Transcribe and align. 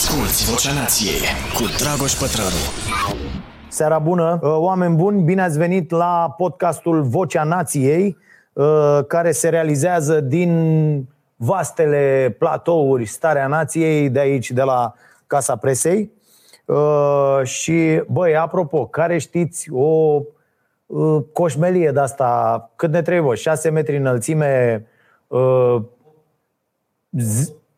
Asculți 0.00 0.50
Vocea 0.50 0.72
Nației 0.72 1.20
cu 1.54 1.62
Dragoș 1.78 2.12
Pătrălu. 2.12 2.62
Seara 3.68 3.98
bună, 3.98 4.38
uh, 4.42 4.56
oameni 4.56 4.96
buni, 4.96 5.22
bine 5.22 5.42
ați 5.42 5.58
venit 5.58 5.90
la 5.90 6.34
podcastul 6.36 7.02
Vocea 7.02 7.44
Nației, 7.44 8.16
uh, 8.52 8.98
care 9.06 9.30
se 9.32 9.48
realizează 9.48 10.20
din 10.20 11.08
vastele 11.36 12.36
platouri 12.38 13.04
Starea 13.04 13.46
Nației 13.46 14.10
de 14.10 14.18
aici, 14.18 14.50
de 14.50 14.62
la 14.62 14.94
Casa 15.26 15.56
Presei. 15.56 16.10
Uh, 16.64 17.40
și, 17.42 18.02
băi, 18.08 18.36
apropo, 18.36 18.86
care 18.86 19.18
știți 19.18 19.70
o 19.72 20.20
coșmelie 21.32 21.90
de 21.90 22.00
asta, 22.00 22.70
cât 22.76 22.92
ne 22.92 23.02
trebuie, 23.02 23.36
6 23.36 23.70
metri 23.70 23.96
înălțime, 23.96 24.86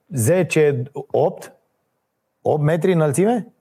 10, 0.09 0.83
8? 1.11 1.57
8 2.43 2.63
metri 2.63 2.93
înălțime? 2.93 3.53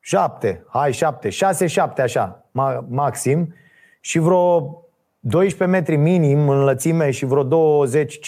7, 0.00 0.64
hai 0.68 0.92
7, 0.92 1.28
6, 1.28 1.66
7 1.66 2.02
așa, 2.02 2.44
maxim 2.88 3.54
și 4.00 4.18
vreo 4.18 4.82
12 5.20 5.78
metri 5.78 5.96
minim 5.96 6.48
înălțime 6.48 7.10
și 7.10 7.24
vreo 7.24 7.42
20, 7.42 8.18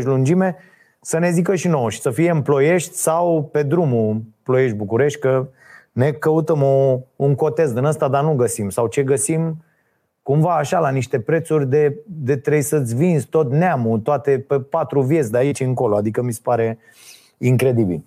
15-20 0.00 0.02
lungime, 0.02 0.56
să 1.00 1.18
ne 1.18 1.30
zică 1.30 1.54
și 1.54 1.68
nouă 1.68 1.90
și 1.90 2.00
să 2.00 2.10
fie 2.10 2.30
în 2.30 2.42
Ploiești 2.42 2.94
sau 2.94 3.48
pe 3.52 3.62
drumul 3.62 4.22
Ploiești-București, 4.42 5.18
că 5.18 5.48
ne 5.92 6.10
căutăm 6.12 6.62
o, 6.62 6.98
un 7.16 7.34
cotez 7.34 7.72
din 7.72 7.84
ăsta, 7.84 8.08
dar 8.08 8.24
nu 8.24 8.34
găsim. 8.34 8.68
Sau 8.68 8.86
ce 8.86 9.02
găsim, 9.02 9.64
cumva 10.22 10.56
așa, 10.56 10.78
la 10.78 10.90
niște 10.90 11.20
prețuri 11.20 11.68
de, 11.68 11.96
de 12.06 12.36
trebuie 12.36 12.62
să-ți 12.62 12.94
vinzi 12.94 13.26
tot 13.26 13.50
neamul, 13.50 13.98
toate 13.98 14.38
pe 14.38 14.60
patru 14.60 15.02
vieți 15.02 15.30
de 15.30 15.38
aici 15.38 15.60
încolo. 15.60 15.96
Adică 15.96 16.22
mi 16.22 16.32
se 16.32 16.40
pare 16.42 16.78
incredibil. 17.38 18.04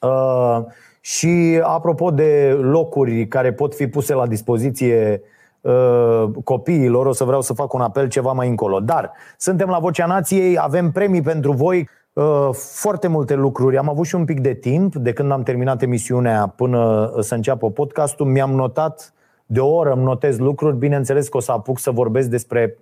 Uh, 0.00 0.58
și 1.00 1.60
apropo 1.62 2.10
de 2.10 2.58
locuri 2.60 3.26
care 3.26 3.52
pot 3.52 3.74
fi 3.74 3.86
puse 3.86 4.14
la 4.14 4.26
dispoziție 4.26 5.22
uh, 5.60 6.24
copiilor, 6.44 7.06
o 7.06 7.12
să 7.12 7.24
vreau 7.24 7.40
să 7.40 7.52
fac 7.52 7.72
un 7.72 7.80
apel 7.80 8.08
ceva 8.08 8.32
mai 8.32 8.48
încolo. 8.48 8.80
Dar 8.80 9.12
suntem 9.36 9.68
la 9.68 9.78
Vocea 9.78 10.06
Nației, 10.06 10.58
avem 10.58 10.90
premii 10.90 11.22
pentru 11.22 11.52
voi, 11.52 11.88
uh, 12.12 12.48
foarte 12.52 13.08
multe 13.08 13.34
lucruri. 13.34 13.78
Am 13.78 13.88
avut 13.88 14.06
și 14.06 14.14
un 14.14 14.24
pic 14.24 14.40
de 14.40 14.54
timp 14.54 14.94
de 14.94 15.12
când 15.12 15.32
am 15.32 15.42
terminat 15.42 15.82
emisiunea 15.82 16.52
până 16.56 17.12
să 17.20 17.34
înceapă 17.34 17.70
podcastul. 17.70 18.26
Mi-am 18.26 18.50
notat 18.50 19.12
de 19.46 19.60
o 19.60 19.74
oră, 19.74 19.92
îmi 19.92 20.04
notez 20.04 20.38
lucruri. 20.38 20.76
Bineînțeles 20.76 21.28
că 21.28 21.36
o 21.36 21.40
să 21.40 21.52
apuc 21.52 21.78
să 21.78 21.90
vorbesc 21.90 22.28
despre 22.28 22.76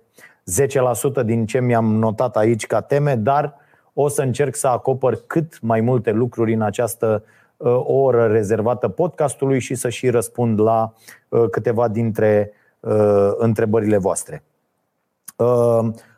10% 1.21 1.25
din 1.25 1.45
ce 1.45 1.59
mi-am 1.59 1.85
notat 1.95 2.35
aici 2.37 2.67
ca 2.67 2.81
teme, 2.81 3.15
dar 3.15 3.55
o 3.99 4.07
să 4.07 4.21
încerc 4.21 4.55
să 4.55 4.67
acopăr 4.67 5.19
cât 5.27 5.61
mai 5.61 5.81
multe 5.81 6.11
lucruri 6.11 6.53
în 6.53 6.61
această 6.61 7.23
uh, 7.57 7.81
oră 7.83 8.25
rezervată 8.25 8.87
podcastului 8.87 9.59
și 9.59 9.75
să 9.75 9.89
și 9.89 10.09
răspund 10.09 10.59
la 10.59 10.93
uh, 11.29 11.49
câteva 11.51 11.87
dintre 11.87 12.51
uh, 12.79 13.31
întrebările 13.37 13.97
voastre. 13.97 14.43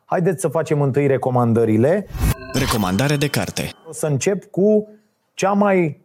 Haideți 0.06 0.42
să 0.42 0.48
facem 0.48 0.82
întâi 0.82 1.08
recomandările. 1.08 2.08
Recomandare 2.54 3.16
de 3.16 3.28
carte. 3.28 3.70
O 3.88 3.92
să 3.92 4.06
încep 4.06 4.46
cu 4.46 4.88
cea 5.34 5.52
mai 5.52 6.02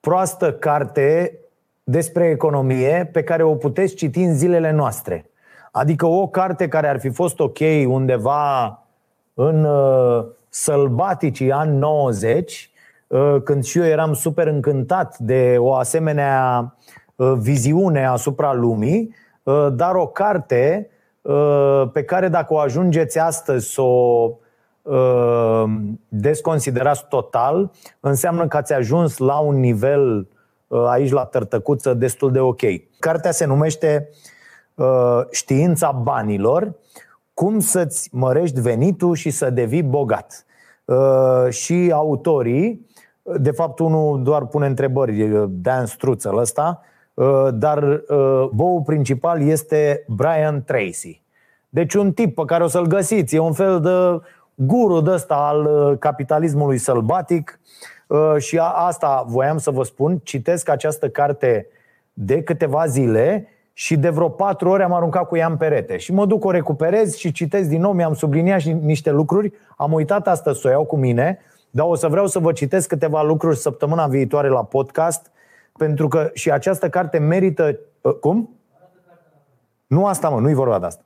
proastă 0.00 0.52
carte 0.52 1.38
despre 1.84 2.28
economie 2.28 3.10
pe 3.12 3.22
care 3.22 3.42
o 3.42 3.54
puteți 3.54 3.94
citi 3.94 4.20
în 4.20 4.34
zilele 4.34 4.70
noastre. 4.70 5.30
Adică 5.72 6.06
o 6.06 6.28
carte 6.28 6.68
care 6.68 6.88
ar 6.88 7.00
fi 7.00 7.10
fost 7.10 7.40
ok 7.40 7.58
undeva 7.86 8.82
în 9.34 9.66
sălbaticii 10.50 11.52
ani 11.52 11.76
90, 11.76 12.70
uh, 13.06 13.36
când 13.44 13.64
și 13.64 13.78
eu 13.78 13.84
eram 13.84 14.12
super 14.12 14.46
încântat 14.46 15.18
de 15.18 15.56
o 15.58 15.74
asemenea 15.74 16.74
uh, 17.16 17.32
viziune 17.38 18.06
asupra 18.06 18.52
lumii, 18.52 19.14
uh, 19.42 19.68
dar 19.72 19.94
o 19.94 20.06
carte 20.06 20.90
pe 21.92 22.04
care 22.04 22.28
dacă 22.28 22.54
o 22.54 22.58
ajungeți 22.58 23.18
astăzi 23.18 23.72
să 23.72 23.80
o 23.82 24.32
desconsiderați 26.08 27.06
total, 27.08 27.70
înseamnă 28.00 28.46
că 28.46 28.56
ați 28.56 28.72
ajuns 28.72 29.18
la 29.18 29.38
un 29.38 29.60
nivel 29.60 30.28
aici 30.68 31.10
la 31.10 31.24
tărtăcuță 31.24 31.94
destul 31.94 32.32
de 32.32 32.40
ok. 32.40 32.60
Cartea 32.98 33.30
se 33.30 33.44
numește 33.44 34.08
Știința 35.30 35.90
banilor 35.92 36.74
cum 37.40 37.60
să-ți 37.60 38.08
mărești 38.12 38.60
venitul 38.60 39.14
și 39.14 39.30
să 39.30 39.50
devii 39.50 39.82
bogat. 39.82 40.44
Uh, 40.84 41.48
și 41.50 41.90
autorii, 41.92 42.86
de 43.22 43.50
fapt 43.50 43.78
unul 43.78 44.22
doar 44.22 44.46
pune 44.46 44.66
întrebări, 44.66 45.48
Dan 45.48 45.86
Struțel 45.86 46.36
ăsta, 46.36 46.80
uh, 47.14 47.48
dar 47.52 47.82
uh, 47.82 48.48
boul 48.52 48.82
principal 48.86 49.42
este 49.42 50.04
Brian 50.08 50.64
Tracy. 50.64 51.22
Deci 51.68 51.94
un 51.94 52.12
tip 52.12 52.34
pe 52.34 52.42
care 52.46 52.64
o 52.64 52.66
să-l 52.66 52.86
găsiți, 52.86 53.34
e 53.34 53.38
un 53.38 53.52
fel 53.52 53.80
de 53.80 54.26
guru 54.54 55.00
de 55.00 55.10
ăsta 55.10 55.34
al 55.34 55.96
capitalismului 55.98 56.78
sălbatic 56.78 57.60
și 58.38 58.58
asta 58.74 59.24
voiam 59.26 59.58
să 59.58 59.70
vă 59.70 59.82
spun, 59.82 60.20
citesc 60.22 60.68
această 60.68 61.08
carte 61.08 61.66
de 62.12 62.42
câteva 62.42 62.86
zile 62.86 63.48
și 63.72 63.96
de 63.96 64.08
vreo 64.08 64.28
patru 64.28 64.68
ore 64.68 64.82
am 64.82 64.92
aruncat 64.92 65.28
cu 65.28 65.36
ea 65.36 65.46
în 65.46 65.56
perete. 65.56 65.96
Și 65.96 66.12
mă 66.12 66.26
duc, 66.26 66.44
o 66.44 66.50
recuperez 66.50 67.14
și 67.14 67.32
citesc 67.32 67.68
din 67.68 67.80
nou, 67.80 67.92
mi-am 67.92 68.14
subliniat 68.14 68.60
și 68.60 68.72
niște 68.72 69.10
lucruri. 69.10 69.52
Am 69.76 69.92
uitat 69.92 70.28
astăzi 70.28 70.60
să 70.60 70.68
o 70.68 70.70
iau 70.70 70.84
cu 70.84 70.96
mine, 70.96 71.38
dar 71.70 71.86
o 71.86 71.94
să 71.94 72.08
vreau 72.08 72.26
să 72.26 72.38
vă 72.38 72.52
citesc 72.52 72.88
câteva 72.88 73.22
lucruri 73.22 73.56
săptămâna 73.56 74.06
viitoare 74.06 74.48
la 74.48 74.64
podcast, 74.64 75.30
pentru 75.78 76.08
că 76.08 76.30
și 76.34 76.50
această 76.50 76.88
carte 76.88 77.18
merită... 77.18 77.78
Uh, 78.00 78.14
cum? 78.14 78.50
Nu 79.86 80.06
asta, 80.06 80.28
mă, 80.28 80.40
nu-i 80.40 80.54
vorba 80.54 80.78
de 80.78 80.86
asta. 80.86 81.02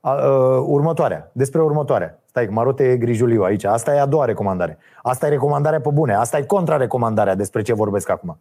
Uh, 0.00 0.64
următoarea, 0.66 1.30
despre 1.32 1.62
următoarea. 1.62 2.18
Stai, 2.24 2.46
că 2.46 2.52
Marote 2.52 2.90
e 2.90 2.96
grijuliu 2.96 3.42
aici. 3.42 3.64
Asta 3.64 3.94
e 3.94 4.00
a 4.00 4.06
doua 4.06 4.24
recomandare. 4.24 4.78
Asta 5.02 5.26
e 5.26 5.28
recomandarea 5.30 5.80
pe 5.80 5.90
bune. 5.92 6.14
Asta 6.14 6.38
e 6.38 6.42
contra-recomandarea 6.42 7.34
despre 7.34 7.62
ce 7.62 7.74
vorbesc 7.74 8.08
acum 8.08 8.38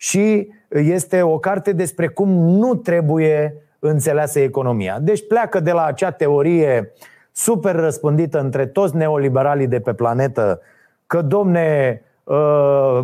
și 0.00 0.48
este 0.68 1.22
o 1.22 1.38
carte 1.38 1.72
despre 1.72 2.08
cum 2.08 2.28
nu 2.28 2.74
trebuie 2.74 3.54
înțeleasă 3.78 4.40
economia. 4.40 4.98
Deci 5.00 5.26
pleacă 5.26 5.60
de 5.60 5.72
la 5.72 5.84
acea 5.84 6.10
teorie 6.10 6.92
super 7.32 7.74
răspândită 7.74 8.40
între 8.40 8.66
toți 8.66 8.96
neoliberalii 8.96 9.66
de 9.66 9.80
pe 9.80 9.92
planetă 9.92 10.60
că, 11.06 11.22
domne, 11.22 12.00
uh, 12.24 13.00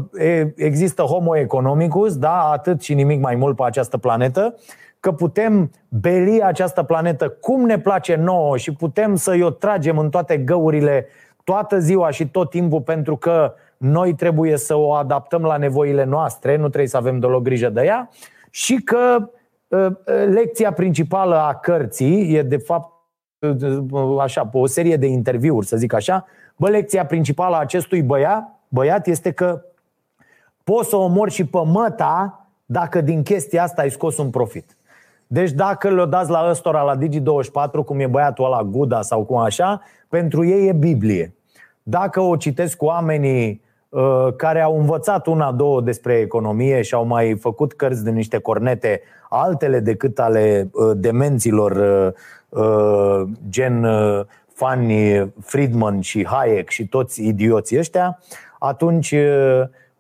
există 0.57 1.03
homo 1.03 1.37
economicus, 1.37 2.17
da, 2.17 2.51
atât 2.51 2.83
și 2.83 2.95
nimic 2.95 3.21
mai 3.21 3.35
mult 3.35 3.57
pe 3.57 3.63
această 3.65 3.99
planetă, 3.99 4.55
că 5.01 5.13
putem 5.13 5.71
beli 5.89 6.43
această 6.43 6.83
planetă 6.83 7.29
cum 7.29 7.65
ne 7.65 7.79
place 7.79 8.15
nouă 8.15 8.57
și 8.57 8.73
putem 8.73 9.15
să-i 9.15 9.43
o 9.43 9.51
tragem 9.51 9.99
în 9.99 10.11
toate 10.11 10.37
găurile 10.37 11.07
toată 11.45 11.79
ziua 11.79 12.11
și 12.11 12.29
tot 12.29 12.51
timpul 12.51 12.81
pentru 12.81 13.17
că 13.17 13.55
noi 13.77 14.15
trebuie 14.15 14.57
să 14.57 14.77
o 14.77 14.93
adaptăm 14.93 15.43
la 15.43 15.57
nevoile 15.57 16.05
noastre, 16.05 16.57
nu 16.57 16.69
trebuie 16.69 16.89
să 16.89 16.97
avem 16.97 17.19
deloc 17.19 17.43
grijă 17.43 17.69
de 17.69 17.83
ea 17.85 18.11
și 18.51 18.75
că 18.75 19.31
ă, 19.73 20.01
ă, 20.07 20.25
lecția 20.25 20.73
principală 20.73 21.37
a 21.37 21.55
cărții 21.55 22.35
e 22.35 22.43
de 22.43 22.57
fapt 22.57 22.93
ă, 23.43 24.23
așa, 24.23 24.47
pe 24.47 24.57
o 24.59 24.67
serie 24.67 24.97
de 24.97 25.07
interviuri, 25.07 25.67
să 25.67 25.77
zic 25.77 25.93
așa, 25.93 26.27
bă, 26.57 26.69
lecția 26.69 27.07
principală 27.07 27.57
a 27.57 27.59
acestui 27.59 28.03
băiat, 28.03 28.61
băiat 28.69 29.07
este 29.07 29.31
că 29.31 29.63
poți 30.65 30.89
să 30.89 30.97
omori 30.97 31.31
și 31.31 31.47
pe 31.47 31.59
măta 31.65 32.49
dacă 32.65 33.01
din 33.01 33.23
chestia 33.23 33.63
asta 33.63 33.83
ai 33.83 33.91
scos 33.91 34.19
un 34.19 34.31
profit. 34.31 34.77
Deci 35.27 35.51
dacă 35.51 35.91
le-o 35.91 36.07
dați 36.07 36.31
la 36.31 36.47
ăstora 36.51 36.83
la 36.83 36.99
Digi24, 36.99 37.85
cum 37.85 38.01
e 38.01 38.07
băiatul 38.07 38.45
ăla 38.45 38.63
Guda 38.63 39.03
sau 39.03 39.25
cum 39.25 39.37
așa, 39.37 39.83
pentru 40.09 40.45
ei 40.45 40.69
e 40.69 40.73
Biblie. 40.73 41.35
Dacă 41.83 42.21
o 42.21 42.37
citesc 42.37 42.77
cu 42.77 42.85
oamenii 42.85 43.49
Uh, 43.49 43.64
care 44.37 44.61
au 44.61 44.79
învățat 44.79 45.27
una, 45.27 45.53
două 45.53 45.81
despre 45.81 46.15
economie 46.19 46.83
și 46.83 46.95
au 46.95 47.05
mai 47.05 47.37
făcut 47.41 47.73
cărți 47.73 48.05
de 48.05 48.11
niște 48.11 48.39
cornete 48.39 49.01
altele 49.29 49.81
decât 49.81 50.19
ale 50.19 50.69
uh, 50.73 50.91
demenților 50.97 51.73
uh, 52.49 53.23
gen 53.49 53.87
Fanny 54.55 55.33
Friedman 55.41 56.01
și 56.01 56.27
Hayek 56.27 56.69
și 56.69 56.89
toți 56.89 57.27
idioții 57.27 57.79
ăștia, 57.79 58.19
atunci 58.59 59.15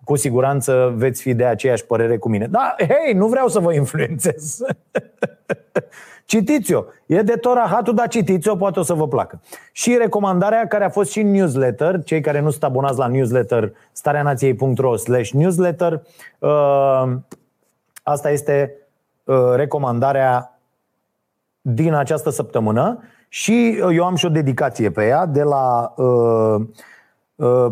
cu 0.05 0.17
siguranță 0.17 0.93
veți 0.96 1.23
fi 1.23 1.35
de 1.35 1.44
aceeași 1.44 1.87
părere 1.87 2.17
cu 2.17 2.29
mine. 2.29 2.46
Da, 2.46 2.75
hei, 2.79 3.14
nu 3.14 3.26
vreau 3.26 3.49
să 3.49 3.58
vă 3.58 3.73
influențez. 3.73 4.58
Citiți-o. 6.25 6.85
E 7.06 7.23
de 7.23 7.37
Torahatul, 7.37 7.94
dar 7.94 8.09
citiți-o, 8.09 8.56
poate 8.56 8.79
o 8.79 8.82
să 8.82 8.94
vă 8.94 9.09
placă. 9.09 9.41
Și 9.73 9.97
recomandarea 9.97 10.67
care 10.67 10.85
a 10.85 10.88
fost 10.88 11.11
și 11.11 11.21
în 11.21 11.31
newsletter, 11.31 12.03
cei 12.03 12.21
care 12.21 12.41
nu 12.41 12.50
sunt 12.50 12.65
abonați 12.65 12.99
la 12.99 13.06
newsletter, 13.06 13.73
stareanației.ro 13.93 14.97
slash 14.97 15.31
newsletter, 15.31 16.03
uh, 16.38 17.12
asta 18.03 18.31
este 18.31 18.75
uh, 19.25 19.37
recomandarea 19.55 20.59
din 21.61 21.94
această 21.94 22.31
săptămână 22.31 23.03
și 23.29 23.79
eu 23.93 24.05
am 24.05 24.15
și 24.15 24.27
o 24.27 24.29
dedicație 24.29 24.91
pe 24.91 25.06
ea 25.06 25.27
de 25.27 25.43
la 25.43 25.94
uh, 25.97 26.65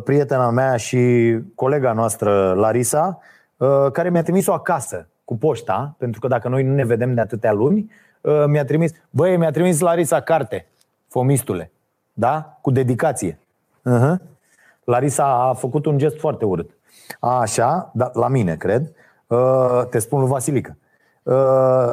prietena 0.04 0.50
mea 0.50 0.76
și 0.76 1.34
colega 1.54 1.92
noastră, 1.92 2.52
Larisa, 2.52 3.18
care 3.92 4.10
mi-a 4.10 4.22
trimis-o 4.22 4.52
acasă 4.52 5.08
cu 5.24 5.36
poșta, 5.36 5.94
pentru 5.98 6.20
că 6.20 6.28
dacă 6.28 6.48
noi 6.48 6.62
nu 6.62 6.74
ne 6.74 6.84
vedem 6.84 7.14
de 7.14 7.20
atâtea 7.20 7.52
luni, 7.52 7.90
mi-a 8.46 8.64
trimis, 8.64 8.92
băi, 9.10 9.36
mi-a 9.36 9.50
trimis 9.50 9.80
Larisa 9.80 10.20
carte, 10.20 10.66
Fomistule, 11.08 11.70
da? 12.12 12.58
Cu 12.60 12.70
dedicație. 12.70 13.38
Uh-huh. 13.90 14.14
Larisa 14.84 15.24
a 15.24 15.52
făcut 15.52 15.86
un 15.86 15.98
gest 15.98 16.18
foarte 16.18 16.44
urât. 16.44 16.70
A, 17.20 17.40
așa, 17.40 17.90
da, 17.94 18.10
la 18.14 18.28
mine, 18.28 18.56
cred. 18.56 18.92
Te 19.90 19.98
spun 19.98 20.20
lui 20.20 20.28
Vasilică. 20.28 20.76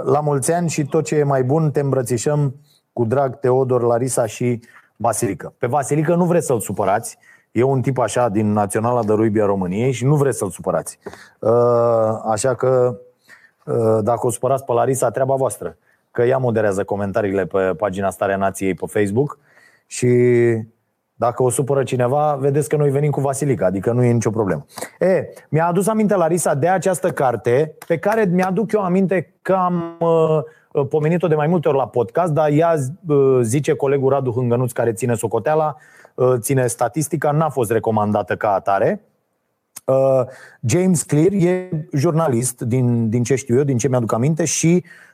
La 0.04 0.20
mulți 0.24 0.54
ani 0.54 0.70
și 0.70 0.86
tot 0.86 1.06
ce 1.06 1.16
e 1.16 1.24
mai 1.24 1.44
bun, 1.44 1.72
te 1.72 1.80
îmbrățișăm 1.80 2.56
cu 2.94 3.06
drag 3.06 3.40
Teodor, 3.40 3.82
Larisa 3.82 4.26
și 4.26 4.62
Vasilică. 4.96 5.54
Pe 5.58 5.68
Vasilică 5.68 6.16
nu 6.16 6.26
vreți 6.26 6.46
să-l 6.46 6.60
supărați, 6.60 7.18
E 7.52 7.64
un 7.64 7.82
tip 7.82 7.98
așa 7.98 8.30
din 8.30 8.52
Naționala 8.52 9.04
de 9.04 9.14
Rugby 9.14 9.42
a 9.42 9.46
României 9.46 9.92
și 9.92 10.06
nu 10.06 10.16
vreți 10.16 10.38
să-l 10.38 10.50
supărați. 10.50 11.00
Așa 12.26 12.56
că 12.56 12.98
dacă 14.02 14.28
o 14.28 14.30
supărați 14.30 14.66
pe 14.66 14.72
Larisa, 14.72 15.10
treaba 15.10 15.36
voastră. 15.36 15.78
Că 16.12 16.24
ea 16.24 16.38
moderează 16.38 16.84
comentariile 16.84 17.46
pe 17.46 17.74
pagina 17.78 18.10
Starea 18.10 18.38
Nației 18.38 18.74
pe 18.74 18.86
Facebook 18.88 19.40
și 19.86 20.08
dacă 21.20 21.44
o 21.44 21.50
supără 21.50 21.84
cineva, 21.84 22.38
vedeți 22.40 22.70
că 22.70 22.76
noi 22.76 22.90
venim 22.90 23.12
cu 23.12 23.22
Vasilica, 23.22 23.66
adică 23.66 23.92
nu 23.92 24.04
e 24.04 24.12
nicio 24.12 24.30
problemă. 24.30 24.66
E, 25.00 25.30
mi-a 25.50 25.66
adus 25.66 25.88
aminte 25.88 26.16
Larisa 26.16 26.54
de 26.54 26.68
această 26.68 27.12
carte 27.12 27.76
pe 27.88 27.98
care 27.98 28.26
mi-aduc 28.32 28.72
eu 28.72 28.82
aminte 28.82 29.34
că 29.42 29.54
am 29.54 29.98
uh, 30.00 30.86
pomenit-o 30.90 31.28
de 31.28 31.36
mai 31.36 31.48
multe 31.48 31.68
ori 31.68 31.78
la 31.78 31.88
podcast, 31.88 32.34
dar 32.34 32.50
ea 32.52 32.76
uh, 33.08 33.40
zice 33.42 33.74
colegul 33.74 34.10
Radu 34.10 34.32
Hângănuț 34.32 34.72
care 34.72 34.94
ține 34.94 35.14
socoteala, 35.14 35.76
uh, 36.16 36.34
ține 36.38 36.68
statistica, 36.68 37.32
n-a 37.32 37.50
fost 37.50 37.72
recomandată 37.72 38.36
ca 38.36 38.54
atare. 38.54 39.02
Uh, 39.86 40.22
James 40.62 41.04
Clear 41.04 41.32
e 41.32 41.70
jurnalist, 41.94 42.62
din, 42.62 43.10
din 43.10 43.24
ce 43.24 43.36
știu 43.36 43.58
eu, 43.58 43.64
din 43.64 43.78
ce 43.78 43.88
mi-aduc 43.88 44.14
aminte 44.14 44.46
și 44.46 44.84
uh, 44.86 45.09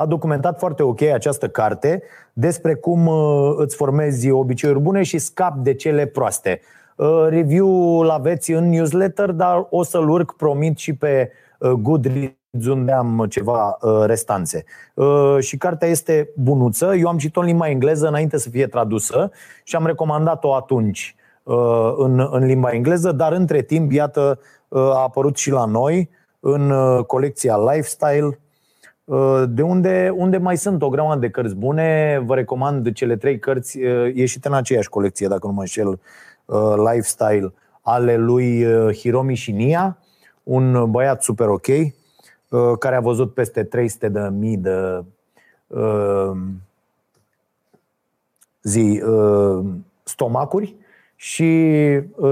a 0.00 0.06
documentat 0.06 0.58
foarte 0.58 0.82
ok 0.82 1.02
această 1.02 1.48
carte 1.48 2.02
despre 2.32 2.74
cum 2.74 3.06
uh, 3.06 3.54
îți 3.56 3.76
formezi 3.76 4.30
obiceiuri 4.30 4.80
bune 4.80 5.02
și 5.02 5.18
scapi 5.18 5.62
de 5.62 5.74
cele 5.74 6.06
proaste. 6.06 6.60
Uh, 6.96 7.26
review-ul 7.28 8.10
aveți 8.10 8.52
în 8.52 8.68
newsletter, 8.68 9.30
dar 9.30 9.66
o 9.70 9.82
să-l 9.82 10.08
urc, 10.08 10.36
promit, 10.36 10.78
și 10.78 10.94
pe 10.94 11.30
uh, 11.58 11.70
Goodreads 11.70 12.66
unde 12.68 12.92
am 12.92 13.26
ceva 13.28 13.78
restanțe. 14.04 14.64
Și 15.38 15.56
cartea 15.56 15.88
este 15.88 16.28
bunuță. 16.36 16.94
Eu 16.94 17.08
am 17.08 17.18
citit-o 17.18 17.40
în 17.40 17.46
limba 17.46 17.68
engleză 17.68 18.08
înainte 18.08 18.38
să 18.38 18.50
fie 18.50 18.66
tradusă 18.66 19.30
și 19.64 19.76
am 19.76 19.86
recomandat-o 19.86 20.54
atunci 20.54 21.14
în, 21.96 22.28
în 22.30 22.44
limba 22.44 22.70
engleză, 22.70 23.12
dar 23.12 23.32
între 23.32 23.62
timp, 23.62 23.92
iată, 23.92 24.38
a 24.68 25.02
apărut 25.02 25.36
și 25.36 25.50
la 25.50 25.64
noi 25.64 26.10
în 26.40 26.72
colecția 27.06 27.56
Lifestyle, 27.56 28.38
Uh, 29.08 29.42
de 29.48 29.62
unde, 29.62 30.12
unde 30.16 30.38
mai 30.38 30.56
sunt 30.56 30.82
o 30.82 30.88
grămadă 30.88 31.20
de 31.20 31.30
cărți 31.30 31.54
bune. 31.54 32.22
Vă 32.24 32.34
recomand 32.34 32.92
cele 32.92 33.16
trei 33.16 33.38
cărți 33.38 33.78
uh, 33.78 34.14
ieșite 34.14 34.48
în 34.48 34.54
aceeași 34.54 34.88
colecție, 34.88 35.26
dacă 35.26 35.46
nu 35.46 35.52
mă 35.52 35.60
înșel, 35.60 35.88
uh, 36.44 36.74
Lifestyle, 36.76 37.52
ale 37.82 38.16
lui 38.16 38.64
Hiromi 38.92 39.36
Shinya, 39.36 39.98
un 40.42 40.90
băiat 40.90 41.22
super 41.22 41.48
ok, 41.48 41.66
care 42.78 42.96
a 42.96 43.00
văzut 43.00 43.34
peste 43.34 43.64
300 43.64 44.08
de 44.08 44.28
mii 44.32 44.56
de 44.56 45.04
zi, 48.62 49.02
stomacuri 50.02 50.76
și 51.20 51.70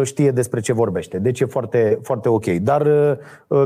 știe 0.02 0.30
despre 0.30 0.60
ce 0.60 0.72
vorbește. 0.72 1.18
Deci 1.18 1.40
e 1.40 1.44
foarte, 1.44 1.98
foarte 2.02 2.28
ok. 2.28 2.46
Dar 2.46 2.88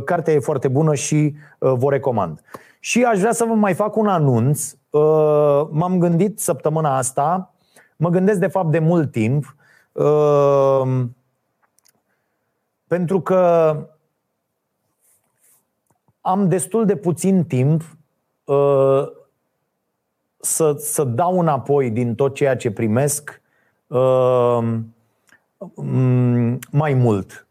cartea 0.05 0.33
e 0.33 0.39
foarte 0.39 0.69
bună 0.69 0.95
și 0.95 1.35
vă 1.59 1.91
recomand. 1.91 2.41
Și 2.81 3.05
aș 3.05 3.19
vrea 3.19 3.33
să 3.33 3.45
vă 3.45 3.55
mai 3.55 3.75
fac 3.75 3.97
un 3.97 4.07
anunț. 4.07 4.73
Uh, 4.91 5.69
m-am 5.71 5.99
gândit 5.99 6.41
săptămâna 6.41 6.97
asta, 6.97 7.55
mă 7.97 8.09
gândesc 8.09 8.39
de 8.39 8.47
fapt 8.47 8.71
de 8.71 8.79
mult 8.79 9.11
timp, 9.11 9.57
uh, 9.93 11.05
pentru 12.87 13.21
că 13.21 13.75
am 16.21 16.49
destul 16.49 16.87
de 16.87 16.97
puțin 16.97 17.45
timp 17.45 17.83
uh, 18.45 19.03
să, 20.41 20.75
să 20.79 21.05
dau 21.05 21.39
înapoi 21.39 21.91
din 21.91 22.15
tot 22.15 22.35
ceea 22.35 22.57
ce 22.57 22.71
primesc 22.71 23.41
mai 26.71 26.95
mult. 26.95 27.47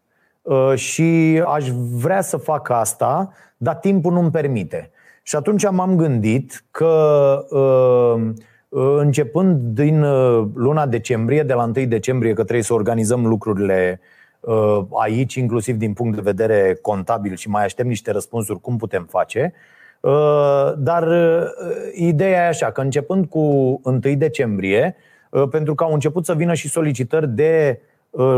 Și 0.76 1.42
aș 1.46 1.70
vrea 1.92 2.22
să 2.22 2.38
fac 2.38 2.70
asta, 2.70 3.34
dar 3.58 3.76
timpul 3.76 4.14
nu-mi 4.14 4.32
permite. 4.32 4.92
Și 5.30 5.36
atunci 5.36 5.70
m-am 5.70 5.96
gândit 5.96 6.64
că 6.72 7.46
uh, 7.50 8.30
uh, 8.70 8.98
începând 9.00 9.60
din 9.60 10.04
uh, 10.04 10.48
luna 10.54 10.86
decembrie, 10.86 11.44
de 11.44 11.54
la 11.54 11.64
1 11.64 11.86
decembrie, 11.86 12.34
că 12.34 12.42
trebuie 12.42 12.64
să 12.64 12.74
organizăm 12.74 13.28
lucrurile 13.28 14.00
aici, 15.00 15.36
inclusiv 15.36 15.76
din 15.76 15.94
punct 15.94 16.16
de 16.16 16.22
vedere 16.22 16.78
contabil 16.82 17.36
și 17.36 17.50
mai 17.50 17.64
aștept 17.64 17.88
niște 17.88 18.12
răspunsuri 18.12 18.60
cum 18.60 18.78
putem 18.78 19.08
face. 19.10 19.54
Dar 20.78 21.08
ideea 21.94 22.44
e 22.44 22.48
așa, 22.48 22.72
că 22.72 22.82
începând 22.82 23.26
cu 23.26 23.40
1 23.84 24.00
decembrie, 24.00 24.96
pentru 25.50 25.76
că 25.76 25.84
au 25.84 25.94
început 25.94 26.26
să 26.26 26.34
vină 26.34 26.54
și 26.54 26.70
solicitări 26.70 27.28
de 27.28 27.80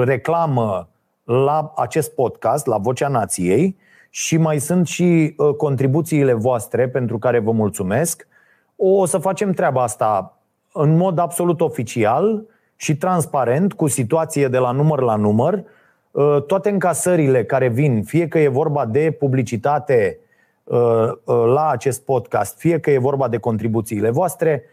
reclamă 0.04 0.88
la 1.24 1.74
acest 1.76 2.14
podcast, 2.14 2.66
la 2.66 2.78
Vocea 2.78 3.08
Nației, 3.08 3.78
și 4.14 4.38
mai 4.38 4.60
sunt 4.60 4.88
și 4.88 5.34
uh, 5.38 5.54
contribuțiile 5.56 6.34
voastre 6.34 6.90
pentru 6.90 7.18
care 7.18 7.40
vă 7.40 7.52
mulțumesc. 7.52 8.28
O 8.76 9.06
să 9.06 9.18
facem 9.18 9.52
treaba 9.52 9.84
asta 9.84 10.38
în 10.74 10.98
mod 10.98 11.18
absolut 11.18 11.62
oficial 11.62 12.44
și 12.76 12.98
transparent, 12.98 13.74
cu 13.74 13.88
situație 13.88 14.48
de 14.48 14.58
la 14.58 14.72
număr 14.72 15.02
la 15.02 15.16
număr. 15.16 15.64
Uh, 16.12 16.44
toate 16.48 16.70
încasările 16.70 17.44
care 17.44 17.68
vin, 17.68 18.04
fie 18.04 18.28
că 18.28 18.40
e 18.40 18.48
vorba 18.48 18.86
de 18.86 19.16
publicitate 19.20 20.20
uh, 20.64 21.12
la 21.26 21.70
acest 21.70 22.02
podcast, 22.02 22.58
fie 22.58 22.80
că 22.80 22.92
e 22.92 22.98
vorba 22.98 23.28
de 23.28 23.38
contribuțiile 23.38 24.10
voastre, 24.10 24.64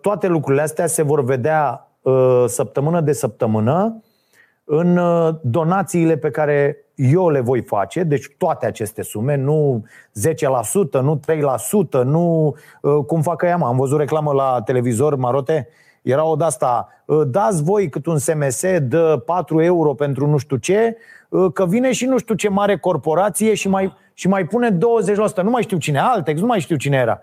toate 0.00 0.26
lucrurile 0.26 0.62
astea 0.62 0.86
se 0.86 1.02
vor 1.02 1.24
vedea 1.24 1.90
săptămână 2.46 3.00
de 3.00 3.12
săptămână 3.12 4.02
în 4.64 5.00
donațiile 5.42 6.16
pe 6.16 6.30
care 6.30 6.84
eu 6.94 7.28
le 7.28 7.40
voi 7.40 7.62
face, 7.62 8.02
deci 8.02 8.26
toate 8.38 8.66
aceste 8.66 9.02
sume, 9.02 9.36
nu 9.36 9.84
10%, 10.98 11.00
nu 11.00 11.20
3%, 12.00 12.04
nu 12.04 12.54
uh, 12.80 13.04
cum 13.06 13.22
fac 13.22 13.42
ea, 13.42 13.58
am 13.62 13.76
văzut 13.76 13.98
reclamă 13.98 14.32
la 14.32 14.62
televizor, 14.64 15.16
Marote, 15.16 15.68
era 16.02 16.24
o 16.24 16.36
de-asta, 16.36 16.88
uh, 17.04 17.22
dați 17.26 17.62
voi 17.62 17.88
cât 17.88 18.06
un 18.06 18.18
SMS 18.18 18.60
de 18.80 19.22
4 19.26 19.62
euro 19.62 19.94
pentru 19.94 20.26
nu 20.26 20.36
știu 20.36 20.56
ce, 20.56 20.96
uh, 21.28 21.52
că 21.52 21.66
vine 21.66 21.92
și 21.92 22.06
nu 22.06 22.18
știu 22.18 22.34
ce 22.34 22.48
mare 22.48 22.78
corporație 22.78 23.54
și 23.54 23.68
mai, 23.68 23.94
și 24.12 24.28
mai 24.28 24.44
pune 24.44 24.70
20%, 24.70 24.76
nu 25.42 25.50
mai 25.50 25.62
știu 25.62 25.78
cine, 25.78 25.98
Altex, 25.98 26.40
nu 26.40 26.46
mai 26.46 26.60
știu 26.60 26.76
cine 26.76 26.96
era. 26.96 27.20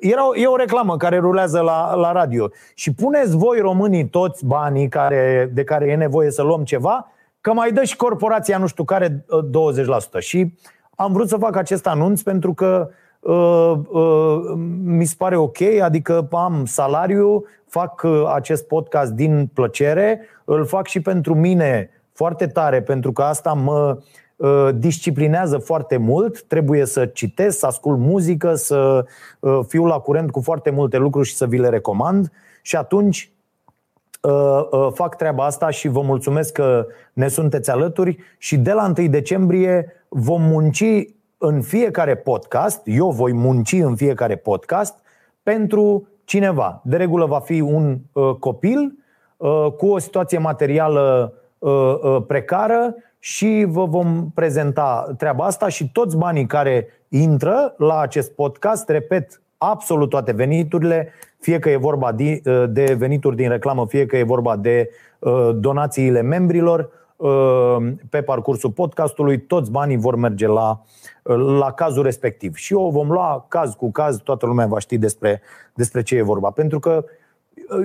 Era, 0.00 0.22
e 0.34 0.46
o 0.46 0.56
reclamă 0.56 0.96
care 0.96 1.18
rulează 1.18 1.60
la, 1.60 1.94
la 1.94 2.12
radio. 2.12 2.50
Și 2.74 2.94
puneți 2.94 3.36
voi 3.36 3.58
românii 3.58 4.08
toți 4.08 4.46
banii 4.46 4.88
care, 4.88 5.50
de 5.52 5.64
care 5.64 5.86
e 5.86 5.94
nevoie 5.94 6.30
să 6.30 6.42
luăm 6.42 6.64
ceva 6.64 7.08
că 7.40 7.52
mai 7.52 7.72
dă 7.72 7.84
și 7.84 7.96
corporația 7.96 8.58
nu 8.58 8.66
știu 8.66 8.84
care 8.84 9.08
20%. 9.08 9.24
Uh, 10.12 10.18
și 10.18 10.54
am 10.96 11.12
vrut 11.12 11.28
să 11.28 11.36
fac 11.36 11.56
acest 11.56 11.86
anunț 11.86 12.20
pentru 12.20 12.54
că 12.54 12.88
uh, 13.20 13.72
uh, 13.88 14.36
mi 14.84 15.04
se 15.04 15.14
pare 15.18 15.36
ok, 15.36 15.60
adică 15.82 16.28
am 16.32 16.64
salariu, 16.64 17.44
fac 17.68 18.02
uh, 18.02 18.32
acest 18.34 18.66
podcast 18.66 19.12
din 19.12 19.50
plăcere, 19.54 20.20
îl 20.44 20.66
fac 20.66 20.86
și 20.86 21.00
pentru 21.00 21.34
mine 21.34 21.90
foarte 22.12 22.46
tare, 22.46 22.82
pentru 22.82 23.12
că 23.12 23.22
asta 23.22 23.52
mă 23.52 23.96
uh, 23.96 24.02
disciplinează 24.74 25.58
foarte 25.58 25.96
mult, 25.96 26.42
trebuie 26.42 26.84
să 26.84 27.06
citesc, 27.06 27.58
să 27.58 27.66
ascult 27.66 27.98
muzică, 27.98 28.54
să 28.54 29.04
uh, 29.40 29.60
fiu 29.68 29.84
la 29.84 29.98
curent 29.98 30.30
cu 30.30 30.40
foarte 30.40 30.70
multe 30.70 30.96
lucruri 30.96 31.28
și 31.28 31.34
să 31.34 31.46
vi 31.46 31.58
le 31.58 31.68
recomand 31.68 32.32
și 32.62 32.76
atunci 32.76 33.34
Uh, 34.24 34.68
uh, 34.70 34.88
fac 34.92 35.16
treaba 35.16 35.44
asta 35.44 35.70
și 35.70 35.88
vă 35.88 36.00
mulțumesc 36.00 36.52
că 36.52 36.86
ne 37.12 37.28
sunteți 37.28 37.70
alături 37.70 38.18
și 38.38 38.56
de 38.56 38.72
la 38.72 38.92
1 38.98 39.08
decembrie 39.08 39.92
vom 40.08 40.42
munci 40.42 40.84
în 41.38 41.62
fiecare 41.62 42.16
podcast, 42.16 42.80
eu 42.84 43.10
voi 43.10 43.32
munci 43.32 43.72
în 43.72 43.96
fiecare 43.96 44.36
podcast 44.36 44.94
pentru 45.42 46.08
cineva. 46.24 46.80
De 46.84 46.96
regulă 46.96 47.26
va 47.26 47.38
fi 47.38 47.60
un 47.60 47.98
uh, 48.12 48.34
copil 48.38 48.98
cu 49.76 49.86
o 49.86 49.98
situație 49.98 50.38
materială 50.38 51.32
precară 52.26 52.94
și 53.24 53.64
vă 53.68 53.84
vom 53.84 54.30
prezenta 54.34 55.14
treaba 55.18 55.44
asta 55.44 55.68
și 55.68 55.90
toți 55.92 56.16
banii 56.16 56.46
care 56.46 56.86
intră 57.08 57.74
la 57.76 58.00
acest 58.00 58.32
podcast, 58.32 58.88
repet, 58.88 59.42
absolut 59.58 60.08
toate 60.08 60.32
veniturile, 60.32 61.12
fie 61.38 61.58
că 61.58 61.70
e 61.70 61.76
vorba 61.76 62.12
de 62.68 62.94
venituri 62.98 63.36
din 63.36 63.48
reclamă, 63.48 63.86
fie 63.86 64.06
că 64.06 64.16
e 64.16 64.22
vorba 64.22 64.56
de 64.56 64.90
donațiile 65.54 66.22
membrilor, 66.22 66.90
pe 68.10 68.22
parcursul 68.22 68.70
podcastului, 68.70 69.40
toți 69.40 69.70
banii 69.70 69.96
vor 69.96 70.16
merge 70.16 70.46
la, 70.46 70.80
la 71.58 71.72
cazul 71.72 72.02
respectiv. 72.02 72.54
Și 72.54 72.74
o 72.74 72.90
vom 72.90 73.10
lua 73.10 73.46
caz 73.48 73.74
cu 73.74 73.90
caz, 73.90 74.16
toată 74.16 74.46
lumea 74.46 74.66
va 74.66 74.78
ști 74.78 74.98
despre, 74.98 75.40
despre 75.74 76.02
ce 76.02 76.16
e 76.16 76.22
vorba. 76.22 76.50
Pentru 76.50 76.78
că 76.78 77.04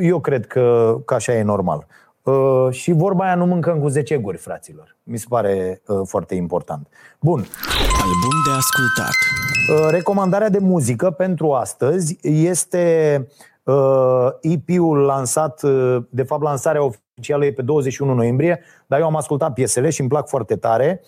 eu 0.02 0.20
cred 0.20 0.48
că, 0.48 0.98
că 1.06 1.14
așa 1.14 1.34
e 1.34 1.44
normal. 1.44 1.86
Uh, 2.24 2.68
și 2.72 2.92
vorba 2.92 3.24
aia 3.24 3.36
nu 3.36 3.46
mâncăm 3.46 3.80
cu 3.80 3.88
10 3.88 4.18
guri, 4.18 4.38
fraților. 4.38 4.96
Mi 5.04 5.18
se 5.18 5.26
pare 5.30 5.82
uh, 5.88 6.00
foarte 6.04 6.36
important. 6.36 6.88
Bun. 7.20 7.46
Album 8.02 8.36
de 8.46 8.52
ascultat. 8.58 9.14
Uh, 9.70 9.92
recomandarea 9.92 10.50
de 10.50 10.60
muzică 10.60 11.12
pentru 11.12 11.54
astăzi 11.54 12.18
este 12.22 13.28
EP-ul 14.42 14.98
lansat, 14.98 15.62
de 16.10 16.24
fapt 16.24 16.42
lansarea 16.42 16.84
oficială 16.84 17.46
e 17.46 17.52
pe 17.52 17.62
21 17.62 18.14
noiembrie, 18.14 18.62
dar 18.88 19.00
eu 19.00 19.06
am 19.06 19.16
ascultat 19.16 19.54
piesele 19.54 19.90
și 19.90 20.00
îmi 20.00 20.10
plac 20.10 20.28
foarte 20.28 20.56
tare. 20.56 21.02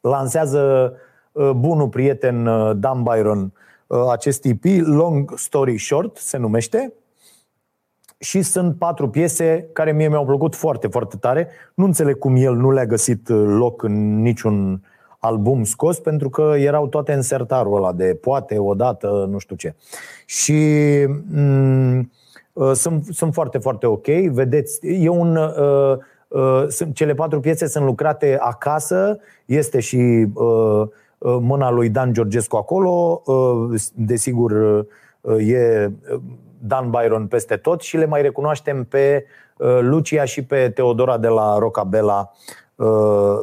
Lansează 0.00 0.92
bunul 1.56 1.88
prieten 1.88 2.44
Dan 2.80 3.02
Byron 3.02 3.52
acest 4.10 4.44
EP, 4.44 4.64
Long 4.80 5.32
Story 5.36 5.78
Short 5.78 6.16
se 6.16 6.36
numește 6.36 6.92
și 8.22 8.42
sunt 8.42 8.76
patru 8.76 9.08
piese 9.08 9.68
care 9.72 9.92
mie 9.92 10.08
mi-au 10.08 10.24
plăcut 10.24 10.54
foarte, 10.54 10.86
foarte 10.86 11.16
tare. 11.16 11.48
Nu 11.74 11.84
înțeleg 11.84 12.18
cum 12.18 12.36
el 12.36 12.54
nu 12.54 12.70
le-a 12.70 12.86
găsit 12.86 13.28
uh, 13.28 13.44
loc 13.46 13.82
în 13.82 14.22
niciun 14.22 14.82
album 15.18 15.64
scos, 15.64 15.98
pentru 15.98 16.30
că 16.30 16.54
erau 16.56 16.86
toate 16.86 17.12
în 17.12 17.22
sertarul 17.22 17.76
ăla 17.76 17.92
de 17.92 18.18
poate, 18.20 18.58
odată, 18.58 19.28
nu 19.30 19.38
știu 19.38 19.56
ce. 19.56 19.74
Și 20.26 20.54
m- 21.06 22.00
uh, 22.52 22.72
sunt, 22.72 23.04
sunt 23.04 23.32
foarte, 23.32 23.58
foarte 23.58 23.86
ok. 23.86 24.06
Vedeți, 24.30 24.86
e 24.86 25.08
un. 25.08 25.36
Uh, 25.36 25.96
uh, 26.28 26.64
sunt, 26.68 26.94
cele 26.94 27.14
patru 27.14 27.40
piese 27.40 27.66
sunt 27.66 27.84
lucrate 27.84 28.36
acasă, 28.40 29.18
este 29.44 29.80
și 29.80 30.26
uh, 30.34 30.82
uh 31.18 31.36
mâna 31.40 31.70
lui 31.70 31.88
Dan 31.88 32.12
Georgescu 32.12 32.56
acolo, 32.56 33.22
uh, 33.24 33.80
desigur 33.94 34.50
uh, 35.20 35.48
e 35.48 35.92
Dan 36.62 36.90
Byron 36.90 37.26
peste 37.26 37.56
tot 37.56 37.80
și 37.80 37.96
le 37.96 38.06
mai 38.06 38.22
recunoaștem 38.22 38.84
pe 38.84 39.24
uh, 39.56 39.78
Lucia 39.80 40.24
și 40.24 40.44
pe 40.44 40.70
Teodora 40.70 41.18
de 41.18 41.28
la 41.28 41.58
Rocabella 41.58 42.32
uh, 42.74 42.86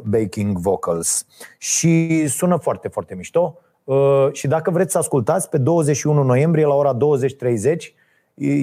Baking 0.03 0.57
Vocals. 0.57 1.25
Și 1.57 2.27
sună 2.27 2.55
foarte, 2.55 2.87
foarte 2.87 3.15
mișto. 3.15 3.57
Uh, 3.83 4.27
și 4.31 4.47
dacă 4.47 4.71
vreți 4.71 4.91
să 4.91 4.97
ascultați, 4.97 5.49
pe 5.49 5.57
21 5.57 6.23
noiembrie 6.23 6.65
la 6.65 6.73
ora 6.73 6.97
20.30 6.97 7.75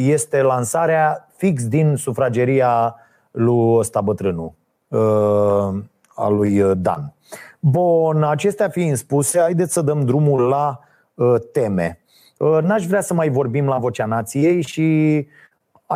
este 0.08 0.42
lansarea 0.42 1.28
fix 1.36 1.68
din 1.68 1.96
sufrageria 1.96 2.94
lui 3.30 3.76
ăsta 3.78 4.00
bătrânul, 4.00 4.52
a 6.14 6.28
lui 6.28 6.62
Dan. 6.76 7.14
Bun, 7.60 8.22
acestea 8.22 8.68
fiind 8.68 8.96
spuse, 8.96 9.38
haideți 9.38 9.72
să 9.72 9.82
dăm 9.82 10.04
drumul 10.04 10.40
la 10.40 10.80
teme. 11.52 12.03
Uh, 12.44 12.58
n-aș 12.62 12.86
vrea 12.86 13.00
să 13.00 13.14
mai 13.14 13.28
vorbim 13.28 13.66
la 13.66 13.78
vocea 13.78 14.06
nației 14.06 14.62
și 14.62 15.16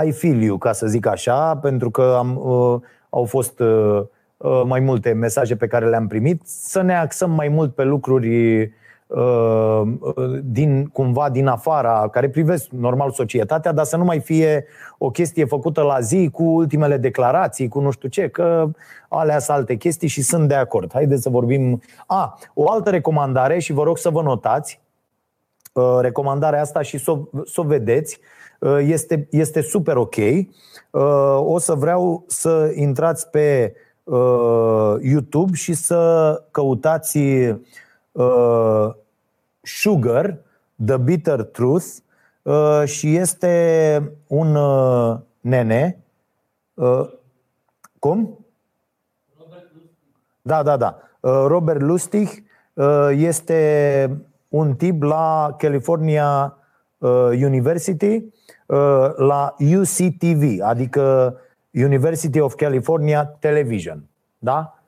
I 0.06 0.10
feel 0.12 0.42
you, 0.42 0.58
ca 0.58 0.72
să 0.72 0.86
zic 0.86 1.06
așa, 1.06 1.56
pentru 1.56 1.90
că 1.90 2.14
am, 2.18 2.36
uh, 2.36 2.80
au 3.10 3.24
fost 3.24 3.60
uh, 3.60 4.02
uh, 4.36 4.62
mai 4.64 4.80
multe 4.80 5.12
mesaje 5.12 5.56
pe 5.56 5.66
care 5.66 5.88
le-am 5.88 6.06
primit, 6.06 6.42
să 6.44 6.82
ne 6.82 6.96
axăm 6.96 7.30
mai 7.30 7.48
mult 7.48 7.74
pe 7.74 7.84
lucruri 7.84 8.60
uh, 9.06 9.82
din, 10.42 10.86
cumva 10.86 11.30
din 11.30 11.46
afara, 11.46 12.08
care 12.08 12.28
privesc 12.28 12.70
normal 12.70 13.10
societatea, 13.10 13.72
dar 13.72 13.84
să 13.84 13.96
nu 13.96 14.04
mai 14.04 14.20
fie 14.20 14.64
o 14.98 15.10
chestie 15.10 15.44
făcută 15.44 15.82
la 15.82 16.00
zi 16.00 16.30
cu 16.32 16.42
ultimele 16.42 16.96
declarații, 16.96 17.68
cu 17.68 17.80
nu 17.80 17.90
știu 17.90 18.08
ce, 18.08 18.28
că 18.28 18.70
alea 19.08 19.38
sunt 19.38 19.56
alte 19.56 19.74
chestii 19.74 20.08
și 20.08 20.22
sunt 20.22 20.48
de 20.48 20.54
acord. 20.54 20.92
Haideți 20.92 21.22
să 21.22 21.28
vorbim. 21.28 21.80
A, 22.06 22.38
o 22.54 22.70
altă 22.70 22.90
recomandare 22.90 23.58
și 23.58 23.72
vă 23.72 23.82
rog 23.82 23.98
să 23.98 24.10
vă 24.10 24.22
notați, 24.22 24.80
Uh, 24.80 24.87
recomandarea 26.00 26.60
asta 26.60 26.82
și 26.82 26.98
să 26.98 27.18
o 27.56 27.62
vedeți. 27.62 28.20
Uh, 28.58 28.78
este, 28.80 29.26
este 29.30 29.60
super 29.60 29.96
ok. 29.96 30.16
Uh, 30.16 30.44
o 31.38 31.58
să 31.58 31.74
vreau 31.74 32.24
să 32.26 32.72
intrați 32.74 33.30
pe 33.30 33.74
YouTube 35.00 35.54
și 35.54 35.74
să 35.74 36.42
căutați 36.50 37.18
Sugar, 39.62 40.38
The 40.84 40.96
Bitter 40.96 41.42
Truth 41.42 41.86
și 42.84 43.16
este 43.16 44.12
un 44.26 44.56
nene. 45.40 45.98
Cum? 47.98 48.38
Da, 50.42 50.62
da, 50.62 50.76
da. 50.76 50.98
Robert 51.20 51.80
Lustig 51.80 52.28
este 53.10 54.20
un 54.48 54.74
tip 54.74 55.02
la 55.02 55.54
California 55.58 56.56
uh, 56.98 57.10
University, 57.30 58.24
uh, 58.66 59.16
la 59.16 59.54
UCTV, 59.58 60.60
adică 60.62 61.36
University 61.70 62.40
of 62.40 62.54
California 62.54 63.24
Television. 63.24 64.04
Da? 64.38 64.78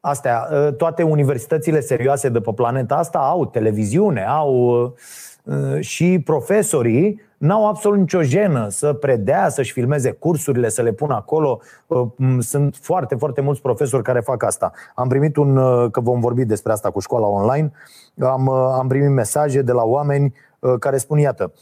Astea, 0.00 0.48
uh, 0.50 0.74
toate 0.74 1.02
universitățile 1.02 1.80
serioase 1.80 2.28
de 2.28 2.40
pe 2.40 2.52
planeta 2.52 2.96
asta 2.96 3.18
au 3.18 3.46
televiziune, 3.46 4.24
au 4.24 4.82
uh, 5.44 5.80
și 5.80 6.20
profesorii 6.24 7.20
n-au 7.38 7.68
absolut 7.68 7.98
nicio 7.98 8.22
jenă 8.22 8.68
să 8.68 8.92
predea, 8.92 9.48
să-și 9.48 9.72
filmeze 9.72 10.10
cursurile, 10.10 10.68
să 10.68 10.82
le 10.82 10.92
pună 10.92 11.14
acolo. 11.14 11.60
Uh, 11.86 12.06
sunt 12.38 12.76
foarte, 12.80 13.14
foarte 13.14 13.40
mulți 13.40 13.60
profesori 13.60 14.02
care 14.02 14.20
fac 14.20 14.42
asta. 14.42 14.72
Am 14.94 15.08
primit 15.08 15.36
un, 15.36 15.56
uh, 15.56 15.90
că 15.90 16.00
vom 16.00 16.20
vorbi 16.20 16.44
despre 16.44 16.72
asta 16.72 16.90
cu 16.90 17.00
școala 17.00 17.26
online, 17.26 17.72
am, 18.20 18.46
uh, 18.46 18.74
am 18.78 18.88
primit 18.88 19.10
mesaje 19.10 19.62
de 19.62 19.72
la 19.72 19.82
oameni 19.82 20.34
care 20.78 20.96
spun, 20.96 21.18
iată, 21.18 21.52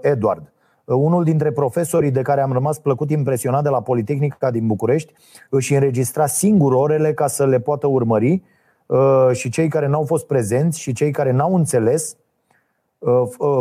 Edward, 0.00 0.52
unul 0.84 1.24
dintre 1.24 1.52
profesorii 1.52 2.10
de 2.10 2.22
care 2.22 2.40
am 2.40 2.52
rămas 2.52 2.78
plăcut 2.78 3.10
impresionat 3.10 3.62
de 3.62 3.68
la 3.68 3.82
Politehnica 3.82 4.50
din 4.50 4.66
București 4.66 5.12
își 5.50 5.74
înregistra 5.74 6.26
singur 6.26 6.72
orele 6.72 7.12
ca 7.12 7.26
să 7.26 7.46
le 7.46 7.60
poată 7.60 7.86
urmări 7.86 8.42
și 9.32 9.50
cei 9.50 9.68
care 9.68 9.86
n-au 9.86 10.04
fost 10.04 10.26
prezenți 10.26 10.80
și 10.80 10.92
cei 10.92 11.10
care 11.10 11.32
n-au 11.32 11.54
înțeles 11.54 12.16
Uh, 12.16 12.16
uh, 12.16 12.27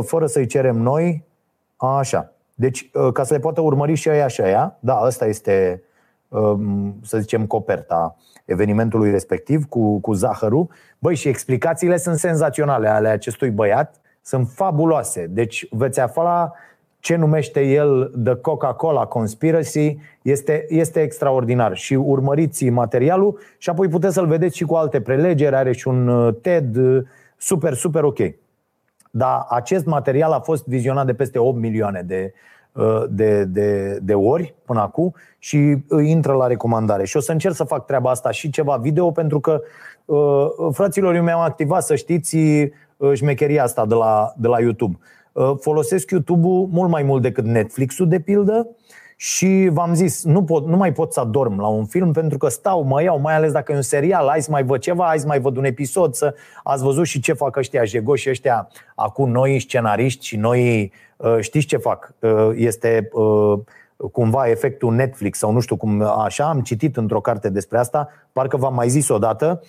fără 0.02 0.26
să-i 0.26 0.46
cerem 0.46 0.78
noi. 0.78 1.24
Așa. 1.78 2.32
Deci, 2.60 2.90
uh, 2.94 3.12
ca 3.12 3.24
să 3.24 3.34
le 3.34 3.40
poată 3.40 3.62
urmări 3.62 3.94
și 3.94 4.10
aia 4.10 4.28
și 4.28 4.42
aia, 4.42 4.78
da, 4.80 4.96
asta 4.96 5.26
este, 5.26 5.84
um, 6.28 6.96
să 7.04 7.18
zicem, 7.18 7.46
coperta 7.46 8.18
evenimentului 8.46 9.12
respectiv 9.12 9.66
cu, 9.66 10.00
cu 10.00 10.14
zahărul. 10.14 10.68
Băi, 11.00 11.16
și 11.16 11.28
explicațiile 11.28 11.98
sunt 11.98 12.18
senzaționale 12.18 12.88
ale 12.88 13.08
acestui 13.08 13.50
băiat, 13.50 14.02
sunt 14.22 14.50
fabuloase. 14.50 15.28
Deci 15.30 15.68
veți 15.72 16.00
afla 16.00 16.52
ce 17.00 17.16
numește 17.16 17.62
el 17.62 18.12
The 18.24 18.36
Coca-Cola 18.36 19.06
Conspiracy, 19.06 19.98
este, 20.22 20.66
este 20.70 21.02
extraordinar. 21.02 21.76
Și 21.76 21.94
urmăriți 21.94 22.70
materialul 22.70 23.40
și 23.58 23.70
apoi 23.70 23.88
puteți 23.88 24.14
să-l 24.14 24.28
vedeți 24.28 24.58
și 24.58 24.64
cu 24.64 24.76
alte 24.76 25.02
prelegeri, 25.02 25.56
are 25.56 25.72
și 25.72 25.88
un 25.88 26.36
TED, 26.42 26.78
super, 27.38 27.74
super 27.74 28.04
ok. 28.04 28.20
Dar 29.12 29.46
acest 29.50 29.86
material 29.86 30.32
a 30.32 30.40
fost 30.40 30.68
vizionat 30.68 31.06
de 31.06 31.14
peste 31.14 31.40
8 31.40 31.60
milioane 31.60 32.02
de, 32.02 32.34
uh, 32.72 33.04
de, 33.10 33.44
de, 33.44 34.00
de 34.02 34.14
ori 34.14 34.56
până 34.66 34.80
acum 34.80 35.14
și 35.40 35.78
intră 36.04 36.34
la 36.34 36.48
recomandare. 36.48 37.06
Și 37.06 37.18
o 37.18 37.20
să 37.20 37.32
încerc 37.32 37.56
să 37.56 37.64
fac 37.64 37.86
treaba 37.86 38.10
asta 38.10 38.32
și 38.32 38.50
ceva 38.50 38.76
video 38.76 39.12
pentru 39.12 39.40
că, 39.40 39.62
uh, 40.06 40.48
fraților, 40.72 41.16
eu 41.16 41.24
mi-am 41.24 41.40
activat, 41.40 41.84
să 41.84 41.96
știți, 41.96 42.38
uh, 42.38 43.14
șmecheria 43.14 43.64
asta 43.64 43.86
de 43.86 43.96
la, 43.96 44.34
de 44.38 44.48
la 44.48 44.60
YouTube. 44.60 44.98
Folosesc 45.60 46.10
YouTube-ul 46.10 46.68
mult 46.72 46.90
mai 46.90 47.04
mult 47.04 47.22
decât 47.22 47.46
Netflix-ul, 47.46 48.08
de 48.08 48.20
pildă, 48.20 48.68
și 49.20 49.70
v-am 49.72 49.94
zis, 49.94 50.24
nu, 50.24 50.44
pot, 50.44 50.66
nu 50.66 50.78
mai 50.78 50.94
pot 50.94 51.14
să 51.14 51.20
adorm 51.20 51.60
la 51.60 51.68
un 51.68 51.86
film 51.86 52.12
pentru 52.12 52.38
că 52.38 52.48
stau, 52.48 52.84
mă 52.84 53.02
iau, 53.02 53.20
mai 53.20 53.36
ales 53.36 53.52
dacă 53.52 53.72
e 53.72 53.76
un 53.76 53.82
serial, 53.82 54.28
hai 54.28 54.42
să 54.42 54.52
mai 54.52 54.64
văd 54.64 54.80
ceva, 54.80 55.06
hai 55.06 55.20
să 55.20 55.28
mai 55.28 55.40
văd 55.40 55.58
un 55.58 55.64
episod, 55.64 56.14
să 56.14 56.36
ați 56.64 56.84
văzut 56.84 57.06
și 57.06 57.20
ce 57.20 57.34
fac 57.34 57.56
ăștia 57.56 57.84
jegoși 57.84 58.30
ăștia, 58.30 58.68
acum 58.96 59.32
noi 59.32 59.60
scenariști 59.60 60.26
și 60.26 60.36
noi, 60.36 60.92
uh, 61.18 61.38
știți 61.40 61.66
ce 61.66 61.78
fac? 61.78 62.14
Uh, 62.20 62.50
este 62.56 63.10
uh, 63.12 63.60
cumva 64.12 64.50
efectul 64.50 64.94
Netflix 64.94 65.38
sau 65.38 65.52
nu 65.52 65.60
știu 65.60 65.76
cum, 65.76 66.02
așa, 66.02 66.50
am 66.50 66.62
citit 66.62 66.98
într-o 66.98 67.22
carte 67.22 67.50
despre 67.50 67.78
asta, 67.78 68.10
parcă 68.32 68.58
v-am 68.58 68.74
mai 68.74 68.90
zis 68.90 69.10
odată, 69.10 69.62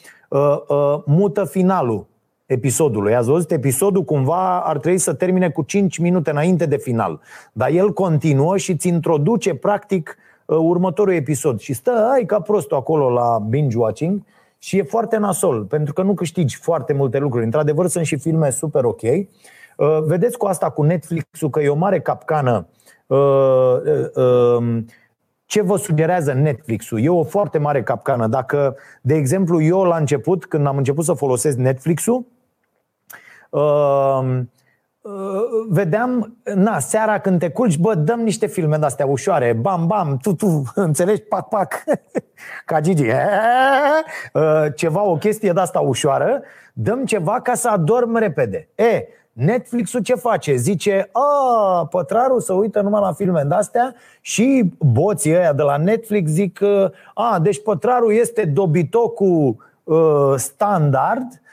mută 1.04 1.44
finalul 1.44 2.06
episodului. 2.48 3.14
Ați 3.14 3.28
văzut, 3.28 3.50
episodul 3.50 4.04
cumva 4.04 4.60
ar 4.60 4.78
trebui 4.78 4.98
să 4.98 5.14
termine 5.14 5.50
cu 5.50 5.62
5 5.62 5.98
minute 5.98 6.30
înainte 6.30 6.66
de 6.66 6.76
final. 6.76 7.20
Dar 7.52 7.70
el 7.70 7.92
continuă 7.92 8.56
și 8.56 8.70
îți 8.70 8.88
introduce 8.88 9.54
practic 9.54 10.16
uh, 10.44 10.56
următorul 10.56 11.14
episod. 11.14 11.60
Și 11.60 11.72
stă, 11.72 12.08
ai 12.12 12.24
ca 12.24 12.40
prostul 12.40 12.76
acolo 12.76 13.10
la 13.10 13.38
binge-watching 13.48 14.22
și 14.58 14.76
e 14.76 14.82
foarte 14.82 15.16
nasol, 15.16 15.64
pentru 15.64 15.92
că 15.92 16.02
nu 16.02 16.14
câștigi 16.14 16.56
foarte 16.56 16.92
multe 16.92 17.18
lucruri. 17.18 17.44
Într-adevăr, 17.44 17.86
sunt 17.86 18.06
și 18.06 18.18
filme 18.18 18.50
super 18.50 18.84
ok. 18.84 19.02
Uh, 19.02 19.26
vedeți 20.06 20.38
cu 20.38 20.46
asta 20.46 20.70
cu 20.70 20.82
Netflix-ul 20.82 21.50
că 21.50 21.60
e 21.60 21.68
o 21.68 21.74
mare 21.74 22.00
capcană. 22.00 22.66
Um, 23.06 24.84
ce 25.46 25.62
vă 25.62 25.76
sugerează 25.76 26.32
Netflix-ul? 26.32 27.00
E 27.00 27.08
o 27.08 27.24
foarte 27.24 27.58
mare 27.58 27.82
capcană. 27.82 28.26
Dacă, 28.26 28.76
de 29.02 29.14
exemplu, 29.14 29.62
eu 29.62 29.82
la 29.82 29.96
început, 29.96 30.46
când 30.46 30.66
am 30.66 30.76
început 30.76 31.04
să 31.04 31.12
folosesc 31.12 31.56
Netflix-ul, 31.56 32.14
um, 32.14 32.26
Uh, 33.50 34.30
vedeam, 35.68 36.36
na, 36.54 36.78
seara 36.78 37.18
când 37.18 37.38
te 37.38 37.50
culci, 37.50 37.78
bă, 37.78 37.94
dăm 37.94 38.20
niște 38.20 38.46
filme 38.46 38.76
de-astea 38.76 39.06
ușoare, 39.06 39.52
bam, 39.52 39.86
bam, 39.86 40.18
tu, 40.22 40.34
tu, 40.34 40.62
înțelegi, 40.74 41.20
pac, 41.20 41.48
pac, 41.48 41.84
ca 42.66 42.80
Gigi, 42.80 43.04
uh, 43.04 44.66
ceva, 44.74 45.02
o 45.02 45.16
chestie 45.16 45.52
de-asta 45.52 45.80
ușoară, 45.80 46.42
dăm 46.72 47.04
ceva 47.04 47.40
ca 47.40 47.54
să 47.54 47.68
adorm 47.68 48.16
repede. 48.16 48.68
E, 48.74 49.06
Netflix-ul 49.32 50.02
ce 50.02 50.14
face? 50.14 50.54
Zice, 50.54 51.10
a, 51.12 51.86
pătrarul 51.86 52.40
să 52.40 52.52
uită 52.52 52.80
numai 52.80 53.00
la 53.00 53.12
filme 53.12 53.42
de-astea 53.42 53.94
și 54.20 54.72
boții 54.78 55.34
ăia 55.34 55.52
de 55.52 55.62
la 55.62 55.76
Netflix 55.76 56.30
zic, 56.30 56.60
a, 57.14 57.38
deci 57.42 57.62
pătrarul 57.62 58.12
este 58.12 58.44
dobitocul 58.44 59.56
uh, 59.84 60.34
standard, 60.36 61.26
Uh, 61.26 61.46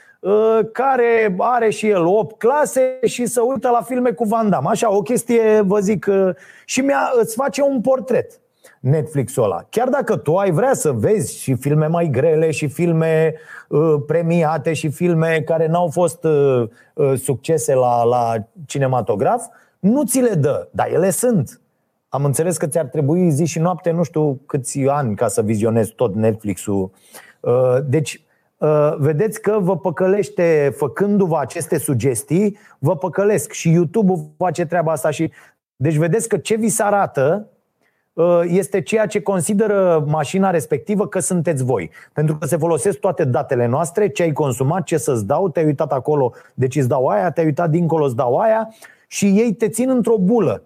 care 0.72 1.34
are 1.38 1.70
și 1.70 1.88
el 1.88 2.06
8 2.06 2.38
clase 2.38 2.98
și 3.04 3.26
să 3.26 3.40
uită 3.42 3.68
la 3.68 3.80
filme 3.80 4.10
cu 4.10 4.24
Van 4.24 4.50
Damme. 4.50 4.68
Așa, 4.70 4.92
o 4.92 5.02
chestie, 5.02 5.60
vă 5.60 5.78
zic, 5.78 6.06
uh, 6.08 6.28
și 6.64 6.80
mi-a, 6.80 7.10
îți 7.20 7.34
face 7.34 7.62
un 7.62 7.80
portret 7.80 8.40
Netflix-ul 8.80 9.44
ăla. 9.44 9.66
Chiar 9.70 9.88
dacă 9.88 10.16
tu 10.16 10.36
ai 10.36 10.50
vrea 10.50 10.74
să 10.74 10.92
vezi 10.92 11.40
și 11.40 11.54
filme 11.54 11.86
mai 11.86 12.08
grele 12.12 12.50
și 12.50 12.68
filme 12.68 13.34
uh, 13.68 13.94
premiate 14.06 14.72
și 14.72 14.88
filme 14.88 15.42
care 15.44 15.66
n-au 15.66 15.88
fost 15.88 16.24
uh, 16.24 16.68
uh, 16.94 17.12
succese 17.18 17.74
la, 17.74 18.04
la 18.04 18.34
cinematograf, 18.66 19.44
nu 19.78 20.04
ți 20.04 20.20
le 20.20 20.34
dă, 20.34 20.68
dar 20.70 20.88
ele 20.92 21.10
sunt. 21.10 21.60
Am 22.08 22.24
înțeles 22.24 22.56
că 22.56 22.66
ți-ar 22.66 22.84
trebui 22.84 23.30
zi 23.30 23.44
și 23.44 23.58
noapte, 23.58 23.90
nu 23.90 24.02
știu 24.02 24.40
câți 24.46 24.86
ani 24.88 25.16
ca 25.16 25.28
să 25.28 25.42
vizionezi 25.42 25.92
tot 25.92 26.14
Netflix-ul. 26.14 26.90
Uh, 27.40 27.76
deci 27.84 28.20
Uh, 28.20 28.25
vedeți 28.98 29.40
că 29.40 29.58
vă 29.60 29.78
păcălește, 29.78 30.72
făcându-vă 30.76 31.38
aceste 31.38 31.78
sugestii, 31.78 32.58
vă 32.78 32.96
păcălesc 32.96 33.52
și 33.52 33.72
YouTube-ul 33.72 34.30
face 34.36 34.66
treaba 34.66 34.92
asta 34.92 35.10
și 35.10 35.32
deci 35.76 35.94
vedeți 35.94 36.28
că 36.28 36.36
ce 36.36 36.56
vi 36.56 36.68
se 36.68 36.82
arată 36.82 37.48
uh, 38.12 38.40
este 38.44 38.82
ceea 38.82 39.06
ce 39.06 39.20
consideră 39.20 40.04
mașina 40.06 40.50
respectivă 40.50 41.06
că 41.08 41.18
sunteți 41.18 41.64
voi. 41.64 41.90
Pentru 42.12 42.36
că 42.36 42.46
se 42.46 42.56
folosesc 42.56 42.98
toate 42.98 43.24
datele 43.24 43.66
noastre, 43.66 44.08
ce 44.08 44.22
ai 44.22 44.32
consumat, 44.32 44.82
ce 44.84 44.96
să-ți 44.96 45.26
dau, 45.26 45.48
te-ai 45.48 45.64
uitat 45.64 45.92
acolo, 45.92 46.32
deci 46.54 46.76
îți 46.76 46.88
dau 46.88 47.06
aia, 47.06 47.30
te-ai 47.30 47.46
uitat 47.46 47.70
dincolo, 47.70 48.04
îți 48.04 48.16
dau 48.16 48.38
aia 48.38 48.74
și 49.06 49.26
ei 49.26 49.52
te 49.52 49.68
țin 49.68 49.90
într-o 49.90 50.16
bulă 50.18 50.62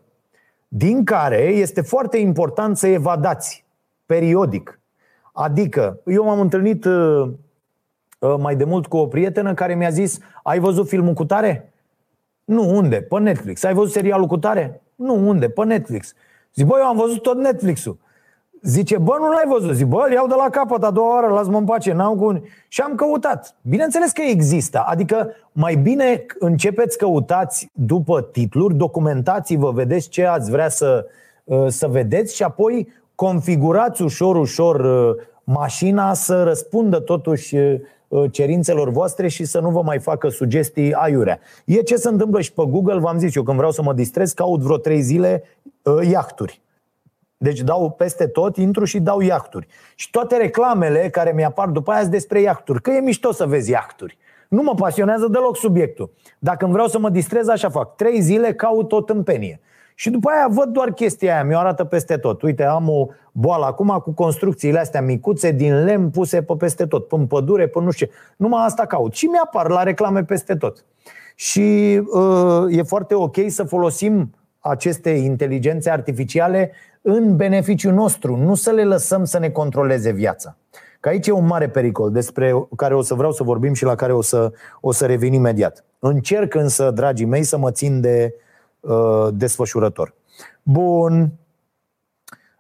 din 0.69 1.05
care 1.05 1.43
este 1.43 1.81
foarte 1.81 2.19
important 2.19 2.77
să 2.77 2.87
evadați 2.87 3.65
periodic. 4.07 4.81
Adică, 5.33 6.01
eu 6.07 6.25
m-am 6.25 6.41
întâlnit 6.41 6.85
uh, 6.85 7.31
Uh, 7.31 7.31
mai 8.39 8.57
de 8.57 8.65
mult 8.65 8.87
cu 8.87 8.97
o 8.97 9.07
prietenă 9.07 9.55
care 9.55 9.75
mi-a 9.75 9.91
zis 9.91 10.19
Ai 10.43 10.59
văzut 10.59 10.89
filmul 10.89 11.13
cu 11.13 11.25
tare? 11.25 11.73
Nu, 12.45 12.77
unde? 12.77 12.97
Pe 12.97 13.19
Netflix. 13.19 13.65
Ai 13.65 13.75
văzut 13.75 13.93
serialul 13.93 14.27
cu 14.27 14.39
tare? 14.39 14.83
Nu, 14.95 15.29
unde? 15.29 15.49
Pe 15.49 15.65
Netflix. 15.65 16.15
Zic, 16.55 16.67
bă, 16.67 16.77
eu 16.79 16.87
am 16.87 16.97
văzut 16.97 17.23
tot 17.23 17.39
Netflix-ul. 17.39 17.99
Zice, 18.63 18.99
bă, 18.99 19.17
nu 19.19 19.29
l-ai 19.29 19.45
văzut. 19.49 19.75
Zic, 19.75 19.87
bă, 19.87 20.05
îl 20.07 20.13
iau 20.13 20.27
de 20.27 20.35
la 20.35 20.49
capăt 20.51 20.83
a 20.83 20.91
doua 20.91 21.15
oară, 21.15 21.33
las-mă 21.33 21.59
în 21.59 21.65
pace, 21.65 21.93
n-am 21.93 22.17
cu... 22.17 22.43
Și 22.69 22.81
am 22.81 22.95
căutat. 22.95 23.57
Bineînțeles 23.63 24.11
că 24.11 24.23
există. 24.23 24.83
Adică 24.87 25.31
mai 25.53 25.75
bine 25.75 26.27
începeți 26.39 26.99
căutați 26.99 27.71
după 27.73 28.23
titluri, 28.23 28.75
documentați-vă, 28.75 29.71
vedeți 29.71 30.09
ce 30.09 30.27
ați 30.27 30.51
vrea 30.51 30.69
să, 30.69 31.07
uh, 31.45 31.67
să 31.69 31.87
vedeți 31.87 32.37
și 32.37 32.43
apoi 32.43 32.89
configurați 33.15 34.03
ușor, 34.03 34.37
ușor 34.37 34.81
uh, 34.81 35.23
mașina 35.45 36.15
să 36.15 36.43
răspundă 36.43 36.99
totuși 36.99 37.57
Uh, 37.57 37.81
cerințelor 38.31 38.91
voastre 38.91 39.29
și 39.29 39.45
să 39.45 39.61
nu 39.61 39.71
vă 39.71 39.83
mai 39.83 39.99
facă 39.99 40.29
sugestii 40.29 40.93
aiurea. 40.93 41.39
E 41.65 41.83
ce 41.83 41.97
se 41.97 42.09
întâmplă 42.09 42.41
și 42.41 42.53
pe 42.53 42.63
Google, 42.69 42.99
v-am 42.99 43.19
zis 43.19 43.35
eu, 43.35 43.43
când 43.43 43.57
vreau 43.57 43.73
să 43.73 43.83
mă 43.83 43.93
distrez, 43.93 44.33
caut 44.33 44.61
vreo 44.61 44.77
trei 44.77 45.01
zile 45.01 45.43
uh, 45.83 46.09
iahturi. 46.11 46.61
Deci 47.37 47.61
dau 47.61 47.91
peste 47.91 48.27
tot, 48.27 48.57
intru 48.57 48.85
și 48.85 49.01
dau 49.01 49.21
iahturi. 49.21 49.67
Și 49.95 50.11
toate 50.11 50.37
reclamele 50.37 51.09
care 51.11 51.33
mi-apar 51.33 51.69
după 51.69 51.91
aia 51.91 52.01
sunt 52.01 52.13
despre 52.13 52.41
iahturi. 52.41 52.83
Că 52.83 52.91
e 52.91 53.01
mișto 53.01 53.33
să 53.33 53.47
vezi 53.47 53.71
iahturi. 53.71 54.19
Nu 54.49 54.63
mă 54.63 54.75
pasionează 54.75 55.27
deloc 55.29 55.57
subiectul. 55.57 56.13
Dacă 56.39 56.65
îmi 56.65 56.73
vreau 56.73 56.89
să 56.89 56.99
mă 56.99 57.11
distrez, 57.11 57.49
așa 57.49 57.69
fac. 57.69 57.97
Trei 57.97 58.21
zile 58.21 58.55
caut 58.55 58.93
o 58.93 59.01
tâmpenie. 59.01 59.61
Și 60.01 60.11
după 60.11 60.31
aia 60.31 60.47
văd 60.51 60.69
doar 60.69 60.91
chestia 60.91 61.35
aia, 61.35 61.45
mi-o 61.45 61.59
arată 61.59 61.85
peste 61.85 62.17
tot. 62.17 62.43
Uite, 62.43 62.65
am 62.65 62.89
o 62.89 63.07
boală 63.33 63.65
acum 63.65 64.01
cu 64.03 64.13
construcțiile 64.13 64.79
astea 64.79 65.03
micuțe 65.03 65.51
din 65.51 65.85
lemn 65.85 66.11
puse 66.11 66.43
pe 66.43 66.55
peste 66.59 66.87
tot, 66.87 67.09
pe 67.09 67.17
pădure, 67.29 67.67
pe 67.67 67.81
nu 67.81 67.91
știu 67.91 68.07
ce. 68.07 68.13
Numai 68.37 68.65
asta 68.65 68.87
caut. 68.87 69.15
Și 69.15 69.27
mi-apar 69.27 69.69
la 69.69 69.83
reclame 69.83 70.25
peste 70.25 70.57
tot. 70.57 70.85
Și 71.35 72.01
uh, 72.13 72.77
e 72.77 72.83
foarte 72.83 73.15
ok 73.15 73.37
să 73.47 73.65
folosim 73.65 74.35
aceste 74.59 75.11
inteligențe 75.11 75.91
artificiale 75.91 76.73
în 77.03 77.37
beneficiul 77.37 77.93
nostru, 77.93 78.37
nu 78.37 78.55
să 78.55 78.71
le 78.71 78.85
lăsăm 78.85 79.25
să 79.25 79.39
ne 79.39 79.51
controleze 79.51 80.11
viața. 80.11 80.57
Că 81.01 81.09
aici 81.09 81.27
e 81.27 81.33
un 81.33 81.47
mare 81.47 81.69
pericol 81.69 82.11
despre 82.11 82.69
care 82.77 82.95
o 82.95 83.03
să 83.03 83.15
vreau 83.15 83.33
să 83.33 83.43
vorbim 83.43 83.73
și 83.73 83.85
la 83.85 83.95
care 83.95 84.13
o 84.13 84.23
să, 84.23 84.53
o 84.81 84.93
să 84.93 85.07
revin 85.07 85.33
imediat. 85.33 85.85
Încerc 85.99 86.55
însă, 86.55 86.91
dragii 86.91 87.27
mei, 87.27 87.43
să 87.43 87.59
mă 87.59 87.71
țin 87.71 88.01
de 88.01 88.35
uh, 88.35 88.41
Uh, 88.41 88.47
desfășurător. 89.31 90.15
Bun. 90.63 91.33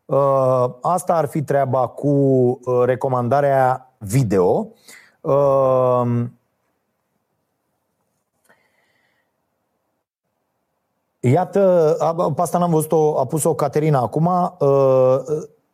Uh, 0.04 0.64
asta 0.80 1.14
ar 1.14 1.26
fi 1.26 1.42
treaba 1.42 1.86
cu 1.86 2.08
uh, 2.08 2.82
recomandarea 2.84 3.94
video. 3.98 4.68
Iată, 11.20 11.96
pe 12.34 12.40
asta 12.40 12.58
n-am 12.58 12.70
văzut-o, 12.70 13.18
a 13.18 13.26
pus-o 13.26 13.54
Caterina 13.54 14.00
acum. 14.00 14.56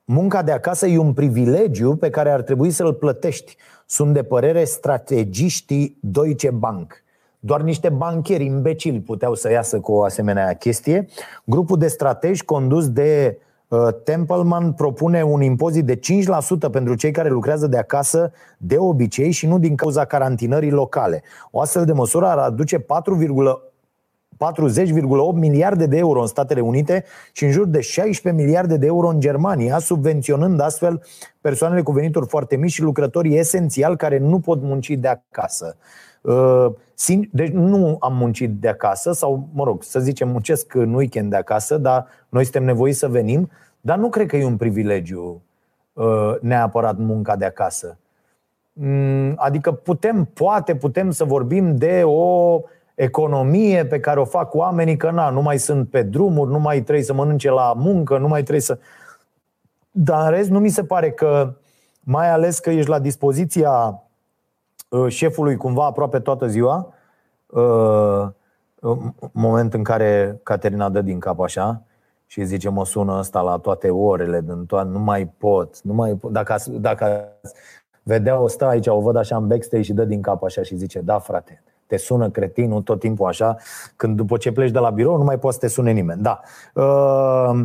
Munca 0.04 0.42
de 0.42 0.52
acasă 0.52 0.86
e 0.86 0.98
un 0.98 1.12
privilegiu 1.12 1.96
pe 1.96 2.10
care 2.10 2.30
ar 2.30 2.42
trebui 2.42 2.70
să-l 2.70 2.94
plătești. 2.94 3.56
Sunt 3.86 4.12
de 4.12 4.22
părere 4.22 4.64
strategiștii 4.64 5.98
Deutsche 6.00 6.50
Bank. 6.50 7.04
Doar 7.46 7.60
niște 7.60 7.88
bancheri 7.88 8.44
imbecili 8.44 9.00
puteau 9.00 9.34
să 9.34 9.50
iasă 9.50 9.80
cu 9.80 9.92
o 9.92 10.02
asemenea 10.02 10.52
chestie. 10.52 11.06
Grupul 11.44 11.78
de 11.78 11.86
strategi 11.86 12.44
condus 12.44 12.88
de 12.88 13.38
uh, 13.68 13.88
Templeman 14.04 14.72
propune 14.72 15.22
un 15.22 15.42
impozit 15.42 15.84
de 15.84 15.96
5% 15.96 16.00
pentru 16.70 16.94
cei 16.94 17.10
care 17.10 17.28
lucrează 17.28 17.66
de 17.66 17.78
acasă 17.78 18.32
de 18.58 18.76
obicei 18.78 19.30
și 19.30 19.46
nu 19.46 19.58
din 19.58 19.74
cauza 19.74 20.04
carantinării 20.04 20.70
locale. 20.70 21.22
O 21.50 21.60
astfel 21.60 21.84
de 21.84 21.92
măsură 21.92 22.26
ar 22.26 22.38
aduce 22.38 22.78
4, 22.78 23.18
40,8 23.18 23.24
miliarde 25.34 25.86
de 25.86 25.96
euro 25.96 26.20
în 26.20 26.26
Statele 26.26 26.60
Unite 26.60 27.04
și 27.32 27.44
în 27.44 27.50
jur 27.50 27.66
de 27.66 27.80
16 27.80 28.42
miliarde 28.42 28.76
de 28.76 28.86
euro 28.86 29.08
în 29.08 29.20
Germania, 29.20 29.78
subvenționând 29.78 30.60
astfel 30.60 31.02
persoanele 31.40 31.82
cu 31.82 31.92
venituri 31.92 32.26
foarte 32.26 32.56
mici 32.56 32.72
și 32.72 32.82
lucrătorii 32.82 33.38
esențiali 33.38 33.96
care 33.96 34.18
nu 34.18 34.38
pot 34.38 34.62
munci 34.62 34.90
de 34.90 35.08
acasă. 35.08 35.76
Uh, 37.08 37.28
deci 37.30 37.50
nu 37.50 37.96
am 38.00 38.16
muncit 38.16 38.50
de 38.50 38.68
acasă 38.68 39.12
sau, 39.12 39.48
mă 39.52 39.64
rog, 39.64 39.82
să 39.82 40.00
zicem, 40.00 40.28
muncesc 40.28 40.74
în 40.74 40.94
weekend 40.94 41.30
de 41.30 41.36
acasă, 41.36 41.76
dar 41.76 42.06
noi 42.28 42.42
suntem 42.42 42.64
nevoiți 42.64 42.98
să 42.98 43.08
venim, 43.08 43.50
dar 43.80 43.98
nu 43.98 44.08
cred 44.08 44.26
că 44.26 44.36
e 44.36 44.44
un 44.44 44.56
privilegiu 44.56 45.42
uh, 45.92 46.34
neapărat 46.40 46.96
munca 46.98 47.36
de 47.36 47.44
acasă. 47.44 47.98
Mm, 48.72 49.32
adică 49.36 49.72
putem, 49.72 50.24
poate 50.24 50.76
putem 50.76 51.10
să 51.10 51.24
vorbim 51.24 51.76
de 51.76 52.02
o 52.04 52.60
economie 52.94 53.86
pe 53.86 54.00
care 54.00 54.20
o 54.20 54.24
fac 54.24 54.54
oamenii, 54.54 54.96
că 54.96 55.10
na, 55.10 55.30
nu 55.30 55.42
mai 55.42 55.58
sunt 55.58 55.88
pe 55.88 56.02
drumuri, 56.02 56.50
nu 56.50 56.58
mai 56.58 56.82
trebuie 56.82 57.04
să 57.04 57.14
mănânce 57.14 57.50
la 57.50 57.72
muncă, 57.76 58.18
nu 58.18 58.28
mai 58.28 58.40
trebuie 58.40 58.60
să... 58.60 58.78
Dar 59.90 60.24
în 60.24 60.30
rest 60.30 60.50
nu 60.50 60.58
mi 60.58 60.68
se 60.68 60.84
pare 60.84 61.10
că, 61.10 61.54
mai 62.00 62.30
ales 62.30 62.58
că 62.58 62.70
ești 62.70 62.90
la 62.90 62.98
dispoziția 62.98 63.70
Uh, 63.70 64.05
șefului 65.08 65.56
cumva 65.56 65.84
aproape 65.84 66.20
toată 66.20 66.46
ziua, 66.46 66.94
uh, 67.46 68.26
moment 69.32 69.74
în 69.74 69.82
care 69.82 70.40
Caterina 70.42 70.88
dă 70.88 71.00
din 71.00 71.18
cap 71.18 71.40
așa 71.40 71.82
și 72.26 72.44
zice 72.44 72.68
mă 72.68 72.84
sună 72.84 73.16
ăsta 73.18 73.40
la 73.40 73.56
toate 73.56 73.90
orele, 73.90 74.40
din 74.40 74.66
toate, 74.66 74.88
nu 74.88 74.98
mai 74.98 75.26
pot, 75.38 75.82
nu 75.82 75.92
mai 75.92 76.12
pot. 76.12 76.32
Dacă, 76.32 76.56
dacă 76.70 77.28
vedea 78.02 78.40
o 78.40 78.48
stă 78.48 78.64
aici, 78.64 78.86
o 78.86 79.00
văd 79.00 79.16
așa 79.16 79.36
în 79.36 79.46
backstage 79.46 79.82
și 79.82 79.92
dă 79.92 80.04
din 80.04 80.22
cap 80.22 80.42
așa 80.42 80.62
și 80.62 80.76
zice 80.76 81.00
da 81.00 81.18
frate, 81.18 81.62
te 81.86 81.96
sună 81.96 82.30
cretinul 82.30 82.82
tot 82.82 83.00
timpul 83.00 83.26
așa, 83.26 83.56
când 83.96 84.16
după 84.16 84.36
ce 84.36 84.52
pleci 84.52 84.70
de 84.70 84.78
la 84.78 84.90
birou 84.90 85.16
nu 85.16 85.24
mai 85.24 85.38
poți 85.38 85.54
să 85.54 85.60
te 85.60 85.68
sune 85.68 85.92
nimeni. 85.92 86.22
Da. 86.22 86.40
Uh, 86.74 87.64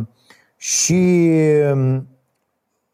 și 0.56 1.20
Uh, 1.70 1.98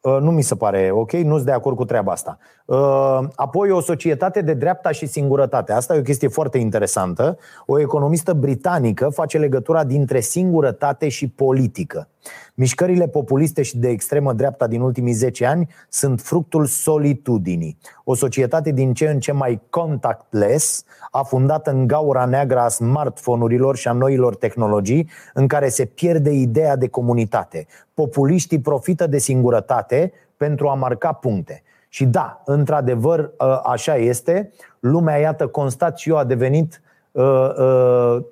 nu 0.01 0.31
mi 0.31 0.43
se 0.43 0.55
pare 0.55 0.91
ok, 0.93 1.13
nu 1.13 1.35
sunt 1.35 1.47
de 1.47 1.53
acord 1.53 1.77
cu 1.77 1.85
treaba 1.85 2.13
asta. 2.13 2.39
Uh, 2.65 3.19
apoi 3.35 3.71
o 3.71 3.81
societate 3.81 4.41
de 4.41 4.55
dreapta 4.55 4.91
și 4.91 5.07
singurătate. 5.07 5.73
Asta 5.73 5.95
e 5.95 5.99
o 5.99 6.03
chestie 6.03 6.29
foarte 6.29 6.59
interesantă. 6.59 7.39
O 7.67 7.81
economistă 7.81 8.33
britanică 8.33 9.09
face 9.09 9.39
legătura 9.39 9.85
dintre 9.85 10.21
singurătate 10.21 11.09
și 11.09 11.29
politică. 11.29 12.09
Mișcările 12.55 13.09
populiste 13.09 13.63
și 13.63 13.79
de 13.79 13.89
extremă 13.89 14.33
dreapta 14.33 14.67
din 14.67 14.81
ultimii 14.81 15.13
10 15.13 15.47
ani 15.47 15.69
sunt 15.89 16.21
fructul 16.21 16.67
solitudinii. 16.67 17.79
O 18.05 18.15
societate 18.15 18.71
din 18.71 18.95
ce 18.95 19.09
în 19.09 19.21
ce 19.21 19.33
mai 19.33 19.61
contactless, 19.71 20.85
afundată 21.11 21.71
în 21.71 21.87
gaura 21.87 22.25
neagră 22.25 22.59
a 22.59 22.69
smartphone-urilor 22.69 23.77
și 23.77 23.89
a 23.89 23.93
noilor 23.93 24.37
tehnologii, 24.37 25.11
în 25.35 25.47
care 25.47 25.69
se 25.69 25.85
pierde 25.85 26.31
ideea 26.31 26.77
de 26.77 26.89
comunitate. 26.89 27.67
Populiștii 27.95 28.61
profită 28.61 29.07
de 29.07 29.19
singurătate 29.19 30.13
pentru 30.37 30.69
a 30.69 30.75
marca 30.75 31.13
puncte. 31.13 31.63
Și 31.89 32.05
da, 32.05 32.43
într-adevăr, 32.45 33.33
ă, 33.41 33.61
așa 33.65 33.97
este. 33.97 34.53
Lumea, 34.81 35.17
iată, 35.17 35.47
constat 35.47 35.99
și 35.99 36.09
eu, 36.09 36.17
a 36.17 36.25
devenit 36.25 36.67
Uh, 36.71 36.77
uh, 36.79 36.88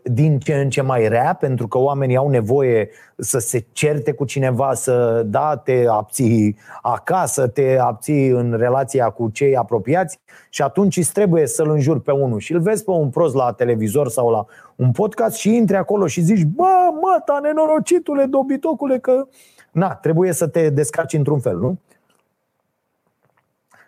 din 0.03 0.39
ce 0.39 0.55
în 0.55 0.71
ce 0.71 0.83
mai 0.83 1.09
rea, 1.09 1.37
pentru 1.41 1.69
că 1.69 1.79
oamenii 1.79 2.17
au 2.17 2.29
nevoie 2.29 2.89
să 3.17 3.39
se 3.39 3.67
certe 3.73 4.13
cu 4.13 4.25
cineva, 4.25 4.75
să 4.75 5.23
da, 5.27 5.57
te 5.57 5.85
abții 5.89 6.57
acasă, 6.83 7.47
te 7.47 7.79
abții 7.81 8.29
în 8.29 8.55
relația 8.59 9.11
cu 9.11 9.29
cei 9.29 9.57
apropiați 9.57 10.21
și 10.51 10.63
atunci 10.63 10.97
îți 10.97 11.13
trebuie 11.13 11.47
să-l 11.47 11.71
înjuri 11.71 12.01
pe 12.01 12.11
unul 12.11 12.39
și 12.39 12.53
îl 12.53 12.61
vezi 12.61 12.85
pe 12.85 12.91
un 12.91 13.11
prost 13.11 13.35
la 13.35 13.53
televizor 13.53 14.09
sau 14.09 14.31
la 14.31 14.47
un 14.77 14.91
podcast 14.91 15.37
și 15.37 15.57
intri 15.57 15.77
acolo 15.77 16.07
și 16.07 16.21
zici 16.21 16.45
Bă, 16.45 16.91
mă, 17.01 17.23
ta 17.25 17.39
nenorocitule, 17.43 18.25
dobitocule, 18.25 18.99
că... 18.99 19.27
Na, 19.71 19.95
trebuie 19.95 20.33
să 20.33 20.49
te 20.49 20.71
descarci 20.71 21.13
într-un 21.13 21.41
fel, 21.41 21.59
nu? 21.59 21.79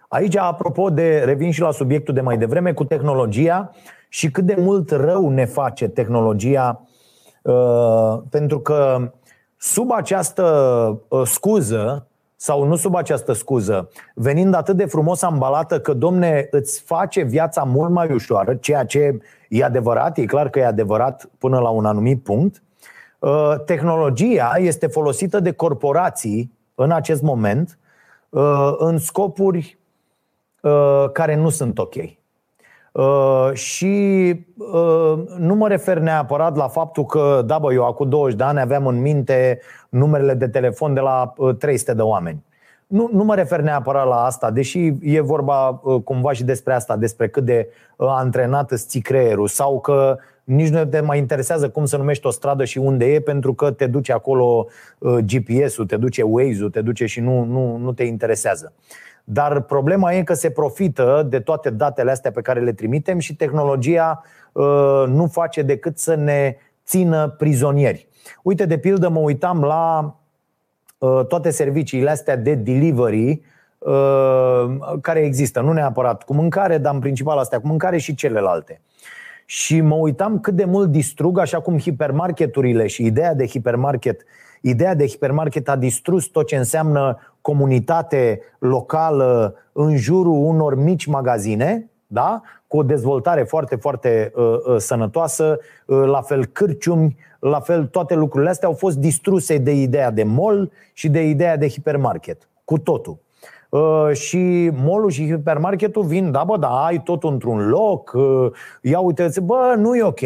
Aici, 0.08 0.36
apropo 0.36 0.90
de, 0.90 1.22
revin 1.24 1.50
și 1.50 1.60
la 1.60 1.70
subiectul 1.70 2.14
de 2.14 2.20
mai 2.20 2.38
devreme, 2.38 2.72
cu 2.72 2.84
tehnologia, 2.84 3.70
uh, 3.74 3.96
și 4.08 4.30
cât 4.30 4.44
de 4.44 4.56
mult 4.58 4.90
rău 4.90 5.28
ne 5.28 5.44
face 5.44 5.88
tehnologia, 5.88 6.86
uh, 7.42 8.18
pentru 8.30 8.60
că 8.60 9.12
sub 9.56 9.92
această 9.92 10.44
uh, 11.08 11.22
scuză, 11.24 12.06
sau 12.36 12.64
nu 12.64 12.76
sub 12.76 12.94
această 12.94 13.32
scuză, 13.32 13.90
venind 14.14 14.54
atât 14.54 14.76
de 14.76 14.84
frumos 14.84 15.22
ambalată 15.22 15.80
că, 15.80 15.92
domne, 15.92 16.48
îți 16.50 16.80
face 16.80 17.22
viața 17.22 17.62
mult 17.62 17.90
mai 17.90 18.12
ușoară, 18.12 18.54
ceea 18.54 18.84
ce 18.84 19.18
e 19.48 19.64
adevărat, 19.64 20.18
e 20.18 20.24
clar 20.24 20.48
că 20.48 20.58
e 20.58 20.66
adevărat 20.66 21.30
până 21.38 21.58
la 21.58 21.68
un 21.68 21.84
anumit 21.84 22.22
punct, 22.22 22.62
uh, 23.18 23.54
tehnologia 23.64 24.52
este 24.56 24.86
folosită 24.86 25.40
de 25.40 25.52
corporații 25.52 26.56
în 26.74 26.90
acest 26.90 27.22
moment 27.22 27.78
în 28.78 28.98
scopuri 28.98 29.78
care 31.12 31.36
nu 31.36 31.48
sunt 31.48 31.78
ok. 31.78 31.94
Uh, 32.98 33.50
și 33.52 34.34
uh, 34.56 35.18
nu 35.36 35.54
mă 35.54 35.68
refer 35.68 35.98
neapărat 35.98 36.56
la 36.56 36.68
faptul 36.68 37.04
că, 37.04 37.42
da, 37.46 37.58
bă, 37.58 37.72
eu 37.72 37.86
acum 37.86 38.08
20 38.08 38.38
de 38.38 38.44
ani 38.44 38.60
aveam 38.60 38.86
în 38.86 39.00
minte 39.00 39.60
numerele 39.88 40.34
de 40.34 40.48
telefon 40.48 40.94
de 40.94 41.00
la 41.00 41.32
uh, 41.36 41.56
300 41.56 41.94
de 41.94 42.02
oameni. 42.02 42.44
Nu, 42.86 43.08
nu 43.12 43.24
mă 43.24 43.34
refer 43.34 43.60
neapărat 43.60 44.06
la 44.06 44.24
asta, 44.24 44.50
deși 44.50 44.92
e 45.00 45.20
vorba 45.20 45.80
uh, 45.82 46.02
cumva 46.02 46.32
și 46.32 46.44
despre 46.44 46.74
asta, 46.74 46.96
despre 46.96 47.28
cât 47.28 47.44
de 47.44 47.68
uh, 47.96 48.08
antrenat 48.10 48.70
îți 48.70 48.86
ții 48.86 49.00
creierul 49.00 49.48
sau 49.48 49.80
că 49.80 50.18
nici 50.44 50.68
nu 50.68 50.84
te 50.84 51.00
mai 51.00 51.18
interesează 51.18 51.68
cum 51.68 51.84
să 51.84 51.96
numești 51.96 52.26
o 52.26 52.30
stradă 52.30 52.64
și 52.64 52.78
unde 52.78 53.04
e, 53.04 53.20
pentru 53.20 53.54
că 53.54 53.70
te 53.70 53.86
duce 53.86 54.12
acolo 54.12 54.66
uh, 54.98 55.16
GPS-ul, 55.16 55.86
te 55.86 55.96
duce 55.96 56.22
Waze-ul, 56.22 56.70
te 56.70 56.80
duce 56.80 57.06
și 57.06 57.20
nu, 57.20 57.44
nu, 57.44 57.76
nu 57.76 57.92
te 57.92 58.04
interesează. 58.04 58.72
Uh, 58.76 59.07
dar 59.30 59.60
problema 59.60 60.12
e 60.12 60.22
că 60.22 60.34
se 60.34 60.50
profită 60.50 61.26
de 61.28 61.40
toate 61.40 61.70
datele 61.70 62.10
astea 62.10 62.30
pe 62.30 62.40
care 62.40 62.60
le 62.60 62.72
trimitem 62.72 63.18
și 63.18 63.36
tehnologia 63.36 64.22
uh, 64.52 65.04
nu 65.06 65.26
face 65.26 65.62
decât 65.62 65.98
să 65.98 66.14
ne 66.14 66.56
țină 66.84 67.28
prizonieri. 67.28 68.08
Uite, 68.42 68.64
de 68.66 68.78
pildă, 68.78 69.08
mă 69.08 69.18
uitam 69.18 69.62
la 69.62 70.16
uh, 70.98 71.26
toate 71.26 71.50
serviciile 71.50 72.10
astea 72.10 72.36
de 72.36 72.54
delivery 72.54 73.42
uh, 73.78 74.64
care 75.00 75.20
există, 75.20 75.60
nu 75.60 75.72
neapărat 75.72 76.22
cu 76.22 76.34
mâncare, 76.34 76.78
dar 76.78 76.94
în 76.94 77.00
principal 77.00 77.38
astea 77.38 77.60
cu 77.60 77.66
mâncare 77.66 77.98
și 77.98 78.14
celelalte. 78.14 78.80
Și 79.44 79.80
mă 79.80 79.94
uitam 79.94 80.40
cât 80.40 80.54
de 80.54 80.64
mult 80.64 80.90
distrug, 80.90 81.38
așa 81.38 81.60
cum 81.60 81.78
hipermarketurile 81.78 82.86
și 82.86 83.04
ideea 83.04 83.34
de 83.34 83.46
hipermarket 83.46 84.24
Ideea 84.60 84.94
de 84.94 85.06
hipermarket 85.06 85.68
a 85.68 85.76
distrus 85.76 86.26
tot 86.26 86.46
ce 86.46 86.56
înseamnă 86.56 87.18
comunitate 87.48 88.40
locală 88.58 89.54
în 89.72 89.96
jurul 89.96 90.46
unor 90.46 90.74
mici 90.74 91.06
magazine, 91.06 91.90
da? 92.06 92.42
cu 92.66 92.76
o 92.76 92.82
dezvoltare 92.82 93.42
foarte, 93.42 93.76
foarte 93.76 94.32
uh, 94.34 94.44
uh, 94.44 94.76
sănătoasă, 94.76 95.58
uh, 95.86 96.02
la 96.06 96.20
fel 96.20 96.46
cârciumi, 96.46 97.16
la 97.40 97.60
fel 97.60 97.86
toate 97.86 98.14
lucrurile 98.14 98.50
astea 98.50 98.68
au 98.68 98.74
fost 98.74 98.96
distruse 98.96 99.58
de 99.58 99.72
ideea 99.72 100.10
de 100.10 100.22
mall 100.22 100.70
și 100.92 101.08
de 101.08 101.28
ideea 101.28 101.56
de 101.56 101.68
hipermarket, 101.68 102.48
cu 102.64 102.78
totul. 102.78 103.18
Uh, 103.68 104.10
și 104.12 104.70
molul 104.74 105.10
și 105.10 105.26
hipermarketul 105.26 106.04
vin, 106.04 106.30
da 106.30 106.44
bă, 106.44 106.56
da, 106.56 106.84
ai 106.84 107.02
tot 107.02 107.22
într-un 107.22 107.68
loc, 107.68 108.12
uh, 108.14 108.50
ia 108.82 108.98
uite, 108.98 109.30
bă, 109.42 109.74
nu 109.76 109.96
e 109.96 110.02
ok. 110.02 110.20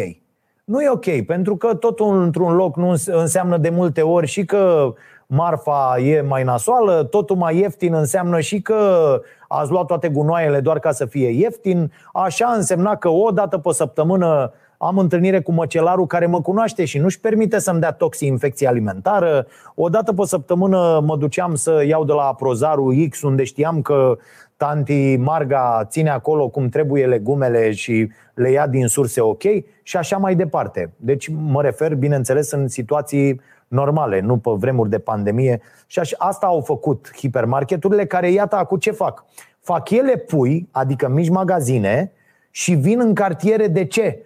Nu 0.63 0.81
e 0.81 0.89
ok, 0.89 1.25
pentru 1.25 1.55
că 1.55 1.75
totul 1.75 2.21
într-un 2.21 2.55
loc 2.55 2.75
nu 2.75 2.93
înseamnă 3.05 3.57
de 3.57 3.69
multe 3.69 4.01
ori 4.01 4.27
și 4.27 4.45
că 4.45 4.93
marfa 5.27 5.95
e 5.99 6.21
mai 6.21 6.43
nasoală, 6.43 7.03
totul 7.03 7.35
mai 7.35 7.57
ieftin 7.57 7.93
înseamnă 7.93 8.39
și 8.39 8.61
că 8.61 9.21
ați 9.47 9.71
luat 9.71 9.85
toate 9.85 10.09
gunoaiele 10.09 10.59
doar 10.59 10.79
ca 10.79 10.91
să 10.91 11.05
fie 11.05 11.29
ieftin. 11.29 11.91
Așa 12.13 12.53
însemna 12.55 12.95
că 12.95 13.09
o 13.09 13.29
dată 13.31 13.57
pe 13.57 13.71
săptămână 13.71 14.53
am 14.77 14.97
întâlnire 14.97 15.41
cu 15.41 15.51
măcelarul 15.51 16.07
care 16.07 16.25
mă 16.25 16.41
cunoaște 16.41 16.85
și 16.85 16.97
nu-și 16.97 17.19
permite 17.19 17.59
să-mi 17.59 17.79
dea 17.79 17.91
toxi 17.91 18.25
infecție 18.25 18.67
alimentară. 18.67 19.47
O 19.75 19.89
dată 19.89 20.13
pe 20.13 20.25
săptămână 20.25 21.01
mă 21.05 21.17
duceam 21.17 21.55
să 21.55 21.83
iau 21.87 22.05
de 22.05 22.13
la 22.13 22.33
prozarul 22.33 23.07
X 23.09 23.21
unde 23.21 23.43
știam 23.43 23.81
că 23.81 24.17
tanti 24.57 25.15
Marga 25.15 25.85
ține 25.85 26.09
acolo 26.09 26.49
cum 26.49 26.69
trebuie 26.69 27.05
legumele 27.05 27.71
și 27.71 28.09
le 28.33 28.51
ia 28.51 28.67
din 28.67 28.87
surse 28.87 29.21
ok 29.21 29.41
și 29.83 29.97
așa 29.97 30.17
mai 30.17 30.35
departe. 30.35 30.93
Deci 30.95 31.27
mă 31.27 31.61
refer, 31.61 31.95
bineînțeles, 31.95 32.51
în 32.51 32.67
situații 32.67 33.41
normale, 33.73 34.19
nu 34.19 34.37
pe 34.37 34.49
vremuri 34.53 34.89
de 34.89 34.99
pandemie. 34.99 35.61
Și 35.87 35.99
așa, 35.99 36.15
asta 36.19 36.45
au 36.45 36.61
făcut 36.61 37.11
hipermarketurile 37.17 38.05
care, 38.05 38.31
iată, 38.31 38.55
acum 38.55 38.77
ce 38.77 38.91
fac? 38.91 39.25
Fac 39.59 39.89
ele 39.89 40.15
pui, 40.17 40.67
adică 40.71 41.07
mici 41.07 41.29
magazine, 41.29 42.11
și 42.51 42.73
vin 42.73 42.99
în 42.99 43.13
cartiere 43.13 43.67
de 43.67 43.85
ce? 43.85 44.25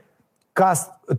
Ca, 0.54 0.72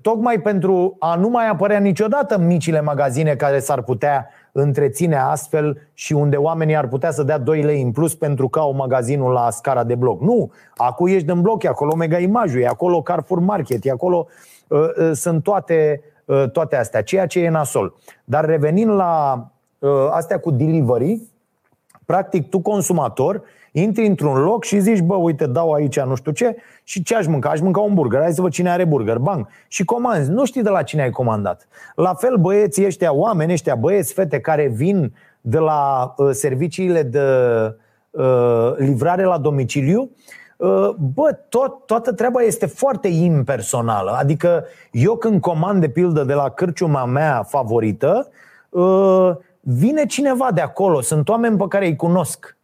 tocmai 0.03 0.41
pentru 0.41 0.97
a 0.99 1.15
nu 1.15 1.29
mai 1.29 1.49
apărea 1.49 1.79
niciodată 1.79 2.39
micile 2.39 2.81
magazine 2.81 3.35
care 3.35 3.59
s-ar 3.59 3.83
putea 3.83 4.29
întreține 4.53 5.17
astfel 5.17 5.89
și 5.95 6.13
unde 6.13 6.37
oamenii 6.37 6.77
ar 6.77 6.89
putea 6.89 7.11
să 7.11 7.23
dea 7.23 7.39
2 7.39 7.63
lei 7.63 7.83
în 7.83 7.91
plus 7.91 8.15
pentru 8.15 8.49
că 8.49 8.59
au 8.59 8.75
magazinul 8.75 9.33
la 9.33 9.51
scara 9.51 9.85
de 9.85 9.95
bloc. 9.95 10.21
Nu, 10.21 10.53
acum 10.77 11.07
ești 11.07 11.31
în 11.31 11.41
bloc, 11.41 11.63
e 11.63 11.69
acolo 11.69 11.95
Mega 11.95 12.19
Image, 12.19 12.59
e 12.59 12.67
acolo 12.67 13.03
Carrefour 13.03 13.41
Market, 13.41 13.85
e 13.85 13.91
acolo 13.91 14.27
uh, 14.69 14.79
uh, 14.81 15.11
sunt 15.13 15.43
toate, 15.43 16.01
uh, 16.03 16.18
toate 16.53 16.77
astea, 16.77 17.03
ceea 17.03 17.27
ce 17.27 17.41
e 17.41 17.49
nasol. 17.49 17.95
Dar 18.25 18.45
revenind 18.45 18.91
la 18.91 19.47
uh, 19.79 19.91
astea 20.11 20.39
cu 20.39 20.51
delivery, 20.51 21.23
practic 22.05 22.49
tu 22.49 22.61
consumator 22.61 23.43
Intri 23.73 24.07
într-un 24.07 24.43
loc 24.43 24.65
și 24.65 24.79
zici, 24.79 25.01
bă, 25.01 25.15
uite, 25.15 25.47
dau 25.47 25.73
aici 25.73 26.01
nu 26.01 26.15
știu 26.15 26.33
ce 26.33 26.57
și 26.85 27.03
ce 27.03 27.15
aș 27.15 27.27
mânca? 27.27 27.51
Aș 27.51 27.61
mânca 27.61 27.81
un 27.81 27.95
burger. 27.95 28.21
Hai 28.21 28.33
să 28.33 28.41
văd 28.41 28.51
cine 28.51 28.71
are 28.71 28.85
burger. 28.85 29.19
Bang. 29.19 29.49
Și 29.69 29.85
comanzi. 29.85 30.31
Nu 30.31 30.45
știi 30.45 30.63
de 30.63 30.69
la 30.69 30.83
cine 30.83 31.03
ai 31.03 31.11
comandat. 31.11 31.69
La 31.95 32.15
fel 32.15 32.37
băieții 32.37 32.87
ăștia, 32.87 33.13
oameni 33.13 33.53
ăștia, 33.53 33.75
băieți, 33.75 34.13
fete 34.13 34.41
care 34.41 34.67
vin 34.67 35.15
de 35.41 35.59
la 35.59 36.15
uh, 36.17 36.29
serviciile 36.33 37.03
de 37.03 37.21
uh, 38.11 38.73
livrare 38.77 39.25
la 39.25 39.39
domiciliu, 39.39 40.01
uh, 40.01 40.09
Bă, 41.15 41.39
tot, 41.49 41.87
toată 41.87 42.13
treaba 42.13 42.41
este 42.41 42.67
foarte 42.67 43.09
impersonală. 43.09 44.11
Adică 44.11 44.65
eu 44.91 45.17
când 45.17 45.41
comand 45.41 45.81
de 45.81 45.89
pildă 45.89 46.25
de 46.25 46.35
la 46.35 46.49
cârciuma 46.49 47.05
mea 47.05 47.43
favorită, 47.43 48.29
uh, 48.69 49.31
vine 49.61 50.07
cineva 50.07 50.53
de 50.53 50.61
acolo, 50.61 51.01
sunt 51.01 51.29
oameni 51.29 51.57
pe 51.57 51.65
care 51.69 51.87
îi 51.87 51.97
cunosc. 51.97 52.57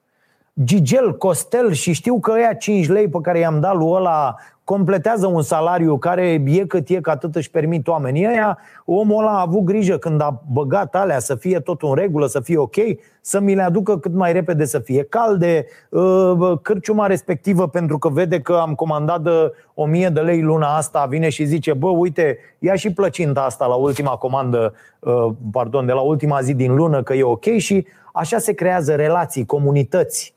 Gigel, 0.64 1.16
Costel 1.16 1.72
și 1.72 1.92
știu 1.92 2.20
că 2.20 2.33
ăia 2.33 2.54
5 2.54 2.88
lei 2.88 3.09
pe 3.09 3.18
care 3.22 3.38
i-am 3.38 3.61
dat 3.61 3.76
lui 3.76 3.90
ăla 3.90 4.35
completează 4.64 5.27
un 5.27 5.42
salariu 5.42 5.98
care 5.98 6.42
e 6.44 6.64
cât 6.66 6.88
e, 6.88 7.00
că 7.00 7.11
atât 7.11 7.35
își 7.35 7.50
permit 7.50 7.88
oamenii 7.88 8.27
ăia, 8.27 8.59
omul 8.85 9.18
ăla 9.18 9.31
a 9.31 9.40
avut 9.40 9.62
grijă 9.62 9.96
când 9.96 10.20
a 10.20 10.42
băgat 10.53 10.94
alea 10.94 11.18
să 11.18 11.35
fie 11.35 11.61
tot 11.61 11.83
în 11.83 11.94
regulă, 11.94 12.27
să 12.27 12.40
fie 12.40 12.59
ok, 12.59 12.74
să 13.20 13.40
mi 13.40 13.55
le 13.55 13.62
aducă 13.62 13.98
cât 13.98 14.12
mai 14.12 14.33
repede 14.33 14.64
să 14.64 14.79
fie 14.79 15.03
calde, 15.03 15.66
uh, 15.88 16.59
cârciuma 16.62 17.07
respectivă 17.07 17.68
pentru 17.68 17.98
că 17.98 18.09
vede 18.09 18.40
că 18.40 18.53
am 18.53 18.74
comandat 18.74 19.20
de 19.22 19.53
1000 19.74 20.09
de 20.09 20.20
lei 20.20 20.42
luna 20.42 20.77
asta, 20.77 21.07
vine 21.09 21.29
și 21.29 21.44
zice, 21.44 21.72
bă, 21.72 21.88
uite, 21.88 22.38
ia 22.59 22.74
și 22.74 22.92
plăcinta 22.92 23.40
asta 23.42 23.66
la 23.66 23.74
ultima 23.74 24.11
comandă, 24.11 24.74
uh, 24.98 25.29
pardon, 25.53 25.87
de 25.87 25.92
la 25.92 26.00
ultima 26.00 26.40
zi 26.40 26.55
din 26.55 26.74
lună, 26.74 27.03
că 27.03 27.14
e 27.14 27.22
ok. 27.22 27.44
Și 27.44 27.87
Așa 28.16 28.38
se 28.38 28.53
creează 28.53 28.94
relații, 28.94 29.46
comunități, 29.46 30.34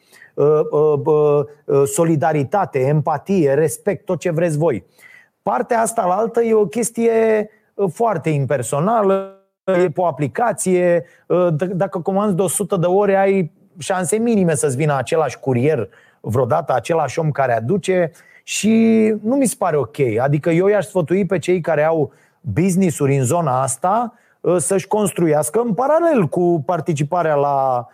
solidaritate, 1.85 2.79
empatie, 2.79 3.53
respect, 3.53 4.05
tot 4.05 4.19
ce 4.19 4.31
vreți 4.31 4.57
voi. 4.57 4.85
Partea 5.41 5.81
asta 5.81 6.05
la 6.05 6.13
altă 6.13 6.41
e 6.41 6.53
o 6.53 6.65
chestie 6.65 7.49
foarte 7.93 8.29
impersonală, 8.29 9.31
e 9.63 9.89
pe 9.89 10.01
o 10.01 10.05
aplicație, 10.05 11.05
dacă 11.73 11.99
comanzi 11.99 12.35
de 12.35 12.41
100 12.41 12.75
de 12.75 12.85
ore 12.85 13.15
ai 13.15 13.51
șanse 13.77 14.17
minime 14.17 14.55
să-ți 14.55 14.75
vină 14.75 14.95
același 14.95 15.39
curier 15.39 15.89
vreodată, 16.21 16.73
același 16.73 17.19
om 17.19 17.31
care 17.31 17.53
aduce 17.53 18.11
și 18.43 19.15
nu 19.21 19.35
mi 19.35 19.45
se 19.45 19.55
pare 19.57 19.77
ok. 19.77 19.97
Adică 20.19 20.49
eu 20.49 20.67
i-aș 20.67 20.85
sfătui 20.85 21.25
pe 21.25 21.39
cei 21.39 21.61
care 21.61 21.83
au 21.83 22.11
business-uri 22.41 23.17
în 23.17 23.23
zona 23.23 23.61
asta 23.61 24.13
să-și 24.57 24.87
construiască 24.87 25.59
în 25.59 25.73
paralel 25.73 26.27
cu 26.27 26.63
participarea 26.65 27.35
la 27.35 27.87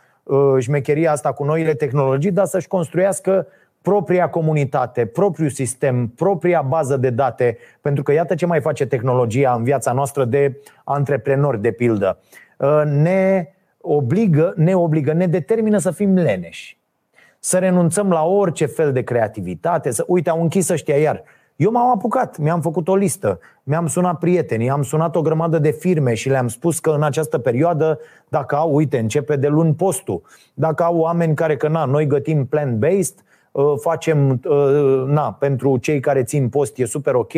șmecheria 0.59 1.11
asta 1.11 1.33
cu 1.33 1.43
noile 1.43 1.73
tehnologii, 1.73 2.31
dar 2.31 2.45
să-și 2.45 2.67
construiască 2.67 3.47
propria 3.81 4.29
comunitate, 4.29 5.05
propriul 5.05 5.49
sistem, 5.49 6.07
propria 6.07 6.61
bază 6.61 6.97
de 6.97 7.09
date, 7.09 7.57
pentru 7.81 8.03
că 8.03 8.11
iată 8.11 8.35
ce 8.35 8.45
mai 8.45 8.61
face 8.61 8.85
tehnologia 8.85 9.53
în 9.53 9.63
viața 9.63 9.91
noastră 9.91 10.25
de 10.25 10.61
antreprenori, 10.83 11.61
de 11.61 11.71
pildă. 11.71 12.19
Ne 12.85 13.47
obligă, 13.81 14.53
ne 14.55 14.75
obligă, 14.75 15.13
ne 15.13 15.27
determină 15.27 15.77
să 15.77 15.91
fim 15.91 16.15
leneși. 16.15 16.77
Să 17.39 17.57
renunțăm 17.57 18.09
la 18.09 18.25
orice 18.25 18.65
fel 18.65 18.91
de 18.91 19.01
creativitate. 19.01 19.91
Să, 19.91 20.03
uite, 20.07 20.29
au 20.29 20.41
închis 20.41 20.69
ăștia 20.69 20.97
iar. 20.97 21.23
Eu 21.55 21.71
m-am 21.71 21.89
apucat, 21.89 22.37
mi-am 22.37 22.61
făcut 22.61 22.87
o 22.87 22.95
listă, 22.95 23.39
mi-am 23.63 23.87
sunat 23.87 24.19
prietenii, 24.19 24.69
am 24.69 24.83
sunat 24.83 25.15
o 25.15 25.21
grămadă 25.21 25.59
de 25.59 25.71
firme 25.71 26.13
și 26.13 26.29
le-am 26.29 26.47
spus 26.47 26.79
că 26.79 26.89
în 26.89 27.03
această 27.03 27.37
perioadă, 27.37 27.99
dacă 28.29 28.55
au, 28.55 28.75
uite, 28.75 28.97
începe 28.97 29.35
de 29.35 29.47
luni 29.47 29.73
postul, 29.73 30.21
dacă 30.53 30.83
au 30.83 30.97
oameni 30.97 31.35
care, 31.35 31.57
că 31.57 31.67
na, 31.67 31.85
noi 31.85 32.07
gătim 32.07 32.45
plant-based, 32.45 33.23
uh, 33.51 33.73
facem, 33.79 34.29
uh, 34.29 35.03
na, 35.05 35.33
pentru 35.33 35.77
cei 35.77 35.99
care 35.99 36.23
țin 36.23 36.49
post 36.49 36.77
e 36.77 36.85
super 36.85 37.13
ok, 37.13 37.33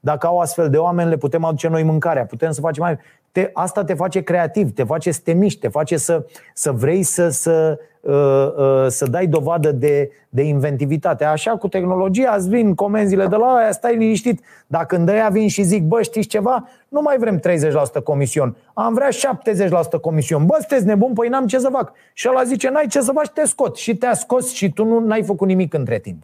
dacă 0.00 0.26
au 0.26 0.38
astfel 0.38 0.70
de 0.70 0.76
oameni 0.76 1.08
le 1.08 1.16
putem 1.16 1.44
aduce 1.44 1.68
noi 1.68 1.82
mâncarea, 1.82 2.26
putem 2.26 2.50
să 2.50 2.60
facem 2.60 2.82
mai 2.82 2.98
te, 3.32 3.50
asta 3.52 3.84
te 3.84 3.94
face 3.94 4.22
creativ, 4.22 4.74
te 4.74 4.84
face 4.84 5.10
să 5.10 5.20
te 5.24 5.32
miști, 5.32 5.60
te 5.60 5.68
face 5.68 5.96
să, 5.96 6.26
să 6.54 6.72
vrei 6.72 7.02
să, 7.02 7.28
să, 7.28 7.78
uh, 8.00 8.12
uh, 8.12 8.86
să 8.88 9.06
dai 9.06 9.26
dovadă 9.26 9.72
de, 9.72 10.10
de 10.28 10.42
inventivitate. 10.42 11.24
Așa 11.24 11.56
cu 11.56 11.68
tehnologia 11.68 12.34
îți 12.36 12.48
vin 12.48 12.74
comenzile 12.74 13.26
de 13.26 13.36
la 13.36 13.54
aia, 13.54 13.72
stai 13.72 13.96
liniștit. 13.96 14.40
Dacă 14.66 14.96
când 14.96 15.08
aia 15.08 15.28
vin 15.28 15.48
și 15.48 15.62
zic, 15.62 15.82
bă, 15.82 16.02
știți 16.02 16.28
ceva? 16.28 16.68
Nu 16.88 17.00
mai 17.00 17.18
vrem 17.18 17.40
30% 17.40 18.02
comision, 18.04 18.56
am 18.74 18.94
vrea 18.94 19.08
70% 19.08 20.00
comision. 20.00 20.46
Bă, 20.46 20.56
sunteți 20.58 20.86
nebun? 20.86 21.12
Păi 21.12 21.28
n-am 21.28 21.46
ce 21.46 21.58
să 21.58 21.68
fac. 21.72 21.92
Și 22.12 22.28
ăla 22.30 22.44
zice, 22.44 22.68
n-ai 22.68 22.86
ce 22.86 23.00
să 23.00 23.12
faci, 23.12 23.28
te 23.28 23.46
scot. 23.46 23.76
Și 23.76 23.96
te-a 23.96 24.14
scos 24.14 24.52
și 24.52 24.72
tu 24.72 24.84
nu 24.84 25.10
ai 25.10 25.22
făcut 25.22 25.48
nimic 25.48 25.74
între 25.74 25.98
timp. 25.98 26.22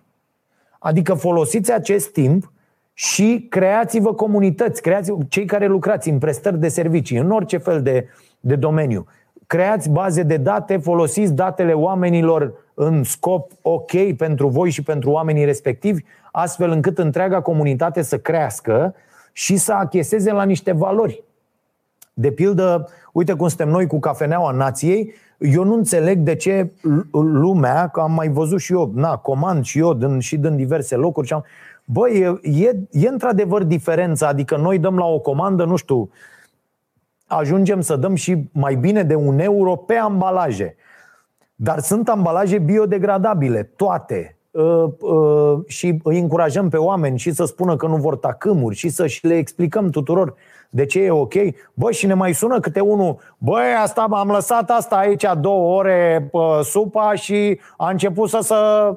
Adică 0.78 1.14
folosiți 1.14 1.72
acest 1.72 2.12
timp 2.12 2.52
și 2.94 3.46
creați-vă 3.50 4.14
comunități, 4.14 4.82
creați 4.82 5.12
cei 5.28 5.44
care 5.44 5.66
lucrați 5.66 6.08
în 6.08 6.18
prestări 6.18 6.58
de 6.58 6.68
servicii, 6.68 7.18
în 7.18 7.30
orice 7.30 7.56
fel 7.56 7.82
de, 7.82 8.08
de 8.40 8.56
domeniu. 8.56 9.06
Creați 9.46 9.90
baze 9.90 10.22
de 10.22 10.36
date, 10.36 10.76
folosiți 10.76 11.32
datele 11.32 11.72
oamenilor 11.72 12.52
în 12.74 13.02
scop 13.02 13.50
ok 13.62 14.16
pentru 14.16 14.48
voi 14.48 14.70
și 14.70 14.82
pentru 14.82 15.10
oamenii 15.10 15.44
respectivi, 15.44 16.02
astfel 16.32 16.70
încât 16.70 16.98
întreaga 16.98 17.40
comunitate 17.40 18.02
să 18.02 18.18
crească 18.18 18.94
și 19.32 19.56
să 19.56 19.72
acheseze 19.72 20.32
la 20.32 20.44
niște 20.44 20.72
valori. 20.72 21.22
De 22.12 22.30
pildă, 22.30 22.88
uite 23.12 23.32
cum 23.32 23.48
suntem 23.48 23.68
noi 23.68 23.86
cu 23.86 23.98
cafeneaua 23.98 24.50
nației, 24.50 25.14
eu 25.38 25.64
nu 25.64 25.74
înțeleg 25.74 26.18
de 26.18 26.34
ce 26.34 26.70
lumea, 27.12 27.88
că 27.88 28.00
am 28.00 28.12
mai 28.12 28.28
văzut 28.28 28.60
și 28.60 28.72
eu, 28.72 28.92
na, 28.94 29.16
comand 29.16 29.64
și 29.64 29.78
eu 29.78 29.94
din, 29.94 30.18
și 30.18 30.36
din 30.36 30.56
diverse 30.56 30.96
locuri, 30.96 31.26
și 31.26 31.32
am, 31.32 31.44
Băi, 31.84 32.40
e, 32.42 32.64
e, 32.64 32.76
e 32.90 33.08
într-adevăr 33.08 33.62
diferența, 33.62 34.28
adică 34.28 34.56
noi 34.56 34.78
dăm 34.78 34.96
la 34.96 35.04
o 35.04 35.18
comandă, 35.18 35.64
nu 35.64 35.76
știu, 35.76 36.10
ajungem 37.26 37.80
să 37.80 37.96
dăm 37.96 38.14
și 38.14 38.48
mai 38.52 38.74
bine 38.74 39.02
de 39.02 39.14
un 39.14 39.38
euro 39.38 39.76
pe 39.76 39.94
ambalaje. 39.94 40.76
Dar 41.54 41.78
sunt 41.78 42.08
ambalaje 42.08 42.58
biodegradabile, 42.58 43.62
toate. 43.76 44.38
Uh, 44.50 44.84
uh, 44.98 45.58
și 45.66 45.98
îi 46.02 46.18
încurajăm 46.18 46.68
pe 46.68 46.76
oameni 46.76 47.18
și 47.18 47.32
să 47.32 47.44
spună 47.44 47.76
că 47.76 47.86
nu 47.86 47.96
vor 47.96 48.16
tacâmuri 48.16 48.76
și 48.76 48.88
să 48.88 49.06
și 49.06 49.26
le 49.26 49.36
explicăm 49.36 49.90
tuturor 49.90 50.34
de 50.70 50.84
ce 50.84 51.00
e 51.00 51.10
ok. 51.10 51.32
Bă, 51.74 51.90
și 51.90 52.06
ne 52.06 52.14
mai 52.14 52.32
sună 52.32 52.60
câte 52.60 52.80
unul, 52.80 53.18
băi, 53.38 53.74
asta 53.82 54.06
am 54.10 54.28
lăsat 54.28 54.70
asta 54.70 54.96
aici 54.96 55.24
două 55.40 55.76
ore 55.76 56.30
supa 56.62 57.14
și 57.14 57.60
a 57.76 57.90
început 57.90 58.28
să, 58.28 58.38
să 58.42 58.88
uh, 58.90 58.96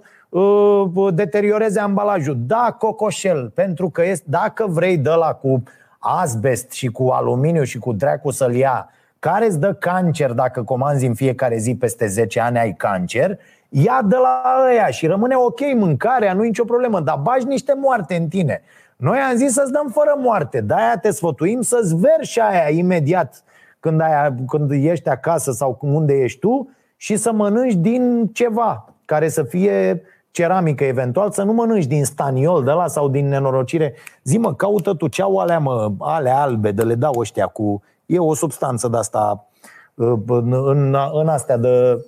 deterioreze 1.14 1.80
ambalajul. 1.80 2.38
Da, 2.40 2.76
cocoșel, 2.80 3.50
pentru 3.50 3.90
că 3.90 4.06
este, 4.06 4.26
dacă 4.30 4.66
vrei 4.70 4.98
de 4.98 5.10
la 5.10 5.34
cu 5.34 5.64
asbest 6.00 6.72
și 6.72 6.88
cu 6.88 7.08
aluminiu 7.08 7.64
și 7.64 7.78
cu 7.78 7.94
dracu 7.94 8.32
să-l 8.32 8.56
ia, 8.56 8.90
care 9.20 9.46
îți 9.46 9.60
dă 9.60 9.74
cancer 9.74 10.32
dacă 10.32 10.64
comanzi 10.64 11.06
în 11.06 11.14
fiecare 11.14 11.58
zi 11.58 11.76
peste 11.76 12.08
10 12.08 12.40
ani 12.40 12.58
ai 12.58 12.74
cancer, 12.74 13.40
ia 13.70 14.02
de 14.06 14.16
la 14.16 14.42
ăia 14.70 14.88
și 14.88 15.08
rămâne 15.08 15.36
ok 15.36 15.60
mâncarea, 15.76 16.34
nu 16.34 16.44
e 16.44 16.48
nicio 16.48 16.64
problemă, 16.64 17.00
dar 17.00 17.20
bagi 17.22 17.46
niște 17.46 17.74
moarte 17.76 18.16
în 18.16 18.28
tine. 18.28 18.62
Noi 18.96 19.18
am 19.20 19.36
zis 19.36 19.54
să-ți 19.54 19.72
dăm 19.72 19.90
fără 19.94 20.16
moarte, 20.18 20.62
de-aia 20.62 20.98
te 21.02 21.12
sfătuim 21.12 21.62
să-ți 21.62 21.96
verși 21.96 22.40
aia 22.40 22.70
imediat 22.70 23.44
când, 23.80 24.02
aia, 24.02 24.36
când 24.48 24.72
ești 24.72 25.10
acasă 25.10 25.52
sau 25.52 25.78
unde 25.82 26.14
ești 26.14 26.40
tu 26.40 26.70
și 26.96 27.16
să 27.16 27.32
mănânci 27.32 27.74
din 27.74 28.30
ceva 28.34 28.94
care 29.06 29.30
să 29.30 29.44
fie 29.44 30.02
ceramică 30.38 30.84
eventual, 30.84 31.32
să 31.32 31.44
nu 31.44 31.54
mănânci 31.54 31.86
din 31.86 32.06
staniol 32.06 32.64
de 32.64 32.72
la 32.72 32.88
sau 32.88 33.10
din 33.10 33.28
nenorocire. 33.28 33.94
Zi 34.24 34.38
mă, 34.38 34.54
caută 34.54 34.94
tu 34.94 35.08
ce 35.08 35.22
au 35.22 35.38
alea, 35.38 35.60
mă, 35.60 35.92
ale 36.00 36.30
albe, 36.30 36.72
de 36.72 36.84
le 36.84 36.96
dau 36.96 37.14
ăștia 37.20 37.48
cu... 37.48 37.84
E 38.06 38.20
o 38.20 38.34
substanță 38.34 38.88
de 38.88 38.98
asta 38.98 39.48
uh, 39.94 40.14
în, 40.28 40.54
în, 40.54 40.96
în 41.14 41.28
astea 41.28 41.58
de... 41.58 42.06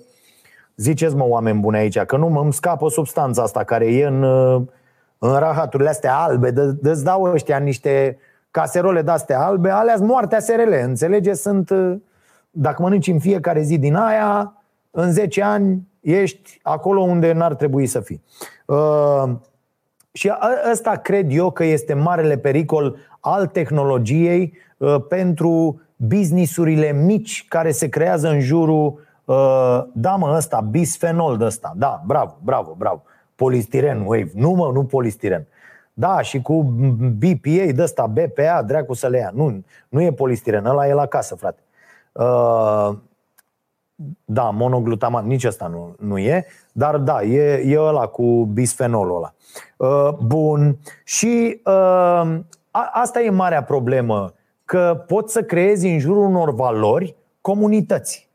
Ziceți 0.76 1.16
mă, 1.16 1.24
oameni 1.26 1.60
buni 1.60 1.76
aici, 1.76 1.98
că 1.98 2.16
nu 2.16 2.28
mă 2.28 2.40
îmi 2.40 2.52
scapă 2.52 2.88
substanța 2.88 3.42
asta 3.42 3.64
care 3.64 3.94
e 3.94 4.06
în, 4.06 4.22
uh, 4.22 4.62
în 5.18 5.38
rahaturile 5.38 5.88
astea 5.88 6.16
albe, 6.16 6.50
de, 6.50 6.72
de 6.72 6.90
îți 6.90 7.04
dau 7.04 7.22
ăștia 7.22 7.58
niște 7.58 8.18
caserole 8.50 9.02
de-astea 9.02 9.40
albe, 9.40 9.70
alea 9.70 9.96
sunt 9.96 10.08
moartea 10.08 10.40
SRL, 10.40 10.72
înțelege? 10.82 11.34
Sunt, 11.34 11.70
uh, 11.70 11.96
dacă 12.50 12.82
mănânci 12.82 13.06
în 13.06 13.18
fiecare 13.18 13.62
zi 13.62 13.78
din 13.78 13.94
aia, 13.94 14.54
în 14.90 15.12
10 15.12 15.42
ani 15.42 15.88
ești 16.00 16.58
acolo 16.62 17.00
unde 17.00 17.32
n-ar 17.32 17.54
trebui 17.54 17.86
să 17.86 18.00
fii. 18.00 18.22
Uh, 18.66 19.30
și 20.12 20.32
ăsta 20.70 20.90
cred 20.90 21.32
eu 21.32 21.50
că 21.50 21.64
este 21.64 21.94
marele 21.94 22.38
pericol 22.38 22.96
al 23.20 23.46
tehnologiei 23.46 24.52
uh, 24.76 24.96
pentru 25.08 25.80
businessurile 25.96 26.92
mici 26.92 27.44
care 27.48 27.70
se 27.70 27.88
creează 27.88 28.28
în 28.28 28.40
jurul, 28.40 29.06
uh, 29.24 29.82
da 29.92 30.16
mă, 30.16 30.34
ăsta, 30.36 30.60
bisfenol 30.70 31.36
de 31.36 31.44
ăsta. 31.44 31.72
Da, 31.76 32.02
bravo, 32.06 32.38
bravo, 32.42 32.74
bravo. 32.78 33.02
Polistiren 33.34 34.00
wave. 34.00 34.30
Nu 34.34 34.50
mă, 34.50 34.70
nu 34.74 34.84
polistiren. 34.84 35.46
Da, 35.92 36.22
și 36.22 36.42
cu 36.42 36.62
BPA 37.18 37.72
de 37.72 37.82
ăsta, 37.82 38.06
BPA, 38.06 38.62
dracu 38.62 38.94
să 38.94 39.08
le 39.08 39.18
ia. 39.18 39.30
Nu, 39.34 39.62
nu 39.88 40.02
e 40.02 40.12
polistiren, 40.12 40.64
ăla 40.64 40.88
e 40.88 40.92
la 40.92 41.06
casă, 41.06 41.34
frate. 41.34 41.60
Uh, 42.12 42.90
da, 44.24 44.42
monoglutamat, 44.42 45.24
nici 45.24 45.44
asta 45.44 45.66
nu, 45.66 45.94
nu 45.98 46.18
e, 46.18 46.46
dar 46.72 46.96
da, 46.96 47.22
e, 47.22 47.62
e 47.66 47.78
ăla 47.78 48.06
cu 48.06 48.48
bisfenolul 48.52 49.16
ăla. 49.16 49.34
Uh, 49.76 50.14
bun. 50.26 50.78
Și 51.04 51.60
uh, 51.64 51.72
a, 52.70 52.90
asta 52.92 53.20
e 53.20 53.30
marea 53.30 53.62
problemă, 53.62 54.32
că 54.64 55.04
poți 55.06 55.32
să 55.32 55.42
creezi 55.42 55.86
în 55.86 55.98
jurul 55.98 56.24
unor 56.24 56.54
valori 56.54 57.14
comunități. 57.40 58.28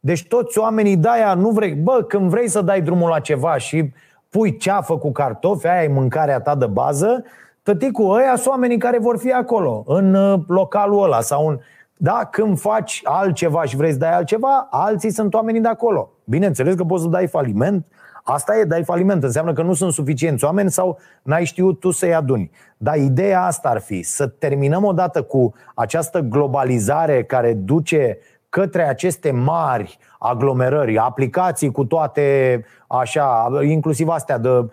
Deci 0.00 0.26
toți 0.26 0.58
oamenii 0.58 0.96
de 0.96 1.08
aia 1.08 1.34
nu 1.34 1.50
vrei, 1.50 1.74
bă, 1.74 2.04
când 2.08 2.30
vrei 2.30 2.48
să 2.48 2.60
dai 2.60 2.82
drumul 2.82 3.08
la 3.08 3.20
ceva 3.20 3.56
și 3.56 3.92
pui 4.28 4.56
ceafă 4.56 4.98
cu 4.98 5.12
cartofi, 5.12 5.66
aia 5.66 5.82
e 5.82 5.88
mâncarea 5.88 6.40
ta 6.40 6.54
de 6.54 6.66
bază, 6.66 7.24
tăticul 7.62 8.16
ăia 8.16 8.36
sunt 8.36 8.46
oamenii 8.46 8.78
care 8.78 8.98
vor 8.98 9.18
fi 9.18 9.32
acolo, 9.32 9.84
în 9.86 10.14
uh, 10.14 10.40
localul 10.46 11.02
ăla 11.02 11.20
sau 11.20 11.46
în, 11.48 11.58
da? 11.96 12.28
Când 12.30 12.58
faci 12.58 13.00
altceva 13.04 13.62
și 13.62 13.76
vrei 13.76 13.92
să 13.92 13.98
dai 13.98 14.14
altceva, 14.14 14.66
alții 14.70 15.10
sunt 15.10 15.34
oamenii 15.34 15.60
de 15.60 15.68
acolo. 15.68 16.10
Bineînțeles 16.24 16.74
că 16.74 16.84
poți 16.84 17.02
să 17.02 17.08
dai 17.08 17.26
faliment, 17.26 17.86
Asta 18.28 18.56
e, 18.56 18.64
dai 18.64 18.84
faliment. 18.84 19.22
Înseamnă 19.22 19.52
că 19.52 19.62
nu 19.62 19.72
sunt 19.72 19.92
suficienți 19.92 20.44
oameni 20.44 20.70
sau 20.70 20.98
n-ai 21.22 21.44
știut 21.44 21.80
tu 21.80 21.90
să-i 21.90 22.14
aduni. 22.14 22.50
Dar 22.76 22.96
ideea 22.96 23.42
asta 23.44 23.68
ar 23.68 23.80
fi 23.80 24.02
să 24.02 24.26
terminăm 24.26 24.84
odată 24.84 25.22
cu 25.22 25.54
această 25.74 26.20
globalizare 26.20 27.24
care 27.24 27.54
duce 27.54 28.18
către 28.48 28.88
aceste 28.88 29.30
mari 29.30 29.98
aglomerări, 30.18 30.98
aplicații 30.98 31.70
cu 31.70 31.84
toate 31.84 32.64
așa, 32.86 33.48
inclusiv 33.62 34.08
astea 34.08 34.38
de, 34.38 34.68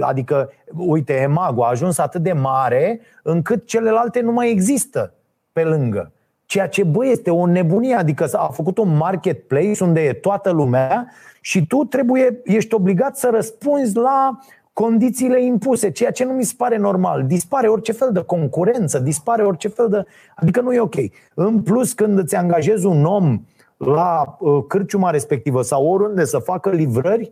adică, 0.00 0.50
uite, 0.76 1.12
Emago 1.12 1.64
a 1.64 1.68
ajuns 1.68 1.98
atât 1.98 2.22
de 2.22 2.32
mare 2.32 3.00
încât 3.22 3.66
celelalte 3.66 4.20
nu 4.20 4.32
mai 4.32 4.50
există 4.50 5.12
pe 5.52 5.62
lângă. 5.62 6.12
Ceea 6.46 6.68
ce, 6.68 6.84
bă, 6.84 7.06
este 7.06 7.30
o 7.30 7.46
nebunie, 7.46 7.94
adică 7.94 8.28
a 8.32 8.46
făcut 8.46 8.78
un 8.78 8.96
marketplace 8.96 9.84
unde 9.84 10.00
e 10.00 10.12
toată 10.12 10.50
lumea 10.50 11.08
și 11.40 11.66
tu 11.66 11.84
trebuie, 11.84 12.40
ești 12.44 12.74
obligat 12.74 13.16
să 13.16 13.28
răspunzi 13.32 13.96
la 13.96 14.38
condițiile 14.72 15.44
impuse, 15.44 15.90
ceea 15.90 16.10
ce 16.10 16.24
nu 16.24 16.32
mi 16.32 16.44
se 16.44 16.54
pare 16.56 16.76
normal. 16.76 17.24
Dispare 17.26 17.68
orice 17.68 17.92
fel 17.92 18.12
de 18.12 18.22
concurență, 18.22 18.98
dispare 18.98 19.42
orice 19.42 19.68
fel 19.68 19.88
de... 19.88 20.04
Adică 20.36 20.60
nu 20.60 20.72
e 20.72 20.80
ok. 20.80 20.94
În 21.34 21.62
plus, 21.62 21.92
când 21.92 22.18
îți 22.18 22.36
angajezi 22.36 22.86
un 22.86 23.04
om 23.04 23.40
la 23.76 24.36
uh, 24.38 24.64
cârciuma 24.68 25.10
respectivă 25.10 25.62
sau 25.62 25.86
oriunde 25.86 26.24
să 26.24 26.38
facă 26.38 26.70
livrări, 26.70 27.30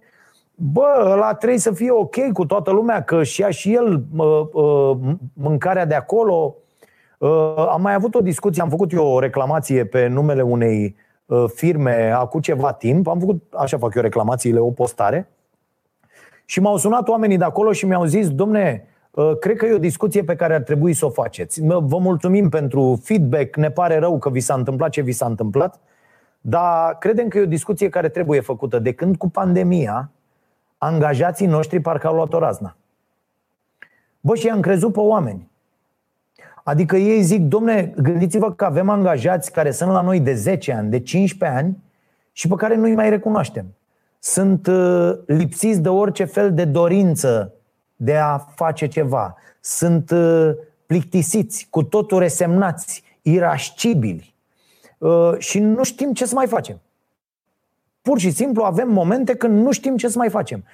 bă, 0.54 1.10
ăla 1.12 1.34
trebuie 1.34 1.58
să 1.58 1.72
fie 1.72 1.90
ok 1.90 2.32
cu 2.32 2.46
toată 2.46 2.70
lumea, 2.70 3.02
că 3.02 3.22
și 3.22 3.40
ia 3.40 3.50
și 3.50 3.74
el 3.74 4.04
uh, 4.16 4.46
uh, 4.52 4.96
mâncarea 5.32 5.86
de 5.86 5.94
acolo. 5.94 6.56
Uh, 7.22 7.54
am 7.56 7.80
mai 7.80 7.94
avut 7.94 8.14
o 8.14 8.20
discuție, 8.20 8.62
am 8.62 8.68
făcut 8.68 8.92
eu 8.92 9.06
o 9.06 9.18
reclamație 9.18 9.84
pe 9.84 10.06
numele 10.06 10.42
unei 10.42 10.96
uh, 11.26 11.44
firme 11.54 12.10
acum 12.10 12.40
ceva 12.40 12.72
timp, 12.72 13.06
am 13.06 13.18
făcut, 13.18 13.42
așa 13.56 13.78
fac 13.78 13.94
eu 13.94 14.02
reclamațiile, 14.02 14.58
o 14.58 14.70
postare, 14.70 15.30
și 16.44 16.60
m-au 16.60 16.76
sunat 16.76 17.08
oamenii 17.08 17.36
de 17.36 17.44
acolo 17.44 17.72
și 17.72 17.86
mi-au 17.86 18.04
zis, 18.04 18.30
domne, 18.30 18.86
uh, 19.10 19.38
cred 19.38 19.56
că 19.56 19.66
e 19.66 19.72
o 19.72 19.78
discuție 19.78 20.24
pe 20.24 20.36
care 20.36 20.54
ar 20.54 20.60
trebui 20.60 20.92
să 20.92 21.06
o 21.06 21.10
faceți. 21.10 21.60
Vă 21.66 21.98
mulțumim 21.98 22.48
pentru 22.48 23.00
feedback, 23.02 23.56
ne 23.56 23.70
pare 23.70 23.98
rău 23.98 24.18
că 24.18 24.30
vi 24.30 24.40
s-a 24.40 24.54
întâmplat 24.54 24.90
ce 24.90 25.00
vi 25.00 25.12
s-a 25.12 25.26
întâmplat, 25.26 25.80
dar 26.40 26.98
credem 26.98 27.28
că 27.28 27.38
e 27.38 27.42
o 27.42 27.46
discuție 27.46 27.88
care 27.88 28.08
trebuie 28.08 28.40
făcută. 28.40 28.78
De 28.78 28.92
când 28.92 29.16
cu 29.16 29.30
pandemia, 29.30 30.10
angajații 30.78 31.46
noștri 31.46 31.80
parcă 31.80 32.06
au 32.06 32.14
luat 32.14 32.32
o 32.32 32.38
razna. 32.38 32.76
Bă, 34.20 34.34
și 34.34 34.48
am 34.48 34.60
crezut 34.60 34.92
pe 34.92 35.00
oameni. 35.00 35.50
Adică 36.62 36.96
ei 36.96 37.22
zic, 37.22 37.40
domne, 37.40 37.94
gândiți-vă 37.96 38.52
că 38.52 38.64
avem 38.64 38.88
angajați 38.88 39.52
care 39.52 39.70
sunt 39.70 39.90
la 39.90 40.00
noi 40.00 40.20
de 40.20 40.34
10 40.34 40.72
ani, 40.72 40.90
de 40.90 41.00
15 41.00 41.58
ani 41.58 41.82
și 42.32 42.48
pe 42.48 42.54
care 42.54 42.76
nu-i 42.76 42.94
mai 42.94 43.10
recunoaștem 43.10 43.66
sunt 44.24 44.66
uh, 44.66 45.12
lipsiți 45.26 45.80
de 45.80 45.88
orice 45.88 46.24
fel 46.24 46.54
de 46.54 46.64
dorință 46.64 47.52
de 47.96 48.16
a 48.16 48.38
face 48.38 48.86
ceva. 48.86 49.36
Sunt 49.60 50.10
uh, 50.10 50.50
plictisiți, 50.86 51.66
cu 51.70 51.82
totul 51.82 52.18
resemnați, 52.18 53.02
irascibili 53.22 54.34
uh, 54.98 55.32
și 55.38 55.58
nu 55.58 55.82
știm 55.82 56.12
ce 56.12 56.26
să 56.26 56.34
mai 56.34 56.46
facem. 56.46 56.80
Pur 58.02 58.18
și 58.18 58.30
simplu 58.30 58.62
avem 58.62 58.88
momente 58.88 59.34
când 59.34 59.62
nu 59.62 59.72
știm 59.72 59.96
ce 59.96 60.08
să 60.08 60.18
mai 60.18 60.28
facem. 60.28 60.64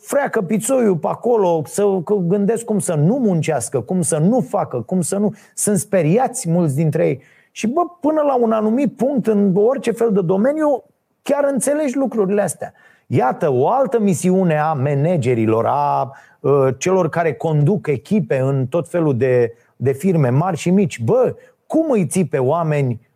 Freacă 0.00 0.42
pițoiul 0.42 0.96
pe 0.96 1.06
acolo, 1.06 1.62
să 1.66 1.84
gândesc 2.26 2.64
cum 2.64 2.78
să 2.78 2.94
nu 2.94 3.16
muncească, 3.16 3.80
cum 3.80 4.02
să 4.02 4.18
nu 4.18 4.40
facă, 4.40 4.80
cum 4.80 5.00
să 5.00 5.16
nu... 5.16 5.34
Sunt 5.54 5.78
speriați 5.78 6.50
mulți 6.50 6.74
dintre 6.74 7.06
ei. 7.06 7.22
Și 7.50 7.66
bă, 7.66 7.80
până 8.00 8.20
la 8.20 8.36
un 8.36 8.52
anumit 8.52 8.96
punct, 8.96 9.26
în 9.26 9.54
orice 9.54 9.90
fel 9.90 10.12
de 10.12 10.20
domeniu, 10.20 10.84
chiar 11.22 11.44
înțelegi 11.52 11.96
lucrurile 11.96 12.42
astea. 12.42 12.72
Iată, 13.06 13.52
o 13.52 13.68
altă 13.68 13.98
misiune 13.98 14.58
a 14.58 14.72
managerilor, 14.72 15.66
a 15.66 16.12
uh, 16.40 16.68
celor 16.78 17.08
care 17.08 17.32
conduc 17.32 17.86
echipe 17.86 18.38
în 18.38 18.66
tot 18.66 18.88
felul 18.88 19.16
de, 19.16 19.52
de 19.76 19.92
firme 19.92 20.28
mari 20.28 20.56
și 20.56 20.70
mici. 20.70 21.00
Bă, 21.00 21.34
cum 21.66 21.90
îi 21.90 22.06
ții 22.06 22.26
pe 22.26 22.38
oameni 22.38 22.90
uh, 22.90 22.98
uh, 23.00 23.09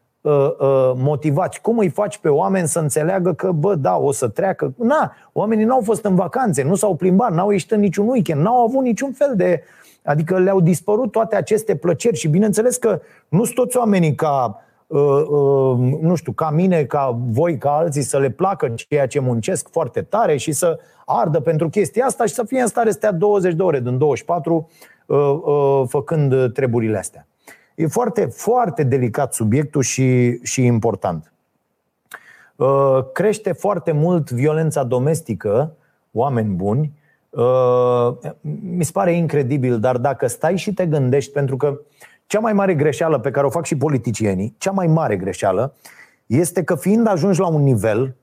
motivați? 0.96 1.60
Cum 1.60 1.78
îi 1.78 1.88
faci 1.88 2.18
pe 2.18 2.28
oameni 2.28 2.68
să 2.68 2.78
înțeleagă 2.78 3.32
că, 3.32 3.52
bă, 3.52 3.74
da, 3.74 3.96
o 3.96 4.12
să 4.12 4.28
treacă? 4.28 4.74
Na, 4.78 5.12
oamenii 5.32 5.64
n-au 5.64 5.80
fost 5.80 6.04
în 6.04 6.14
vacanțe, 6.14 6.62
nu 6.62 6.74
s-au 6.74 6.94
plimbat, 6.94 7.32
n-au 7.32 7.50
ieșit 7.50 7.70
în 7.70 7.80
niciun 7.80 8.08
weekend, 8.08 8.40
n-au 8.40 8.64
avut 8.64 8.82
niciun 8.82 9.12
fel 9.12 9.32
de... 9.36 9.62
Adică 10.04 10.38
le-au 10.38 10.60
dispărut 10.60 11.10
toate 11.10 11.36
aceste 11.36 11.76
plăceri 11.76 12.16
și 12.16 12.28
bineînțeles 12.28 12.76
că 12.76 13.00
nu 13.28 13.44
sunt 13.44 13.54
toți 13.54 13.76
oamenii 13.76 14.14
ca 14.14 14.58
Uh, 14.86 15.00
uh, 15.00 15.98
nu 16.00 16.14
știu, 16.14 16.32
ca 16.32 16.50
mine, 16.50 16.84
ca 16.84 17.18
voi, 17.30 17.58
ca 17.58 17.70
alții, 17.70 18.02
să 18.02 18.18
le 18.18 18.30
placă 18.30 18.68
ceea 18.68 19.06
ce 19.06 19.20
muncesc 19.20 19.68
foarte 19.70 20.02
tare 20.02 20.36
și 20.36 20.52
să 20.52 20.78
ardă 21.06 21.40
pentru 21.40 21.68
chestia 21.68 22.04
asta 22.04 22.26
și 22.26 22.34
să 22.34 22.44
fie 22.44 22.60
în 22.60 22.66
stare 22.66 22.90
să 22.90 22.96
stea 22.96 23.12
20 23.12 23.54
de 23.54 23.62
ore 23.62 23.80
din 23.80 23.98
24 23.98 24.68
uh, 25.06 25.82
făcând 25.86 26.52
treburile 26.52 26.98
astea. 26.98 27.26
E 27.74 27.86
foarte, 27.86 28.24
foarte 28.26 28.82
delicat 28.82 29.34
subiectul 29.34 29.82
și, 29.82 30.38
și 30.42 30.64
important. 30.64 31.32
Crește 33.12 33.52
foarte 33.52 33.92
mult 33.92 34.30
violența 34.30 34.84
domestică, 34.84 35.76
oameni 36.12 36.54
buni. 36.54 36.92
Mi 38.76 38.84
se 38.84 38.90
pare 38.92 39.12
incredibil, 39.12 39.80
dar 39.80 39.96
dacă 39.96 40.26
stai 40.26 40.56
și 40.56 40.72
te 40.72 40.86
gândești, 40.86 41.32
pentru 41.32 41.56
că 41.56 41.78
cea 42.26 42.40
mai 42.40 42.52
mare 42.52 42.74
greșeală 42.74 43.18
pe 43.18 43.30
care 43.30 43.46
o 43.46 43.50
fac 43.50 43.64
și 43.64 43.76
politicienii, 43.76 44.54
cea 44.58 44.70
mai 44.70 44.86
mare 44.86 45.16
greșeală, 45.16 45.74
este 46.26 46.62
că 46.64 46.74
fiind 46.74 47.06
ajungi 47.06 47.40
la 47.40 47.46
un 47.46 47.62
nivel, 47.62 48.16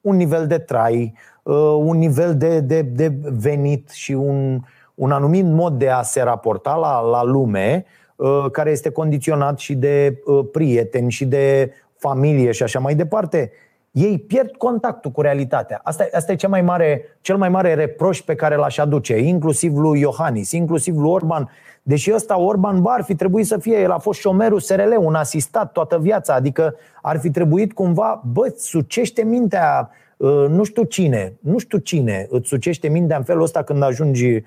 un 0.00 0.16
nivel 0.16 0.46
de 0.46 0.58
trai, 0.58 1.14
uh, 1.42 1.54
un 1.78 1.96
nivel 1.98 2.36
de, 2.36 2.60
de, 2.60 2.82
de 2.82 3.12
venit 3.22 3.90
și 3.90 4.12
un, 4.12 4.60
un 4.94 5.10
anumit 5.12 5.44
mod 5.44 5.78
de 5.78 5.88
a 5.88 6.02
se 6.02 6.22
raporta 6.22 6.74
la, 6.74 7.00
la 7.00 7.22
lume, 7.22 7.84
uh, 7.86 8.05
care 8.52 8.70
este 8.70 8.90
condiționat 8.90 9.58
și 9.58 9.74
de 9.74 10.22
uh, 10.24 10.44
prieteni 10.52 11.10
și 11.10 11.24
de 11.24 11.72
familie 11.96 12.50
și 12.50 12.62
așa 12.62 12.78
mai 12.78 12.94
departe, 12.94 13.50
ei 13.90 14.18
pierd 14.18 14.50
contactul 14.56 15.10
cu 15.10 15.20
realitatea. 15.20 15.80
Asta, 15.84 16.06
asta 16.12 16.32
e 16.32 16.36
cel 16.36 16.48
mai, 16.48 16.62
mare, 16.62 17.02
cel 17.20 17.36
mai 17.36 17.48
mare 17.48 17.74
reproș 17.74 18.20
pe 18.20 18.34
care 18.34 18.56
l-aș 18.56 18.78
aduce, 18.78 19.18
inclusiv 19.18 19.76
lui 19.76 20.00
Iohannis, 20.00 20.50
inclusiv 20.52 20.96
lui 20.96 21.10
Orban. 21.10 21.50
Deși 21.82 22.12
ăsta, 22.14 22.38
Orban, 22.38 22.82
bă, 22.82 22.90
ar 22.90 23.02
fi 23.02 23.14
trebuit 23.14 23.46
să 23.46 23.58
fie, 23.58 23.80
el 23.80 23.90
a 23.90 23.98
fost 23.98 24.20
șomerul 24.20 24.60
SRL, 24.60 24.94
un 24.98 25.14
asistat 25.14 25.72
toată 25.72 25.98
viața, 25.98 26.34
adică 26.34 26.74
ar 27.02 27.18
fi 27.18 27.30
trebuit 27.30 27.72
cumva, 27.72 28.22
bă, 28.32 28.54
sucește 28.56 29.22
mintea, 29.22 29.90
ă, 30.20 30.46
nu 30.48 30.64
știu 30.64 30.82
cine, 30.82 31.32
nu 31.40 31.58
știu 31.58 31.78
cine 31.78 32.26
îți 32.30 32.48
sucește 32.48 32.88
mintea 32.88 33.16
în 33.16 33.22
felul 33.22 33.42
ăsta 33.42 33.62
când 33.62 33.82
ajungi 33.82 34.34
ă, 34.34 34.36
ă, 34.36 34.42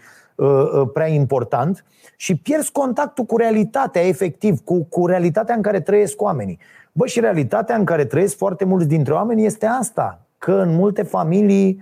prea 0.94 1.08
important 1.08 1.86
și 2.16 2.38
pierzi 2.38 2.72
contactul 2.72 3.24
cu 3.24 3.38
realitatea, 3.38 4.02
efectiv, 4.02 4.60
cu, 4.64 4.84
cu 4.84 5.06
realitatea 5.06 5.56
în 5.56 5.62
care 5.62 5.82
trăiesc 5.82 6.22
oamenii. 6.22 6.60
Bă, 6.92 7.06
și 7.06 7.20
realitatea 7.20 7.76
în 7.76 7.86
care 7.86 8.06
trăiesc 8.06 8.38
foarte 8.38 8.66
mulți 8.66 8.88
dintre 8.88 9.14
oameni 9.14 9.46
este 9.46 9.66
asta, 9.66 10.22
că 10.38 10.52
în 10.52 10.76
multe 10.76 11.04
familii 11.04 11.82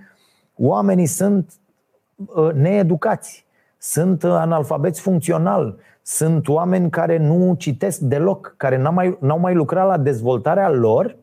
oamenii 0.56 1.06
sunt 1.06 1.52
needucați 2.54 3.46
sunt 3.78 4.22
uh, 4.22 4.30
analfabeți 4.30 5.00
funcțional, 5.00 5.76
sunt 6.02 6.48
oameni 6.48 6.90
care 6.90 7.18
nu 7.18 7.54
citesc 7.58 7.98
deloc, 7.98 8.54
care 8.56 8.76
n-au 8.78 8.92
mai, 8.92 9.16
n-au 9.20 9.38
mai 9.38 9.54
lucrat 9.54 9.86
la 9.86 9.98
dezvoltarea 9.98 10.70
lor 10.70 11.16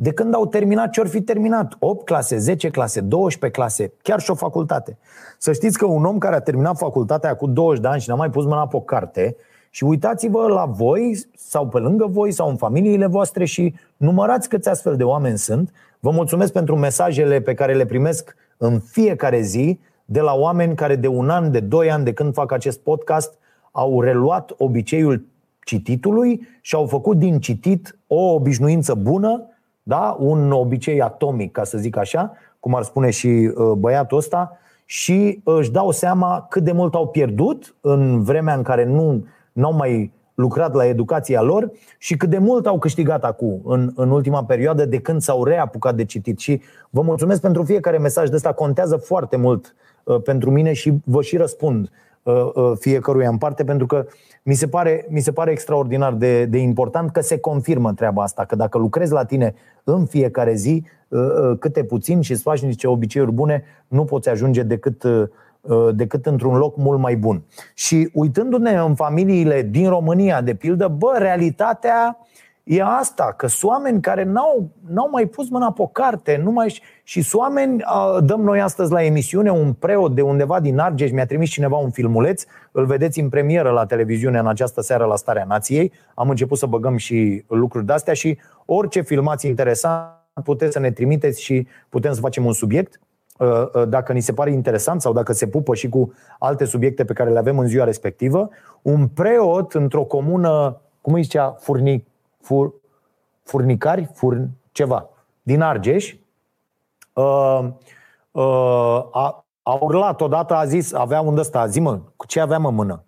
de 0.00 0.12
când 0.12 0.34
au 0.34 0.46
terminat 0.46 0.90
ce 0.90 1.00
ori 1.00 1.08
fi 1.08 1.22
terminat. 1.22 1.76
8 1.78 2.04
clase, 2.04 2.36
10 2.36 2.68
clase, 2.68 3.00
12 3.00 3.60
clase, 3.60 3.92
chiar 4.02 4.20
și 4.20 4.30
o 4.30 4.34
facultate. 4.34 4.98
Să 5.38 5.52
știți 5.52 5.78
că 5.78 5.86
un 5.86 6.04
om 6.04 6.18
care 6.18 6.34
a 6.34 6.40
terminat 6.40 6.76
facultatea 6.76 7.36
cu 7.36 7.46
20 7.46 7.82
de 7.82 7.88
ani 7.88 8.00
și 8.00 8.08
n-a 8.08 8.14
mai 8.14 8.30
pus 8.30 8.44
mâna 8.44 8.66
pe 8.66 8.76
o 8.76 8.80
carte, 8.80 9.36
și 9.70 9.84
uitați-vă 9.84 10.46
la 10.48 10.64
voi 10.64 11.18
sau 11.36 11.68
pe 11.68 11.78
lângă 11.78 12.06
voi 12.10 12.32
sau 12.32 12.48
în 12.48 12.56
familiile 12.56 13.06
voastre 13.06 13.44
și 13.44 13.74
numărați 13.96 14.48
câți 14.48 14.68
astfel 14.68 14.96
de 14.96 15.04
oameni 15.04 15.38
sunt. 15.38 15.72
Vă 16.00 16.10
mulțumesc 16.10 16.52
pentru 16.52 16.76
mesajele 16.76 17.40
pe 17.40 17.54
care 17.54 17.74
le 17.74 17.86
primesc 17.86 18.36
în 18.56 18.80
fiecare 18.80 19.40
zi 19.40 19.80
de 20.04 20.20
la 20.20 20.34
oameni 20.34 20.74
care 20.74 20.96
de 20.96 21.06
un 21.06 21.30
an, 21.30 21.50
de 21.50 21.60
doi 21.60 21.90
ani 21.90 22.04
de 22.04 22.12
când 22.12 22.34
fac 22.34 22.52
acest 22.52 22.80
podcast 22.80 23.38
au 23.72 24.00
reluat 24.00 24.54
obiceiul 24.56 25.26
cititului 25.64 26.48
și 26.60 26.74
au 26.74 26.86
făcut 26.86 27.16
din 27.16 27.40
citit 27.40 27.98
o 28.06 28.32
obișnuință 28.32 28.94
bună, 28.94 29.42
da? 29.88 30.16
un 30.18 30.52
obicei 30.52 31.02
atomic, 31.02 31.52
ca 31.52 31.64
să 31.64 31.78
zic 31.78 31.96
așa, 31.96 32.32
cum 32.60 32.74
ar 32.74 32.82
spune 32.82 33.10
și 33.10 33.26
uh, 33.26 33.72
băiatul 33.72 34.18
ăsta, 34.18 34.58
și 34.84 35.40
își 35.44 35.70
dau 35.70 35.90
seama 35.90 36.46
cât 36.50 36.64
de 36.64 36.72
mult 36.72 36.94
au 36.94 37.06
pierdut 37.06 37.74
în 37.80 38.22
vremea 38.22 38.54
în 38.54 38.62
care 38.62 38.84
nu 38.84 39.24
au 39.62 39.72
mai 39.72 40.12
lucrat 40.34 40.74
la 40.74 40.86
educația 40.86 41.42
lor 41.42 41.70
și 41.98 42.16
cât 42.16 42.30
de 42.30 42.38
mult 42.38 42.66
au 42.66 42.78
câștigat 42.78 43.24
acum, 43.24 43.60
în, 43.64 43.92
în 43.94 44.10
ultima 44.10 44.44
perioadă, 44.44 44.84
de 44.84 45.00
când 45.00 45.20
s-au 45.20 45.44
reapucat 45.44 45.94
de 45.94 46.04
citit. 46.04 46.38
Și 46.38 46.60
vă 46.90 47.02
mulțumesc 47.02 47.40
pentru 47.40 47.62
fiecare 47.62 47.98
mesaj 47.98 48.28
de 48.28 48.34
ăsta, 48.34 48.52
contează 48.52 48.96
foarte 48.96 49.36
mult 49.36 49.66
uh, 49.66 49.88
Uh, 50.08 50.22
pentru 50.22 50.50
mine 50.50 50.72
și 50.72 50.92
vă 51.04 51.22
și 51.22 51.36
răspund 51.36 51.84
uh, 51.84 51.90
uh, 51.90 52.07
fiecăruia 52.78 53.28
în 53.28 53.38
parte, 53.38 53.64
pentru 53.64 53.86
că 53.86 54.06
mi 54.42 54.54
se 54.54 54.68
pare, 54.68 55.06
mi 55.08 55.20
se 55.20 55.32
pare 55.32 55.50
extraordinar 55.50 56.12
de, 56.12 56.44
de 56.44 56.58
important 56.58 57.10
că 57.10 57.20
se 57.20 57.38
confirmă 57.38 57.92
treaba 57.92 58.22
asta, 58.22 58.44
că 58.44 58.56
dacă 58.56 58.78
lucrezi 58.78 59.12
la 59.12 59.24
tine 59.24 59.54
în 59.84 60.04
fiecare 60.06 60.54
zi, 60.54 60.84
câte 61.58 61.84
puțin 61.84 62.20
și 62.20 62.32
îți 62.32 62.42
faci 62.42 62.62
niște 62.62 62.86
obiceiuri 62.86 63.32
bune, 63.32 63.64
nu 63.88 64.04
poți 64.04 64.28
ajunge 64.28 64.62
decât, 64.62 65.04
decât 65.92 66.26
într-un 66.26 66.56
loc 66.56 66.76
mult 66.76 66.98
mai 66.98 67.16
bun. 67.16 67.42
Și 67.74 68.10
uitându-ne 68.12 68.72
în 68.72 68.94
familiile 68.94 69.62
din 69.62 69.88
România, 69.88 70.40
de 70.40 70.54
pildă, 70.54 70.88
bă, 70.88 71.14
realitatea 71.18 72.18
e 72.68 72.82
asta, 72.82 73.34
că 73.36 73.46
sunt 73.46 73.70
oameni 73.70 74.00
care 74.00 74.24
n-au, 74.24 74.70
n-au 74.88 75.08
mai 75.10 75.26
pus 75.26 75.48
mâna 75.48 75.72
pe 75.72 75.82
o 75.82 75.86
carte, 75.86 76.40
nu 76.42 76.50
mai, 76.50 76.80
și 77.02 77.22
sunt 77.22 77.42
oameni, 77.42 77.82
dăm 78.20 78.40
noi 78.40 78.60
astăzi 78.60 78.92
la 78.92 79.04
emisiune 79.04 79.50
un 79.50 79.72
preot 79.72 80.14
de 80.14 80.22
undeva 80.22 80.60
din 80.60 80.78
Argeș, 80.78 81.10
mi-a 81.10 81.26
trimis 81.26 81.50
cineva 81.50 81.76
un 81.76 81.90
filmuleț, 81.90 82.44
îl 82.72 82.84
vedeți 82.84 83.20
în 83.20 83.28
premieră 83.28 83.70
la 83.70 83.86
televiziune 83.86 84.38
în 84.38 84.46
această 84.46 84.80
seară 84.80 85.04
la 85.04 85.16
Starea 85.16 85.44
Nației, 85.44 85.92
am 86.14 86.28
început 86.28 86.58
să 86.58 86.66
băgăm 86.66 86.96
și 86.96 87.44
lucruri 87.46 87.86
de-astea 87.86 88.14
și 88.14 88.38
orice 88.64 89.00
filmați 89.00 89.46
interesant 89.46 90.12
puteți 90.44 90.72
să 90.72 90.78
ne 90.78 90.90
trimiteți 90.90 91.42
și 91.42 91.66
putem 91.88 92.12
să 92.12 92.20
facem 92.20 92.44
un 92.44 92.52
subiect. 92.52 93.00
Uh, 93.38 93.48
uh, 93.74 93.88
dacă 93.88 94.12
ni 94.12 94.20
se 94.20 94.32
pare 94.32 94.52
interesant 94.52 95.00
sau 95.00 95.12
dacă 95.12 95.32
se 95.32 95.46
pupă 95.46 95.74
și 95.74 95.88
cu 95.88 96.12
alte 96.38 96.64
subiecte 96.64 97.04
pe 97.04 97.12
care 97.12 97.30
le 97.30 97.38
avem 97.38 97.58
în 97.58 97.66
ziua 97.66 97.84
respectivă, 97.84 98.48
un 98.82 99.06
preot 99.06 99.72
într-o 99.72 100.04
comună, 100.04 100.80
cum 101.00 101.12
îi 101.12 101.22
zicea, 101.22 101.56
furnic, 101.58 102.06
fur, 102.40 102.74
furnicari, 103.42 104.10
furn, 104.14 104.48
ceva, 104.72 105.08
din 105.42 105.62
Argeș, 105.62 106.14
uh, 107.12 107.68
uh, 108.30 109.08
a, 109.12 109.44
a 109.62 109.72
urlat 109.80 110.20
odată, 110.20 110.54
a 110.54 110.64
zis, 110.64 110.92
avea 110.92 111.20
un 111.20 111.38
ăsta, 111.38 111.66
zi 111.66 111.80
mă, 111.80 112.00
cu 112.16 112.26
ce 112.26 112.40
aveam 112.40 112.66
în 112.66 112.74
mână? 112.74 113.04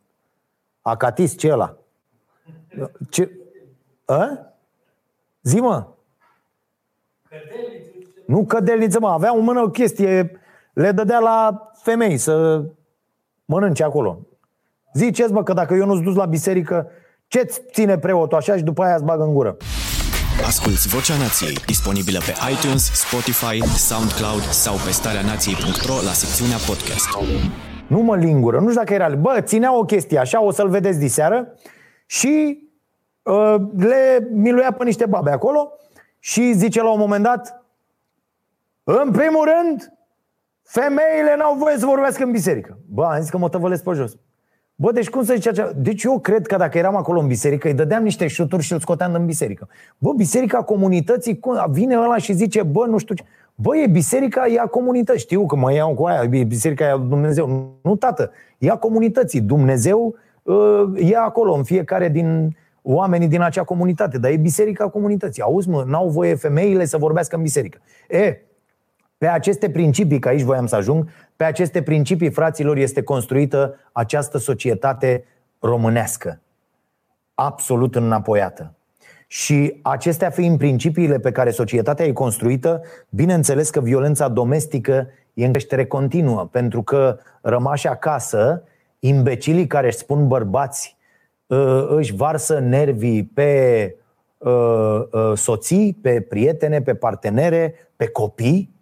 Acatis, 0.81 1.37
ce 1.39 1.53
ăla? 1.53 1.77
Ce? 3.11 3.31
A? 4.05 4.53
Zi 5.43 5.61
mă. 5.61 5.87
Nu 8.27 8.45
cădelniță, 8.45 9.01
mă, 9.01 9.09
avea 9.09 9.31
în 9.31 9.45
mână 9.45 9.61
o 9.61 9.71
chestie, 9.71 10.41
le 10.73 10.93
dădea 10.93 11.19
la 11.19 11.71
femei 11.75 12.17
să 12.17 12.65
mănânce 13.45 13.85
acolo. 13.85 14.19
Ziceți, 14.93 15.33
mă, 15.33 15.43
că 15.43 15.53
dacă 15.53 15.75
eu 15.75 15.87
nu-ți 15.87 16.03
dus 16.03 16.15
la 16.15 16.25
biserică, 16.27 16.91
ce-ți 17.33 17.61
ține 17.73 17.99
preotul 17.99 18.37
așa 18.37 18.57
și 18.57 18.63
după 18.63 18.83
aia 18.83 18.95
îți 18.95 19.05
bagă 19.05 19.23
în 19.23 19.33
gură? 19.33 19.57
Asculți 20.47 20.89
Vocea 20.89 21.17
Nației, 21.17 21.55
disponibilă 21.67 22.19
pe 22.19 22.35
iTunes, 22.53 22.83
Spotify, 22.93 23.57
SoundCloud 23.89 24.43
sau 24.43 24.75
pe 24.85 24.91
starea 24.91 25.23
nației.ro 25.23 25.95
la 26.09 26.15
secțiunea 26.23 26.57
podcast. 26.69 27.09
Nu 27.87 28.01
mă 28.01 28.17
lingură, 28.17 28.57
nu 28.57 28.69
știu 28.69 28.81
dacă 28.81 28.95
era... 28.95 29.09
Bă, 29.15 29.41
ținea 29.41 29.79
o 29.79 29.85
chestie 29.85 30.19
așa, 30.19 30.43
o 30.43 30.51
să-l 30.51 30.69
vedeți 30.69 30.99
diseară 30.99 31.55
și 32.07 32.59
uh, 33.23 33.55
le 33.77 34.29
miluia 34.31 34.73
pe 34.73 34.85
niște 34.85 35.07
babe 35.07 35.31
acolo 35.31 35.73
și 36.19 36.53
zice 36.53 36.83
la 36.83 36.91
un 36.91 36.99
moment 36.99 37.23
dat 37.23 37.65
în 38.85 39.11
primul 39.11 39.45
rând, 39.45 39.93
femeile 40.63 41.37
n-au 41.37 41.55
voie 41.55 41.79
să 41.79 41.87
vorbească 41.87 42.25
în 42.25 42.31
biserică. 42.31 42.79
Bă, 42.89 43.05
am 43.05 43.21
zis 43.21 43.31
că 43.31 43.39
mă 43.39 43.49
tăvălesc 43.49 43.83
pe 43.83 43.93
jos. 43.93 44.13
Bă, 44.81 44.93
deci 44.93 45.11
cum 45.11 45.25
să 45.25 45.35
zice 45.35 45.49
așa? 45.49 45.73
Deci 45.77 46.03
eu 46.03 46.19
cred 46.19 46.47
că 46.47 46.57
dacă 46.57 46.79
eram 46.79 46.97
acolo 46.97 47.21
în 47.21 47.27
biserică, 47.27 47.69
îi 47.69 47.75
dădeam 47.75 48.03
niște 48.03 48.27
șuturi 48.27 48.63
și 48.63 48.73
îl 48.73 48.81
scoteam 48.81 49.15
în 49.15 49.27
biserică. 49.27 49.69
Bă, 49.99 50.13
biserica 50.13 50.63
comunității, 50.63 51.41
vine 51.71 51.97
ăla 51.97 52.17
și 52.17 52.33
zice, 52.33 52.63
bă, 52.63 52.87
nu 52.87 52.99
știu 52.99 53.15
ce. 53.15 53.25
Bă, 53.55 53.77
e 53.77 53.87
biserica, 53.87 54.47
ea 54.47 54.67
comunități. 54.67 55.19
Știu 55.19 55.47
că 55.47 55.57
mă 55.57 55.73
iau 55.73 55.95
cu 55.95 56.05
aia, 56.05 56.29
e 56.31 56.45
biserica 56.45 56.85
ea 56.85 56.97
Dumnezeu. 56.97 57.75
Nu, 57.83 57.97
tată, 57.97 58.31
ea 58.59 58.77
comunității. 58.77 59.41
Dumnezeu 59.41 60.15
uh, 60.43 61.11
e 61.11 61.17
acolo 61.17 61.53
în 61.53 61.63
fiecare 61.63 62.09
din 62.09 62.57
oamenii 62.83 63.29
din 63.29 63.41
acea 63.41 63.65
comunitate, 63.65 64.19
dar 64.19 64.31
e 64.31 64.37
biserica 64.37 64.89
comunității. 64.89 65.43
Auzi, 65.43 65.69
mă, 65.69 65.85
n-au 65.87 66.09
voie 66.09 66.35
femeile 66.35 66.85
să 66.85 66.97
vorbească 66.97 67.37
în 67.37 67.43
biserică. 67.43 67.79
E, 68.09 68.37
pe 69.21 69.27
aceste 69.27 69.71
principii, 69.71 70.19
că 70.19 70.29
aici 70.29 70.43
voiam 70.43 70.67
să 70.67 70.77
ajung, 70.77 71.09
pe 71.37 71.45
aceste 71.45 71.83
principii, 71.83 72.31
fraților, 72.31 72.77
este 72.77 73.03
construită 73.03 73.77
această 73.93 74.39
societate 74.39 75.25
românească. 75.59 76.41
Absolut 77.35 77.95
înapoiată. 77.95 78.75
Și 79.27 79.79
acestea 79.83 80.31
fiind 80.31 80.59
principiile 80.59 81.19
pe 81.19 81.33
care 81.33 81.51
societatea 81.51 82.07
e 82.07 82.13
construită, 82.13 82.83
bineînțeles 83.09 83.71
că 83.71 83.81
violența 83.81 84.29
domestică 84.29 85.09
e 85.35 85.45
în 85.45 85.53
creștere 85.53 85.87
continuă, 85.87 86.47
pentru 86.47 86.83
că 86.83 87.19
rămași 87.43 87.89
acasă, 87.89 88.63
imbecilii 88.99 89.67
care 89.67 89.87
își 89.87 89.97
spun 89.97 90.29
bărbați 90.29 90.97
ă, 91.51 91.87
își 91.89 92.15
varsă 92.15 92.59
nervii 92.59 93.25
pe 93.25 93.95
ă, 94.45 95.09
ă, 95.13 95.35
soții, 95.35 95.99
pe 96.03 96.21
prietene, 96.21 96.83
pe 96.83 96.95
partenere, 96.95 97.75
pe 97.97 98.09
copii, 98.09 98.79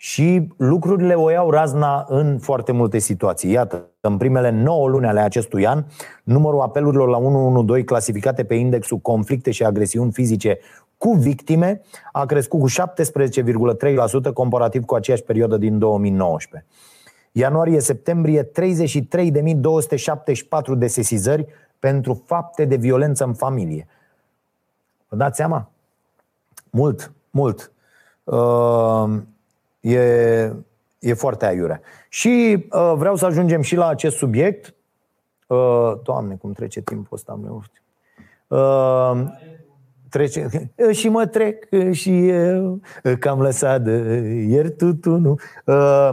și 0.00 0.48
lucrurile 0.56 1.14
o 1.14 1.30
iau 1.30 1.50
razna 1.50 2.06
în 2.08 2.38
foarte 2.38 2.72
multe 2.72 2.98
situații. 2.98 3.50
Iată, 3.50 3.88
în 4.00 4.16
primele 4.16 4.50
9 4.50 4.88
luni 4.88 5.06
ale 5.06 5.20
acestui 5.20 5.66
an, 5.66 5.84
numărul 6.22 6.60
apelurilor 6.60 7.08
la 7.08 7.16
112 7.16 7.84
clasificate 7.84 8.44
pe 8.44 8.54
indexul 8.54 8.98
conflicte 8.98 9.50
și 9.50 9.64
agresiuni 9.64 10.12
fizice 10.12 10.58
cu 10.98 11.12
victime 11.12 11.80
a 12.12 12.26
crescut 12.26 12.60
cu 12.60 12.68
17,3% 14.28 14.32
comparativ 14.34 14.84
cu 14.84 14.94
aceeași 14.94 15.22
perioadă 15.22 15.56
din 15.56 15.78
2019. 15.78 16.68
Ianuarie-septembrie 17.32 18.44
33.274 18.44 18.50
de 20.76 20.86
sesizări 20.86 21.46
pentru 21.78 22.22
fapte 22.26 22.64
de 22.64 22.76
violență 22.76 23.24
în 23.24 23.34
familie. 23.34 23.86
Vă 25.08 25.16
dați 25.16 25.36
seama? 25.36 25.70
Mult, 26.70 27.12
mult. 27.30 27.72
Uh, 28.24 29.04
E, 29.92 30.52
e 30.98 31.14
foarte 31.14 31.46
aiurea. 31.46 31.80
Și 32.08 32.66
uh, 32.70 32.92
vreau 32.96 33.16
să 33.16 33.26
ajungem 33.26 33.60
și 33.60 33.76
la 33.76 33.86
acest 33.86 34.16
subiect. 34.16 34.74
Uh, 35.46 35.92
doamne, 36.02 36.34
cum 36.34 36.52
trece 36.52 36.80
timpul 36.80 37.16
ăsta, 37.16 37.38
meu. 37.42 37.62
Uh, 38.48 39.22
trece, 40.08 40.48
și 40.98 41.08
mă 41.08 41.26
trec 41.26 41.68
și 41.90 42.28
eu, 42.28 42.80
că 43.18 43.28
am 43.28 43.40
lăsat 43.40 43.82
de 43.82 43.92
ieri 44.48 44.70
tutunul. 44.70 45.40
Uh, 45.64 46.10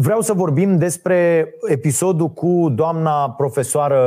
Vreau 0.00 0.20
să 0.20 0.32
vorbim 0.32 0.76
despre 0.76 1.48
episodul 1.68 2.28
cu 2.28 2.68
doamna 2.74 3.30
profesoară 3.30 4.00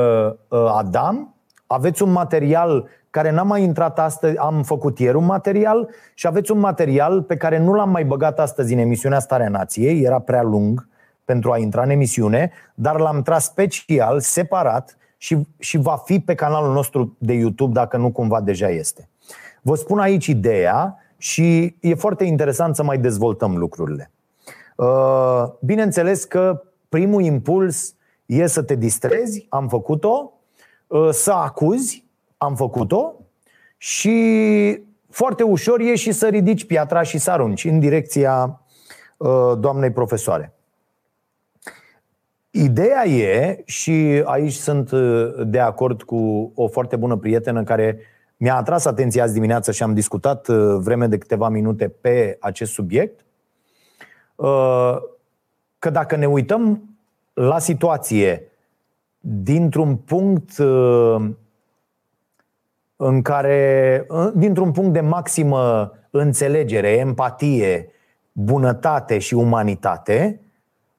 uh, 0.47 0.65
Adam. 0.73 1.35
Aveți 1.67 2.03
un 2.03 2.11
material 2.11 2.87
care 3.11 3.31
n-am 3.31 3.47
mai 3.47 3.63
intrat 3.63 3.99
astăzi, 3.99 4.37
am 4.37 4.63
făcut 4.63 4.99
ieri 4.99 5.17
un 5.17 5.25
material 5.25 5.89
și 6.13 6.27
aveți 6.27 6.51
un 6.51 6.59
material 6.59 7.21
pe 7.21 7.37
care 7.37 7.57
nu 7.57 7.73
l-am 7.73 7.89
mai 7.89 8.05
băgat 8.05 8.39
astăzi 8.39 8.73
în 8.73 8.79
emisiunea 8.79 9.19
Starea 9.19 9.49
Nației, 9.49 10.01
era 10.01 10.19
prea 10.19 10.41
lung 10.41 10.87
pentru 11.25 11.51
a 11.51 11.57
intra 11.57 11.83
în 11.83 11.89
emisiune, 11.89 12.51
dar 12.73 12.99
l-am 12.99 13.21
tras 13.21 13.43
special, 13.43 14.19
separat 14.19 14.97
și, 15.17 15.47
și 15.59 15.77
va 15.77 16.01
fi 16.05 16.19
pe 16.19 16.35
canalul 16.35 16.73
nostru 16.73 17.15
de 17.17 17.33
YouTube 17.33 17.73
dacă 17.73 17.97
nu 17.97 18.11
cumva 18.11 18.41
deja 18.41 18.69
este. 18.69 19.09
Vă 19.61 19.75
spun 19.75 19.99
aici 19.99 20.27
ideea 20.27 20.97
și 21.17 21.75
e 21.79 21.93
foarte 21.93 22.23
interesant 22.23 22.75
să 22.75 22.83
mai 22.83 22.97
dezvoltăm 22.97 23.57
lucrurile. 23.57 24.11
Uh, 24.75 25.43
bineînțeles 25.61 26.23
că 26.23 26.63
primul 26.89 27.21
impuls 27.21 27.95
e 28.25 28.47
să 28.47 28.63
te 28.63 28.75
distrezi, 28.75 29.45
am 29.49 29.67
făcut-o, 29.67 30.33
uh, 30.87 31.09
să 31.11 31.31
acuzi, 31.31 32.05
am 32.43 32.55
făcut-o 32.55 33.13
și 33.77 34.83
foarte 35.09 35.43
ușor 35.43 35.79
e 35.79 35.95
și 35.95 36.11
să 36.11 36.27
ridici 36.27 36.65
piatra 36.65 37.01
și 37.01 37.17
să 37.17 37.31
arunci 37.31 37.65
în 37.65 37.79
direcția 37.79 38.61
uh, 39.17 39.51
doamnei 39.59 39.91
profesoare. 39.91 40.53
Ideea 42.49 43.05
e, 43.05 43.61
și 43.65 44.21
aici 44.25 44.53
sunt 44.53 44.91
uh, 44.91 45.31
de 45.45 45.59
acord 45.59 46.03
cu 46.03 46.51
o 46.55 46.67
foarte 46.67 46.95
bună 46.95 47.15
prietenă 47.15 47.63
care 47.63 47.99
mi-a 48.37 48.55
atras 48.55 48.85
atenția 48.85 49.23
azi 49.23 49.33
dimineață 49.33 49.71
și 49.71 49.83
am 49.83 49.93
discutat 49.93 50.47
uh, 50.47 50.75
vreme 50.79 51.07
de 51.07 51.17
câteva 51.17 51.49
minute 51.49 51.87
pe 51.87 52.37
acest 52.39 52.71
subiect, 52.71 53.25
că 55.79 55.89
dacă 55.91 56.15
ne 56.15 56.25
uităm 56.25 56.95
la 57.33 57.59
situație 57.59 58.51
dintr-un 59.19 59.95
punct 59.95 60.51
în 63.03 63.21
care, 63.21 64.07
dintr-un 64.33 64.71
punct 64.71 64.93
de 64.93 65.01
maximă 65.01 65.91
înțelegere, 66.09 66.89
empatie, 66.89 67.89
bunătate 68.31 69.17
și 69.17 69.33
umanitate, 69.33 70.41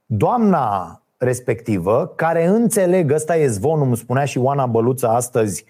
doamna 0.07 1.01
respectivă, 1.17 2.13
care 2.17 2.47
înțeleg, 2.47 3.13
ăsta 3.13 3.37
e 3.37 3.47
zvonul, 3.47 3.87
îmi 3.87 3.97
spunea 3.97 4.25
și 4.25 4.39
Oana 4.39 4.67
Băluță 4.67 5.09
astăzi, 5.09 5.65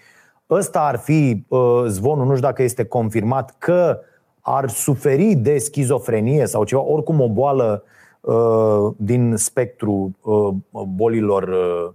ăsta 0.49 0.79
ar 0.79 0.97
fi 0.97 1.45
uh, 1.47 1.83
zvonul, 1.87 2.25
nu 2.25 2.35
știu 2.35 2.47
dacă 2.47 2.63
este 2.63 2.85
confirmat, 2.85 3.55
că 3.57 3.99
ar 4.41 4.69
suferi 4.69 5.33
de 5.33 5.57
schizofrenie 5.57 6.45
sau 6.45 6.63
ceva, 6.63 6.81
oricum 6.81 7.21
o 7.21 7.29
boală 7.29 7.83
uh, 8.21 8.93
din 8.97 9.35
spectru 9.35 10.17
uh, 10.21 10.53
bolilor 10.87 11.43
uh, 11.43 11.91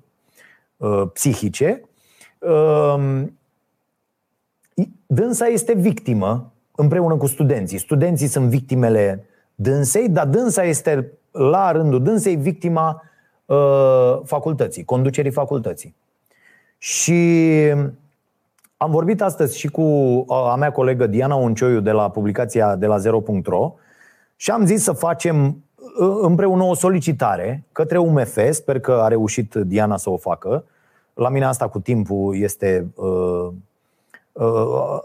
uh, 0.76 1.11
psihice. 1.12 1.82
Uh, 2.39 3.24
dânsa 5.07 5.47
este 5.47 5.74
victimă 5.74 6.53
împreună 6.74 7.16
cu 7.16 7.26
studenții. 7.26 7.79
Studenții 7.79 8.26
sunt 8.26 8.49
victimele 8.49 9.24
dânsei, 9.55 10.09
dar 10.09 10.26
dânsa 10.26 10.62
este 10.62 11.12
la 11.31 11.72
rândul 11.72 12.03
dânsei 12.03 12.37
victima 12.37 13.03
uh, 13.45 14.20
facultății, 14.24 14.85
conducerii 14.85 15.31
facultății. 15.31 15.95
Și 16.79 17.33
am 18.76 18.91
vorbit 18.91 19.22
astăzi 19.22 19.59
și 19.59 19.68
cu 19.68 19.83
a 20.29 20.55
mea 20.55 20.72
colegă 20.72 21.07
Diana 21.07 21.35
Uncioiu 21.35 21.81
de 21.81 21.91
la 21.91 22.11
publicația 22.11 22.76
de 22.76 22.87
la 22.87 22.99
Zero.ro 22.99 23.74
și 24.37 24.51
am 24.51 24.66
zis 24.66 24.83
să 24.83 24.93
facem 24.93 25.62
împreună 26.20 26.62
o 26.62 26.74
solicitare 26.74 27.64
către 27.72 27.99
UMF, 27.99 28.39
sper 28.51 28.81
că 28.81 28.93
a 28.93 29.09
reușit 29.09 29.55
Diana 29.55 29.97
să 29.97 30.11
o 30.11 30.16
facă. 30.16 30.64
La 31.14 31.29
mine 31.29 31.45
asta 31.45 31.68
cu 31.68 31.81
timpul 31.81 32.37
este 32.37 32.87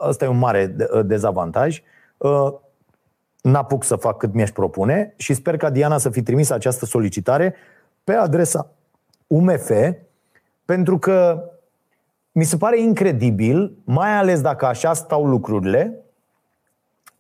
ăsta 0.07 0.25
e 0.25 0.27
un 0.27 0.37
mare 0.37 0.75
dezavantaj. 1.05 1.81
N-apuc 3.41 3.83
să 3.83 3.95
fac 3.95 4.17
cât 4.17 4.33
mi-aș 4.33 4.51
propune 4.51 5.13
și 5.17 5.33
sper 5.33 5.57
ca 5.57 5.69
Diana 5.69 5.97
să 5.97 6.09
fi 6.09 6.23
trimis 6.23 6.49
această 6.49 6.85
solicitare 6.85 7.55
pe 8.03 8.13
adresa 8.13 8.69
UMF, 9.27 9.71
pentru 10.65 10.97
că 10.97 11.43
mi 12.31 12.43
se 12.43 12.57
pare 12.57 12.81
incredibil, 12.81 13.77
mai 13.83 14.17
ales 14.17 14.41
dacă 14.41 14.65
așa 14.65 14.93
stau 14.93 15.25
lucrurile, 15.25 16.03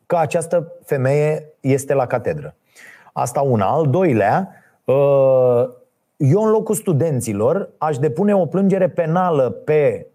că 0.05 0.17
această 0.17 0.71
femeie 0.85 1.53
este 1.59 1.93
la 1.93 2.05
catedră. 2.05 2.55
Asta 3.13 3.41
una. 3.41 3.65
Al 3.65 3.89
doilea, 3.89 4.49
uh, 4.83 5.69
eu 6.17 6.43
în 6.43 6.49
locul 6.49 6.75
studenților 6.75 7.69
aș 7.77 7.97
depune 7.97 8.35
o 8.35 8.45
plângere 8.45 8.89
penală 8.89 9.49
pe 9.49 9.97
uh, 9.97 10.05
uh, 10.05 10.12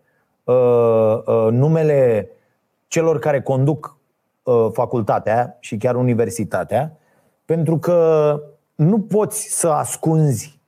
numele 1.50 2.28
celor 2.88 3.18
care 3.18 3.42
conduc 3.42 3.96
facultatea 4.72 5.56
și 5.60 5.76
chiar 5.76 5.94
universitatea, 5.94 6.96
pentru 7.44 7.78
că 7.78 8.40
nu 8.74 9.00
poți 9.00 9.58
să 9.58 9.68
ascunzi 9.68 10.60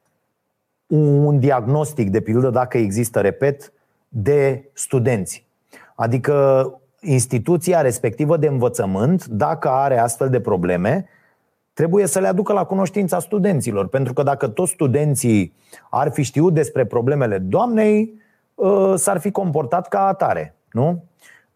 un 0.86 1.38
diagnostic, 1.38 2.10
de 2.10 2.20
pildă, 2.20 2.50
dacă 2.50 2.78
există, 2.78 3.20
repet, 3.20 3.72
de 4.08 4.70
studenți. 4.72 5.46
Adică 5.94 6.74
instituția 7.00 7.80
respectivă 7.80 8.36
de 8.36 8.46
învățământ, 8.46 9.26
dacă 9.26 9.68
are 9.68 9.98
astfel 9.98 10.28
de 10.30 10.40
probleme, 10.40 11.08
trebuie 11.72 12.06
să 12.06 12.18
le 12.18 12.26
aducă 12.26 12.52
la 12.52 12.64
cunoștința 12.64 13.18
studenților. 13.18 13.88
Pentru 13.88 14.12
că 14.12 14.22
dacă 14.22 14.48
toți 14.48 14.72
studenții 14.72 15.52
ar 15.90 16.10
fi 16.12 16.22
știut 16.22 16.54
despre 16.54 16.84
problemele 16.84 17.38
doamnei, 17.38 18.12
ă, 18.12 18.19
s-ar 18.94 19.18
fi 19.18 19.30
comportat 19.30 19.88
ca 19.88 20.06
atare. 20.06 20.54
Nu? 20.72 21.04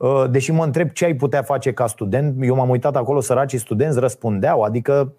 Ă, 0.01 0.27
deși 0.27 0.53
mă 0.53 0.65
întreb 0.65 0.89
ce 0.89 1.05
ai 1.05 1.15
putea 1.15 1.43
face 1.43 1.73
ca 1.73 1.87
student, 1.87 2.37
eu 2.41 2.55
m-am 2.55 2.69
uitat 2.69 2.97
acolo, 2.97 3.21
săracii 3.21 3.59
studenți 3.59 3.99
răspundeau, 3.99 4.63
adică 4.63 5.15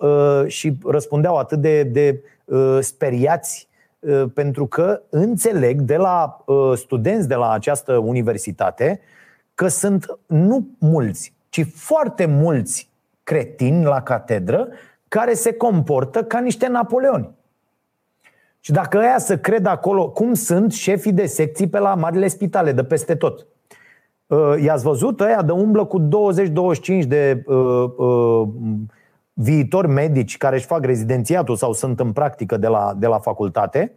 ă, 0.00 0.44
și 0.46 0.78
răspundeau 0.84 1.36
atât 1.36 1.58
de, 1.58 1.82
de 1.82 2.22
speriați 2.80 3.70
pentru 4.34 4.66
că 4.66 5.02
înțeleg 5.10 5.80
de 5.80 5.96
la 5.96 6.44
studenți 6.74 7.28
de 7.28 7.34
la 7.34 7.52
această 7.52 7.96
universitate 7.96 9.00
că 9.54 9.68
sunt 9.68 10.18
nu 10.26 10.66
mulți, 10.78 11.34
ci 11.48 11.66
foarte 11.74 12.26
mulți 12.26 12.90
cretini 13.22 13.84
la 13.84 14.02
catedră 14.02 14.68
care 15.08 15.34
se 15.34 15.52
comportă 15.52 16.24
ca 16.24 16.40
niște 16.40 16.68
Napoleoni. 16.68 17.30
Și 18.64 18.72
dacă 18.72 18.98
ăia 18.98 19.18
să 19.18 19.38
cred 19.38 19.66
acolo 19.66 20.10
cum 20.10 20.34
sunt 20.34 20.72
șefii 20.72 21.12
de 21.12 21.26
secții 21.26 21.68
pe 21.68 21.78
la 21.78 21.94
marile 21.94 22.28
spitale 22.28 22.72
de 22.72 22.84
peste 22.84 23.14
tot. 23.14 23.46
Uh, 24.26 24.62
i-ați 24.62 24.84
văzut 24.84 25.20
ăia 25.20 25.42
de 25.42 25.52
umblă 25.52 25.84
cu 25.84 26.00
20-25 26.00 27.06
de 27.06 27.42
uh, 27.46 27.90
uh, 27.96 28.48
viitori 29.32 29.88
medici 29.88 30.36
care 30.36 30.56
își 30.56 30.66
fac 30.66 30.84
rezidențiatul 30.84 31.56
sau 31.56 31.72
sunt 31.72 32.00
în 32.00 32.12
practică 32.12 32.56
de 32.56 32.66
la, 32.66 32.94
de 32.98 33.06
la 33.06 33.18
facultate 33.18 33.92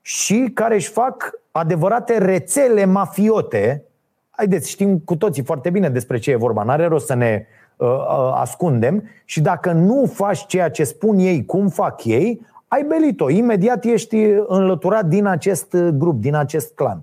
și 0.00 0.50
care 0.54 0.74
își 0.74 0.90
fac 0.90 1.32
adevărate 1.50 2.18
rețele 2.18 2.84
mafiote. 2.84 3.84
Haideți, 4.30 4.70
știm 4.70 4.98
cu 4.98 5.16
toții 5.16 5.42
foarte 5.42 5.70
bine 5.70 5.88
despre 5.88 6.18
ce 6.18 6.30
e 6.30 6.36
vorba. 6.36 6.62
N-are 6.62 6.86
rost 6.86 7.06
să 7.06 7.14
ne 7.14 7.46
uh, 7.76 7.88
uh, 7.88 8.32
ascundem 8.34 9.08
și 9.24 9.40
dacă 9.40 9.72
nu 9.72 10.10
faci 10.12 10.46
ceea 10.46 10.70
ce 10.70 10.84
spun 10.84 11.18
ei, 11.18 11.44
cum 11.44 11.68
fac 11.68 12.04
ei, 12.04 12.46
ai 12.72 12.84
belit-o. 12.84 13.30
Imediat 13.30 13.84
ești 13.84 14.16
înlăturat 14.46 15.04
din 15.06 15.26
acest 15.26 15.76
grup, 15.76 16.20
din 16.20 16.34
acest 16.34 16.74
clan. 16.74 17.02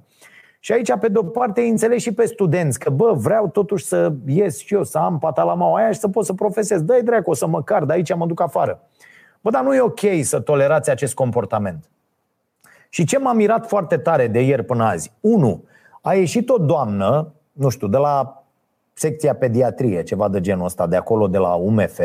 Și 0.60 0.72
aici, 0.72 0.94
pe 1.00 1.08
de-o 1.08 1.24
parte, 1.24 1.62
îi 1.62 1.70
înțeleg 1.70 2.00
și 2.00 2.14
pe 2.14 2.26
studenți 2.26 2.80
că, 2.80 2.90
bă, 2.90 3.14
vreau 3.14 3.48
totuși 3.48 3.86
să 3.86 4.12
ies 4.26 4.58
și 4.58 4.74
eu, 4.74 4.84
să 4.84 4.98
am 4.98 5.20
patalama 5.20 5.78
aia 5.78 5.92
și 5.92 6.00
să 6.00 6.08
pot 6.08 6.26
să 6.26 6.34
profesez. 6.34 6.82
Dă-i 6.82 7.04
dracu, 7.04 7.30
o 7.30 7.34
să 7.34 7.48
mă 7.48 7.64
car, 7.64 7.86
de 7.86 7.94
aici 7.94 8.16
mă 8.16 8.26
duc 8.26 8.42
afară. 8.42 8.80
Bă, 9.42 9.50
dar 9.50 9.64
nu 9.64 9.76
e 9.76 9.82
ok 9.82 10.00
să 10.22 10.40
tolerați 10.40 10.90
acest 10.90 11.14
comportament. 11.14 11.90
Și 12.90 13.06
ce 13.06 13.20
m-a 13.20 13.34
mirat 13.34 13.68
foarte 13.68 13.98
tare 13.98 14.28
de 14.28 14.40
ieri 14.40 14.64
până 14.64 14.84
azi? 14.84 15.14
Unu, 15.20 15.64
a 16.02 16.14
ieșit 16.14 16.50
o 16.50 16.58
doamnă, 16.58 17.34
nu 17.52 17.70
știu, 17.70 17.88
de 17.88 17.98
la 17.98 18.44
secția 18.94 19.36
pediatrie, 19.36 20.04
ceva 20.04 20.30
de 20.30 20.42
genul 20.42 20.66
ăsta, 20.66 20.88
de 20.88 20.96
acolo, 20.96 21.28
de 21.28 21.38
la 21.38 21.54
UMF, 21.54 22.00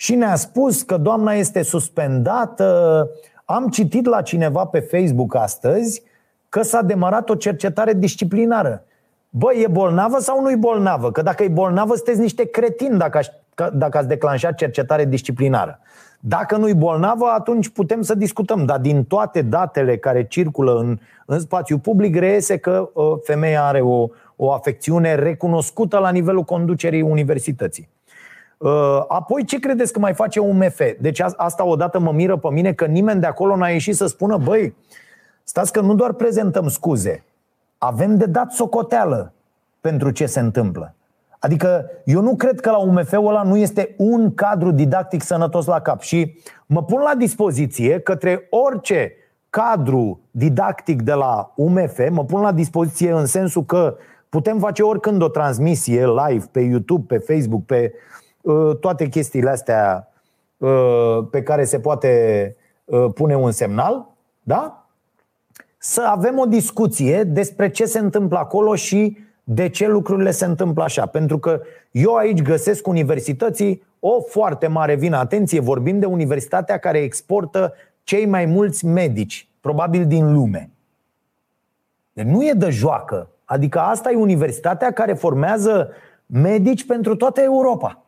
și 0.00 0.14
ne-a 0.14 0.36
spus 0.36 0.82
că 0.82 0.96
doamna 0.96 1.32
este 1.32 1.62
suspendată. 1.62 3.08
Am 3.44 3.68
citit 3.68 4.06
la 4.06 4.22
cineva 4.22 4.64
pe 4.64 4.80
Facebook 4.80 5.34
astăzi 5.34 6.02
că 6.48 6.62
s-a 6.62 6.82
demarat 6.82 7.30
o 7.30 7.34
cercetare 7.34 7.94
disciplinară. 7.94 8.84
Bă, 9.30 9.52
e 9.54 9.66
bolnavă 9.66 10.18
sau 10.18 10.40
nu 10.40 10.50
e 10.50 10.56
bolnavă? 10.56 11.10
Că 11.10 11.22
dacă 11.22 11.42
e 11.42 11.48
bolnavă, 11.48 11.94
sunteți 11.94 12.20
niște 12.20 12.44
cretini 12.44 12.98
dacă, 12.98 13.18
aș, 13.18 13.26
dacă 13.72 13.98
ați 13.98 14.08
declanșat 14.08 14.54
cercetare 14.54 15.04
disciplinară. 15.04 15.80
Dacă 16.20 16.56
nu 16.56 16.68
e 16.68 16.74
bolnavă, 16.74 17.26
atunci 17.26 17.68
putem 17.68 18.02
să 18.02 18.14
discutăm. 18.14 18.64
Dar 18.64 18.78
din 18.78 19.04
toate 19.04 19.42
datele 19.42 19.96
care 19.96 20.26
circulă 20.26 20.78
în, 20.78 20.98
în 21.26 21.40
spațiu 21.40 21.78
public, 21.78 22.16
reiese 22.16 22.56
că 22.56 22.90
uh, 22.92 23.04
femeia 23.22 23.64
are 23.64 23.80
o, 23.80 24.06
o 24.36 24.52
afecțiune 24.52 25.14
recunoscută 25.14 25.98
la 25.98 26.10
nivelul 26.10 26.42
conducerii 26.42 27.02
universității. 27.02 27.88
Uh, 28.60 29.04
apoi, 29.08 29.44
ce 29.44 29.58
credeți 29.58 29.92
că 29.92 29.98
mai 29.98 30.14
face 30.14 30.40
UMF? 30.40 30.80
Deci 31.00 31.20
asta 31.36 31.64
odată 31.64 31.98
mă 31.98 32.12
miră 32.12 32.36
pe 32.36 32.48
mine 32.50 32.72
că 32.72 32.84
nimeni 32.84 33.20
de 33.20 33.26
acolo 33.26 33.56
n-a 33.56 33.68
ieșit 33.68 33.96
să 33.96 34.06
spună, 34.06 34.36
băi, 34.36 34.74
Stați 35.50 35.72
că 35.72 35.80
nu 35.80 35.94
doar 35.94 36.12
prezentăm 36.12 36.68
scuze, 36.68 37.24
avem 37.78 38.16
de 38.16 38.26
dat 38.26 38.52
socoteală 38.52 39.32
pentru 39.80 40.10
ce 40.10 40.26
se 40.26 40.40
întâmplă. 40.40 40.94
Adică 41.38 41.90
eu 42.04 42.20
nu 42.20 42.36
cred 42.36 42.60
că 42.60 42.70
la 42.70 42.78
UMF-ul 42.78 43.28
ăla 43.28 43.42
nu 43.42 43.56
este 43.56 43.94
un 43.98 44.34
cadru 44.34 44.70
didactic 44.70 45.22
sănătos 45.22 45.66
la 45.66 45.80
cap 45.80 46.00
și 46.00 46.40
mă 46.66 46.82
pun 46.82 47.00
la 47.00 47.14
dispoziție 47.14 48.00
către 48.00 48.46
orice 48.50 49.12
cadru 49.50 50.20
didactic 50.30 51.02
de 51.02 51.12
la 51.12 51.52
UMF, 51.56 51.98
mă 52.10 52.24
pun 52.24 52.40
la 52.40 52.52
dispoziție 52.52 53.12
în 53.12 53.26
sensul 53.26 53.64
că 53.64 53.96
putem 54.28 54.58
face 54.58 54.82
oricând 54.82 55.22
o 55.22 55.28
transmisie 55.28 56.06
live 56.06 56.44
pe 56.50 56.60
YouTube, 56.60 57.16
pe 57.16 57.34
Facebook, 57.34 57.64
pe 57.64 57.92
uh, 57.94 58.20
toate 58.80 59.08
chestiile 59.08 59.50
astea 59.50 60.08
uh, 60.56 61.18
pe 61.30 61.42
care 61.42 61.64
se 61.64 61.80
poate 61.80 62.56
uh, 62.84 63.06
pune 63.14 63.36
un 63.36 63.50
semnal, 63.50 64.06
da? 64.42 64.80
să 65.82 66.02
avem 66.02 66.38
o 66.38 66.46
discuție 66.46 67.24
despre 67.24 67.70
ce 67.70 67.84
se 67.84 67.98
întâmplă 67.98 68.38
acolo 68.38 68.74
și 68.74 69.16
de 69.44 69.68
ce 69.68 69.88
lucrurile 69.88 70.30
se 70.30 70.44
întâmplă 70.44 70.82
așa. 70.82 71.06
Pentru 71.06 71.38
că 71.38 71.60
eu 71.90 72.14
aici 72.14 72.42
găsesc 72.42 72.86
universității 72.86 73.82
o 74.00 74.20
foarte 74.20 74.66
mare 74.66 74.94
vină. 74.94 75.16
Atenție, 75.16 75.60
vorbim 75.60 75.98
de 75.98 76.06
universitatea 76.06 76.78
care 76.78 76.98
exportă 76.98 77.74
cei 78.02 78.26
mai 78.26 78.44
mulți 78.44 78.84
medici, 78.84 79.48
probabil 79.60 80.06
din 80.06 80.32
lume. 80.32 80.70
Deci 82.12 82.26
nu 82.26 82.46
e 82.46 82.52
de 82.52 82.70
joacă. 82.70 83.28
Adică 83.44 83.78
asta 83.78 84.10
e 84.10 84.16
universitatea 84.16 84.92
care 84.92 85.12
formează 85.12 85.90
medici 86.26 86.86
pentru 86.86 87.16
toată 87.16 87.40
Europa. 87.40 88.02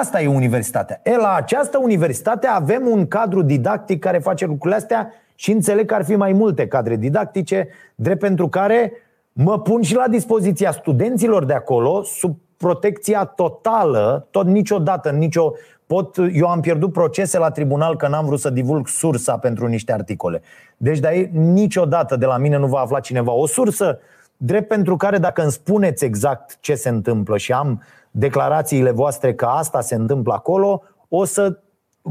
Asta 0.00 0.22
e 0.22 0.26
universitatea. 0.26 1.00
E, 1.04 1.16
la 1.16 1.34
această 1.34 1.78
universitate 1.78 2.46
avem 2.46 2.86
un 2.86 3.06
cadru 3.06 3.42
didactic 3.42 3.98
care 3.98 4.18
face 4.18 4.46
lucrurile 4.46 4.76
astea 4.78 5.12
și 5.34 5.50
înțeleg 5.50 5.86
că 5.86 5.94
ar 5.94 6.04
fi 6.04 6.16
mai 6.16 6.32
multe 6.32 6.66
cadre 6.66 6.96
didactice, 6.96 7.68
drept 7.94 8.20
pentru 8.20 8.48
care 8.48 8.92
mă 9.32 9.60
pun 9.60 9.82
și 9.82 9.94
la 9.94 10.08
dispoziția 10.08 10.70
studenților 10.70 11.44
de 11.44 11.52
acolo, 11.52 12.02
sub 12.02 12.36
protecția 12.56 13.24
totală, 13.24 14.26
tot 14.30 14.46
niciodată, 14.46 15.10
nicio 15.10 15.52
pot, 15.86 16.16
eu 16.32 16.46
am 16.46 16.60
pierdut 16.60 16.92
procese 16.92 17.38
la 17.38 17.50
tribunal 17.50 17.96
că 17.96 18.08
n-am 18.08 18.26
vrut 18.26 18.40
să 18.40 18.50
divulg 18.50 18.88
sursa 18.88 19.38
pentru 19.38 19.66
niște 19.66 19.92
articole. 19.92 20.42
Deci 20.76 20.98
de 20.98 21.30
niciodată 21.32 22.16
de 22.16 22.26
la 22.26 22.36
mine 22.36 22.56
nu 22.56 22.66
va 22.66 22.78
afla 22.78 23.00
cineva 23.00 23.32
o 23.32 23.46
sursă, 23.46 23.98
drept 24.36 24.68
pentru 24.68 24.96
care 24.96 25.18
dacă 25.18 25.42
îmi 25.42 25.52
spuneți 25.52 26.04
exact 26.04 26.56
ce 26.60 26.74
se 26.74 26.88
întâmplă 26.88 27.36
și 27.36 27.52
am 27.52 27.82
declarațiile 28.18 28.90
voastre 28.90 29.34
că 29.34 29.44
asta 29.44 29.80
se 29.80 29.94
întâmplă 29.94 30.32
acolo, 30.32 30.82
o 31.08 31.24
să 31.24 31.58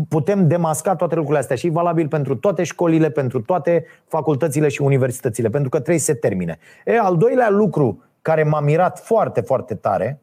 putem 0.10 0.48
demasca 0.48 0.96
toate 0.96 1.16
lucrurile 1.16 1.42
astea 1.42 1.56
și 1.56 1.68
e 1.68 1.70
valabil 1.70 2.08
pentru 2.08 2.36
toate 2.36 2.64
școlile, 2.64 3.10
pentru 3.10 3.42
toate 3.42 3.86
facultățile 4.08 4.68
și 4.68 4.82
universitățile, 4.82 5.50
pentru 5.50 5.70
că 5.70 5.78
trebuie 5.78 6.00
să 6.00 6.06
se 6.06 6.14
termine. 6.14 6.58
E, 6.86 7.00
al 7.00 7.18
doilea 7.18 7.50
lucru 7.50 8.04
care 8.22 8.44
m-a 8.44 8.60
mirat 8.60 9.00
foarte, 9.00 9.42
foarte 9.42 9.76
tare 9.76 10.20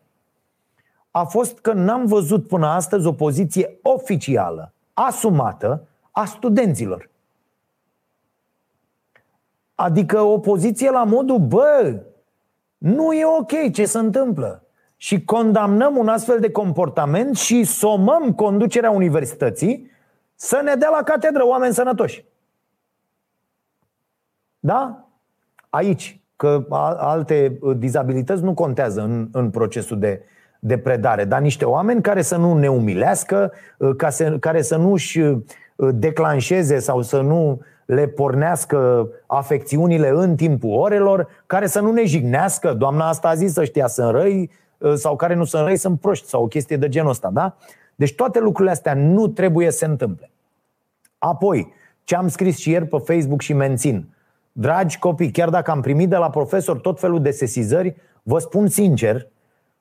a 1.11 1.25
fost 1.25 1.59
că 1.59 1.73
n-am 1.73 2.07
văzut 2.07 2.49
până 2.49 2.67
astăzi 2.67 3.07
o 3.07 3.13
poziție 3.13 3.79
oficială, 3.83 4.73
asumată, 4.93 5.89
a 6.11 6.25
studenților. 6.25 7.11
Adică 9.75 10.21
o 10.21 10.39
poziție 10.39 10.91
la 10.91 11.05
modul, 11.05 11.39
bă, 11.39 12.03
nu 12.79 13.13
e 13.13 13.25
ok 13.25 13.73
ce 13.73 13.85
se 13.85 13.99
întâmplă. 13.99 14.63
Și 15.03 15.25
condamnăm 15.25 15.97
un 15.97 16.09
astfel 16.09 16.41
de 16.41 16.51
comportament 16.51 17.37
și 17.37 17.65
somăm 17.65 18.33
conducerea 18.33 18.91
universității 18.91 19.91
să 20.35 20.61
ne 20.65 20.75
dea 20.75 20.91
la 20.91 21.03
catedră 21.03 21.47
oameni 21.47 21.75
sănătoși. 21.75 22.25
Da? 24.59 25.09
Aici. 25.71 26.21
Că 26.37 26.67
alte 26.99 27.59
dizabilități 27.77 28.43
nu 28.43 28.55
contează 28.55 29.01
în, 29.01 29.29
în 29.33 29.51
procesul 29.51 29.99
de, 29.99 30.23
de 30.61 30.79
predare, 30.79 31.25
dar 31.25 31.41
niște 31.41 31.65
oameni 31.65 32.03
care 32.03 32.23
să 32.23 32.37
nu 32.37 32.59
ne 32.59 32.69
umilească, 32.69 33.53
ca 33.97 34.11
să, 34.11 34.39
care 34.39 34.63
să 34.63 34.77
nu-și 34.77 35.21
declanșeze 35.77 36.79
sau 36.79 37.03
să 37.03 37.21
nu 37.21 37.61
le 37.85 38.07
pornească 38.07 39.09
afecțiunile 39.27 40.09
în 40.09 40.37
timpul 40.37 40.71
orelor, 40.71 41.29
care 41.47 41.67
să 41.67 41.81
nu 41.81 41.93
ne 41.93 42.05
jignească, 42.05 42.73
doamna 42.73 43.09
asta 43.09 43.29
a 43.29 43.35
zis 43.35 43.53
să 43.53 43.65
știa, 43.65 43.87
sunt 43.87 44.11
răi 44.11 44.51
sau 44.95 45.17
care 45.17 45.35
nu 45.35 45.45
sunt 45.45 45.67
răi, 45.67 45.77
sunt 45.77 46.01
proști 46.01 46.29
sau 46.29 46.43
o 46.43 46.47
chestie 46.47 46.77
de 46.77 46.89
genul 46.89 47.11
ăsta, 47.11 47.31
da? 47.33 47.57
Deci 47.95 48.15
toate 48.15 48.41
lucrurile 48.41 48.73
astea 48.73 48.95
nu 48.95 49.29
trebuie 49.29 49.71
să 49.71 49.77
se 49.77 49.85
întâmple. 49.85 50.31
Apoi, 51.19 51.73
ce 52.05 52.17
am 52.17 52.29
scris 52.29 52.59
și 52.59 52.71
ieri 52.71 52.87
pe 52.87 52.99
Facebook 52.99 53.41
și 53.41 53.53
mențin. 53.53 54.09
Dragi 54.53 54.99
copii, 54.99 55.31
chiar 55.31 55.49
dacă 55.49 55.71
am 55.71 55.81
primit 55.81 56.09
de 56.09 56.17
la 56.17 56.31
profesor 56.31 56.81
tot 56.81 57.01
felul 57.01 57.23
de 57.23 57.31
sesizări, 57.31 57.97
vă 58.23 58.39
spun 58.39 58.67
sincer 58.67 59.27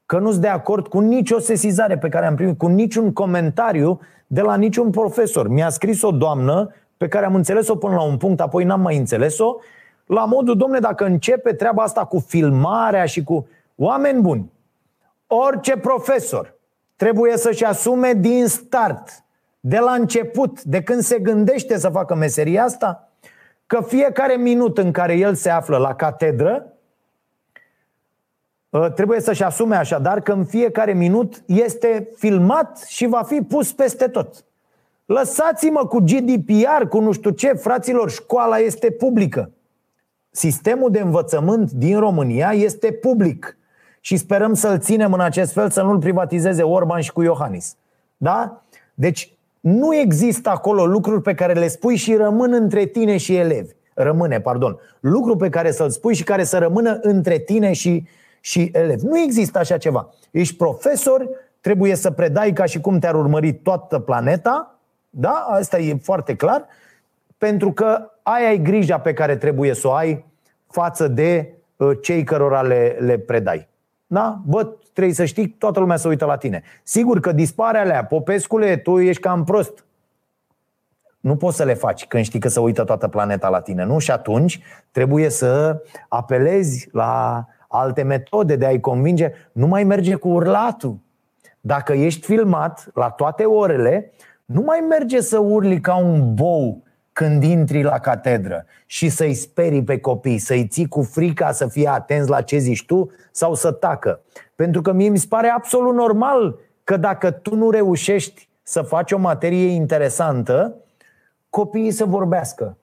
că 0.06 0.20
nu 0.20 0.30
sunt 0.30 0.42
de 0.42 0.48
acord 0.48 0.88
cu 0.88 1.00
nicio 1.00 1.40
sesizare 1.40 1.98
pe 1.98 2.10
care 2.10 2.26
am 2.26 2.36
primit, 2.36 2.58
cu 2.58 2.68
niciun 2.68 3.14
comentariu 3.14 4.00
de 4.28 4.42
la 4.42 4.56
niciun 4.56 4.90
profesor. 4.90 5.48
Mi-a 5.48 5.70
scris 5.70 6.02
o 6.02 6.12
doamnă 6.12 6.74
pe 6.98 7.08
care 7.08 7.26
am 7.26 7.36
înțeles-o 7.36 7.76
până 7.76 7.96
la 7.96 8.04
un 8.04 8.18
punct, 8.18 8.42
apoi 8.42 8.64
n-am 8.64 8.82
mai 8.82 8.98
înțeles-o, 8.98 9.56
la 10.06 10.26
modul, 10.26 10.58
domne, 10.58 10.80
dacă 10.80 11.06
începe 11.06 11.54
treaba 11.54 11.84
asta 11.84 12.06
cu 12.06 12.20
filmarea 12.20 13.06
și 13.06 13.24
cu 13.24 13.48
oameni 13.76 14.22
buni, 14.22 14.52
orice 15.34 15.78
profesor 15.78 16.60
trebuie 16.96 17.38
să-și 17.38 17.66
asume 17.66 18.14
din 18.14 18.48
start, 18.48 19.24
de 19.60 19.78
la 19.78 19.92
început, 19.92 20.64
de 20.64 20.84
când 20.84 21.02
se 21.02 21.20
gândește 21.20 21.78
să 21.78 21.90
facă 21.90 22.16
meseria 22.16 22.64
asta, 22.64 23.10
că 23.66 23.82
fiecare 23.82 24.36
minut 24.36 24.78
în 24.78 24.92
care 24.92 25.14
el 25.14 25.36
se 25.36 25.50
află 25.50 25.78
la 25.78 25.96
catedră, 25.96 26.74
ă, 28.74 28.90
trebuie 28.90 29.20
să-și 29.20 29.44
asume 29.44 29.76
așadar 29.76 30.22
că 30.22 30.32
în 30.32 30.46
fiecare 30.46 30.94
minut 30.94 31.44
este 31.46 32.10
filmat 32.16 32.84
și 32.88 33.06
va 33.06 33.24
fi 33.24 33.42
pus 33.42 33.74
peste 33.74 34.08
tot. 34.08 34.46
Lăsați-mă 35.06 35.88
cu 35.88 36.00
GDPR, 36.00 36.88
cu 36.90 37.00
nu 37.00 37.12
știu 37.12 37.30
ce, 37.30 37.54
fraților, 37.54 38.10
școala 38.10 38.58
este 38.58 38.92
publică. 38.92 39.52
Sistemul 40.32 40.92
de 40.92 41.00
învățământ 41.00 41.72
din 41.72 42.00
România 42.00 42.52
este 42.52 42.92
public 42.92 43.56
și 44.02 44.18
sperăm 44.18 44.54
să-l 44.54 44.80
ținem 44.80 45.14
în 45.14 45.20
acest 45.20 45.54
fel, 45.54 45.70
să 45.70 45.82
nu-l 45.82 46.00
privatizeze 46.00 46.64
Orban 46.64 47.02
și 47.02 47.12
cu 47.12 47.22
Iohannis. 47.22 47.76
Da? 48.18 48.64
Deci 48.94 49.34
nu 49.60 49.96
există 49.96 50.50
acolo 50.50 50.86
lucruri 50.86 51.22
pe 51.22 51.34
care 51.34 51.54
le 51.54 51.68
spui 51.68 51.96
și 51.96 52.16
rămân 52.16 52.54
între 52.54 52.86
tine 52.86 53.18
și 53.18 53.36
elevi. 53.36 53.74
Rămâne, 53.94 54.42
pardon. 54.42 54.80
Lucruri 55.00 55.38
pe 55.38 55.50
care 55.50 55.72
să-l 55.72 55.90
spui 55.90 56.14
și 56.14 56.24
care 56.24 56.44
să 56.44 56.58
rămână 56.58 57.00
între 57.02 57.38
tine 57.38 57.74
și, 57.74 58.08
și 58.40 58.70
elevi. 58.74 59.06
Nu 59.06 59.20
există 59.20 59.60
așa 59.60 59.78
ceva. 59.78 60.10
Ești 60.32 60.56
profesor, 60.56 61.30
trebuie 61.62 61.96
să 61.96 62.12
predai 62.12 62.54
ca 62.54 62.66
și 62.66 62.80
cum 62.80 63.00
te-ar 63.00 63.16
urmări 63.16 63.54
toată 63.54 64.00
planeta, 64.00 64.80
da? 65.10 65.48
Asta 65.50 65.80
e 65.80 65.98
foarte 66.02 66.36
clar, 66.36 66.66
pentru 67.38 67.72
că 67.72 68.12
aia 68.22 68.48
ai 68.48 68.62
grija 68.62 69.00
pe 69.00 69.14
care 69.14 69.36
trebuie 69.36 69.74
să 69.74 69.88
o 69.88 69.92
ai 69.92 70.26
față 70.68 71.08
de 71.08 71.54
uh, 71.76 71.98
cei 72.02 72.24
cărora 72.24 72.62
le, 72.62 72.98
le 73.00 73.18
predai. 73.18 73.70
Da? 74.12 74.42
Bă, 74.46 74.64
trebuie 74.94 75.14
să 75.16 75.26
știi, 75.26 75.48
toată 75.48 75.80
lumea 75.80 75.98
să 75.98 76.08
uită 76.08 76.26
la 76.26 76.38
tine. 76.38 76.64
Sigur 76.84 77.20
că 77.20 77.32
dispare 77.32 77.78
alea, 77.78 78.06
Popescule, 78.06 78.78
tu 78.78 79.00
ești 79.00 79.22
cam 79.22 79.44
prost. 79.44 79.86
Nu 81.20 81.36
poți 81.36 81.58
să 81.58 81.64
le 81.64 81.74
faci 81.74 82.06
când 82.06 82.24
știi 82.24 82.40
că 82.40 82.48
se 82.48 82.60
uită 82.60 82.84
toată 82.84 83.08
planeta 83.08 83.50
la 83.50 83.62
tine, 83.62 83.84
nu? 83.84 84.00
Și 84.00 84.12
atunci 84.12 84.62
trebuie 84.92 85.30
să 85.30 85.82
apelezi 86.08 86.90
la 86.92 87.46
alte 87.68 88.02
metode 88.02 88.56
de 88.56 88.66
a-i 88.66 88.80
convinge. 88.80 89.32
Nu 89.52 89.68
mai 89.68 89.84
merge 89.84 90.16
cu 90.16 90.28
urlatul. 90.28 91.00
Dacă 91.62 91.94
ești 91.94 92.26
filmat 92.26 92.92
la 92.94 93.10
toate 93.10 93.44
orele, 93.44 94.12
nu 94.46 94.62
mai 94.62 94.80
merge 94.90 95.22
să 95.22 95.40
urli 95.40 95.82
ca 95.82 95.96
un 95.96 96.34
bou 96.34 96.84
când 97.22 97.44
intri 97.44 97.82
la 97.84 98.00
catedră 98.00 98.66
și 98.86 99.10
să-i 99.10 99.34
sperii 99.34 99.84
pe 99.84 100.00
copii, 100.00 100.38
să-i 100.38 100.68
ții 100.68 100.88
cu 100.88 101.02
frica 101.02 101.52
să 101.52 101.68
fie 101.68 101.88
atenți 101.88 102.30
la 102.30 102.42
ce 102.42 102.58
zici 102.58 102.86
tu 102.86 103.12
sau 103.32 103.54
să 103.54 103.72
tacă. 103.72 104.22
Pentru 104.56 104.82
că 104.82 104.92
mie 104.92 105.10
mi 105.10 105.18
se 105.18 105.26
pare 105.30 105.48
absolut 105.48 105.94
normal 105.94 106.60
că 106.84 106.98
dacă 106.98 107.32
tu 107.32 107.56
nu 107.56 107.70
reușești 107.70 108.50
să 108.64 108.82
faci 108.82 109.12
o 109.12 109.18
materie 109.18 109.68
interesantă, 109.68 110.76
copiii 111.50 111.92
să 111.92 112.06
vorbească. 112.06 112.78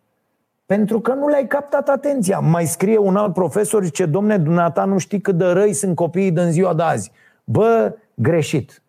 Pentru 0.66 1.01
că 1.01 1.12
nu 1.12 1.28
le-ai 1.28 1.47
captat 1.47 1.89
atenția. 1.89 2.39
Mai 2.39 2.66
scrie 2.66 2.99
un 2.99 3.16
alt 3.16 3.32
profesor, 3.32 3.84
zice, 3.84 4.07
domne, 4.07 4.39
dumneata 4.39 4.84
nu 4.84 4.99
știi 4.99 5.20
cât 5.20 5.39
de 5.39 5.45
răi 5.45 5.72
sunt 5.72 5.95
copiii 5.95 6.32
din 6.32 6.51
ziua 6.51 6.74
de 6.74 6.82
azi. 6.82 7.11
Bă, 7.45 7.95
greșit. 8.14 8.82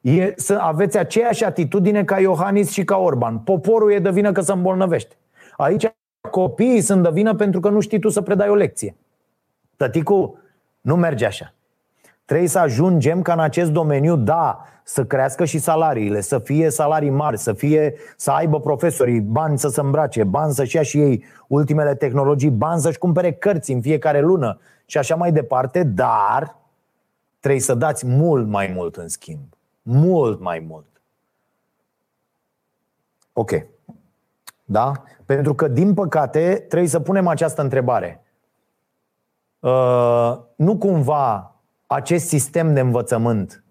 E 0.00 0.32
să 0.36 0.58
aveți 0.60 0.98
aceeași 0.98 1.44
atitudine 1.44 2.04
ca 2.04 2.20
Iohannis 2.20 2.70
și 2.70 2.84
ca 2.84 2.96
Orban. 2.96 3.38
Poporul 3.38 3.92
e 3.92 3.98
de 3.98 4.10
vină 4.10 4.32
că 4.32 4.40
se 4.40 4.52
îmbolnăvește. 4.52 5.16
Aici 5.56 5.92
copiii 6.30 6.80
sunt 6.80 7.02
de 7.02 7.10
vină 7.12 7.34
pentru 7.34 7.60
că 7.60 7.68
nu 7.68 7.80
știi 7.80 7.98
tu 7.98 8.08
să 8.08 8.20
predai 8.20 8.48
o 8.48 8.54
lecție. 8.54 8.96
Tăticu, 9.76 10.38
nu 10.80 10.96
merge 10.96 11.26
așa. 11.26 11.52
Trebuie 12.24 12.48
să 12.48 12.58
ajungem 12.58 13.22
ca 13.22 13.32
în 13.32 13.40
acest 13.40 13.70
domeniu, 13.70 14.16
da, 14.16 14.64
să 14.84 15.04
crească 15.04 15.44
și 15.44 15.58
salariile, 15.58 16.20
să 16.20 16.38
fie 16.38 16.70
salarii 16.70 17.10
mari, 17.10 17.38
să 17.38 17.52
fie 17.52 17.94
să 18.16 18.30
aibă 18.30 18.60
profesorii 18.60 19.20
bani 19.20 19.58
să 19.58 19.68
se 19.68 19.80
îmbrace, 19.80 20.24
bani 20.24 20.52
să-și 20.52 20.76
ia 20.76 20.82
și 20.82 21.00
ei 21.00 21.24
ultimele 21.46 21.94
tehnologii, 21.94 22.50
bani 22.50 22.80
să-și 22.80 22.98
cumpere 22.98 23.32
cărți 23.32 23.72
în 23.72 23.80
fiecare 23.80 24.20
lună 24.20 24.60
și 24.86 24.98
așa 24.98 25.14
mai 25.14 25.32
departe, 25.32 25.82
dar 25.82 26.56
trebuie 27.40 27.60
să 27.60 27.74
dați 27.74 28.06
mult 28.06 28.46
mai 28.46 28.72
mult 28.74 28.96
în 28.96 29.08
schimb. 29.08 29.57
Mult 29.90 30.40
mai 30.40 30.58
mult. 30.68 30.86
Ok. 33.32 33.66
Da? 34.64 34.92
Pentru 35.24 35.54
că, 35.54 35.68
din 35.68 35.94
păcate, 35.94 36.64
trebuie 36.68 36.88
să 36.88 37.00
punem 37.00 37.26
această 37.26 37.62
întrebare. 37.62 38.22
Uh, 39.58 40.38
nu 40.56 40.76
cumva 40.76 41.54
acest 41.86 42.26
sistem 42.26 42.74
de 42.74 42.80
învățământ 42.80 43.62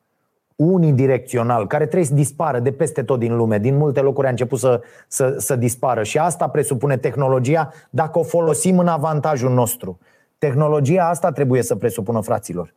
unidirecțional, 0.56 1.68
care 1.68 1.84
trebuie 1.84 2.08
să 2.08 2.14
dispară 2.14 2.60
de 2.60 2.72
peste 2.72 3.04
tot 3.04 3.20
din 3.20 3.36
lume, 3.36 3.60
din 3.60 3.78
multe 3.78 4.00
locuri 4.00 4.28
a 4.28 4.30
început 4.30 4.60
să, 4.60 4.82
să, 5.08 5.36
să 5.38 5.56
dispară 5.56 6.04
și 6.04 6.18
asta 6.18 6.50
presupune 6.50 6.98
tehnologia 6.98 7.72
dacă 7.90 8.20
o 8.20 8.24
folosim 8.24 8.80
în 8.80 8.88
avantajul 8.88 9.54
nostru. 9.54 10.00
Tehnologia 10.38 11.08
asta 11.08 11.32
trebuie 11.32 11.62
să 11.62 11.76
presupună 11.76 12.22
fraților. 12.22 12.74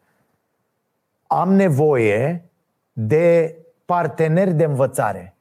Am 1.26 1.52
nevoie 1.52 2.49
de 2.92 3.56
parteneri 3.84 4.52
de 4.52 4.64
învățare. 4.64 5.34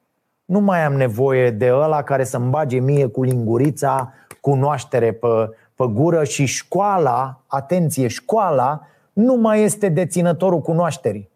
Nu 0.46 0.60
mai 0.60 0.86
am 0.86 0.94
nevoie 0.94 1.52
de 1.52 1.74
ăla 1.74 2.04
care 2.04 2.24
să-mi 2.24 2.50
bage 2.50 2.80
mie 2.80 3.08
cu 3.08 3.24
lingurița 3.24 4.14
cunoaștere 4.42 5.14
pe, 5.14 5.28
pe 5.76 5.86
gură 5.88 6.24
și 6.24 6.46
școala, 6.46 7.42
atenție, 7.48 8.08
școala 8.08 8.82
nu 9.14 9.36
mai 9.36 9.64
este 9.64 9.90
deținătorul 9.90 10.62
cunoașterii. 10.62 11.30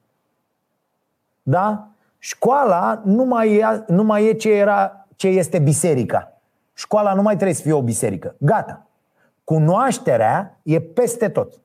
Da? 1.44 1.88
Școala 2.18 3.02
nu 3.06 3.24
mai 3.24 3.56
e, 3.56 3.84
nu 3.88 4.04
mai 4.04 4.26
e 4.26 4.34
ce, 4.34 4.52
era, 4.52 5.08
ce 5.16 5.28
este 5.28 5.60
biserica. 5.60 6.42
Școala 6.74 7.14
nu 7.14 7.22
mai 7.22 7.34
trebuie 7.34 7.56
să 7.56 7.62
fie 7.62 7.74
o 7.74 7.82
biserică. 7.82 8.36
Gata. 8.38 8.86
Cunoașterea 9.44 10.60
e 10.64 10.82
peste 10.82 11.30
tot. 11.30 11.62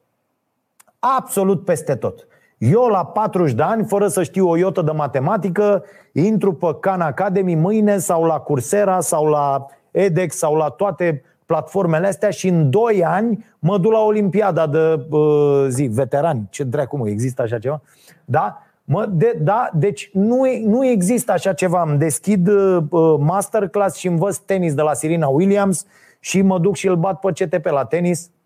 Absolut 0.99 1.65
peste 1.65 1.95
tot. 1.95 2.27
Eu 2.59 2.87
la 2.87 3.05
40 3.05 3.55
de 3.55 3.63
ani, 3.63 3.85
fără 3.85 4.09
să 4.09 4.23
știu 4.23 4.49
o 4.49 4.57
iotă 4.57 4.83
de 4.83 4.91
matematică, 4.91 5.85
intru 6.13 6.53
pe 6.53 6.77
Khan 6.81 7.01
Academy 7.01 7.55
mâine 7.55 7.99
sau 7.99 8.25
la 8.25 8.39
Coursera 8.39 9.01
sau 9.01 9.27
la 9.27 9.67
edX 9.91 10.37
sau 10.37 10.55
la 10.55 10.69
toate 10.69 11.23
platformele 11.47 12.07
astea 12.07 12.31
și 12.31 12.49
în 12.49 12.71
2 12.71 13.05
ani 13.05 13.45
mă 13.59 13.79
duc 13.79 13.93
la 13.93 13.99
Olimpiada 13.99 14.67
de 14.67 15.07
uh, 15.11 15.67
zi, 15.69 15.83
veterani. 15.83 16.47
Ce 16.51 16.65
dracu 16.65 16.97
mă, 16.97 17.09
există 17.09 17.43
așa 17.43 17.59
ceva? 17.59 17.81
Da? 18.25 18.63
Mă, 18.85 19.07
de, 19.11 19.39
da, 19.41 19.71
deci 19.75 20.11
nu, 20.13 20.43
nu 20.65 20.87
există 20.87 21.33
așa 21.33 21.53
ceva. 21.53 21.83
Îmi 21.83 21.99
deschid 21.99 22.49
uh, 22.49 22.83
masterclass 23.19 23.97
și 23.97 24.07
învăț 24.07 24.37
tenis 24.37 24.75
de 24.75 24.83
la 24.83 24.95
Serena 24.95 25.27
Williams 25.27 25.87
și 26.21 26.43
mă 26.43 26.59
duc 26.59 26.75
și 26.75 26.87
îl 26.87 26.97
bat 26.97 27.21
pe 27.21 27.33
CTP 27.33 27.67
la 27.67 27.85
tenis 27.85 28.21
uh, 28.21 28.31
uh, 28.31 28.38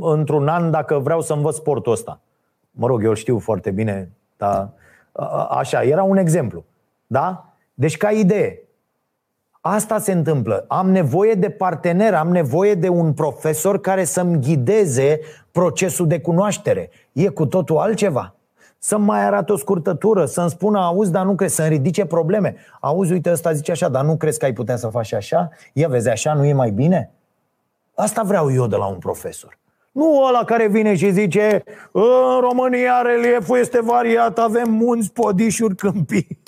într-un 0.00 0.48
an 0.48 0.70
dacă 0.70 0.98
vreau 0.98 1.20
să 1.20 1.32
învăț 1.32 1.54
sportul 1.54 1.92
ăsta. 1.92 2.20
Mă 2.70 2.86
rog, 2.86 3.04
eu 3.04 3.14
știu 3.14 3.38
foarte 3.38 3.70
bine, 3.70 4.10
dar 4.36 4.68
uh, 5.12 5.46
așa, 5.50 5.82
era 5.82 6.02
un 6.02 6.16
exemplu. 6.16 6.64
Da? 7.06 7.54
Deci 7.74 7.96
ca 7.96 8.10
idee, 8.10 8.66
Asta 9.68 9.98
se 9.98 10.12
întâmplă. 10.12 10.64
Am 10.68 10.90
nevoie 10.90 11.34
de 11.34 11.50
partener, 11.50 12.14
am 12.14 12.28
nevoie 12.28 12.74
de 12.74 12.88
un 12.88 13.12
profesor 13.12 13.80
care 13.80 14.04
să-mi 14.04 14.40
ghideze 14.40 15.20
procesul 15.50 16.06
de 16.06 16.20
cunoaștere. 16.20 16.90
E 17.12 17.28
cu 17.28 17.46
totul 17.46 17.76
altceva. 17.76 18.34
Să-mi 18.78 19.04
mai 19.04 19.24
arate 19.24 19.52
o 19.52 19.56
scurtătură, 19.56 20.26
să-mi 20.26 20.50
spună, 20.50 20.78
auzi, 20.78 21.10
dar 21.10 21.24
nu 21.24 21.34
crezi, 21.34 21.54
să-mi 21.54 21.68
ridice 21.68 22.04
probleme. 22.04 22.54
Auzi, 22.80 23.12
uite, 23.12 23.30
ăsta 23.30 23.52
zice 23.52 23.70
așa, 23.70 23.88
dar 23.88 24.04
nu 24.04 24.16
crezi 24.16 24.38
că 24.38 24.44
ai 24.44 24.52
putea 24.52 24.76
să 24.76 24.88
faci 24.88 25.12
așa? 25.12 25.48
Ia 25.72 25.88
vezi, 25.88 26.08
așa 26.08 26.34
nu 26.34 26.44
e 26.44 26.52
mai 26.52 26.70
bine? 26.70 27.10
Asta 27.98 28.22
vreau 28.22 28.52
eu 28.52 28.66
de 28.66 28.76
la 28.76 28.86
un 28.86 28.98
profesor. 28.98 29.58
Nu 29.92 30.22
ăla 30.28 30.44
care 30.44 30.68
vine 30.68 30.94
și 30.94 31.10
zice 31.10 31.62
În 31.92 32.40
România 32.40 33.02
relieful 33.02 33.58
este 33.58 33.80
variat, 33.82 34.38
avem 34.38 34.70
munți, 34.70 35.12
podișuri, 35.12 35.74
câmpii. 35.74 36.38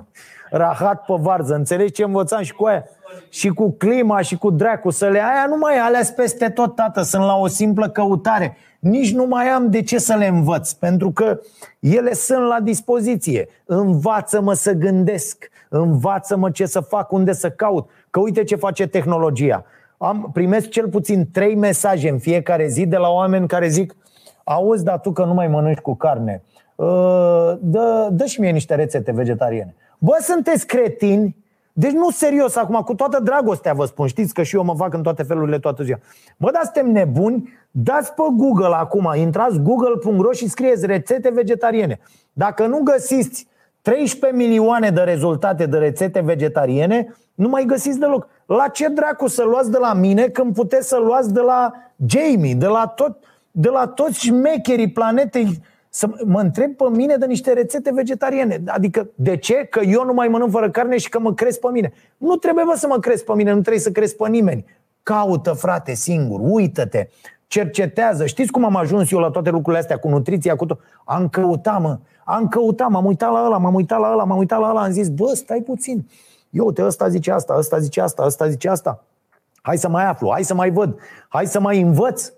Rahat 0.50 1.04
pe 1.04 1.14
varză, 1.18 1.54
înțelegi 1.54 1.92
ce 1.92 2.02
învățam 2.02 2.42
și 2.42 2.52
cu 2.52 2.64
aia? 2.64 2.84
Și 3.28 3.48
cu 3.48 3.70
clima 3.70 4.20
și 4.20 4.36
cu 4.36 4.50
dracu 4.50 4.90
să 4.90 5.08
le 5.08 5.18
aia 5.18 5.46
nu 5.48 5.56
mai 5.56 5.78
alea 5.78 6.00
peste 6.16 6.48
tot, 6.48 6.74
tată, 6.74 7.02
sunt 7.02 7.24
la 7.24 7.36
o 7.36 7.46
simplă 7.46 7.88
căutare. 7.88 8.56
Nici 8.78 9.14
nu 9.14 9.24
mai 9.24 9.48
am 9.48 9.70
de 9.70 9.82
ce 9.82 9.98
să 9.98 10.14
le 10.14 10.26
învăț, 10.26 10.72
pentru 10.72 11.10
că 11.10 11.40
ele 11.78 12.12
sunt 12.12 12.46
la 12.46 12.60
dispoziție. 12.60 13.48
Învață-mă 13.64 14.52
să 14.52 14.72
gândesc, 14.72 15.50
învață-mă 15.68 16.50
ce 16.50 16.66
să 16.66 16.80
fac, 16.80 17.12
unde 17.12 17.32
să 17.32 17.50
caut. 17.50 17.90
Că 18.10 18.20
uite 18.20 18.44
ce 18.44 18.56
face 18.56 18.86
tehnologia 18.86 19.64
am, 19.98 20.30
primesc 20.32 20.68
cel 20.68 20.88
puțin 20.88 21.28
trei 21.32 21.54
mesaje 21.54 22.08
în 22.08 22.18
fiecare 22.18 22.66
zi 22.66 22.86
de 22.86 22.96
la 22.96 23.08
oameni 23.08 23.48
care 23.48 23.68
zic 23.68 23.96
Auzi, 24.44 24.84
dar 24.84 25.00
tu 25.00 25.12
că 25.12 25.24
nu 25.24 25.34
mai 25.34 25.48
mănânci 25.48 25.78
cu 25.78 25.94
carne. 25.94 26.42
Uh, 26.74 27.52
dă, 27.60 28.08
dă 28.10 28.24
și 28.24 28.40
mie 28.40 28.50
niște 28.50 28.74
rețete 28.74 29.12
vegetariene. 29.12 29.74
Bă, 29.98 30.16
sunteți 30.20 30.66
cretini? 30.66 31.36
Deci 31.72 31.92
nu 31.92 32.10
serios 32.10 32.56
acum, 32.56 32.80
cu 32.80 32.94
toată 32.94 33.20
dragostea 33.22 33.72
vă 33.72 33.84
spun 33.84 34.06
Știți 34.06 34.34
că 34.34 34.42
și 34.42 34.56
eu 34.56 34.64
mă 34.64 34.74
fac 34.74 34.94
în 34.94 35.02
toate 35.02 35.22
felurile 35.22 35.58
toată 35.58 35.82
ziua. 35.82 35.98
Bă, 36.36 36.50
dar 36.50 36.62
suntem 36.62 36.90
nebuni? 36.90 37.52
Dați 37.70 38.14
pe 38.14 38.22
Google 38.36 38.74
acum, 38.74 39.12
intrați 39.16 39.60
google.ro 39.60 40.32
și 40.32 40.48
scrieți 40.48 40.86
rețete 40.86 41.30
vegetariene. 41.30 42.00
Dacă 42.32 42.66
nu 42.66 42.80
găsiți 42.82 43.46
13 43.82 44.38
milioane 44.38 44.90
de 44.90 45.00
rezultate 45.00 45.66
de 45.66 45.78
rețete 45.78 46.20
vegetariene 46.20 47.16
Nu 47.38 47.48
mai 47.48 47.64
găsiți 47.64 47.98
deloc 47.98 48.28
la 48.46 48.68
ce 48.68 48.88
dracu 48.88 49.26
să 49.26 49.42
luați 49.42 49.70
de 49.70 49.78
la 49.78 49.92
mine 49.92 50.28
când 50.28 50.54
puteți 50.54 50.88
să 50.88 50.96
luați 50.96 51.32
de 51.32 51.40
la 51.40 51.72
Jamie, 52.06 52.54
de 52.54 52.66
la, 52.66 52.86
tot, 52.86 53.24
de 53.50 53.68
la 53.68 53.86
toți 53.86 54.18
șmecherii 54.18 54.90
planetei 54.90 55.62
să 55.88 56.08
mă 56.24 56.40
întreb 56.40 56.76
pe 56.76 56.84
mine 56.90 57.16
de 57.16 57.26
niște 57.26 57.52
rețete 57.52 57.92
vegetariene. 57.94 58.62
Adică, 58.66 59.10
de 59.14 59.36
ce? 59.36 59.54
Că 59.54 59.80
eu 59.80 60.04
nu 60.04 60.12
mai 60.12 60.28
mănânc 60.28 60.50
fără 60.50 60.70
carne 60.70 60.96
și 60.96 61.08
că 61.08 61.20
mă 61.20 61.34
cresc 61.34 61.60
pe 61.60 61.68
mine. 61.72 61.92
Nu 62.16 62.36
trebuie 62.36 62.64
bă, 62.64 62.72
să 62.76 62.86
mă 62.86 62.98
cresc 62.98 63.24
pe 63.24 63.32
mine, 63.34 63.52
nu 63.52 63.60
trebuie 63.60 63.82
să 63.82 63.90
cresc 63.90 64.16
pe 64.16 64.28
nimeni. 64.28 64.64
Caută, 65.02 65.52
frate, 65.52 65.94
singur, 65.94 66.40
uită-te, 66.42 67.08
cercetează. 67.46 68.26
Știți 68.26 68.50
cum 68.50 68.64
am 68.64 68.76
ajuns 68.76 69.10
eu 69.10 69.18
la 69.18 69.30
toate 69.30 69.50
lucrurile 69.50 69.78
astea 69.78 69.98
cu 69.98 70.08
nutriția, 70.08 70.56
cu 70.56 70.66
tot? 70.66 70.80
Am 71.04 71.28
căutat, 71.28 71.80
mă, 71.80 71.98
am 72.24 72.48
căutat, 72.48 72.90
m-am 72.90 73.04
uitat 73.04 73.32
la 73.32 73.44
ăla, 73.44 73.58
m-am 73.58 73.74
uitat 73.74 74.00
la 74.00 74.12
ăla, 74.12 74.24
m-am 74.24 74.38
uitat 74.38 74.60
la 74.60 74.68
ăla, 74.68 74.82
am 74.82 74.90
zis, 74.90 75.08
bă, 75.08 75.32
stai 75.34 75.60
puțin. 75.60 76.06
Eu, 76.50 76.66
uite, 76.66 76.84
ăsta 76.84 77.08
zice 77.08 77.32
asta, 77.32 77.54
ăsta 77.58 77.78
zice 77.78 78.00
asta, 78.00 78.22
ăsta 78.22 78.48
zice 78.48 78.68
asta. 78.68 79.04
Hai 79.62 79.78
să 79.78 79.88
mai 79.88 80.04
aflu, 80.04 80.30
hai 80.30 80.42
să 80.42 80.54
mai 80.54 80.70
văd, 80.70 80.98
hai 81.28 81.46
să 81.46 81.60
mai 81.60 81.80
învăț 81.80 82.32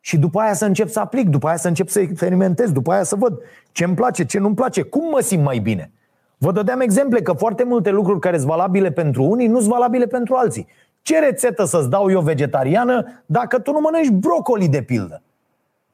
și 0.00 0.18
după 0.18 0.40
aia 0.40 0.54
să 0.54 0.64
încep 0.64 0.88
să 0.88 1.00
aplic, 1.00 1.28
după 1.28 1.46
aia 1.46 1.56
să 1.56 1.68
încep 1.68 1.88
să 1.88 2.00
experimentez, 2.00 2.72
după 2.72 2.92
aia 2.92 3.02
să 3.02 3.16
văd 3.16 3.38
ce 3.72 3.84
îmi 3.84 3.94
place, 3.94 4.24
ce 4.24 4.38
nu-mi 4.38 4.54
place, 4.54 4.82
cum 4.82 5.08
mă 5.10 5.20
simt 5.20 5.44
mai 5.44 5.58
bine. 5.58 5.92
Vă 6.38 6.52
dădeam 6.52 6.80
exemple 6.80 7.22
că 7.22 7.32
foarte 7.32 7.64
multe 7.64 7.90
lucruri 7.90 8.20
care 8.20 8.36
sunt 8.36 8.48
valabile 8.48 8.90
pentru 8.90 9.22
unii 9.22 9.46
nu 9.46 9.58
sunt 9.58 9.70
valabile 9.70 10.06
pentru 10.06 10.34
alții. 10.34 10.66
Ce 11.02 11.18
rețetă 11.18 11.64
să-ți 11.64 11.88
dau 11.88 12.10
eu 12.10 12.20
vegetariană 12.20 13.22
dacă 13.26 13.58
tu 13.58 13.72
nu 13.72 13.80
mănânci 13.80 14.08
brocoli 14.08 14.68
de 14.68 14.82
pildă? 14.82 15.22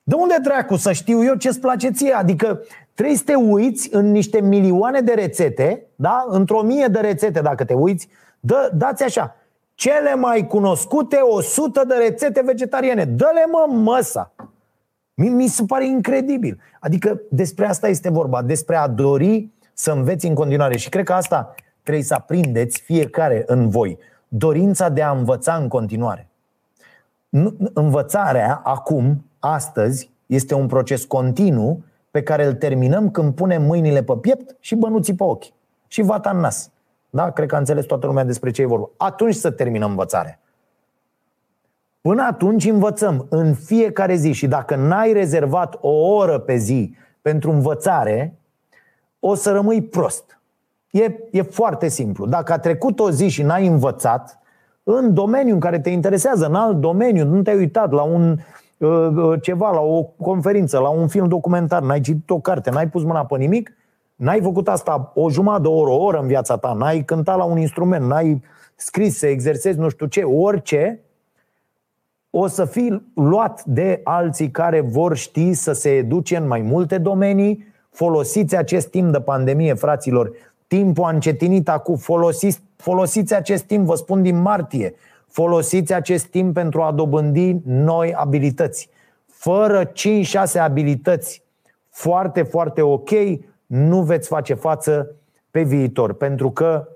De 0.08 0.14
unde 0.14 0.34
dracu 0.42 0.76
să 0.76 0.92
știu 0.92 1.24
eu 1.24 1.34
ce-ți 1.34 1.60
place 1.60 1.90
ție? 1.90 2.12
Adică 2.12 2.60
trebuie 2.94 3.16
să 3.16 3.22
te 3.24 3.34
uiți 3.34 3.88
în 3.94 4.10
niște 4.10 4.40
milioane 4.40 5.00
de 5.00 5.12
rețete, 5.12 5.86
da? 5.96 6.24
într-o 6.28 6.62
mie 6.62 6.86
de 6.86 7.00
rețete 7.00 7.40
dacă 7.40 7.64
te 7.64 7.74
uiți, 7.74 8.08
dă, 8.40 8.70
dați 8.74 9.02
așa, 9.02 9.36
cele 9.74 10.14
mai 10.14 10.46
cunoscute 10.46 11.16
100 11.16 11.84
de 11.88 11.94
rețete 11.94 12.42
vegetariane. 12.44 13.04
Dă-le 13.04 13.44
mă 13.50 13.74
măsa! 13.76 14.32
Mi, 15.14 15.28
mi 15.28 15.46
se 15.46 15.64
pare 15.66 15.86
incredibil. 15.86 16.60
Adică 16.80 17.20
despre 17.30 17.66
asta 17.66 17.88
este 17.88 18.10
vorba, 18.10 18.42
despre 18.42 18.76
a 18.76 18.88
dori 18.88 19.50
să 19.72 19.90
înveți 19.90 20.26
în 20.26 20.34
continuare. 20.34 20.76
Și 20.76 20.88
cred 20.88 21.04
că 21.04 21.12
asta 21.12 21.54
trebuie 21.82 22.04
să 22.04 22.14
aprindeți 22.14 22.80
fiecare 22.80 23.42
în 23.46 23.68
voi. 23.68 23.98
Dorința 24.28 24.88
de 24.88 25.02
a 25.02 25.10
învăța 25.10 25.54
în 25.54 25.68
continuare. 25.68 26.28
Învățarea 27.72 28.60
acum 28.64 29.22
astăzi 29.38 30.10
este 30.26 30.54
un 30.54 30.66
proces 30.66 31.04
continuu 31.04 31.82
pe 32.10 32.22
care 32.22 32.44
îl 32.44 32.54
terminăm 32.54 33.10
când 33.10 33.34
punem 33.34 33.62
mâinile 33.62 34.02
pe 34.02 34.16
piept 34.20 34.56
și 34.60 34.74
bănuții 34.74 35.14
pe 35.14 35.22
ochi. 35.22 35.44
Și 35.86 36.02
vata 36.02 36.30
în 36.30 36.38
nas. 36.38 36.70
Da? 37.10 37.30
Cred 37.30 37.48
că 37.48 37.54
a 37.54 37.58
înțeles 37.58 37.84
toată 37.84 38.06
lumea 38.06 38.24
despre 38.24 38.50
ce 38.50 38.62
e 38.62 38.66
vorba. 38.66 38.90
Atunci 38.96 39.34
să 39.34 39.50
terminăm 39.50 39.90
învățarea. 39.90 40.40
Până 42.00 42.22
atunci 42.22 42.64
învățăm 42.64 43.26
în 43.28 43.54
fiecare 43.54 44.14
zi 44.14 44.32
și 44.32 44.46
dacă 44.46 44.76
n-ai 44.76 45.12
rezervat 45.12 45.78
o 45.80 45.90
oră 45.90 46.38
pe 46.38 46.56
zi 46.56 46.94
pentru 47.22 47.50
învățare, 47.50 48.38
o 49.18 49.34
să 49.34 49.50
rămâi 49.50 49.82
prost. 49.82 50.40
E, 50.90 51.14
e 51.30 51.42
foarte 51.42 51.88
simplu. 51.88 52.26
Dacă 52.26 52.52
a 52.52 52.58
trecut 52.58 53.00
o 53.00 53.10
zi 53.10 53.28
și 53.28 53.42
n-ai 53.42 53.66
învățat, 53.66 54.38
în 54.82 55.14
domeniul 55.14 55.54
în 55.54 55.60
care 55.60 55.80
te 55.80 55.90
interesează, 55.90 56.46
în 56.46 56.54
alt 56.54 56.76
domeniu, 56.76 57.24
nu 57.24 57.42
te-ai 57.42 57.56
uitat 57.56 57.90
la 57.92 58.02
un 58.02 58.22
Uh, 58.32 58.34
uh, 58.34 58.67
ceva, 59.40 59.70
la 59.70 59.80
o 59.80 60.02
conferință, 60.02 60.78
la 60.78 60.88
un 60.88 61.08
film 61.08 61.28
documentar, 61.28 61.82
n-ai 61.82 62.00
citit 62.00 62.30
o 62.30 62.40
carte, 62.40 62.70
n-ai 62.70 62.88
pus 62.88 63.02
mâna 63.02 63.24
pe 63.24 63.36
nimic, 63.36 63.72
n-ai 64.14 64.40
făcut 64.40 64.68
asta 64.68 65.12
o 65.14 65.30
jumătate 65.30 65.62
de 65.62 65.68
oră, 65.68 65.90
o 65.90 66.02
oră 66.02 66.18
în 66.18 66.26
viața 66.26 66.56
ta, 66.56 66.72
n-ai 66.72 67.04
cântat 67.04 67.36
la 67.36 67.44
un 67.44 67.58
instrument, 67.58 68.06
n-ai 68.06 68.42
scris 68.74 69.18
să 69.18 69.26
exersezi 69.26 69.78
nu 69.78 69.88
știu 69.88 70.06
ce, 70.06 70.22
orice, 70.22 71.00
o 72.30 72.46
să 72.46 72.64
fii 72.64 73.12
luat 73.14 73.64
de 73.64 74.00
alții 74.04 74.50
care 74.50 74.80
vor 74.80 75.16
ști 75.16 75.52
să 75.52 75.72
se 75.72 75.88
educe 75.90 76.36
în 76.36 76.46
mai 76.46 76.60
multe 76.60 76.98
domenii. 76.98 77.66
Folosiți 77.90 78.56
acest 78.56 78.88
timp 78.88 79.12
de 79.12 79.20
pandemie, 79.20 79.74
fraților. 79.74 80.30
Timpul 80.66 81.04
a 81.04 81.08
încetinit 81.08 81.68
acum. 81.68 81.96
Folosiți, 81.96 82.62
folosiți 82.76 83.34
acest 83.34 83.64
timp, 83.64 83.86
vă 83.86 83.94
spun 83.94 84.22
din 84.22 84.40
martie. 84.40 84.94
Folosiți 85.28 85.94
acest 85.94 86.26
timp 86.26 86.54
pentru 86.54 86.82
a 86.82 86.92
dobândi 86.92 87.56
noi 87.64 88.14
abilități. 88.14 88.88
Fără 89.26 89.84
5-6 89.84 89.92
abilități 90.60 91.42
foarte, 91.90 92.42
foarte 92.42 92.82
ok, 92.82 93.10
nu 93.66 94.02
veți 94.02 94.28
face 94.28 94.54
față 94.54 95.14
pe 95.50 95.62
viitor. 95.62 96.12
Pentru 96.12 96.50
că 96.50 96.88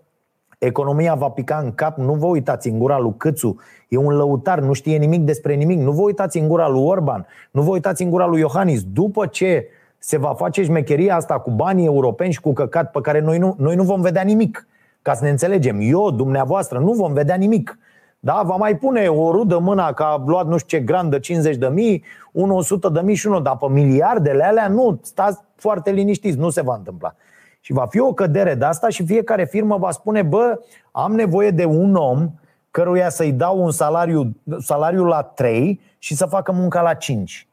economia 0.59 1.15
va 1.15 1.29
pica 1.29 1.57
în 1.57 1.75
cap, 1.75 1.99
nu 1.99 2.15
vă 2.15 2.27
uitați 2.27 2.69
în 2.69 2.79
gura 2.79 2.99
lui 2.99 3.15
Câțu, 3.17 3.57
e 3.89 3.97
un 3.97 4.17
lăutar, 4.17 4.61
nu 4.61 4.73
știe 4.73 4.97
nimic 4.97 5.21
despre 5.21 5.55
nimic, 5.55 5.79
nu 5.79 5.93
vă 5.93 6.03
uitați 6.03 6.39
în 6.39 6.49
gura 6.49 6.69
lui 6.69 6.83
Orban, 6.83 7.27
nu 7.51 7.63
vă 7.63 7.71
uitați 7.71 8.03
în 8.03 8.11
gura 8.11 8.27
lui 8.27 8.41
Iohannis. 8.41 8.83
După 8.83 9.27
ce 9.27 9.67
se 9.99 10.19
va 10.19 10.35
face 10.35 10.63
șmecheria 10.63 11.17
asta 11.17 11.39
cu 11.39 11.51
banii 11.51 11.87
europeni 11.87 12.33
și 12.33 12.41
cu 12.41 12.53
căcat 12.53 12.91
pe 12.91 13.01
care 13.01 13.21
noi 13.21 13.39
nu, 13.39 13.55
noi 13.59 13.75
nu 13.75 13.83
vom 13.83 14.01
vedea 14.01 14.23
nimic. 14.23 14.67
Ca 15.03 15.15
să 15.15 15.25
ne 15.25 15.31
înțelegem, 15.31 15.79
eu, 15.81 16.11
dumneavoastră, 16.11 16.79
nu 16.79 16.93
vom 16.93 17.13
vedea 17.13 17.35
nimic. 17.35 17.79
Da? 18.25 18.43
Va 18.45 18.57
mai 18.57 18.77
pune 18.77 19.09
o 19.09 19.31
rudă 19.31 19.59
mâna 19.59 19.93
că 19.93 20.03
a 20.03 20.23
luat 20.27 20.47
nu 20.47 20.57
știu 20.57 20.79
ce 20.79 20.85
grand 20.85 21.11
de 21.11 21.19
50 21.19 21.57
de 21.57 21.69
mii, 21.69 22.05
unul 22.33 22.57
100 22.57 22.89
de 22.89 23.01
mii 23.01 23.15
și 23.15 23.27
unul, 23.27 23.43
dar 23.43 23.57
pe 23.57 23.67
miliardele 23.69 24.45
alea 24.45 24.69
nu, 24.69 24.99
stați 25.03 25.41
foarte 25.57 25.91
liniștiți, 25.91 26.39
nu 26.39 26.51
se 26.51 26.63
va 26.63 26.75
întâmpla. 26.75 27.15
Și 27.61 27.73
va 27.73 27.87
fi 27.87 27.99
o 27.99 28.13
cădere 28.13 28.55
de 28.55 28.65
asta 28.65 28.89
și 28.89 29.05
fiecare 29.05 29.45
firmă 29.45 29.77
va 29.77 29.91
spune, 29.91 30.23
bă, 30.23 30.61
am 30.93 31.15
nevoie 31.15 31.51
de 31.51 31.65
un 31.65 31.95
om 31.95 32.31
căruia 32.71 33.09
să-i 33.09 33.33
dau 33.33 33.63
un 33.63 33.71
salariu, 33.71 34.37
salariu 34.59 35.05
la 35.05 35.23
3 35.23 35.81
și 35.99 36.15
să 36.15 36.27
facă 36.27 36.53
munca 36.53 36.83
la 36.83 36.95
5. 36.95 37.49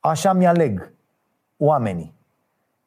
Așa 0.00 0.32
mi-aleg 0.32 0.92
oamenii. 1.56 2.14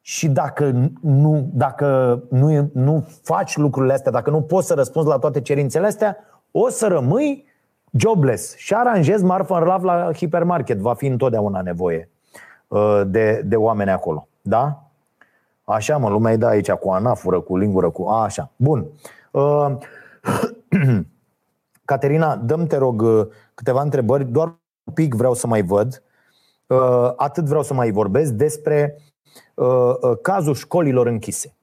Și 0.00 0.28
dacă 0.28 0.90
nu, 1.00 1.48
dacă 1.52 2.20
nu, 2.30 2.70
nu 2.72 3.08
faci 3.22 3.56
lucrurile 3.56 3.92
astea, 3.92 4.12
dacă 4.12 4.30
nu 4.30 4.42
poți 4.42 4.66
să 4.66 4.74
răspunzi 4.74 5.08
la 5.08 5.18
toate 5.18 5.40
cerințele 5.40 5.86
astea, 5.86 6.16
o 6.50 6.68
să 6.68 6.86
rămâi 6.86 7.46
jobless 7.90 8.56
și 8.56 8.74
aranjezi 8.74 9.24
marfă 9.24 9.54
în 9.54 9.64
rav 9.64 9.82
la 9.82 10.12
hipermarket. 10.12 10.78
Va 10.78 10.94
fi 10.94 11.06
întotdeauna 11.06 11.60
nevoie 11.60 12.10
uh, 12.68 13.02
de, 13.06 13.42
de 13.44 13.56
oameni 13.56 13.90
acolo. 13.90 14.28
Da? 14.42 14.82
Așa, 15.64 15.96
mă, 15.96 16.08
lumea 16.08 16.32
îi 16.32 16.38
dă 16.38 16.46
aici 16.46 16.70
cu 16.70 16.90
anafură, 16.90 17.40
cu 17.40 17.56
lingură, 17.56 17.90
cu... 17.90 18.06
A, 18.08 18.22
așa. 18.22 18.50
Bun. 18.56 18.86
Uh, 19.30 19.76
Caterina, 21.84 22.36
dăm 22.36 22.66
te 22.66 22.76
rog 22.76 23.02
uh, 23.02 23.26
câteva 23.54 23.82
întrebări, 23.82 24.24
doar 24.24 24.46
un 24.84 24.92
pic 24.92 25.14
vreau 25.14 25.34
să 25.34 25.46
mai 25.46 25.62
văd. 25.62 26.00
Atât 27.16 27.44
vreau 27.44 27.62
să 27.62 27.74
mai 27.74 27.90
vorbesc 27.90 28.32
despre 28.32 28.98
cazul 30.22 30.54
școlilor 30.54 31.06
închise. 31.06 31.55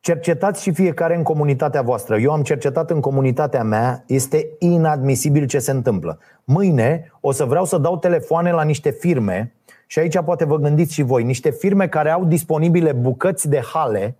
Cercetați 0.00 0.62
și 0.62 0.72
fiecare 0.72 1.16
în 1.16 1.22
comunitatea 1.22 1.82
voastră. 1.82 2.18
Eu 2.18 2.32
am 2.32 2.42
cercetat 2.42 2.90
în 2.90 3.00
comunitatea 3.00 3.62
mea, 3.62 4.04
este 4.06 4.48
inadmisibil 4.58 5.46
ce 5.46 5.58
se 5.58 5.70
întâmplă. 5.70 6.18
Mâine 6.44 7.12
o 7.20 7.32
să 7.32 7.44
vreau 7.44 7.64
să 7.64 7.78
dau 7.78 7.98
telefoane 7.98 8.52
la 8.52 8.62
niște 8.62 8.90
firme 8.90 9.52
și 9.86 9.98
aici 9.98 10.20
poate 10.20 10.44
vă 10.44 10.56
gândiți 10.56 10.94
și 10.94 11.02
voi, 11.02 11.22
niște 11.22 11.50
firme 11.50 11.88
care 11.88 12.10
au 12.10 12.24
disponibile 12.24 12.92
bucăți 12.92 13.48
de 13.48 13.60
hale 13.72 14.16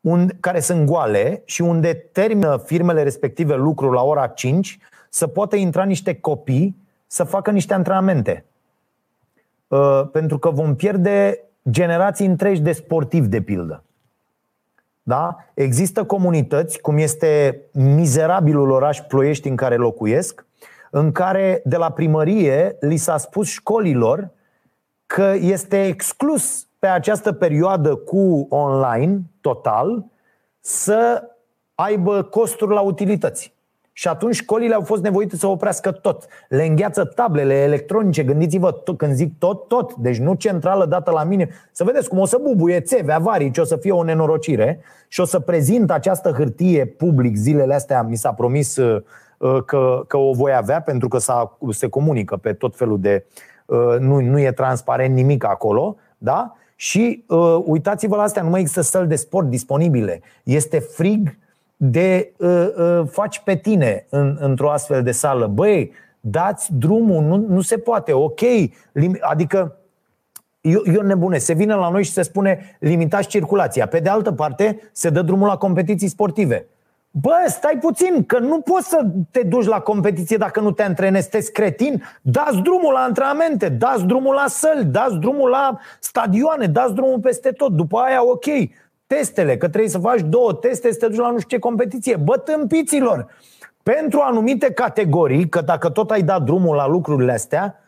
unde, 0.00 0.36
care 0.40 0.60
sunt 0.60 0.86
goale 0.86 1.42
și 1.44 1.62
unde 1.62 1.92
termină 1.92 2.62
firmele 2.64 3.02
respective 3.02 3.54
lucru 3.54 3.90
la 3.90 4.02
ora 4.02 4.26
5 4.26 4.78
să 5.08 5.26
poată 5.26 5.56
intra 5.56 5.84
niște 5.84 6.14
copii 6.14 6.76
să 7.06 7.24
facă 7.24 7.50
niște 7.50 7.74
antrenamente. 7.74 8.44
Uh, 9.68 10.02
pentru 10.12 10.38
că 10.38 10.50
vom 10.50 10.74
pierde 10.74 11.40
generații 11.70 12.26
întregi 12.26 12.60
de 12.60 12.72
sportivi, 12.72 13.28
de 13.28 13.40
pildă. 13.40 13.82
Da? 15.06 15.36
Există 15.54 16.04
comunități, 16.04 16.80
cum 16.80 16.96
este 16.98 17.60
mizerabilul 17.72 18.70
oraș 18.70 19.00
Ploiești 19.00 19.48
în 19.48 19.56
care 19.56 19.76
locuiesc, 19.76 20.46
în 20.90 21.12
care 21.12 21.62
de 21.64 21.76
la 21.76 21.90
primărie 21.90 22.76
li 22.80 22.96
s-a 22.96 23.16
spus 23.16 23.48
școlilor 23.48 24.30
că 25.06 25.34
este 25.38 25.84
exclus 25.84 26.66
pe 26.78 26.86
această 26.86 27.32
perioadă 27.32 27.94
cu 27.94 28.46
online 28.50 29.20
total 29.40 30.04
să 30.60 31.22
aibă 31.74 32.22
costuri 32.22 32.72
la 32.72 32.80
utilități. 32.80 33.53
Și 33.96 34.08
atunci 34.08 34.34
școlile 34.34 34.74
au 34.74 34.80
fost 34.80 35.02
nevoite 35.02 35.36
să 35.36 35.46
oprească 35.46 35.90
tot. 35.90 36.26
Le 36.48 36.64
îngheață 36.64 37.04
tablele 37.04 37.54
electronice, 37.54 38.22
gândiți-vă 38.22 38.70
tot, 38.72 38.96
când 38.96 39.14
zic 39.14 39.38
tot, 39.38 39.68
tot. 39.68 39.94
Deci 39.94 40.18
nu 40.18 40.34
centrală 40.34 40.86
dată 40.86 41.10
la 41.10 41.24
mine. 41.24 41.48
Să 41.72 41.84
vedeți 41.84 42.08
cum 42.08 42.18
o 42.18 42.24
să 42.24 42.38
bubuie 42.42 42.80
țeve, 42.80 43.12
avarii, 43.12 43.50
ce 43.50 43.60
o 43.60 43.64
să 43.64 43.76
fie 43.76 43.92
o 43.92 44.02
nenorocire 44.02 44.80
și 45.08 45.20
o 45.20 45.24
să 45.24 45.40
prezint 45.40 45.90
această 45.90 46.30
hârtie 46.30 46.86
public 46.86 47.36
zilele 47.36 47.74
astea. 47.74 48.02
Mi 48.02 48.16
s-a 48.16 48.32
promis 48.32 48.76
uh, 48.76 49.02
uh, 49.38 49.62
că, 49.66 50.04
că 50.06 50.16
o 50.16 50.32
voi 50.32 50.54
avea 50.54 50.80
pentru 50.80 51.08
că 51.08 51.18
s-a, 51.18 51.58
se 51.70 51.88
comunică 51.88 52.36
pe 52.36 52.52
tot 52.52 52.76
felul 52.76 53.00
de... 53.00 53.24
Uh, 53.66 53.96
nu, 53.98 54.20
nu 54.20 54.38
e 54.38 54.52
transparent 54.52 55.14
nimic 55.14 55.44
acolo, 55.44 55.96
da? 56.18 56.56
Și 56.76 57.24
uh, 57.28 57.62
uitați-vă 57.64 58.16
la 58.16 58.22
astea, 58.22 58.42
nu 58.42 58.48
mai 58.48 58.60
există 58.60 58.80
săli 58.80 59.08
de 59.08 59.16
sport 59.16 59.46
disponibile. 59.46 60.20
Este 60.42 60.78
frig 60.78 61.36
de 61.90 62.32
uh, 62.38 62.68
uh, 62.76 63.02
faci 63.10 63.38
pe 63.38 63.56
tine 63.56 64.06
în, 64.08 64.36
într-o 64.40 64.70
astfel 64.70 65.02
de 65.02 65.10
sală. 65.10 65.46
Băi, 65.46 65.92
dați 66.20 66.74
drumul, 66.74 67.22
nu, 67.22 67.46
nu 67.48 67.60
se 67.60 67.78
poate, 67.78 68.12
ok. 68.12 68.40
Lim- 68.92 69.20
adică 69.20 69.76
eu, 70.60 70.82
eu 70.94 71.00
nebune, 71.00 71.38
se 71.38 71.52
vine 71.52 71.74
la 71.74 71.90
noi 71.90 72.04
și 72.04 72.12
se 72.12 72.22
spune 72.22 72.76
limitați 72.80 73.28
circulația. 73.28 73.86
Pe 73.86 73.98
de 73.98 74.08
altă 74.08 74.32
parte, 74.32 74.80
se 74.92 75.10
dă 75.10 75.22
drumul 75.22 75.46
la 75.46 75.56
competiții 75.56 76.08
sportive. 76.08 76.66
Bă, 77.10 77.32
stai 77.46 77.78
puțin, 77.80 78.24
că 78.24 78.38
nu 78.38 78.60
poți 78.60 78.88
să 78.88 79.06
te 79.30 79.42
duci 79.42 79.66
la 79.66 79.80
competiție 79.80 80.36
dacă 80.36 80.60
nu 80.60 80.70
te 80.70 80.82
antrenezi, 80.82 81.28
te 81.28 81.50
cretin, 81.52 82.02
dați 82.22 82.58
drumul 82.58 82.92
la 82.92 82.98
antrenamente, 82.98 83.68
dați 83.68 84.04
drumul 84.04 84.34
la 84.34 84.44
săli, 84.48 84.84
dați 84.84 85.16
drumul 85.16 85.50
la 85.50 85.78
stadioane, 86.00 86.66
dați 86.66 86.94
drumul 86.94 87.20
peste 87.20 87.50
tot. 87.50 87.72
După 87.72 87.98
aia, 87.98 88.24
ok, 88.24 88.44
testele, 89.14 89.56
că 89.56 89.68
trebuie 89.68 89.90
să 89.90 89.98
faci 89.98 90.20
două 90.20 90.52
teste 90.52 90.92
să 90.92 90.98
te 90.98 91.06
duci 91.06 91.18
la 91.18 91.30
nu 91.30 91.38
știu 91.38 91.56
ce 91.56 91.58
competiție. 91.58 92.16
Bă, 92.16 92.36
tâmpiților! 92.36 93.26
Pentru 93.82 94.20
anumite 94.20 94.72
categorii, 94.72 95.48
că 95.48 95.60
dacă 95.60 95.88
tot 95.88 96.10
ai 96.10 96.22
dat 96.22 96.42
drumul 96.42 96.76
la 96.76 96.86
lucrurile 96.86 97.32
astea, 97.32 97.78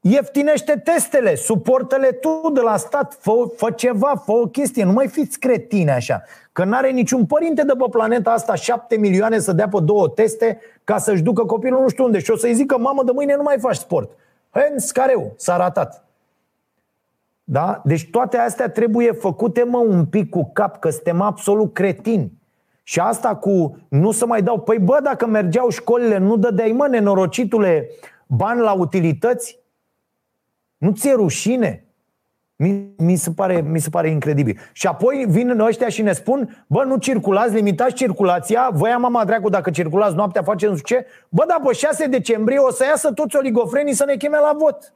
ieftinește 0.00 0.80
testele, 0.84 1.34
suportă-le 1.34 2.06
tu 2.06 2.50
de 2.52 2.60
la 2.60 2.76
stat, 2.76 3.16
fă, 3.20 3.32
fă 3.56 3.70
ceva, 3.70 4.22
fă 4.24 4.32
o 4.32 4.46
chestie, 4.46 4.84
nu 4.84 4.92
mai 4.92 5.08
fiți 5.08 5.38
cretine 5.38 5.92
așa. 5.92 6.22
Că 6.52 6.64
n-are 6.64 6.90
niciun 6.90 7.26
părinte 7.26 7.62
de 7.62 7.72
pe 7.78 7.84
planeta 7.90 8.30
asta 8.30 8.54
șapte 8.54 8.96
milioane 8.96 9.38
să 9.38 9.52
dea 9.52 9.68
pe 9.68 9.78
două 9.82 10.08
teste 10.08 10.60
ca 10.84 10.98
să-și 10.98 11.22
ducă 11.22 11.44
copilul 11.44 11.80
nu 11.80 11.88
știu 11.88 12.04
unde 12.04 12.18
și 12.18 12.30
o 12.30 12.36
să-i 12.36 12.54
zică, 12.54 12.78
mamă, 12.78 13.02
de 13.04 13.12
mâine 13.14 13.36
nu 13.36 13.42
mai 13.42 13.56
faci 13.58 13.76
sport. 13.76 14.10
Hens, 14.50 14.90
careu, 14.90 15.32
s-a 15.36 15.56
ratat. 15.56 16.03
Da? 17.44 17.82
Deci 17.84 18.10
toate 18.10 18.36
astea 18.36 18.68
trebuie 18.68 19.12
făcute, 19.12 19.62
mă, 19.62 19.78
un 19.78 20.06
pic 20.06 20.30
cu 20.30 20.50
cap, 20.52 20.78
că 20.78 20.90
suntem 20.90 21.20
absolut 21.20 21.74
cretini. 21.74 22.32
Și 22.82 23.00
asta 23.00 23.36
cu 23.36 23.78
nu 23.88 24.10
să 24.10 24.26
mai 24.26 24.42
dau, 24.42 24.60
păi 24.60 24.78
bă, 24.78 24.98
dacă 25.02 25.26
mergeau 25.26 25.68
școlile, 25.68 26.18
nu 26.18 26.36
dădeai, 26.36 26.72
mă, 26.72 26.86
nenorocitule, 26.86 27.88
bani 28.26 28.60
la 28.60 28.72
utilități? 28.72 29.58
Nu 30.76 30.90
ți-e 30.90 31.12
rușine? 31.12 31.84
Mi, 32.56 32.94
mi, 32.96 33.16
se 33.16 33.30
pare, 33.30 33.60
mi 33.60 33.78
se 33.78 33.88
pare 33.90 34.08
incredibil. 34.08 34.58
Și 34.72 34.86
apoi 34.86 35.24
vin 35.28 35.60
ăștia 35.60 35.88
și 35.88 36.02
ne 36.02 36.12
spun, 36.12 36.64
bă, 36.66 36.84
nu 36.84 36.96
circulați, 36.96 37.54
limitați 37.54 37.94
circulația, 37.94 38.70
ia 38.82 38.96
mama 38.96 39.24
dracu 39.24 39.48
dacă 39.48 39.70
circulați 39.70 40.14
noaptea, 40.14 40.42
faceți 40.42 40.70
nu 40.70 40.76
știu 40.76 40.96
ce. 40.96 41.06
Bă, 41.28 41.44
dar 41.48 41.60
pe 41.66 41.72
6 41.72 42.06
decembrie 42.06 42.58
o 42.58 42.70
să 42.70 42.84
iasă 42.84 43.12
toți 43.12 43.36
oligofrenii 43.36 43.94
să 43.94 44.04
ne 44.04 44.16
cheme 44.16 44.38
la 44.38 44.56
vot. 44.58 44.94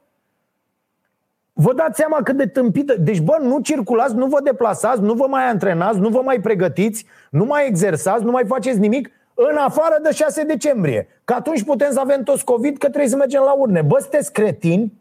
Vă 1.61 1.73
dați 1.73 1.95
seama 1.95 2.21
cât 2.23 2.37
de 2.37 2.45
tâmpită. 2.45 2.95
Deci, 2.97 3.19
bă, 3.19 3.37
nu 3.41 3.59
circulați, 3.59 4.15
nu 4.15 4.25
vă 4.25 4.41
deplasați, 4.41 5.01
nu 5.01 5.13
vă 5.13 5.25
mai 5.27 5.43
antrenați, 5.47 5.99
nu 5.99 6.09
vă 6.09 6.21
mai 6.21 6.39
pregătiți, 6.39 7.05
nu 7.29 7.45
mai 7.45 7.67
exersați, 7.67 8.23
nu 8.23 8.31
mai 8.31 8.45
faceți 8.45 8.79
nimic 8.79 9.09
în 9.33 9.57
afară 9.57 9.99
de 10.03 10.11
6 10.11 10.43
decembrie. 10.43 11.07
Că 11.23 11.33
atunci 11.33 11.63
putem 11.63 11.91
să 11.91 11.99
avem 11.99 12.23
toți 12.23 12.43
COVID, 12.43 12.77
că 12.77 12.87
trebuie 12.87 13.09
să 13.09 13.15
mergem 13.15 13.41
la 13.41 13.53
urne. 13.53 13.81
Bă, 13.81 13.97
sunteți 13.99 14.33
cretini? 14.33 14.99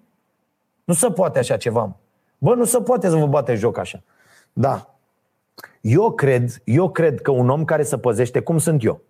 Nu 0.84 0.94
se 0.94 1.10
poate 1.10 1.38
așa 1.38 1.56
ceva. 1.56 1.96
Bă, 2.38 2.54
nu 2.54 2.64
se 2.64 2.80
poate 2.80 3.08
să 3.08 3.16
vă 3.16 3.26
bate 3.26 3.54
joc 3.54 3.78
așa. 3.78 4.02
Da. 4.52 4.94
Eu 5.80 6.12
cred, 6.12 6.50
eu 6.64 6.90
cred 6.90 7.20
că 7.20 7.30
un 7.30 7.48
om 7.48 7.64
care 7.64 7.82
se 7.82 7.98
păzește, 7.98 8.40
cum 8.40 8.58
sunt 8.58 8.84
eu, 8.84 9.00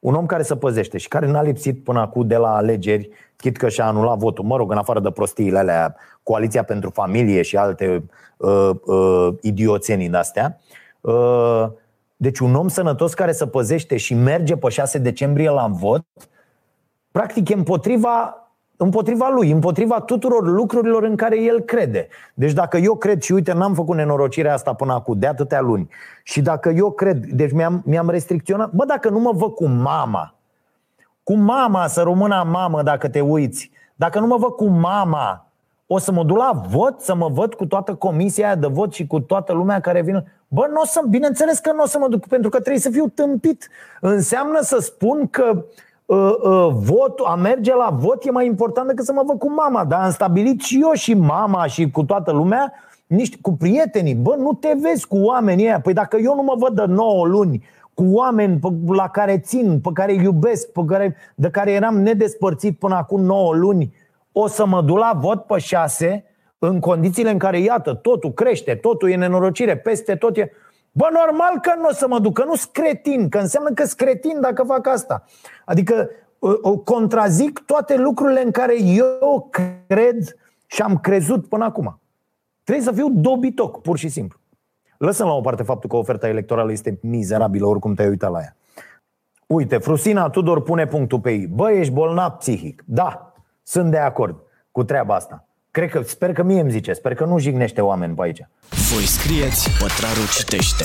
un 0.00 0.14
om 0.14 0.26
care 0.26 0.42
se 0.42 0.56
păzește 0.56 0.98
și 0.98 1.08
care 1.08 1.26
n-a 1.26 1.42
lipsit 1.42 1.84
până 1.84 2.00
acum 2.00 2.26
de 2.26 2.36
la 2.36 2.56
alegeri, 2.56 3.08
chit 3.36 3.56
că 3.56 3.68
și-a 3.68 3.86
anulat 3.86 4.18
votul, 4.18 4.44
mă 4.44 4.56
rog, 4.56 4.70
în 4.70 4.76
afară 4.76 5.00
de 5.00 5.10
prostiile 5.10 5.58
alea, 5.58 5.96
Coaliția 6.22 6.62
pentru 6.62 6.90
Familie 6.90 7.42
și 7.42 7.56
alte 7.56 8.04
uh, 8.36 8.70
uh, 8.84 9.28
idioțenii 9.40 10.08
de-astea. 10.08 10.60
Uh, 11.00 11.66
deci 12.16 12.38
un 12.38 12.54
om 12.54 12.68
sănătos 12.68 13.14
care 13.14 13.32
se 13.32 13.46
păzește 13.46 13.96
și 13.96 14.14
merge 14.14 14.56
pe 14.56 14.68
6 14.68 14.98
decembrie 14.98 15.50
la 15.50 15.66
vot, 15.68 16.02
practic 17.10 17.48
e 17.48 17.54
împotriva 17.54 18.34
împotriva 18.82 19.28
lui, 19.28 19.50
împotriva 19.50 20.00
tuturor 20.00 20.46
lucrurilor 20.46 21.02
în 21.02 21.16
care 21.16 21.42
el 21.42 21.60
crede. 21.60 22.08
Deci 22.34 22.52
dacă 22.52 22.76
eu 22.76 22.94
cred 22.94 23.22
și 23.22 23.32
uite, 23.32 23.52
n-am 23.52 23.74
făcut 23.74 23.96
nenorocirea 23.96 24.52
asta 24.52 24.72
până 24.72 24.92
acum, 24.92 25.18
de 25.18 25.26
atâtea 25.26 25.60
luni, 25.60 25.88
și 26.22 26.40
dacă 26.40 26.68
eu 26.68 26.90
cred, 26.90 27.24
deci 27.24 27.52
mi-am, 27.52 27.82
mi-am 27.84 28.10
restricționat, 28.10 28.72
bă, 28.72 28.84
dacă 28.84 29.08
nu 29.08 29.18
mă 29.18 29.32
văd 29.32 29.54
cu 29.54 29.66
mama, 29.66 30.34
cu 31.22 31.34
mama, 31.34 31.86
să 31.86 32.02
rămână 32.02 32.46
mamă 32.50 32.82
dacă 32.82 33.08
te 33.08 33.20
uiți, 33.20 33.70
dacă 33.94 34.20
nu 34.20 34.26
mă 34.26 34.36
văd 34.36 34.50
cu 34.50 34.66
mama, 34.66 35.46
o 35.86 35.98
să 35.98 36.12
mă 36.12 36.24
duc 36.24 36.36
la 36.36 36.62
vot, 36.68 37.00
să 37.00 37.14
mă 37.14 37.28
văd 37.28 37.54
cu 37.54 37.66
toată 37.66 37.94
comisia 37.94 38.46
aia 38.46 38.54
de 38.54 38.66
vot 38.66 38.92
și 38.92 39.06
cu 39.06 39.20
toată 39.20 39.52
lumea 39.52 39.80
care 39.80 40.02
vine. 40.02 40.24
Bă, 40.48 40.66
nu 40.70 40.80
o 40.80 40.84
să, 40.84 41.02
bineînțeles 41.08 41.58
că 41.58 41.72
nu 41.72 41.82
o 41.82 41.86
să 41.86 41.98
mă 41.98 42.08
duc, 42.08 42.26
pentru 42.26 42.50
că 42.50 42.58
trebuie 42.58 42.82
să 42.82 42.90
fiu 42.90 43.08
tâmpit. 43.08 43.68
Înseamnă 44.00 44.60
să 44.60 44.78
spun 44.78 45.28
că 45.28 45.52
uh, 45.54 45.62
uh, 46.10 46.34
uh, 46.42 46.68
vot, 46.72 47.20
a 47.24 47.34
merge 47.34 47.74
la 47.74 47.90
vot 47.98 48.24
e 48.24 48.30
mai 48.30 48.46
important 48.46 48.88
decât 48.88 49.04
să 49.04 49.12
mă 49.12 49.22
văd 49.26 49.38
cu 49.38 49.52
mama. 49.52 49.84
Dar 49.84 50.00
am 50.00 50.10
stabilit 50.10 50.60
și 50.60 50.80
eu 50.82 50.92
și 50.92 51.14
mama 51.14 51.66
și 51.66 51.90
cu 51.90 52.02
toată 52.04 52.32
lumea, 52.32 52.72
niște, 53.06 53.36
cu 53.40 53.52
prietenii. 53.52 54.14
Bă, 54.14 54.34
nu 54.38 54.52
te 54.52 54.72
vezi 54.80 55.06
cu 55.06 55.16
oamenii 55.16 55.64
ăia. 55.64 55.80
Păi 55.80 55.92
dacă 55.92 56.16
eu 56.16 56.34
nu 56.34 56.42
mă 56.42 56.54
văd 56.58 56.74
de 56.74 56.84
9 56.86 57.26
luni 57.26 57.64
cu 57.94 58.04
oameni 58.12 58.58
pe, 58.58 58.68
la 58.86 59.08
care 59.08 59.38
țin, 59.38 59.80
pe 59.80 59.90
care 59.92 60.12
iubesc, 60.12 60.68
pe 60.68 60.80
care, 60.86 61.16
de 61.34 61.50
care 61.50 61.72
eram 61.72 62.00
nedespărțit 62.00 62.78
până 62.78 62.94
acum 62.94 63.20
9 63.20 63.54
luni, 63.54 63.94
o 64.32 64.46
să 64.46 64.66
mă 64.66 64.82
duc 64.82 64.98
la 64.98 65.12
vot 65.20 65.42
pe 65.42 65.58
6 65.58 66.24
în 66.58 66.80
condițiile 66.80 67.30
în 67.30 67.38
care, 67.38 67.60
iată, 67.60 67.94
totul 67.94 68.32
crește, 68.32 68.74
totul 68.74 69.10
e 69.10 69.16
nenorocire, 69.16 69.76
peste 69.76 70.14
tot 70.14 70.36
e... 70.36 70.50
Bă, 70.92 71.08
normal 71.12 71.60
că 71.60 71.72
nu 71.76 71.86
o 71.88 71.92
să 71.92 72.08
mă 72.08 72.18
duc, 72.18 72.34
că 72.34 72.44
nu 72.44 72.54
scretin, 72.54 73.28
că 73.28 73.38
înseamnă 73.38 73.70
că 73.70 73.84
scretin 73.84 74.40
dacă 74.40 74.62
fac 74.62 74.86
asta. 74.86 75.24
Adică 75.64 76.10
o 76.60 76.78
contrazic 76.78 77.58
toate 77.58 77.96
lucrurile 77.96 78.42
în 78.42 78.50
care 78.50 78.82
eu 78.82 79.48
cred 79.50 80.36
și 80.66 80.82
am 80.82 80.98
crezut 80.98 81.48
până 81.48 81.64
acum. 81.64 82.00
Trebuie 82.64 82.84
să 82.84 82.92
fiu 82.92 83.08
dobitoc, 83.10 83.82
pur 83.82 83.98
și 83.98 84.08
simplu. 84.08 84.38
Lăsăm 84.98 85.26
la 85.26 85.32
o 85.32 85.40
parte 85.40 85.62
faptul 85.62 85.88
că 85.88 85.96
oferta 85.96 86.28
electorală 86.28 86.72
este 86.72 86.98
mizerabilă, 87.02 87.66
oricum 87.66 87.94
te-ai 87.94 88.08
uitat 88.08 88.30
la 88.30 88.40
ea. 88.40 88.56
Uite, 89.46 89.78
Frusina 89.78 90.30
Tudor 90.30 90.62
pune 90.62 90.86
punctul 90.86 91.20
pe 91.20 91.30
ei. 91.30 91.46
Bă, 91.46 91.70
ești 91.70 91.92
bolnav 91.92 92.30
psihic. 92.30 92.82
Da, 92.86 93.32
sunt 93.62 93.90
de 93.90 93.98
acord 93.98 94.42
cu 94.70 94.84
treaba 94.84 95.14
asta. 95.14 95.48
Cred 95.72 95.90
că, 95.90 96.02
sper 96.02 96.32
că 96.32 96.42
mie 96.42 96.60
îmi 96.60 96.70
zice, 96.70 96.92
sper 96.92 97.14
că 97.14 97.24
nu 97.24 97.38
jignește 97.38 97.80
oameni 97.80 98.14
pe 98.14 98.22
aici. 98.22 98.48
Voi 98.92 99.02
scrieți, 99.02 99.70
Pătraru 99.78 100.26
citește. 100.36 100.84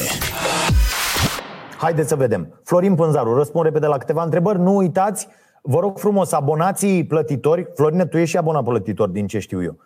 Haideți 1.78 2.08
să 2.08 2.16
vedem. 2.16 2.60
Florin 2.64 2.96
Pânzaru, 2.96 3.36
răspund 3.36 3.66
repede 3.66 3.86
la 3.86 3.98
câteva 3.98 4.24
întrebări. 4.24 4.60
Nu 4.60 4.76
uitați, 4.76 5.28
vă 5.62 5.80
rog 5.80 5.98
frumos, 5.98 6.32
abonații 6.32 7.06
plătitori. 7.06 7.68
Florine, 7.74 8.06
tu 8.06 8.18
ești 8.18 8.30
și 8.30 8.38
abonat 8.38 8.64
plătitor, 8.64 9.10
din 9.10 9.28
ce 9.28 9.40
știu 9.40 9.64
eu. 9.64 9.78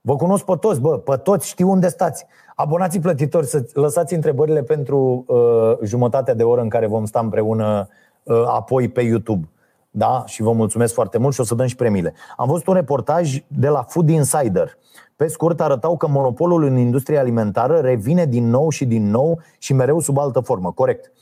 Vă 0.00 0.16
cunosc 0.16 0.44
pe 0.44 0.54
toți, 0.60 0.80
bă, 0.80 0.98
pe 0.98 1.16
toți 1.16 1.48
știu 1.48 1.70
unde 1.70 1.88
stați. 1.88 2.26
Abonații 2.54 3.00
plătitori, 3.00 3.46
să 3.46 3.66
lăsați 3.72 4.14
întrebările 4.14 4.62
pentru 4.62 5.24
uh, 5.26 5.86
jumătatea 5.86 6.34
de 6.34 6.42
oră 6.42 6.60
în 6.60 6.68
care 6.68 6.86
vom 6.86 7.04
sta 7.04 7.20
împreună 7.20 7.88
uh, 8.22 8.42
apoi 8.46 8.88
pe 8.88 9.00
YouTube. 9.00 9.48
Da? 9.90 10.22
Și 10.26 10.42
vă 10.42 10.52
mulțumesc 10.52 10.94
foarte 10.94 11.18
mult 11.18 11.34
și 11.34 11.40
o 11.40 11.44
să 11.44 11.54
dăm 11.54 11.66
și 11.66 11.76
premiile. 11.76 12.14
Am 12.36 12.48
văzut 12.48 12.66
un 12.66 12.74
reportaj 12.74 13.42
de 13.46 13.68
la 13.68 13.82
Food 13.82 14.08
Insider. 14.08 14.78
Pe 15.16 15.26
scurt, 15.26 15.60
arătau 15.60 15.96
că 15.96 16.08
monopolul 16.08 16.62
în 16.62 16.76
industria 16.76 17.20
alimentară 17.20 17.78
revine 17.78 18.24
din 18.24 18.48
nou 18.48 18.68
și 18.68 18.84
din 18.84 19.10
nou 19.10 19.40
și 19.58 19.72
mereu 19.72 20.00
sub 20.00 20.18
altă 20.18 20.40
formă. 20.40 20.72
Corect. 20.72 21.12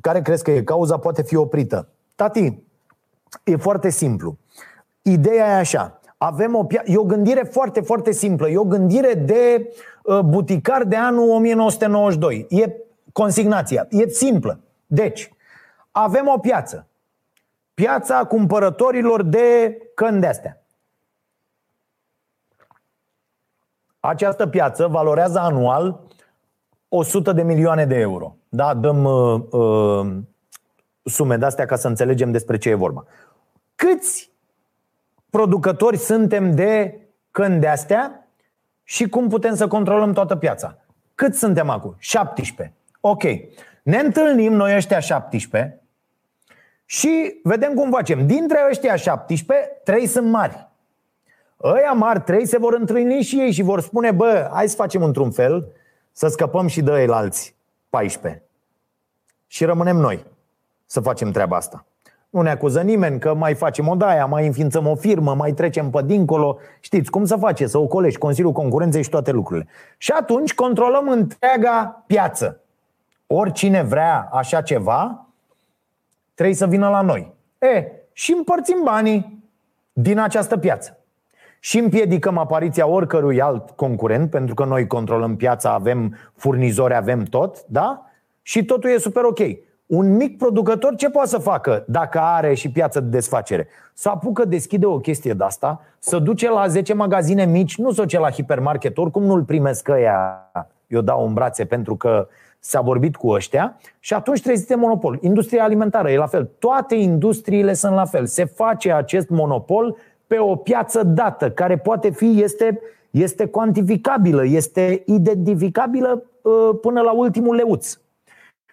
Care 0.00 0.22
crezi 0.22 0.42
că 0.42 0.50
e 0.50 0.62
cauza? 0.62 0.98
Poate 0.98 1.22
fi 1.22 1.36
oprită. 1.36 1.88
Tati, 2.14 2.62
e 3.44 3.56
foarte 3.56 3.90
simplu. 3.90 4.38
Ideea 5.02 5.46
e 5.46 5.58
așa. 5.58 6.00
Avem 6.16 6.54
o 6.54 6.64
pia- 6.64 6.84
e 6.84 6.96
o 6.96 7.04
gândire 7.04 7.42
foarte, 7.42 7.80
foarte 7.80 8.12
simplă. 8.12 8.48
E 8.48 8.58
o 8.58 8.64
gândire 8.64 9.14
de 9.14 9.72
uh, 10.02 10.20
buticar 10.20 10.84
de 10.84 10.96
anul 10.96 11.30
1992. 11.30 12.46
E 12.48 12.72
consignația. 13.12 13.86
E 13.90 14.08
simplă. 14.08 14.60
Deci, 14.86 15.32
avem 15.90 16.30
o 16.34 16.38
piață. 16.38 16.86
Piața 17.76 18.24
cumpărătorilor 18.24 19.22
de 19.22 19.78
căni 19.94 20.20
de 20.20 20.26
astea. 20.26 20.62
Această 24.00 24.46
piață 24.46 24.86
valorează 24.86 25.38
anual 25.38 26.00
100 26.88 27.32
de 27.32 27.42
milioane 27.42 27.86
de 27.86 27.94
euro. 27.94 28.36
Da, 28.48 28.74
dăm 28.74 29.04
uh, 29.04 29.42
uh, 29.50 30.16
sume 31.02 31.36
de 31.36 31.44
astea 31.44 31.64
ca 31.66 31.76
să 31.76 31.88
înțelegem 31.88 32.30
despre 32.30 32.58
ce 32.58 32.68
e 32.68 32.74
vorba. 32.74 33.04
Câți 33.74 34.30
producători 35.30 35.96
suntem 35.96 36.54
de 36.54 37.00
căni 37.30 37.60
de 37.60 37.68
astea 37.68 38.28
și 38.82 39.08
cum 39.08 39.28
putem 39.28 39.54
să 39.54 39.68
controlăm 39.68 40.12
toată 40.12 40.36
piața? 40.36 40.78
Cât 41.14 41.34
suntem 41.34 41.70
acum? 41.70 41.94
17. 41.98 42.76
Ok. 43.00 43.22
Ne 43.82 43.98
întâlnim 43.98 44.52
noi 44.52 44.76
ăștia 44.76 44.98
17 44.98 45.80
și 46.86 47.40
vedem 47.42 47.74
cum 47.74 47.90
facem. 47.90 48.26
Dintre 48.26 48.66
ăștia 48.70 48.96
17, 48.96 49.80
trei 49.84 50.06
sunt 50.06 50.30
mari. 50.30 50.68
Ăia 51.62 51.92
mari 51.92 52.20
trei 52.20 52.46
se 52.46 52.58
vor 52.58 52.74
întâlni 52.74 53.22
și 53.22 53.40
ei 53.40 53.52
și 53.52 53.62
vor 53.62 53.80
spune, 53.80 54.10
bă, 54.10 54.48
hai 54.52 54.68
să 54.68 54.76
facem 54.76 55.02
într-un 55.02 55.30
fel, 55.30 55.72
să 56.12 56.28
scăpăm 56.28 56.66
și 56.66 56.82
de 56.82 56.92
ei 57.00 57.08
alți 57.08 57.56
14. 57.90 58.42
Și 59.46 59.64
rămânem 59.64 59.96
noi 59.96 60.24
să 60.86 61.00
facem 61.00 61.30
treaba 61.30 61.56
asta. 61.56 61.84
Nu 62.30 62.40
ne 62.40 62.50
acuză 62.50 62.80
nimeni 62.80 63.18
că 63.18 63.34
mai 63.34 63.54
facem 63.54 63.88
o 63.88 63.94
daia, 63.94 64.26
mai 64.26 64.46
înființăm 64.46 64.86
o 64.86 64.94
firmă, 64.94 65.34
mai 65.34 65.52
trecem 65.52 65.90
pe 65.90 66.02
dincolo. 66.04 66.58
Știți 66.80 67.10
cum 67.10 67.24
să 67.24 67.36
face, 67.36 67.66
să 67.66 67.78
ocolești 67.78 68.18
Consiliul 68.18 68.52
Concurenței 68.52 69.02
și 69.02 69.08
toate 69.08 69.30
lucrurile. 69.30 69.68
Și 69.96 70.12
atunci 70.12 70.54
controlăm 70.54 71.08
întreaga 71.08 72.04
piață. 72.06 72.60
Oricine 73.26 73.82
vrea 73.82 74.28
așa 74.32 74.62
ceva, 74.62 75.25
trebuie 76.36 76.56
să 76.56 76.66
vină 76.66 76.88
la 76.88 77.00
noi. 77.00 77.34
E, 77.58 77.92
și 78.12 78.32
împărțim 78.36 78.80
banii 78.84 79.44
din 79.92 80.18
această 80.18 80.56
piață. 80.56 80.98
Și 81.60 81.78
împiedicăm 81.78 82.38
apariția 82.38 82.86
oricărui 82.86 83.40
alt 83.40 83.70
concurent, 83.70 84.30
pentru 84.30 84.54
că 84.54 84.64
noi 84.64 84.86
controlăm 84.86 85.36
piața, 85.36 85.72
avem 85.72 86.16
furnizori, 86.34 86.94
avem 86.94 87.22
tot, 87.22 87.64
da? 87.66 88.10
Și 88.42 88.64
totul 88.64 88.90
e 88.90 88.98
super 88.98 89.22
ok. 89.22 89.38
Un 89.86 90.16
mic 90.16 90.38
producător 90.38 90.94
ce 90.94 91.10
poate 91.10 91.28
să 91.28 91.38
facă 91.38 91.84
dacă 91.86 92.20
are 92.20 92.54
și 92.54 92.70
piață 92.70 93.00
de 93.00 93.08
desfacere? 93.08 93.68
Să 93.94 94.08
apucă, 94.08 94.44
deschide 94.44 94.86
o 94.86 94.98
chestie 94.98 95.32
de 95.32 95.44
asta, 95.44 95.80
să 95.98 96.18
duce 96.18 96.50
la 96.50 96.66
10 96.66 96.94
magazine 96.94 97.44
mici, 97.44 97.76
nu 97.76 97.90
să 97.92 98.00
o 98.00 98.04
ce 98.04 98.18
la 98.18 98.30
hipermarket, 98.30 98.98
oricum 98.98 99.22
nu-l 99.22 99.42
primesc 99.42 99.88
ăia, 99.88 100.50
eu 100.86 101.00
dau 101.00 101.26
în 101.26 101.34
brațe 101.34 101.64
pentru 101.64 101.96
că 101.96 102.28
s-a 102.58 102.80
vorbit 102.80 103.16
cu 103.16 103.28
ăștia 103.28 103.78
și 103.98 104.14
atunci 104.14 104.42
trezite 104.42 104.74
monopol. 104.74 105.18
Industria 105.20 105.64
alimentară 105.64 106.10
e 106.10 106.16
la 106.16 106.26
fel. 106.26 106.50
Toate 106.58 106.94
industriile 106.94 107.72
sunt 107.72 107.94
la 107.94 108.04
fel. 108.04 108.26
Se 108.26 108.44
face 108.44 108.92
acest 108.92 109.28
monopol 109.28 109.96
pe 110.26 110.38
o 110.38 110.56
piață 110.56 111.02
dată, 111.02 111.50
care 111.50 111.78
poate 111.78 112.10
fi, 112.10 112.42
este, 112.42 112.80
este 113.10 113.46
cuantificabilă, 113.46 114.46
este 114.46 115.02
identificabilă 115.06 116.22
uh, 116.42 116.78
până 116.80 117.00
la 117.00 117.12
ultimul 117.12 117.54
leuț. 117.54 117.98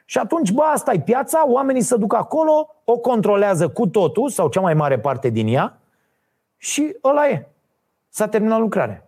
Și 0.05 0.17
atunci, 0.17 0.51
bă, 0.51 0.61
asta 0.61 0.93
e 0.93 0.99
piața, 0.99 1.43
oamenii 1.49 1.81
se 1.81 1.97
duc 1.97 2.13
acolo, 2.13 2.75
o 2.83 2.97
controlează 2.97 3.67
cu 3.67 3.87
totul, 3.87 4.29
sau 4.29 4.49
cea 4.49 4.61
mai 4.61 4.73
mare 4.73 4.99
parte 4.99 5.29
din 5.29 5.47
ea, 5.47 5.77
și 6.57 6.95
ăla 7.03 7.27
e. 7.27 7.47
S-a 8.09 8.27
terminat 8.27 8.59
lucrarea. 8.59 9.07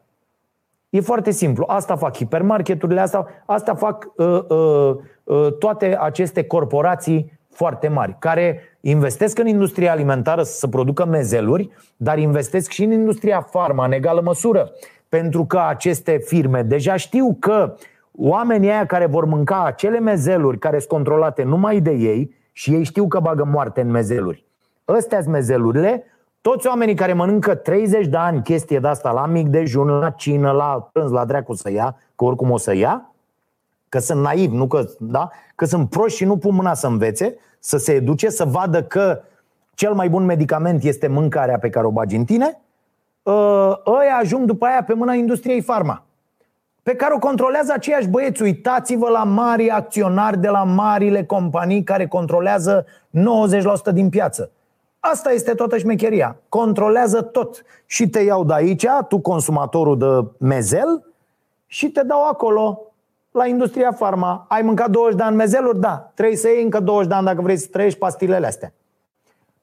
E 0.95 1.01
foarte 1.01 1.31
simplu. 1.31 1.63
Asta 1.67 1.95
fac 1.95 2.15
hipermarketurile, 2.15 2.99
asta, 2.99 3.27
asta 3.45 3.73
fac 3.73 4.11
uh, 4.15 4.39
uh, 4.47 4.95
uh, 5.23 5.53
toate 5.59 5.97
aceste 5.99 6.43
corporații 6.43 7.39
foarte 7.49 7.87
mari, 7.87 8.15
care 8.19 8.59
investesc 8.81 9.39
în 9.39 9.47
industria 9.47 9.91
alimentară 9.91 10.43
să 10.43 10.57
se 10.57 10.67
producă 10.67 11.05
mezeluri, 11.05 11.69
dar 11.97 12.17
investesc 12.17 12.71
și 12.71 12.83
în 12.83 12.91
industria 12.91 13.41
farma 13.41 13.85
în 13.85 13.91
egală 13.91 14.21
măsură. 14.21 14.71
Pentru 15.09 15.45
că 15.45 15.59
aceste 15.67 16.17
firme 16.17 16.61
deja 16.61 16.95
știu 16.95 17.37
că 17.39 17.75
oamenii 18.17 18.69
aia 18.69 18.85
care 18.85 19.05
vor 19.05 19.25
mânca 19.25 19.63
acele 19.65 19.99
mezeluri 19.99 20.59
care 20.59 20.77
sunt 20.77 20.89
controlate 20.89 21.43
numai 21.43 21.79
de 21.79 21.91
ei 21.91 22.35
și 22.51 22.73
ei 22.73 22.83
știu 22.83 23.07
că 23.07 23.19
bagă 23.19 23.43
moarte 23.43 23.81
în 23.81 23.91
mezeluri. 23.91 24.45
Ăstea 24.87 25.21
sunt 25.21 25.33
mezelurile, 25.33 26.03
toți 26.47 26.67
oamenii 26.67 26.95
care 26.95 27.13
mănâncă 27.13 27.55
30 27.55 28.07
de 28.07 28.17
ani 28.17 28.41
chestie 28.41 28.79
de 28.79 28.87
asta 28.87 29.11
la 29.11 29.25
mic 29.25 29.47
dejun, 29.47 29.87
la 29.87 30.09
cină, 30.09 30.51
la 30.51 30.89
prânz, 30.91 31.11
la 31.11 31.25
dracu 31.25 31.53
să 31.53 31.71
ia, 31.71 31.97
că 32.15 32.23
oricum 32.23 32.51
o 32.51 32.57
să 32.57 32.75
ia, 32.75 33.13
că 33.89 33.99
sunt 33.99 34.21
naiv, 34.21 34.51
nu 34.51 34.67
că, 34.67 34.85
da? 34.99 35.29
că 35.55 35.65
sunt 35.65 35.89
proști 35.89 36.17
și 36.17 36.25
nu 36.25 36.37
pun 36.37 36.55
mâna 36.55 36.73
să 36.73 36.87
învețe, 36.87 37.35
să 37.59 37.77
se 37.77 37.93
educe, 37.93 38.29
să 38.29 38.45
vadă 38.45 38.83
că 38.83 39.21
cel 39.73 39.93
mai 39.93 40.09
bun 40.09 40.25
medicament 40.25 40.83
este 40.83 41.07
mâncarea 41.07 41.57
pe 41.57 41.69
care 41.69 41.85
o 41.85 41.91
bagi 41.91 42.15
în 42.15 42.25
tine, 42.25 42.61
ă, 43.25 43.81
ăia 43.85 44.15
ajung 44.19 44.45
după 44.45 44.65
aia 44.65 44.83
pe 44.83 44.93
mâna 44.93 45.13
industriei 45.13 45.61
farma 45.61 46.03
pe 46.83 46.95
care 46.95 47.13
o 47.13 47.19
controlează 47.19 47.71
aceiași 47.73 48.07
băieți. 48.07 48.41
Uitați-vă 48.41 49.09
la 49.09 49.23
mari 49.23 49.69
acționari 49.69 50.37
de 50.37 50.47
la 50.47 50.63
marile 50.63 51.23
companii 51.23 51.83
care 51.83 52.07
controlează 52.07 52.85
90% 53.89 53.93
din 53.93 54.09
piață. 54.09 54.51
Asta 55.12 55.32
este 55.32 55.53
toată 55.53 55.78
șmecheria. 55.78 56.38
Controlează 56.49 57.22
tot. 57.22 57.64
Și 57.86 58.10
te 58.10 58.20
iau 58.20 58.43
de 58.43 58.53
aici, 58.53 58.86
tu 59.08 59.20
consumatorul 59.20 59.97
de 59.97 60.45
mezel, 60.45 61.06
și 61.68 61.89
te 61.89 62.03
dau 62.03 62.28
acolo 62.28 62.82
la 63.32 63.47
industria 63.47 63.91
farma. 63.91 64.45
Ai 64.49 64.62
mâncat 64.62 64.89
20 64.89 65.18
de 65.18 65.24
ani 65.24 65.36
mezeluri? 65.36 65.80
Da. 65.80 66.12
Trebuie 66.14 66.38
să 66.38 66.47
iei 66.47 66.64
încă 66.64 66.80
20 66.80 67.08
de 67.08 67.14
ani 67.14 67.26
dacă 67.26 67.41
vrei 67.41 67.58
să 67.58 67.68
trăiești 67.72 67.99
pastilele 67.99 68.45
astea. 68.45 68.74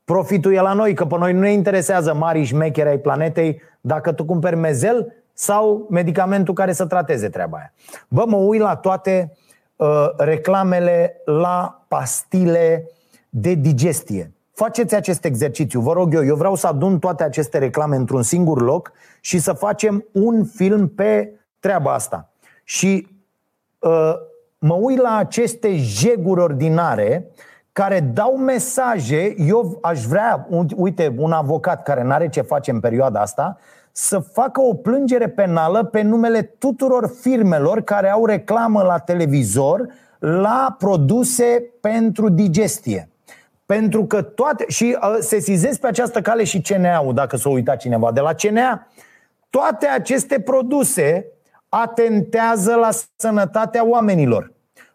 Profitul 0.04 0.52
e 0.52 0.60
la 0.60 0.72
noi, 0.72 0.94
că 0.94 1.04
pe 1.04 1.18
noi 1.18 1.32
nu 1.32 1.40
ne 1.40 1.52
interesează 1.52 2.14
mari 2.14 2.44
șmecheri 2.44 2.88
ai 2.88 2.98
planetei. 2.98 3.60
Dacă 3.80 4.12
tu 4.12 4.24
cumperi 4.24 4.56
mezel 4.56 5.12
sau 5.32 5.86
medicamentul 5.90 6.54
care 6.54 6.72
să 6.72 6.86
trateze 6.86 7.28
treaba 7.28 7.56
aia. 7.56 7.72
Bă, 8.08 8.24
mă 8.26 8.36
uit 8.36 8.60
la 8.60 8.76
toate 8.76 9.36
uh, 9.76 9.86
reclamele 10.16 11.20
la 11.24 11.84
pastile 11.88 12.90
de 13.28 13.54
digestie. 13.54 14.32
Faceți 14.62 14.94
acest 14.94 15.24
exercițiu, 15.24 15.80
vă 15.80 15.92
rog 15.92 16.14
eu. 16.14 16.24
Eu 16.24 16.36
vreau 16.36 16.54
să 16.54 16.66
adun 16.66 16.98
toate 16.98 17.22
aceste 17.22 17.58
reclame 17.58 17.96
într-un 17.96 18.22
singur 18.22 18.62
loc 18.62 18.92
și 19.20 19.38
să 19.38 19.52
facem 19.52 20.04
un 20.12 20.44
film 20.44 20.88
pe 20.88 21.40
treaba 21.58 21.94
asta. 21.94 22.30
Și 22.64 23.08
uh, 23.78 24.12
mă 24.58 24.74
uit 24.74 25.00
la 25.00 25.16
aceste 25.16 25.76
jeguri 25.76 26.40
ordinare 26.40 27.30
care 27.72 28.00
dau 28.00 28.36
mesaje. 28.36 29.34
Eu 29.38 29.78
aș 29.80 30.04
vrea, 30.04 30.48
uite, 30.76 31.14
un 31.18 31.32
avocat 31.32 31.82
care 31.82 32.02
nu 32.02 32.12
are 32.12 32.28
ce 32.28 32.40
face 32.40 32.70
în 32.70 32.80
perioada 32.80 33.20
asta, 33.20 33.58
să 33.92 34.18
facă 34.18 34.60
o 34.60 34.74
plângere 34.74 35.28
penală 35.28 35.84
pe 35.84 36.02
numele 36.02 36.42
tuturor 36.42 37.12
firmelor 37.20 37.80
care 37.80 38.10
au 38.10 38.26
reclamă 38.26 38.82
la 38.82 38.98
televizor 38.98 39.86
la 40.18 40.76
produse 40.78 41.64
pentru 41.80 42.28
digestie. 42.28 43.11
Pentru 43.66 44.04
că 44.04 44.22
toate. 44.22 44.64
Și 44.68 44.96
uh, 45.02 45.16
se 45.20 45.38
sizez 45.38 45.78
pe 45.78 45.86
această 45.86 46.20
cale 46.20 46.44
și 46.44 46.60
CNA-ul, 46.60 47.14
dacă 47.14 47.36
s-a 47.36 47.48
uitat 47.48 47.76
cineva 47.76 48.12
de 48.12 48.20
la 48.20 48.32
CNA. 48.32 48.86
Toate 49.50 49.86
aceste 49.86 50.40
produse 50.40 51.26
atentează 51.68 52.74
la 52.74 52.88
sănătatea 53.16 53.86
oamenilor. 53.86 54.52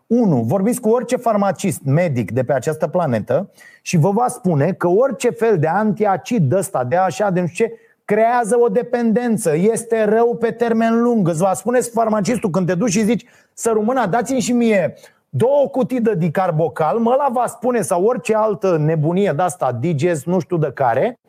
1. 0.08 0.42
Vorbiți 0.42 0.82
cu 0.82 0.90
orice 0.90 1.16
farmacist, 1.16 1.82
medic 1.86 2.32
de 2.32 2.44
pe 2.44 2.54
această 2.54 2.88
planetă 2.88 3.52
și 3.82 3.98
vă 3.98 4.12
va 4.12 4.28
spune 4.28 4.74
că 4.74 4.88
orice 4.88 5.30
fel 5.30 5.60
de 5.60 5.68
antiacid 5.68 6.52
ăsta, 6.52 6.84
de 6.84 6.96
așa, 6.96 7.30
de 7.30 7.40
nu 7.42 7.48
știu 7.48 7.66
ce, 7.66 7.74
creează 8.06 8.58
o 8.60 8.68
dependență, 8.68 9.56
este 9.56 10.04
rău 10.04 10.36
pe 10.36 10.52
termen 10.52 11.02
lung. 11.02 11.28
Îți 11.28 11.42
va 11.42 11.54
spune 11.54 11.80
farmacistul 11.80 12.50
când 12.50 12.68
te 12.68 12.76
duci 12.76 12.92
și 12.92 13.04
zici 13.04 13.26
să 13.54 13.70
rumâna, 13.74 14.08
dați-mi 14.08 14.40
și 14.40 14.52
mie 14.52 14.94
două 15.30 15.68
cutii 15.68 16.02
de 16.02 16.16
dicarbocal, 16.16 16.98
mă 17.00 17.16
la 17.18 17.28
va 17.32 17.46
spune 17.48 17.82
sau 17.82 18.04
orice 18.04 18.36
altă 18.36 18.78
nebunie 18.78 19.34
de 19.36 19.42
asta, 19.42 19.72
diges, 19.72 20.26
nu 20.26 20.40
știu 20.40 20.58
de 20.58 20.72
care, 20.72 21.20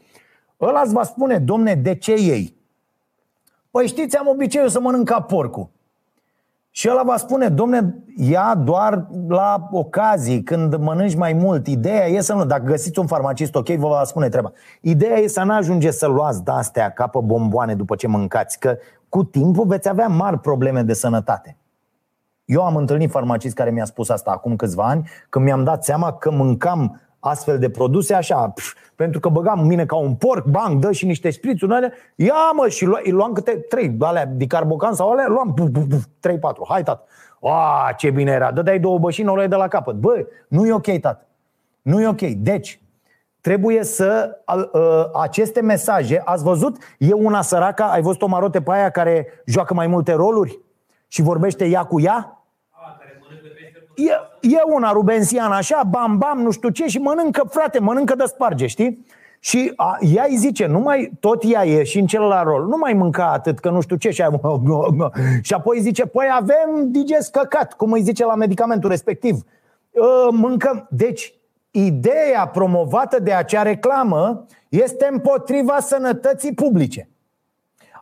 ăla 0.61 0.81
îți 0.81 0.93
va 0.93 1.03
spune, 1.03 1.39
domne, 1.39 1.75
de 1.75 1.95
ce 1.95 2.13
ei? 2.13 2.57
Păi 3.71 3.87
știți, 3.87 4.17
am 4.17 4.27
obiceiul 4.27 4.69
să 4.69 4.81
mănânc 4.81 5.09
ca 5.09 5.21
porcul. 5.21 5.69
Și 6.71 6.89
ăla 6.91 7.03
va 7.03 7.17
spune, 7.17 7.49
domne, 7.49 7.95
ia 8.17 8.55
doar 8.55 9.07
la 9.29 9.69
ocazii, 9.71 10.43
când 10.43 10.75
mănânci 10.77 11.15
mai 11.15 11.33
mult. 11.33 11.67
Ideea 11.67 12.07
e 12.07 12.21
să 12.21 12.35
nu, 12.35 12.45
dacă 12.45 12.65
găsiți 12.65 12.99
un 12.99 13.07
farmacist 13.07 13.55
ok, 13.55 13.69
vă 13.69 13.89
va 13.89 14.05
spune 14.05 14.29
treaba. 14.29 14.53
Ideea 14.81 15.17
e 15.17 15.27
să 15.27 15.43
nu 15.43 15.55
ajungeți 15.55 15.99
să 15.99 16.07
luați 16.07 16.45
de-astea 16.45 16.91
ca 16.91 17.07
pe 17.07 17.19
bomboane 17.23 17.75
după 17.75 17.95
ce 17.95 18.07
mâncați, 18.07 18.59
că 18.59 18.77
cu 19.09 19.25
timpul 19.25 19.67
veți 19.67 19.89
avea 19.89 20.09
mari 20.09 20.39
probleme 20.39 20.83
de 20.83 20.93
sănătate. 20.93 21.58
Eu 22.49 22.65
am 22.65 22.77
întâlnit 22.77 23.11
farmacist 23.11 23.55
care 23.55 23.71
mi-a 23.71 23.85
spus 23.85 24.09
asta 24.09 24.31
acum 24.31 24.57
câțiva 24.57 24.85
ani, 24.85 25.09
când 25.29 25.45
mi-am 25.45 25.65
dat 25.65 25.85
seama 25.85 26.13
că 26.13 26.31
mâncam 26.31 27.01
astfel 27.19 27.59
de 27.59 27.71
produse 27.71 28.15
așa, 28.15 28.49
pf, 28.49 28.75
pentru 28.95 29.21
că 29.21 29.29
băgam 29.29 29.67
mine 29.67 29.87
ca 29.87 29.97
un 29.97 30.15
porc, 30.15 30.47
bang, 30.47 30.81
dă 30.81 30.93
și 30.93 31.07
niște 31.07 31.31
șprițuri, 31.31 31.73
alea, 31.73 31.93
ia 32.15 32.51
mă, 32.55 32.69
și 32.69 32.85
luam, 32.85 33.03
luam 33.05 33.33
câte 33.33 33.51
trei, 33.51 33.97
alea 34.01 34.27
dicarbocan 34.27 34.95
sau 34.95 35.11
alea, 35.11 35.27
luam 35.29 35.55
puf, 35.55 35.69
puf, 35.73 35.85
puf, 35.89 36.05
trei, 36.21 36.39
patru, 36.39 36.65
hai 36.69 36.83
tat. 36.83 37.09
A, 37.43 37.93
ce 37.97 38.11
bine 38.11 38.31
era, 38.31 38.53
dădeai 38.53 38.79
două 38.79 38.99
bășini, 38.99 39.29
o 39.29 39.35
luai 39.35 39.49
de 39.49 39.57
la 39.57 39.69
capăt. 39.69 39.95
Bă, 39.95 40.27
nu 40.49 40.67
e 40.67 40.73
ok, 40.73 40.99
tat. 41.01 41.27
Nu 41.83 42.01
e 42.01 42.09
ok. 42.09 42.21
Deci, 42.21 42.81
trebuie 43.41 43.85
să 43.85 44.39
aceste 45.21 45.61
mesaje, 45.61 46.23
ați 46.25 46.43
văzut, 46.43 46.77
e 46.99 47.13
una 47.13 47.43
săracă, 47.43 47.83
ai 47.83 48.03
văzut 48.03 48.23
o 48.23 48.27
marote 48.27 48.63
pe 48.63 48.73
aia 48.73 48.91
care 48.91 49.27
joacă 49.47 49.75
mai 49.75 49.87
multe 49.87 50.13
roluri 50.13 50.59
și 51.09 51.23
vorbește 51.23 51.67
ea 51.67 51.85
cu 51.85 52.01
ea? 52.01 52.38
E, 53.99 54.11
e 54.41 54.59
una 54.67 54.93
rubensiană 54.93 55.55
așa, 55.55 55.83
bam, 55.91 56.19
bam, 56.19 56.41
nu 56.41 56.51
știu 56.51 56.69
ce 56.69 56.87
și 56.87 56.99
mănâncă, 56.99 57.47
frate, 57.51 57.79
mănâncă 57.79 58.15
de 58.15 58.25
sparge, 58.27 58.67
știi? 58.67 59.07
Și 59.41 59.73
a, 59.77 59.99
ea 60.01 60.25
îi 60.29 60.37
zice, 60.37 60.67
nu 60.67 60.79
mai, 60.79 61.13
tot 61.21 61.43
ea 61.47 61.65
e 61.65 61.83
și 61.83 61.99
în 61.99 62.07
celălalt 62.07 62.47
rol, 62.47 62.67
nu 62.67 62.77
mai 62.77 62.93
mânca 62.93 63.33
atât, 63.33 63.59
că 63.59 63.71
nu 63.71 63.81
știu 63.81 63.97
ce 63.97 64.11
și, 64.11 64.23
aia, 64.23 64.41
și 65.43 65.55
apoi 65.55 65.81
zice, 65.81 66.07
păi 66.07 66.27
avem 66.33 66.91
digest 66.91 67.31
căcat, 67.31 67.73
cum 67.73 67.93
îi 67.93 68.03
zice 68.03 68.25
la 68.25 68.35
medicamentul 68.35 68.91
respectiv. 68.91 69.45
Ă, 69.97 70.31
mâncăm. 70.33 70.87
Deci, 70.91 71.35
ideea 71.71 72.47
promovată 72.47 73.21
de 73.21 73.33
acea 73.33 73.63
reclamă 73.63 74.47
este 74.69 75.09
împotriva 75.11 75.81
sănătății 75.81 76.55
publice. 76.55 77.09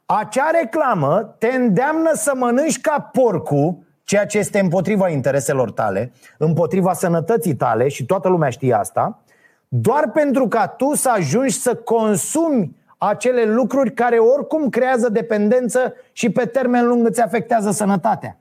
Acea 0.06 0.50
reclamă 0.60 1.34
te 1.38 1.46
îndeamnă 1.46 2.10
să 2.14 2.32
mănânci 2.36 2.80
ca 2.80 3.10
porcul 3.12 3.85
ceea 4.06 4.26
ce 4.26 4.38
este 4.38 4.58
împotriva 4.58 5.08
intereselor 5.08 5.70
tale, 5.70 6.12
împotriva 6.38 6.92
sănătății 6.92 7.54
tale 7.54 7.88
și 7.88 8.06
toată 8.06 8.28
lumea 8.28 8.48
știe 8.48 8.74
asta, 8.74 9.22
doar 9.68 10.10
pentru 10.10 10.48
ca 10.48 10.66
tu 10.66 10.94
să 10.94 11.10
ajungi 11.10 11.60
să 11.60 11.74
consumi 11.74 12.76
acele 12.98 13.44
lucruri 13.44 13.92
care 13.92 14.18
oricum 14.18 14.68
creează 14.68 15.08
dependență 15.08 15.94
și 16.12 16.30
pe 16.30 16.46
termen 16.46 16.86
lung 16.86 17.06
îți 17.06 17.20
afectează 17.20 17.70
sănătatea. 17.70 18.38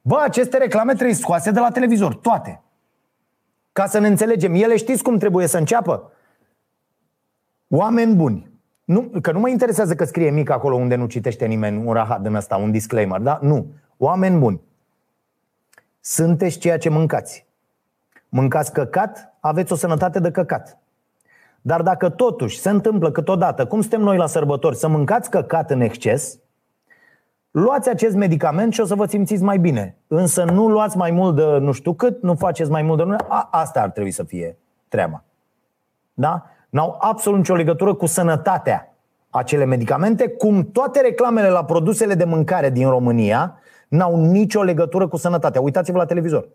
Bă, 0.00 0.20
aceste 0.22 0.56
reclame 0.56 0.94
trebuie 0.94 1.14
scoase 1.14 1.50
de 1.50 1.60
la 1.60 1.70
televizor, 1.70 2.14
toate. 2.14 2.62
Ca 3.72 3.86
să 3.86 3.98
ne 3.98 4.06
înțelegem, 4.06 4.54
ele 4.54 4.76
știți 4.76 5.02
cum 5.02 5.18
trebuie 5.18 5.46
să 5.46 5.58
înceapă? 5.58 6.12
Oameni 7.68 8.14
buni. 8.14 8.50
Nu, 8.84 9.10
că 9.20 9.32
nu 9.32 9.38
mă 9.38 9.48
interesează 9.48 9.94
că 9.94 10.04
scrie 10.04 10.30
mic 10.30 10.50
acolo 10.50 10.76
unde 10.76 10.94
nu 10.94 11.06
citește 11.06 11.46
nimeni 11.46 11.86
un 11.86 11.92
rahat 11.92 12.20
din 12.22 12.34
ăsta, 12.34 12.56
un 12.56 12.70
disclaimer, 12.70 13.20
da? 13.20 13.38
Nu. 13.42 13.66
Oameni 14.04 14.38
buni, 14.38 14.60
sunteți 16.00 16.58
ceea 16.58 16.78
ce 16.78 16.88
mâncați. 16.88 17.46
Mâncați 18.28 18.72
căcat, 18.72 19.34
aveți 19.40 19.72
o 19.72 19.76
sănătate 19.76 20.20
de 20.20 20.30
căcat. 20.30 20.78
Dar 21.60 21.82
dacă 21.82 22.08
totuși 22.08 22.60
se 22.60 22.70
întâmplă 22.70 23.10
câteodată, 23.10 23.66
cum 23.66 23.80
suntem 23.80 24.00
noi 24.00 24.16
la 24.16 24.26
sărbători, 24.26 24.76
să 24.76 24.88
mâncați 24.88 25.30
căcat 25.30 25.70
în 25.70 25.80
exces, 25.80 26.38
luați 27.50 27.88
acest 27.88 28.14
medicament 28.14 28.72
și 28.72 28.80
o 28.80 28.84
să 28.84 28.94
vă 28.94 29.06
simțiți 29.06 29.42
mai 29.42 29.58
bine. 29.58 29.96
Însă 30.06 30.44
nu 30.44 30.68
luați 30.68 30.96
mai 30.96 31.10
mult 31.10 31.36
de 31.36 31.44
nu 31.44 31.72
știu 31.72 31.94
cât, 31.94 32.22
nu 32.22 32.34
faceți 32.34 32.70
mai 32.70 32.82
mult 32.82 32.98
de 32.98 33.04
nu. 33.04 33.16
A, 33.28 33.48
asta 33.50 33.82
ar 33.82 33.90
trebui 33.90 34.10
să 34.10 34.22
fie 34.22 34.58
treaba. 34.88 35.22
Da? 36.14 36.46
N-au 36.68 36.96
absolut 37.00 37.38
nicio 37.38 37.54
legătură 37.54 37.94
cu 37.94 38.06
sănătatea 38.06 38.91
acele 39.32 39.64
medicamente, 39.64 40.28
cum 40.28 40.70
toate 40.72 41.00
reclamele 41.00 41.48
la 41.48 41.64
produsele 41.64 42.14
de 42.14 42.24
mâncare 42.24 42.70
din 42.70 42.88
România 42.88 43.58
n-au 43.88 44.16
nicio 44.16 44.62
legătură 44.62 45.08
cu 45.08 45.16
sănătatea. 45.16 45.60
Uitați-vă 45.60 45.98
la 45.98 46.04
televizor. 46.04 46.48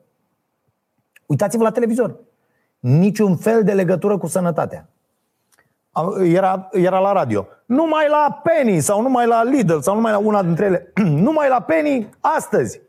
Uitați-vă 1.25 1.63
la 1.63 1.71
televizor. 1.71 2.15
Niciun 2.79 3.35
fel 3.35 3.63
de 3.63 3.73
legătură 3.73 4.17
cu 4.17 4.27
sănătatea. 4.27 4.89
Era, 6.23 6.69
era 6.71 6.99
la 6.99 7.11
radio. 7.11 7.47
Numai 7.65 8.07
la 8.09 8.41
Penny 8.43 8.79
sau 8.79 9.01
numai 9.01 9.27
la 9.27 9.43
Lidl 9.43 9.77
sau 9.77 9.95
numai 9.95 10.11
la 10.11 10.17
una 10.17 10.43
dintre 10.43 10.65
ele. 10.65 10.93
numai 11.25 11.49
la 11.49 11.61
Penny 11.61 12.09
astăzi. 12.19 12.81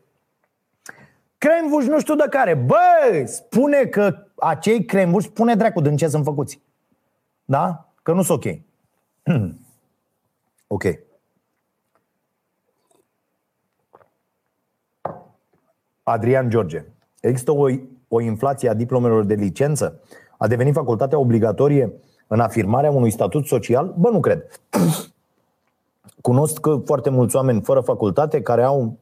Cremvuș 1.39 1.84
nu 1.84 2.01
știu 2.01 2.14
de 2.14 2.26
care. 2.30 2.55
Bă, 2.55 2.76
spune 3.24 3.84
că 3.84 4.14
acei 4.36 4.84
cremvuși, 4.84 5.26
spune 5.26 5.55
dracu 5.55 5.80
din 5.80 5.97
ce 5.97 6.09
sunt 6.09 6.24
făcuți. 6.24 6.61
Da? 7.45 7.89
Că 8.03 8.12
nu 8.12 8.22
sunt 8.22 8.45
ok. 8.45 8.55
ok. 10.69 10.85
Adrian 16.03 16.49
George. 16.49 16.85
Există 17.21 17.53
o, 17.53 17.66
o 18.09 18.21
inflație 18.21 18.69
a 18.69 18.75
diplomelor 18.75 19.25
de 19.25 19.35
licență? 19.35 20.01
A 20.39 20.47
devenit 20.47 20.75
facultatea 20.75 21.19
obligatorie 21.19 21.93
în 22.27 22.41
afirmarea 22.41 22.91
unui 22.91 23.11
statut 23.11 23.47
social? 23.47 23.95
Bă, 23.99 24.11
nu 24.11 24.21
cred. 24.21 24.47
Cunosc 26.21 26.66
foarte 26.85 27.11
mulți 27.11 27.37
oameni 27.37 27.62
fără 27.62 27.81
facultate 27.81 28.43
care 28.43 28.62
au 28.62 28.99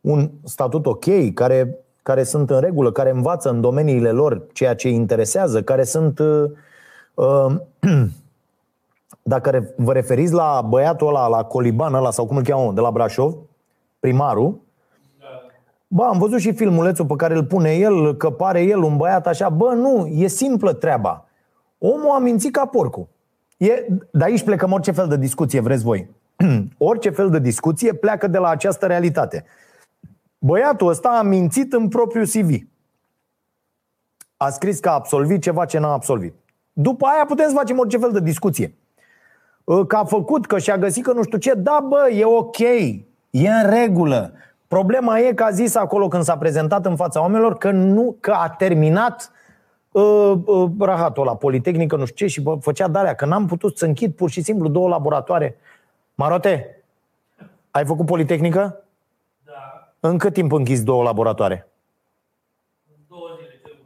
un 0.00 0.30
statut 0.44 0.86
ok, 0.86 1.34
care, 1.34 1.78
care 2.02 2.22
sunt 2.22 2.50
în 2.50 2.60
regulă, 2.60 2.92
care 2.92 3.10
învață 3.10 3.50
în 3.50 3.60
domeniile 3.60 4.10
lor 4.10 4.46
ceea 4.52 4.74
ce 4.74 4.88
îi 4.88 4.94
interesează, 4.94 5.62
care 5.62 5.84
sunt. 5.84 6.18
Uh, 6.18 6.50
uh, 7.14 7.54
dacă 9.28 9.72
vă 9.76 9.92
referiți 9.92 10.32
la 10.32 10.64
băiatul 10.68 11.08
ăla, 11.08 11.28
la 11.28 11.44
Coliban 11.44 11.94
ăla, 11.94 12.10
sau 12.10 12.26
cum 12.26 12.36
îl 12.36 12.42
cheamă, 12.42 12.72
de 12.72 12.80
la 12.80 12.90
Brașov, 12.90 13.34
primarul, 14.00 14.64
Bă, 15.88 16.04
am 16.04 16.18
văzut 16.18 16.38
și 16.38 16.52
filmulețul 16.52 17.06
pe 17.06 17.14
care 17.16 17.34
îl 17.34 17.44
pune 17.44 17.72
el, 17.72 18.16
că 18.16 18.30
pare 18.30 18.62
el 18.62 18.82
un 18.82 18.96
băiat 18.96 19.26
așa. 19.26 19.48
Bă, 19.48 19.72
nu, 19.72 20.06
e 20.06 20.26
simplă 20.26 20.72
treaba. 20.72 21.28
Omul 21.78 22.10
a 22.14 22.18
mințit 22.18 22.52
ca 22.52 22.66
porcul. 22.66 23.08
E, 23.56 23.86
de 24.12 24.24
aici 24.24 24.42
plecăm 24.42 24.72
orice 24.72 24.90
fel 24.90 25.08
de 25.08 25.16
discuție, 25.16 25.60
vreți 25.60 25.84
voi. 25.84 26.10
orice 26.78 27.10
fel 27.10 27.30
de 27.30 27.38
discuție 27.38 27.92
pleacă 27.92 28.26
de 28.26 28.38
la 28.38 28.48
această 28.48 28.86
realitate. 28.86 29.44
Băiatul 30.38 30.88
ăsta 30.88 31.08
a 31.08 31.22
mințit 31.22 31.72
în 31.72 31.88
propriul 31.88 32.26
CV. 32.26 32.68
A 34.36 34.50
scris 34.50 34.80
că 34.80 34.88
a 34.88 34.92
absolvit 34.92 35.42
ceva 35.42 35.64
ce 35.64 35.78
n-a 35.78 35.92
absolvit. 35.92 36.34
După 36.72 37.06
aia 37.06 37.24
putem 37.24 37.48
să 37.48 37.54
facem 37.54 37.78
orice 37.78 37.98
fel 37.98 38.12
de 38.12 38.20
discuție. 38.20 38.74
Că 39.86 39.96
a 39.96 40.04
făcut, 40.04 40.46
că 40.46 40.58
și-a 40.58 40.78
găsit 40.78 41.04
că 41.04 41.12
nu 41.12 41.22
știu 41.22 41.38
ce, 41.38 41.54
da 41.54 41.84
bă, 41.88 42.08
e 42.10 42.24
ok, 42.24 42.58
e 43.30 43.48
în 43.48 43.70
regulă. 43.70 44.32
Problema 44.68 45.18
e 45.18 45.32
că 45.32 45.42
a 45.42 45.50
zis 45.50 45.74
acolo 45.74 46.08
când 46.08 46.22
s-a 46.22 46.38
prezentat 46.38 46.86
în 46.86 46.96
fața 46.96 47.20
oamenilor 47.20 47.58
că 47.58 47.70
nu 47.70 48.16
că 48.20 48.32
a 48.32 48.48
terminat 48.48 49.30
uh, 49.90 50.32
uh, 50.44 50.70
rahatul 50.78 51.24
la 51.24 51.36
Politehnică, 51.36 51.96
nu 51.96 52.04
știu 52.04 52.26
ce, 52.26 52.32
și 52.32 52.40
bă, 52.40 52.56
făcea 52.60 52.88
darea, 52.88 53.14
că 53.14 53.26
n-am 53.26 53.46
putut 53.46 53.78
să 53.78 53.84
închid 53.84 54.14
pur 54.14 54.30
și 54.30 54.42
simplu 54.42 54.68
două 54.68 54.88
laboratoare. 54.88 55.56
Marote, 56.14 56.82
ai 57.70 57.84
făcut 57.84 58.06
Politehnică? 58.06 58.84
Da. 59.44 59.92
În 60.00 60.18
cât 60.18 60.32
timp 60.32 60.52
închizi 60.52 60.84
două 60.84 61.02
laboratoare? 61.02 61.68
În 62.88 63.04
două 63.08 63.28
zile, 63.36 63.60
ce 63.64 63.76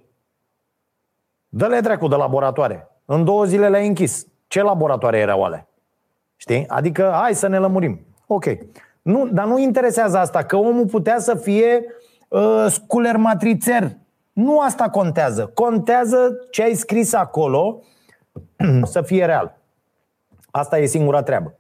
Dă-le 1.49 1.81
dracu 1.81 2.09
de 2.09 2.17
laboratoare. 2.17 2.89
În 3.05 3.25
două 3.25 3.45
zile 3.45 3.69
le-ai 3.69 3.87
închis. 3.87 4.27
Ce 4.47 4.63
laboratoare 4.63 5.19
erau 5.19 5.45
ale? 5.45 5.70
Știi? 6.41 6.65
Adică, 6.69 7.13
hai 7.15 7.35
să 7.35 7.47
ne 7.47 7.59
lămurim. 7.59 8.01
Ok. 8.27 8.45
Nu, 9.03 9.29
dar 9.33 9.47
nu 9.47 9.59
interesează 9.59 10.19
asta, 10.19 10.43
că 10.45 10.57
omul 10.57 10.87
putea 10.87 11.19
să 11.19 11.35
fie 11.35 11.85
uh, 12.29 12.67
sculer 12.69 13.17
matrițer. 13.17 13.97
Nu 14.33 14.59
asta 14.59 14.89
contează. 14.89 15.51
Contează 15.55 16.47
ce 16.51 16.63
ai 16.63 16.75
scris 16.75 17.13
acolo 17.13 17.83
să 18.83 19.03
fie 19.03 19.25
real. 19.25 19.59
Asta 20.51 20.79
e 20.79 20.87
singura 20.87 21.23
treabă. 21.23 21.55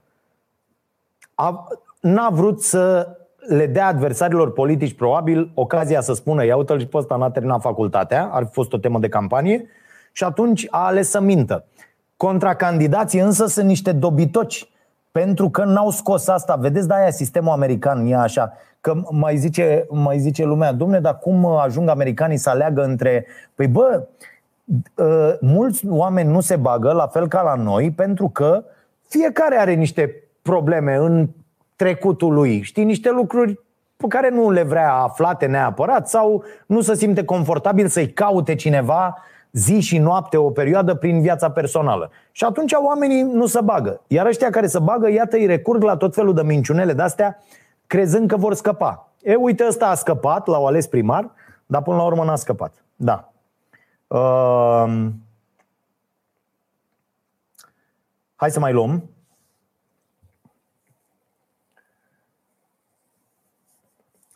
A, 1.34 1.68
n-a 2.00 2.28
vrut 2.30 2.62
să 2.62 3.08
le 3.36 3.66
dea 3.66 3.86
adversarilor 3.86 4.52
politici 4.52 4.94
probabil 4.94 5.50
ocazia 5.54 6.00
să 6.00 6.12
spună 6.12 6.44
ia 6.44 6.56
uite-l 6.56 6.78
și 6.78 6.86
pe 6.86 6.96
ăsta 6.96 7.16
n-a 7.16 7.30
terminat 7.30 7.60
facultatea, 7.60 8.28
ar 8.32 8.44
fi 8.44 8.52
fost 8.52 8.72
o 8.72 8.78
temă 8.78 8.98
de 8.98 9.08
campanie 9.08 9.66
și 10.12 10.24
atunci 10.24 10.66
a 10.70 10.86
ales 10.86 11.10
să 11.10 11.20
mintă. 11.20 11.64
Contracandidații 12.16 13.20
însă 13.20 13.46
sunt 13.46 13.66
niște 13.66 13.92
dobitoci 13.92 14.69
pentru 15.12 15.50
că 15.50 15.64
n-au 15.64 15.90
scos 15.90 16.28
asta. 16.28 16.54
Vedeți, 16.54 16.88
de 16.88 16.94
aia 16.94 17.10
sistemul 17.10 17.52
american 17.52 18.06
e 18.06 18.16
așa. 18.16 18.52
Că 18.80 18.94
mai 19.10 19.36
zice, 19.36 19.86
mai 19.90 20.18
zice 20.18 20.44
lumea, 20.44 20.72
domne, 20.72 21.00
dar 21.00 21.18
cum 21.18 21.46
ajung 21.46 21.88
americanii 21.88 22.36
să 22.36 22.50
aleagă 22.50 22.82
între... 22.82 23.26
Păi 23.54 23.66
bă, 23.66 24.06
ă, 24.98 25.36
mulți 25.40 25.86
oameni 25.86 26.30
nu 26.30 26.40
se 26.40 26.56
bagă, 26.56 26.92
la 26.92 27.06
fel 27.06 27.28
ca 27.28 27.42
la 27.42 27.54
noi, 27.54 27.90
pentru 27.90 28.28
că 28.28 28.64
fiecare 29.08 29.56
are 29.56 29.74
niște 29.74 30.14
probleme 30.42 30.94
în 30.94 31.28
trecutul 31.76 32.32
lui, 32.32 32.62
știi, 32.62 32.84
niște 32.84 33.10
lucruri 33.10 33.60
pe 33.96 34.06
care 34.08 34.30
nu 34.30 34.50
le 34.50 34.62
vrea 34.62 34.92
aflate 34.92 35.46
neapărat 35.46 36.08
sau 36.08 36.44
nu 36.66 36.80
se 36.80 36.94
simte 36.94 37.24
confortabil 37.24 37.86
să-i 37.86 38.12
caute 38.12 38.54
cineva 38.54 39.16
zi 39.52 39.80
și 39.80 39.98
noapte 39.98 40.36
o 40.36 40.50
perioadă 40.50 40.94
prin 40.94 41.20
viața 41.20 41.50
personală. 41.50 42.10
Și 42.32 42.44
atunci 42.44 42.72
oamenii 42.72 43.22
nu 43.22 43.46
se 43.46 43.60
bagă. 43.60 44.00
Iar 44.06 44.26
ăștia 44.26 44.50
care 44.50 44.66
se 44.66 44.78
bagă, 44.78 45.10
iată, 45.10 45.36
îi 45.36 45.46
recurg 45.46 45.82
la 45.82 45.96
tot 45.96 46.14
felul 46.14 46.34
de 46.34 46.42
minciunele 46.42 46.92
de-astea, 46.92 47.42
crezând 47.86 48.28
că 48.28 48.36
vor 48.36 48.54
scăpa. 48.54 49.12
E, 49.22 49.34
uite, 49.34 49.66
ăsta 49.66 49.86
a 49.86 49.94
scăpat, 49.94 50.46
l-au 50.46 50.66
ales 50.66 50.86
primar, 50.86 51.30
dar 51.66 51.82
până 51.82 51.96
la 51.96 52.02
urmă 52.02 52.24
n-a 52.24 52.36
scăpat. 52.36 52.84
Da. 52.96 53.32
Uh... 54.06 55.06
Hai 58.34 58.50
să 58.50 58.60
mai 58.60 58.72
luăm. 58.72 59.10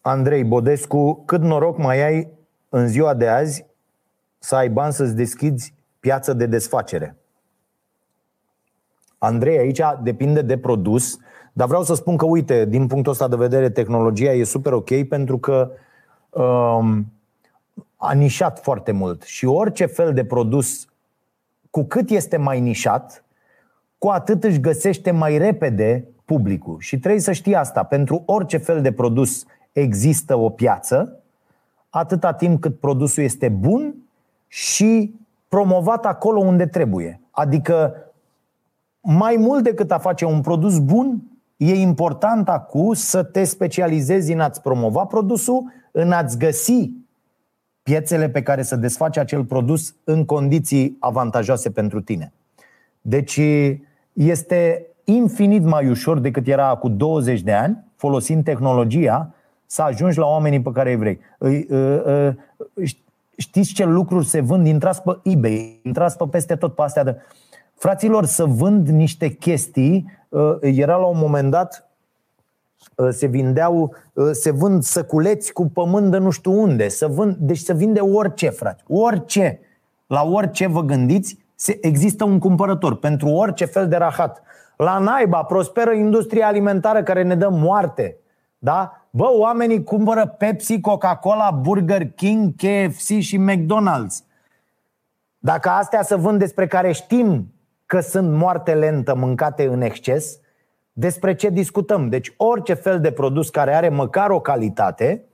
Andrei 0.01 0.45
Bodescu, 0.45 1.23
cât 1.25 1.41
noroc 1.41 1.79
mai 1.79 2.03
ai 2.03 2.29
în 2.69 2.89
ziua 2.89 3.15
de 3.15 3.29
azi 3.29 3.67
să 4.45 4.55
ai 4.55 4.69
bani 4.69 4.93
să-ți 4.93 5.15
deschizi 5.15 5.75
piață 6.01 6.33
de 6.33 6.47
desfacere? 6.47 7.17
Andrei, 9.19 9.59
aici 9.59 9.81
depinde 10.03 10.43
de 10.43 10.59
produs, 10.59 11.19
dar 11.53 11.67
vreau 11.67 11.83
să 11.83 11.95
spun 11.95 12.17
că, 12.17 12.25
uite, 12.25 12.65
din 12.65 12.87
punctul 12.87 13.13
ăsta 13.13 13.29
de 13.29 13.37
vedere, 13.37 13.71
tehnologia 13.71 14.33
e 14.33 14.45
super 14.45 14.73
ok 14.73 15.09
pentru 15.09 15.39
că 15.39 15.71
um, 16.31 17.13
a 17.97 18.13
nișat 18.13 18.61
foarte 18.63 18.93
mult 18.93 19.23
și 19.23 19.47
orice 19.47 19.87
fel 19.87 20.13
de 20.13 20.25
produs, 20.25 20.87
cu 21.71 21.83
cât 21.83 22.11
este 22.11 22.37
mai 22.37 22.61
nișat, 22.61 23.25
cu 23.99 24.09
atât 24.09 24.45
își 24.45 24.61
găsește 24.61 25.11
mai 25.11 25.39
repede 25.39 26.09
publicul. 26.25 26.77
Și 26.81 26.99
trebuie 26.99 27.21
să 27.21 27.33
știi 27.33 27.55
asta. 27.55 27.83
Pentru 27.83 28.23
orice 28.27 28.57
fel 28.57 28.83
de 28.83 28.93
produs 28.93 29.45
există 29.73 30.37
o 30.37 30.49
piață, 30.49 31.19
atâta 31.91 32.33
timp 32.33 32.61
cât 32.61 32.81
produsul 32.81 33.23
este 33.23 33.49
bun 33.49 34.04
și 34.55 35.15
promovat 35.49 36.07
acolo 36.07 36.41
unde 36.41 36.67
trebuie. 36.67 37.21
Adică 37.31 37.95
mai 39.01 39.37
mult 39.39 39.65
decât 39.65 39.91
a 39.91 39.99
face 39.99 40.25
un 40.25 40.41
produs 40.41 40.79
bun, 40.79 41.23
e 41.57 41.75
important 41.75 42.49
acum 42.49 42.93
să 42.93 43.23
te 43.23 43.45
specializezi 43.45 44.33
în 44.33 44.41
a-ți 44.41 44.63
promova 44.63 45.05
produsul, 45.05 45.73
în 45.91 46.13
a-ți 46.13 46.39
găsi 46.39 46.91
piețele 47.83 48.29
pe 48.29 48.43
care 48.43 48.63
să 48.63 48.77
desfaci 48.77 49.17
acel 49.17 49.45
produs 49.45 49.95
în 50.05 50.25
condiții 50.25 50.97
avantajoase 51.01 51.71
pentru 51.71 52.01
tine. 52.01 52.33
Deci 53.01 53.41
este 54.13 54.87
infinit 55.05 55.63
mai 55.63 55.89
ușor 55.89 56.19
decât 56.19 56.47
era 56.47 56.75
cu 56.75 56.89
20 56.89 57.41
de 57.41 57.53
ani, 57.53 57.85
folosind 57.97 58.45
tehnologia, 58.45 59.35
să 59.67 59.83
ajungi 59.83 60.19
la 60.19 60.27
oamenii 60.27 60.63
pe 60.63 60.71
care 60.73 60.91
îi 60.91 60.97
vrei. 60.97 61.21
Știți 63.37 63.73
ce 63.73 63.85
lucruri 63.85 64.27
se 64.27 64.41
vând? 64.41 64.67
Intrați 64.67 65.03
pe 65.03 65.19
eBay, 65.23 65.81
intrați 65.83 66.17
pe 66.17 66.25
peste 66.31 66.57
tot 66.57 66.75
pe 66.75 66.83
astea 66.83 67.05
de... 67.05 67.17
Fraților, 67.75 68.25
să 68.25 68.45
vând 68.45 68.89
niște 68.89 69.29
chestii, 69.29 70.11
era 70.61 70.97
la 70.97 71.07
un 71.07 71.19
moment 71.19 71.51
dat, 71.51 71.89
se 73.11 73.27
vindeau, 73.27 73.95
se 74.33 74.51
vând 74.51 74.83
săculeți 74.83 75.53
cu 75.53 75.67
pământ 75.67 76.11
de 76.11 76.19
nu 76.19 76.31
știu 76.31 76.61
unde, 76.61 76.89
să 76.89 77.07
vând, 77.07 77.37
deci 77.37 77.59
se 77.59 77.75
vinde 77.75 78.01
orice, 78.01 78.49
frate, 78.49 78.83
orice. 78.89 79.61
La 80.07 80.23
orice 80.23 80.67
vă 80.67 80.83
gândiți, 80.83 81.39
există 81.81 82.25
un 82.25 82.39
cumpărător 82.39 82.97
pentru 82.97 83.29
orice 83.29 83.65
fel 83.65 83.89
de 83.89 83.97
rahat. 83.97 84.43
La 84.77 84.99
naiba 84.99 85.43
prosperă 85.43 85.93
industria 85.93 86.47
alimentară 86.47 87.03
care 87.03 87.23
ne 87.23 87.35
dă 87.35 87.49
moarte. 87.49 88.17
Da? 88.59 89.04
Bă, 89.17 89.29
oamenii 89.31 89.85
cumpără 89.85 90.27
Pepsi, 90.27 90.81
Coca-Cola, 90.81 91.51
Burger 91.51 92.11
King, 92.11 92.55
KFC 92.57 93.19
și 93.19 93.39
McDonald's. 93.39 94.25
Dacă 95.39 95.69
astea 95.69 96.03
să 96.03 96.17
vând 96.17 96.39
despre 96.39 96.67
care 96.67 96.93
știm 96.93 97.53
că 97.87 98.01
sunt 98.01 98.33
moarte 98.33 98.75
lentă 98.75 99.15
mâncate 99.15 99.67
în 99.67 99.81
exces, 99.81 100.39
despre 100.93 101.35
ce 101.35 101.49
discutăm? 101.49 102.09
Deci 102.09 102.33
orice 102.37 102.75
fel 102.75 103.01
de 103.01 103.13
produs 103.13 103.49
care 103.49 103.75
are 103.75 103.89
măcar 103.89 104.31
o 104.31 104.41
calitate 104.41 105.25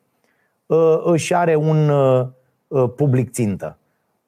ă, 0.71 1.03
își 1.05 1.35
are 1.35 1.55
un 1.55 1.89
ă, 1.89 2.33
ă, 2.71 2.89
public 2.89 3.31
țintă 3.31 3.79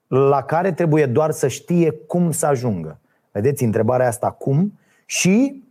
la 0.07 0.43
care 0.43 0.73
trebuie 0.73 1.07
doar 1.07 1.31
să 1.31 1.49
știe 1.49 1.91
cum 1.91 2.31
să 2.31 2.47
ajungă. 2.47 2.99
Vedeți 3.33 3.65
întrebarea 3.65 4.07
asta 4.07 4.31
cum 4.31 4.79
și 5.07 5.62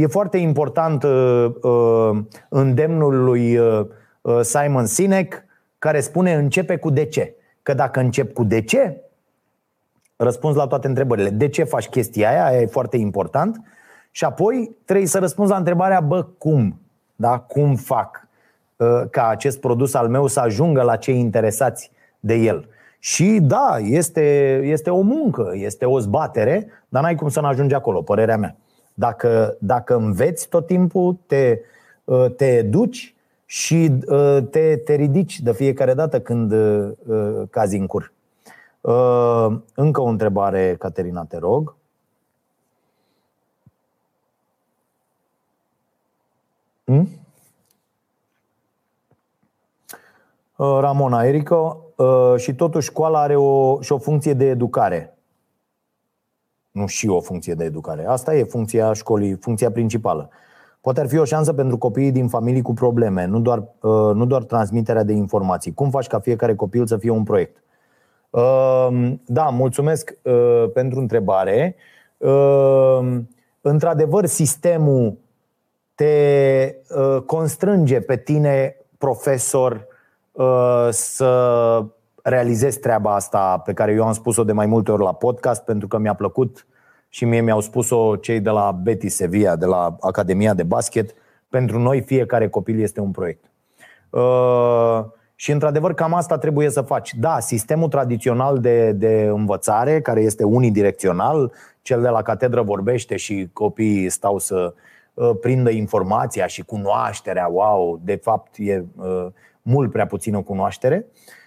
E 0.00 0.06
foarte 0.06 0.36
important 0.36 1.02
uh, 1.02 1.46
uh, 1.62 2.18
îndemnul 2.48 3.24
lui 3.24 3.56
uh, 3.56 3.86
uh, 4.20 4.40
Simon 4.40 4.86
Sinek 4.86 5.44
care 5.78 6.00
spune 6.00 6.34
începe 6.34 6.76
cu 6.76 6.90
de 6.90 7.04
ce. 7.04 7.34
Că 7.62 7.74
dacă 7.74 8.00
încep 8.00 8.32
cu 8.32 8.44
de 8.44 8.62
ce, 8.62 9.00
răspunzi 10.16 10.56
la 10.56 10.66
toate 10.66 10.86
întrebările. 10.86 11.30
De 11.30 11.48
ce 11.48 11.64
faci 11.64 11.88
chestia 11.88 12.30
aia? 12.30 12.44
Aia 12.44 12.60
e 12.60 12.66
foarte 12.66 12.96
important. 12.96 13.60
Și 14.10 14.24
apoi 14.24 14.76
trebuie 14.84 15.06
să 15.06 15.18
răspunzi 15.18 15.50
la 15.50 15.56
întrebarea, 15.56 16.00
bă, 16.00 16.22
cum? 16.38 16.80
Da? 17.16 17.38
Cum 17.38 17.76
fac 17.76 18.28
uh, 18.76 19.02
ca 19.10 19.28
acest 19.28 19.60
produs 19.60 19.94
al 19.94 20.08
meu 20.08 20.26
să 20.26 20.40
ajungă 20.40 20.82
la 20.82 20.96
cei 20.96 21.18
interesați 21.18 21.90
de 22.20 22.34
el? 22.34 22.68
Și 22.98 23.38
da, 23.42 23.76
este, 23.80 24.56
este 24.64 24.90
o 24.90 25.00
muncă, 25.00 25.50
este 25.54 25.84
o 25.84 25.98
zbatere, 25.98 26.66
dar 26.88 27.02
n-ai 27.02 27.14
cum 27.14 27.28
să 27.28 27.40
nu 27.40 27.46
ajungi 27.46 27.74
acolo, 27.74 28.02
părerea 28.02 28.36
mea. 28.36 28.56
Dacă, 29.00 29.56
dacă 29.60 29.96
înveți 29.96 30.48
tot 30.48 30.66
timpul, 30.66 31.16
te, 31.26 31.60
uh, 32.04 32.34
te 32.36 32.56
educi 32.56 33.14
și 33.44 33.92
uh, 34.06 34.38
te, 34.50 34.76
te 34.76 34.94
ridici 34.94 35.40
de 35.40 35.52
fiecare 35.52 35.94
dată 35.94 36.20
când 36.20 36.52
uh, 36.52 36.92
cazi 37.50 37.76
în 37.76 37.86
cur. 37.86 38.12
Încă 39.74 40.00
o 40.00 40.04
întrebare, 40.04 40.76
Caterina, 40.78 41.24
te 41.24 41.38
rog. 41.38 41.74
Hmm? 46.84 47.08
Ramona 50.56 51.24
Erico, 51.24 51.84
și 52.36 52.54
totuși 52.54 52.88
școala 52.88 53.20
are 53.20 53.36
o, 53.36 53.80
și 53.80 53.92
o 53.92 53.98
funcție 53.98 54.32
de 54.32 54.44
educare 54.44 55.19
nu 56.70 56.86
și 56.86 57.08
o 57.08 57.20
funcție 57.20 57.54
de 57.54 57.64
educare. 57.64 58.06
Asta 58.06 58.34
e 58.34 58.44
funcția 58.44 58.92
școlii, 58.92 59.36
funcția 59.40 59.70
principală. 59.70 60.30
Poate 60.80 61.00
ar 61.00 61.08
fi 61.08 61.18
o 61.18 61.24
șansă 61.24 61.52
pentru 61.52 61.78
copiii 61.78 62.12
din 62.12 62.28
familii 62.28 62.62
cu 62.62 62.72
probleme, 62.72 63.24
nu 63.24 63.40
doar, 63.40 63.58
uh, 63.58 64.14
nu 64.14 64.26
doar 64.26 64.42
transmiterea 64.42 65.02
de 65.02 65.12
informații. 65.12 65.74
Cum 65.74 65.90
faci 65.90 66.06
ca 66.06 66.18
fiecare 66.18 66.54
copil 66.54 66.86
să 66.86 66.96
fie 66.96 67.10
un 67.10 67.22
proiect? 67.22 67.62
Uh, 68.30 69.12
da, 69.24 69.44
mulțumesc 69.44 70.16
uh, 70.22 70.64
pentru 70.72 70.98
întrebare. 70.98 71.76
Într-adevăr, 73.60 74.26
sistemul 74.26 75.18
te 75.94 76.74
constrânge 77.26 78.00
pe 78.00 78.16
tine, 78.16 78.76
profesor, 78.98 79.86
să 80.90 81.84
realizez 82.22 82.76
treaba 82.76 83.14
asta 83.14 83.58
pe 83.58 83.72
care 83.72 83.92
eu 83.92 84.06
am 84.06 84.12
spus-o 84.12 84.44
de 84.44 84.52
mai 84.52 84.66
multe 84.66 84.92
ori 84.92 85.02
la 85.02 85.12
podcast 85.12 85.64
pentru 85.64 85.88
că 85.88 85.98
mi-a 85.98 86.14
plăcut 86.14 86.66
și 87.08 87.24
mie 87.24 87.40
mi-au 87.40 87.60
spus-o 87.60 88.16
cei 88.16 88.40
de 88.40 88.50
la 88.50 88.72
Betis 88.72 89.14
Sevilla, 89.14 89.56
de 89.56 89.66
la 89.66 89.96
Academia 90.00 90.54
de 90.54 90.62
Basket. 90.62 91.14
Pentru 91.48 91.78
noi 91.78 92.00
fiecare 92.00 92.48
copil 92.48 92.80
este 92.80 93.00
un 93.00 93.10
proiect. 93.10 93.44
Uh, 94.10 95.04
și 95.34 95.50
într-adevăr 95.50 95.94
cam 95.94 96.14
asta 96.14 96.38
trebuie 96.38 96.70
să 96.70 96.80
faci. 96.80 97.14
Da, 97.14 97.40
sistemul 97.40 97.88
tradițional 97.88 98.58
de, 98.58 98.92
de 98.92 99.28
învățare, 99.32 100.00
care 100.00 100.20
este 100.20 100.44
unidirecțional, 100.44 101.52
cel 101.82 102.00
de 102.00 102.08
la 102.08 102.22
catedră 102.22 102.62
vorbește 102.62 103.16
și 103.16 103.50
copiii 103.52 104.08
stau 104.08 104.38
să 104.38 104.74
uh, 105.14 105.30
prindă 105.40 105.70
informația 105.70 106.46
și 106.46 106.62
cunoașterea, 106.62 107.46
wow, 107.46 108.00
de 108.04 108.16
fapt 108.16 108.54
e 108.56 108.84
uh, 108.96 109.26
mult 109.62 109.90
prea 109.90 110.06
puțină 110.06 110.40
cunoaștere. 110.42 111.06
Uh, 111.06 111.12
Uh, 111.14 111.39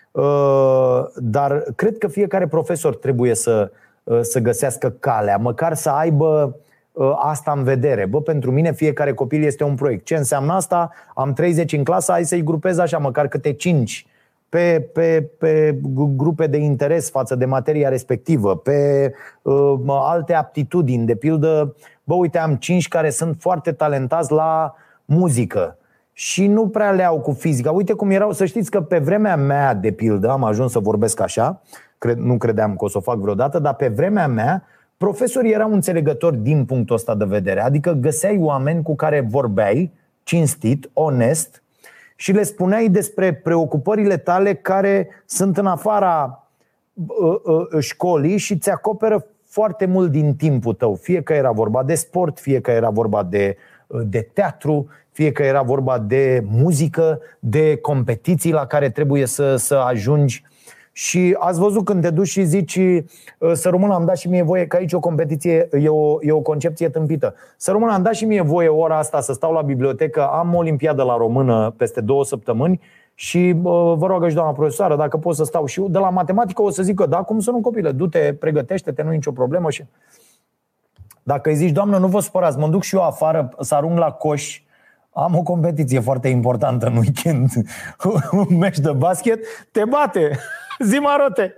dar 1.15 1.63
cred 1.75 1.97
că 1.97 2.07
fiecare 2.07 2.47
profesor 2.47 2.95
trebuie 2.95 3.35
să, 3.35 3.71
uh, 4.03 4.19
să 4.21 4.39
găsească 4.39 4.89
calea, 4.99 5.37
măcar 5.37 5.73
să 5.73 5.89
aibă 5.89 6.57
uh, 6.91 7.11
asta 7.15 7.51
în 7.51 7.63
vedere. 7.63 8.05
Bă, 8.05 8.21
pentru 8.21 8.51
mine 8.51 8.73
fiecare 8.73 9.13
copil 9.13 9.43
este 9.43 9.63
un 9.63 9.75
proiect. 9.75 10.05
Ce 10.05 10.15
înseamnă 10.15 10.53
asta? 10.53 10.91
Am 11.15 11.33
30 11.33 11.73
în 11.73 11.83
clasă, 11.83 12.11
hai 12.11 12.23
să-i 12.23 12.43
grupez 12.43 12.77
așa, 12.77 12.97
măcar 12.97 13.27
câte 13.27 13.53
5 13.53 14.05
pe, 14.49 14.89
pe, 14.93 15.29
pe 15.37 15.79
grupe 16.15 16.47
de 16.47 16.57
interes 16.57 17.09
față 17.09 17.35
de 17.35 17.45
materia 17.45 17.89
respectivă, 17.89 18.55
pe 18.55 19.11
uh, 19.41 19.79
alte 19.87 20.33
aptitudini. 20.33 21.05
De 21.05 21.15
pildă, 21.15 21.75
bă, 22.03 22.13
uite, 22.13 22.37
am 22.37 22.55
5 22.55 22.87
care 22.87 23.09
sunt 23.09 23.35
foarte 23.39 23.71
talentați 23.71 24.31
la 24.31 24.75
muzică 25.05 25.77
și 26.13 26.47
nu 26.47 26.67
prea 26.67 26.91
le 26.91 27.03
au 27.03 27.19
cu 27.19 27.31
fizica. 27.31 27.71
Uite 27.71 27.93
cum 27.93 28.09
erau, 28.09 28.31
să 28.31 28.45
știți 28.45 28.71
că 28.71 28.81
pe 28.81 28.99
vremea 28.99 29.35
mea, 29.35 29.73
de 29.73 29.91
pildă, 29.91 30.29
am 30.29 30.43
ajuns 30.43 30.71
să 30.71 30.79
vorbesc 30.79 31.19
așa, 31.19 31.61
cred, 31.97 32.17
nu 32.17 32.37
credeam 32.37 32.75
că 32.75 32.83
o 32.83 32.87
să 32.87 32.97
o 32.97 33.01
fac 33.01 33.17
vreodată, 33.17 33.59
dar 33.59 33.75
pe 33.75 33.87
vremea 33.87 34.27
mea, 34.27 34.63
profesorii 34.97 35.51
erau 35.51 35.73
înțelegători 35.73 36.37
din 36.37 36.65
punctul 36.65 36.95
ăsta 36.95 37.15
de 37.15 37.25
vedere. 37.25 37.61
Adică 37.61 37.91
găseai 37.91 38.37
oameni 38.37 38.83
cu 38.83 38.95
care 38.95 39.21
vorbeai 39.29 39.91
cinstit, 40.23 40.89
onest 40.93 41.63
și 42.15 42.31
le 42.31 42.43
spuneai 42.43 42.89
despre 42.89 43.33
preocupările 43.33 44.17
tale 44.17 44.53
care 44.53 45.07
sunt 45.25 45.57
în 45.57 45.65
afara 45.65 46.47
uh, 46.93 47.39
uh, 47.43 47.79
școlii 47.79 48.37
și 48.37 48.57
ți 48.57 48.69
acoperă 48.69 49.25
foarte 49.45 49.85
mult 49.85 50.11
din 50.11 50.35
timpul 50.35 50.73
tău. 50.73 50.95
Fie 50.95 51.21
că 51.21 51.33
era 51.33 51.51
vorba 51.51 51.83
de 51.83 51.95
sport, 51.95 52.39
fie 52.39 52.61
că 52.61 52.71
era 52.71 52.89
vorba 52.89 53.23
de, 53.23 53.57
uh, 53.87 54.01
de 54.05 54.29
teatru, 54.33 54.87
fie 55.13 55.31
că 55.31 55.43
era 55.43 55.61
vorba 55.61 55.99
de 55.99 56.43
muzică, 56.47 57.19
de 57.39 57.77
competiții 57.77 58.51
la 58.51 58.65
care 58.65 58.89
trebuie 58.89 59.25
să, 59.25 59.55
să 59.55 59.75
ajungi. 59.75 60.43
Și 60.95 61.35
ați 61.39 61.59
văzut 61.59 61.85
când 61.85 62.01
te 62.01 62.09
duci 62.09 62.27
și 62.27 62.43
zici 62.43 62.79
Să 63.53 63.69
rămână, 63.69 63.93
am 63.93 64.05
dat 64.05 64.17
și 64.17 64.29
mie 64.29 64.43
voie 64.43 64.67
Că 64.67 64.75
aici 64.75 64.93
o 64.93 64.99
competiție 64.99 65.69
e 65.71 65.87
o, 65.87 66.17
e 66.21 66.31
o 66.31 66.39
concepție 66.39 66.89
tâmpită 66.89 67.35
Să 67.57 67.71
rămână, 67.71 67.93
am 67.93 68.01
dat 68.01 68.13
și 68.13 68.25
mie 68.25 68.41
voie 68.41 68.67
ora 68.67 68.97
asta 68.97 69.21
Să 69.21 69.33
stau 69.33 69.53
la 69.53 69.61
bibliotecă 69.61 70.27
Am 70.27 70.53
o 70.53 70.57
olimpiadă 70.57 71.03
la 71.03 71.17
română 71.17 71.73
peste 71.77 72.01
două 72.01 72.25
săptămâni 72.25 72.81
și 73.15 73.53
vă 73.95 74.05
rog 74.07 74.27
și 74.27 74.33
doamna 74.33 74.53
profesoară, 74.53 74.95
dacă 74.95 75.17
pot 75.17 75.35
să 75.35 75.43
stau 75.43 75.65
și 75.65 75.79
eu, 75.79 75.87
de 75.87 75.97
la 75.97 76.09
matematică 76.09 76.61
o 76.61 76.69
să 76.69 76.83
zic 76.83 76.95
că 76.95 77.05
da, 77.05 77.17
cum 77.17 77.39
să 77.39 77.51
nu 77.51 77.61
copile, 77.61 77.91
du-te, 77.91 78.33
pregătește-te, 78.33 79.01
nu 79.01 79.11
e 79.11 79.15
nicio 79.15 79.31
problemă. 79.31 79.69
Și... 79.69 79.83
Dacă 81.23 81.49
îi 81.49 81.55
zici, 81.55 81.71
doamnă, 81.71 81.97
nu 81.97 82.07
vă 82.07 82.19
supărați, 82.19 82.57
mă 82.57 82.67
duc 82.67 82.83
și 82.83 82.95
eu 82.95 83.03
afară 83.03 83.49
să 83.59 83.75
arunc 83.75 83.97
la 83.97 84.11
coș 84.11 84.61
am 85.13 85.37
o 85.37 85.41
competiție 85.41 85.99
foarte 85.99 86.27
importantă 86.27 86.85
în 86.85 86.97
weekend, 86.97 87.49
un 88.49 88.57
meci 88.57 88.79
de 88.79 88.91
basket, 88.91 89.45
te 89.71 89.83
bate, 89.85 90.39
zi 90.89 90.97
marote. 90.97 91.53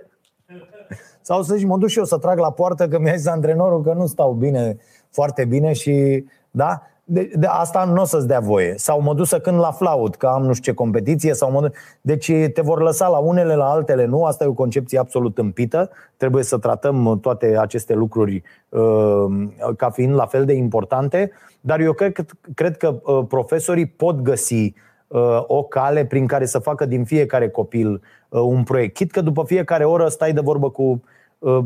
Sau 1.20 1.42
să 1.42 1.54
zici, 1.54 1.66
mă 1.66 1.78
duc 1.78 1.88
și 1.88 1.98
eu 1.98 2.04
să 2.04 2.18
trag 2.18 2.38
la 2.38 2.50
poartă 2.50 2.88
că 2.88 2.98
mi-a 2.98 3.16
zis 3.16 3.26
antrenorul 3.26 3.82
că 3.82 3.92
nu 3.92 4.06
stau 4.06 4.32
bine, 4.32 4.76
foarte 5.10 5.44
bine 5.44 5.72
și 5.72 6.24
da, 6.50 6.82
de, 7.08 7.30
de 7.34 7.46
asta 7.46 7.84
nu 7.84 8.00
o 8.00 8.04
să-ți 8.04 8.26
dea 8.26 8.40
voie. 8.40 8.74
Sau 8.76 9.00
mă 9.00 9.14
duc 9.14 9.26
să 9.26 9.38
cânt 9.38 9.58
la 9.58 9.70
flaut, 9.70 10.14
că 10.14 10.26
am 10.26 10.42
nu 10.42 10.52
știu 10.52 10.72
ce 10.72 10.78
competiție. 10.78 11.34
Sau 11.34 11.50
mă 11.50 11.60
duc... 11.60 11.72
Deci 12.00 12.32
te 12.54 12.60
vor 12.60 12.82
lăsa 12.82 13.08
la 13.08 13.18
unele, 13.18 13.54
la 13.54 13.70
altele 13.70 14.04
nu. 14.04 14.24
Asta 14.24 14.44
e 14.44 14.46
o 14.46 14.52
concepție 14.52 14.98
absolut 14.98 15.38
împită. 15.38 15.90
Trebuie 16.16 16.42
să 16.42 16.58
tratăm 16.58 17.18
toate 17.22 17.56
aceste 17.58 17.94
lucruri 17.94 18.42
uh, 18.68 19.48
ca 19.76 19.90
fiind 19.90 20.14
la 20.14 20.26
fel 20.26 20.44
de 20.44 20.52
importante. 20.52 21.30
Dar 21.66 21.80
eu 21.80 21.92
cred, 21.92 22.26
cred 22.54 22.76
că 22.76 23.00
uh, 23.02 23.24
profesorii 23.28 23.86
pot 23.86 24.20
găsi 24.20 24.74
uh, 25.06 25.44
o 25.46 25.62
cale 25.62 26.04
prin 26.04 26.26
care 26.26 26.46
să 26.46 26.58
facă 26.58 26.86
din 26.86 27.04
fiecare 27.04 27.48
copil 27.48 28.02
uh, 28.28 28.40
un 28.40 28.62
proiect. 28.62 28.94
Chit 28.94 29.10
că 29.10 29.20
după 29.20 29.44
fiecare 29.46 29.84
oră 29.84 30.08
stai 30.08 30.32
de 30.32 30.40
vorbă 30.40 30.70
cu 30.70 31.02
uh, 31.38 31.58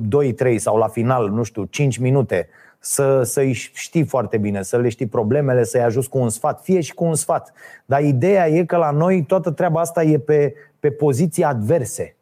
2-3 0.53 0.57
sau 0.57 0.77
la 0.77 0.89
final, 0.89 1.29
nu 1.29 1.43
știu, 1.43 1.65
5 1.65 1.99
minute 1.99 2.49
să, 2.79 3.23
să-i 3.23 3.53
știi 3.53 4.05
foarte 4.05 4.39
bine, 4.39 4.63
să 4.63 4.77
le 4.77 4.89
știi 4.89 5.07
problemele, 5.07 5.65
să-i 5.65 5.83
ajuți 5.83 6.09
cu 6.09 6.19
un 6.19 6.29
sfat, 6.29 6.63
fie 6.63 6.81
și 6.81 6.95
cu 6.95 7.05
un 7.05 7.15
sfat. 7.15 7.53
Dar 7.85 8.03
ideea 8.03 8.49
e 8.49 8.65
că 8.65 8.77
la 8.77 8.91
noi 8.91 9.25
toată 9.25 9.51
treaba 9.51 9.81
asta 9.81 10.03
e 10.03 10.19
pe, 10.19 10.55
pe 10.79 10.91
poziții 10.91 11.45
adverse. 11.45 12.17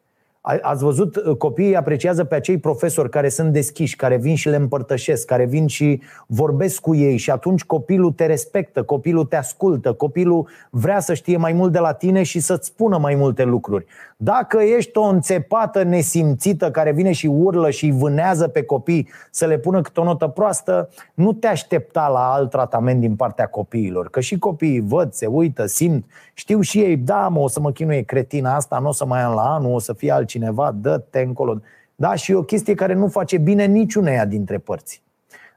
Ați 0.61 0.83
văzut, 0.83 1.15
uh, 1.15 1.35
copiii 1.37 1.75
apreciază 1.75 2.23
pe 2.23 2.35
acei 2.35 2.57
profesori 2.57 3.09
care 3.09 3.29
sunt 3.29 3.53
deschiși, 3.53 3.95
care 3.95 4.17
vin 4.17 4.35
și 4.35 4.49
le 4.49 4.55
împărtășesc, 4.55 5.25
care 5.25 5.45
vin 5.45 5.67
și 5.67 6.01
vorbesc 6.27 6.81
cu 6.81 6.95
ei 6.95 7.17
și 7.17 7.31
atunci 7.31 7.63
copilul 7.63 8.11
te 8.11 8.25
respectă, 8.25 8.83
copilul 8.83 9.25
te 9.25 9.35
ascultă, 9.35 9.93
copilul 9.93 10.47
vrea 10.69 10.99
să 10.99 11.13
știe 11.13 11.37
mai 11.37 11.53
mult 11.53 11.71
de 11.71 11.79
la 11.79 11.93
tine 11.93 12.23
și 12.23 12.39
să-ți 12.39 12.67
spună 12.67 12.97
mai 12.97 13.15
multe 13.15 13.43
lucruri. 13.43 13.85
Dacă 14.21 14.57
ești 14.61 14.97
o 14.97 15.01
înțepată 15.01 15.83
nesimțită 15.83 16.71
care 16.71 16.91
vine 16.91 17.11
și 17.11 17.27
urlă 17.27 17.69
și 17.69 17.91
vânează 17.91 18.47
pe 18.47 18.63
copii 18.63 19.09
să 19.31 19.45
le 19.45 19.57
pună 19.57 19.81
câte 19.81 19.99
o 19.99 20.03
notă 20.03 20.27
proastă, 20.27 20.89
nu 21.13 21.33
te 21.33 21.47
aștepta 21.47 22.07
la 22.07 22.31
alt 22.31 22.49
tratament 22.49 22.99
din 22.99 23.15
partea 23.15 23.47
copiilor. 23.47 24.09
Că 24.09 24.19
și 24.19 24.37
copiii 24.37 24.79
văd, 24.79 25.13
se 25.13 25.25
uită, 25.25 25.65
simt, 25.65 26.05
știu 26.33 26.61
și 26.61 26.79
ei, 26.79 26.97
da, 26.97 27.27
mă, 27.27 27.39
o 27.39 27.47
să 27.47 27.59
mă 27.59 27.71
chinuie 27.71 28.01
cretina 28.01 28.55
asta, 28.55 28.79
nu 28.79 28.87
o 28.87 28.91
să 28.91 29.05
mai 29.05 29.21
am 29.21 29.33
la 29.33 29.53
anul, 29.53 29.73
o 29.73 29.79
să 29.79 29.93
fie 29.93 30.11
altcineva, 30.11 30.71
dă-te 30.75 31.19
încolo. 31.19 31.59
Da, 31.95 32.15
și 32.15 32.31
e 32.31 32.35
o 32.35 32.43
chestie 32.43 32.73
care 32.73 32.93
nu 32.93 33.07
face 33.07 33.37
bine 33.37 33.65
niciuneia 33.65 34.25
dintre 34.25 34.57
părți. 34.57 35.03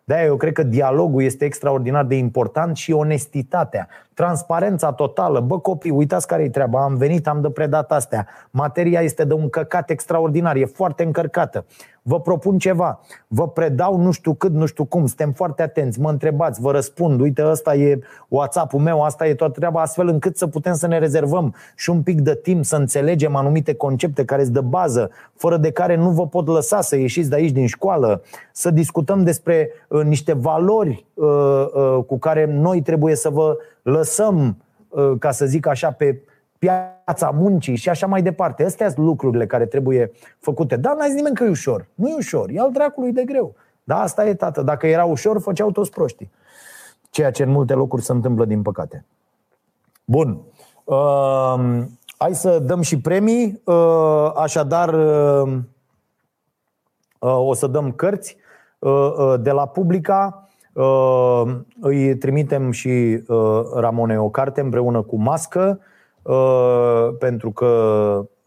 De-aia 0.04 0.24
eu 0.24 0.36
cred 0.36 0.52
că 0.52 0.62
dialogul 0.62 1.22
este 1.22 1.44
extraordinar 1.44 2.04
de 2.04 2.14
important 2.14 2.76
și 2.76 2.92
onestitatea, 2.92 3.88
transparența 4.22 4.92
totală. 4.92 5.40
Bă, 5.40 5.58
copii, 5.58 5.90
uitați 5.90 6.26
care 6.26 6.42
e 6.42 6.48
treaba, 6.48 6.82
am 6.82 6.94
venit, 6.94 7.26
am 7.26 7.40
de 7.40 7.50
predat 7.50 7.92
astea. 7.92 8.26
Materia 8.50 9.00
este 9.00 9.24
de 9.24 9.34
un 9.34 9.48
căcat 9.48 9.90
extraordinar, 9.90 10.56
e 10.56 10.64
foarte 10.64 11.02
încărcată 11.04 11.64
vă 12.02 12.20
propun 12.20 12.58
ceva, 12.58 13.00
vă 13.26 13.48
predau 13.48 13.96
nu 13.96 14.10
știu 14.10 14.34
cât, 14.34 14.52
nu 14.52 14.66
știu 14.66 14.84
cum, 14.84 15.06
suntem 15.06 15.32
foarte 15.32 15.62
atenți, 15.62 16.00
mă 16.00 16.10
întrebați, 16.10 16.60
vă 16.60 16.70
răspund, 16.70 17.20
uite, 17.20 17.46
ăsta 17.46 17.74
e 17.74 17.98
WhatsApp-ul 18.28 18.80
meu, 18.80 19.02
asta 19.02 19.26
e 19.26 19.34
toată 19.34 19.52
treaba, 19.58 19.80
astfel 19.80 20.08
încât 20.08 20.36
să 20.36 20.46
putem 20.46 20.74
să 20.74 20.86
ne 20.86 20.98
rezervăm 20.98 21.54
și 21.76 21.90
un 21.90 22.02
pic 22.02 22.20
de 22.20 22.34
timp 22.34 22.64
să 22.64 22.76
înțelegem 22.76 23.36
anumite 23.36 23.74
concepte 23.74 24.24
care 24.24 24.42
sunt 24.42 24.54
de 24.54 24.60
bază, 24.60 25.10
fără 25.36 25.56
de 25.56 25.70
care 25.70 25.96
nu 25.96 26.10
vă 26.10 26.26
pot 26.26 26.46
lăsa 26.46 26.80
să 26.80 26.96
ieșiți 26.96 27.28
de 27.28 27.34
aici 27.34 27.50
din 27.50 27.66
școală, 27.66 28.22
să 28.52 28.70
discutăm 28.70 29.24
despre 29.24 29.70
uh, 29.88 30.02
niște 30.02 30.32
valori 30.32 30.88
uh, 30.88 31.04
uh, 31.11 31.11
cu 32.06 32.18
care 32.18 32.44
noi 32.44 32.82
trebuie 32.82 33.14
să 33.14 33.30
vă 33.30 33.56
lăsăm, 33.82 34.56
uh, 34.88 35.12
ca 35.18 35.30
să 35.30 35.46
zic 35.46 35.66
așa, 35.66 35.90
pe 35.90 36.22
piața 36.58 37.30
muncii 37.30 37.76
și 37.76 37.88
așa 37.88 38.06
mai 38.06 38.22
departe. 38.22 38.64
Astea 38.64 38.90
sunt 38.90 39.06
lucrurile 39.06 39.46
care 39.46 39.66
trebuie 39.66 40.12
făcute. 40.38 40.76
Dar 40.76 40.96
n-ai 40.96 41.08
zis 41.08 41.16
nimeni 41.16 41.34
că 41.34 41.44
e 41.44 41.48
ușor. 41.48 41.86
Nu 41.94 42.08
e 42.08 42.14
ușor. 42.16 42.50
E 42.50 42.60
al 42.60 42.72
dracului 42.72 43.12
de 43.12 43.24
greu. 43.24 43.54
Da, 43.84 44.00
asta 44.00 44.26
e, 44.26 44.34
tată. 44.34 44.62
Dacă 44.62 44.86
era 44.86 45.04
ușor, 45.04 45.40
făceau 45.40 45.70
toți 45.70 45.90
proștii. 45.90 46.30
Ceea 47.10 47.30
ce 47.30 47.42
în 47.42 47.50
multe 47.50 47.74
locuri 47.74 48.02
se 48.02 48.12
întâmplă, 48.12 48.44
din 48.44 48.62
păcate. 48.62 49.04
Bun. 50.04 50.40
Uh, 50.84 51.82
hai 52.16 52.34
să 52.34 52.58
dăm 52.58 52.80
și 52.80 53.00
premii. 53.00 53.62
Uh, 53.64 54.32
așadar, 54.36 54.94
uh, 54.94 55.58
uh, 57.18 57.36
o 57.38 57.54
să 57.54 57.66
dăm 57.66 57.92
cărți 57.92 58.36
uh, 58.78 59.12
uh, 59.16 59.34
de 59.40 59.50
la 59.50 59.66
Publica. 59.66 60.48
Uh, 60.72 61.42
îi 61.80 62.16
trimitem 62.16 62.70
și 62.70 63.22
uh, 63.26 63.60
Ramone 63.74 64.18
o 64.18 64.28
carte 64.28 64.60
împreună 64.60 65.02
cu 65.02 65.16
mască 65.16 65.80
Uh, 66.22 67.08
pentru 67.18 67.50
că 67.50 67.66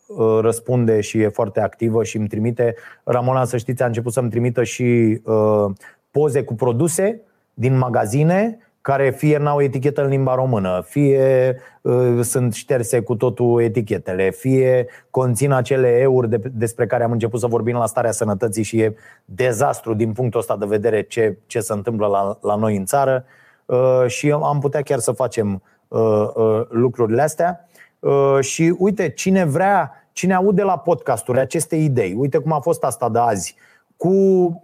uh, 0.08 0.38
răspunde 0.42 1.02
și 1.02 1.18
e 1.18 1.28
foarte 1.28 1.60
activă 1.62 2.04
și 2.04 2.18
îmi 2.18 2.28
trimite. 2.28 2.76
Ramona, 3.04 3.46
să 3.46 3.58
știți, 3.58 3.84
a 3.84 3.86
început 3.86 4.14
să-mi 4.14 4.30
trimită 4.30 4.64
și 4.64 5.22
uh, 5.24 5.66
poze 6.12 6.44
cu 6.44 6.56
produse 6.56 7.22
din 7.54 7.78
magazine 7.78 8.58
care 8.86 9.10
fie 9.10 9.38
n-au 9.38 9.62
etichetă 9.62 10.04
în 10.04 10.10
limba 10.10 10.36
română, 10.36 10.84
fie 10.88 11.58
uh, 11.82 12.20
sunt 12.22 12.54
șterse 12.54 13.00
cu 13.00 13.16
totul 13.16 13.62
etichetele, 13.62 14.30
fie 14.30 14.88
conțin 15.10 15.52
acele 15.52 16.00
euri 16.00 16.30
de, 16.30 16.42
despre 16.52 16.86
care 16.86 17.04
am 17.04 17.12
început 17.12 17.40
să 17.40 17.48
vorbim 17.48 17.76
la 17.76 17.86
starea 17.86 18.12
sănătății 18.12 18.64
și 18.64 18.80
e 18.80 18.96
dezastru 19.26 19.94
din 19.94 20.12
punctul 20.12 20.40
ăsta 20.40 20.58
de 20.58 20.66
vedere 20.66 21.02
ce, 21.02 21.38
ce 21.46 21.60
se 21.60 21.74
întâmplă 21.74 22.08
la, 22.08 22.38
la 22.42 22.56
noi 22.56 22.76
în 22.76 22.86
țară 22.86 23.26
uh, 23.66 24.04
și 24.08 24.32
am 24.32 24.60
putea 24.60 24.82
chiar 24.82 25.00
să 25.00 25.12
facem 25.12 25.62
uh, 25.88 26.28
uh, 26.36 26.62
lucrurile 26.70 27.22
astea. 27.22 27.68
Uh, 28.00 28.38
și 28.40 28.76
uite, 28.78 29.10
cine 29.10 29.46
vrea, 29.46 30.08
cine 30.12 30.34
aude 30.34 30.64
la 30.64 30.78
podcasturi 30.78 31.40
aceste 31.40 31.76
idei, 31.76 32.14
uite 32.18 32.38
cum 32.38 32.52
a 32.52 32.60
fost 32.60 32.84
asta 32.84 33.10
de 33.10 33.20
azi, 33.20 33.56
cu 33.98 34.14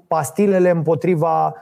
pastilele 0.07 0.69
împotriva 0.69 1.47
uh, 1.47 1.53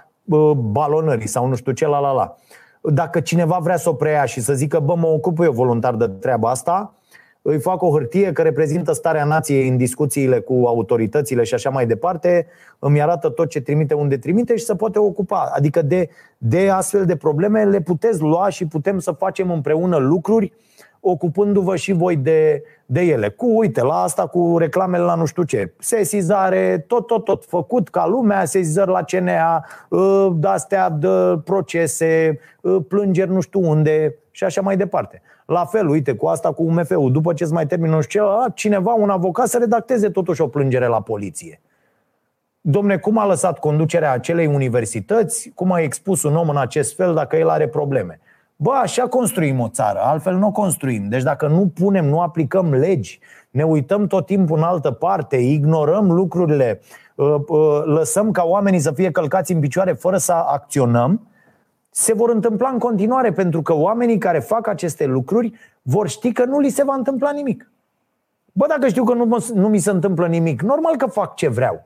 balonării 0.56 1.27
sau 1.27 1.47
nu 1.47 1.56
știu 1.56 1.72
ce, 1.72 1.88
la 1.88 1.99
la 1.99 2.11
la. 2.11 2.35
Dacă 2.81 3.19
cineva 3.19 3.60
vrea 3.61 3.77
să 3.77 3.89
o 3.89 3.93
preia 3.93 4.26
și 4.26 4.41
să 4.41 4.53
zică, 4.53 4.80
bă, 4.80 4.95
mă 4.95 5.07
ocup 5.07 5.39
eu 5.39 5.51
voluntar 5.51 5.95
de 5.95 6.07
treaba 6.07 6.49
asta, 6.49 6.93
îi 7.41 7.60
fac 7.60 7.81
o 7.81 7.91
hârtie 7.91 8.31
care 8.31 8.47
reprezintă 8.47 8.93
starea 8.93 9.23
nației 9.23 9.68
în 9.68 9.77
discuțiile 9.77 10.39
cu 10.39 10.53
autoritățile 10.53 11.43
și 11.43 11.53
așa 11.53 11.69
mai 11.69 11.85
departe, 11.85 12.47
îmi 12.80 13.01
arată 13.01 13.30
tot 13.30 13.49
ce 13.49 13.61
trimite 13.61 13.93
unde 13.93 14.18
trimite 14.18 14.56
și 14.56 14.64
se 14.64 14.76
poate 14.76 14.99
ocupa. 14.99 15.51
Adică 15.53 15.81
de, 15.81 16.10
de 16.38 16.69
astfel 16.69 17.06
de 17.06 17.15
probleme 17.15 17.64
le 17.64 17.81
puteți 17.81 18.19
lua 18.22 18.49
și 18.49 18.65
putem 18.65 18.99
să 18.99 19.11
facem 19.11 19.51
împreună 19.51 19.97
lucruri 19.97 20.53
ocupându-vă 20.99 21.76
și 21.76 21.91
voi 21.91 22.15
de, 22.15 22.63
de 22.85 23.01
ele. 23.01 23.30
Cu, 23.30 23.57
uite, 23.57 23.81
la 23.81 24.01
asta 24.01 24.27
cu 24.27 24.57
reclamele 24.57 25.03
la 25.03 25.15
nu 25.15 25.26
știu 25.26 25.43
ce. 25.43 25.73
Sesizare, 25.77 26.85
tot, 26.88 27.07
tot, 27.07 27.23
tot 27.23 27.45
făcut 27.45 27.89
ca 27.89 28.07
lumea, 28.07 28.45
sesizări 28.45 28.91
la 28.91 29.03
CNA, 29.03 29.65
ă, 29.91 30.30
de-astea 30.35 30.89
de 30.89 31.39
procese, 31.43 32.39
ă, 32.63 32.80
plângeri 32.81 33.31
nu 33.31 33.39
știu 33.39 33.69
unde 33.69 34.15
și 34.31 34.43
așa 34.43 34.61
mai 34.61 34.77
departe. 34.77 35.21
La 35.45 35.65
fel, 35.65 35.88
uite, 35.88 36.15
cu 36.15 36.27
asta 36.27 36.51
cu 36.51 36.63
UMF-ul, 36.63 37.11
după 37.11 37.34
ce 37.34 37.43
îți 37.43 37.53
mai 37.53 37.65
termină 37.67 37.95
nu 37.95 38.01
știu 38.01 38.21
ce, 38.21 38.51
cineva, 38.53 38.93
un 38.93 39.09
avocat, 39.09 39.47
să 39.47 39.57
redacteze 39.57 40.09
totuși 40.09 40.41
o 40.41 40.47
plângere 40.47 40.88
la 40.88 41.01
poliție. 41.01 41.61
Domne, 42.61 42.97
cum 42.97 43.17
a 43.17 43.26
lăsat 43.26 43.59
conducerea 43.59 44.11
acelei 44.11 44.45
universități? 44.45 45.51
Cum 45.55 45.71
a 45.71 45.80
expus 45.80 46.23
un 46.23 46.35
om 46.35 46.49
în 46.49 46.57
acest 46.57 46.95
fel 46.95 47.13
dacă 47.13 47.35
el 47.35 47.49
are 47.49 47.67
probleme? 47.67 48.19
Bă, 48.61 48.72
așa 48.72 49.07
construim 49.07 49.60
o 49.60 49.68
țară, 49.68 49.99
altfel 49.99 50.36
nu 50.36 50.48
o 50.48 50.52
construim. 50.52 51.10
Deci 51.10 51.23
dacă 51.23 51.48
nu 51.48 51.72
punem, 51.73 52.06
nu 52.06 52.22
aplicăm 52.22 52.73
legi, 52.73 53.19
ne 53.49 53.64
uităm 53.64 54.07
tot 54.07 54.26
timpul 54.26 54.57
în 54.57 54.64
altă 54.64 54.91
parte, 54.91 55.36
ignorăm 55.36 56.11
lucrurile, 56.11 56.81
ă, 57.18 57.44
ă, 57.49 57.84
lăsăm 57.86 58.31
ca 58.31 58.44
oamenii 58.44 58.80
să 58.80 58.91
fie 58.91 59.11
călcați 59.11 59.52
în 59.52 59.60
picioare 59.60 59.94
fără 59.94 60.18
să 60.18 60.31
acționăm, 60.31 61.27
se 61.90 62.14
vor 62.14 62.30
întâmpla 62.30 62.69
în 62.69 62.77
continuare, 62.77 63.31
pentru 63.31 63.61
că 63.61 63.73
oamenii 63.73 64.18
care 64.18 64.40
fac 64.40 64.68
aceste 64.68 65.06
lucruri 65.06 65.53
vor 65.81 66.10
ști 66.10 66.31
că 66.31 66.45
nu 66.45 66.60
li 66.60 66.69
se 66.69 66.84
va 66.84 66.94
întâmpla 66.94 67.31
nimic. 67.31 67.72
Bă, 68.52 68.65
dacă 68.68 68.88
știu 68.88 69.03
că 69.03 69.14
nu, 69.14 69.45
nu 69.53 69.68
mi 69.68 69.80
se 69.80 69.91
întâmplă 69.91 70.27
nimic, 70.27 70.61
normal 70.61 70.95
că 70.95 71.06
fac 71.06 71.36
ce 71.36 71.48
vreau. 71.48 71.84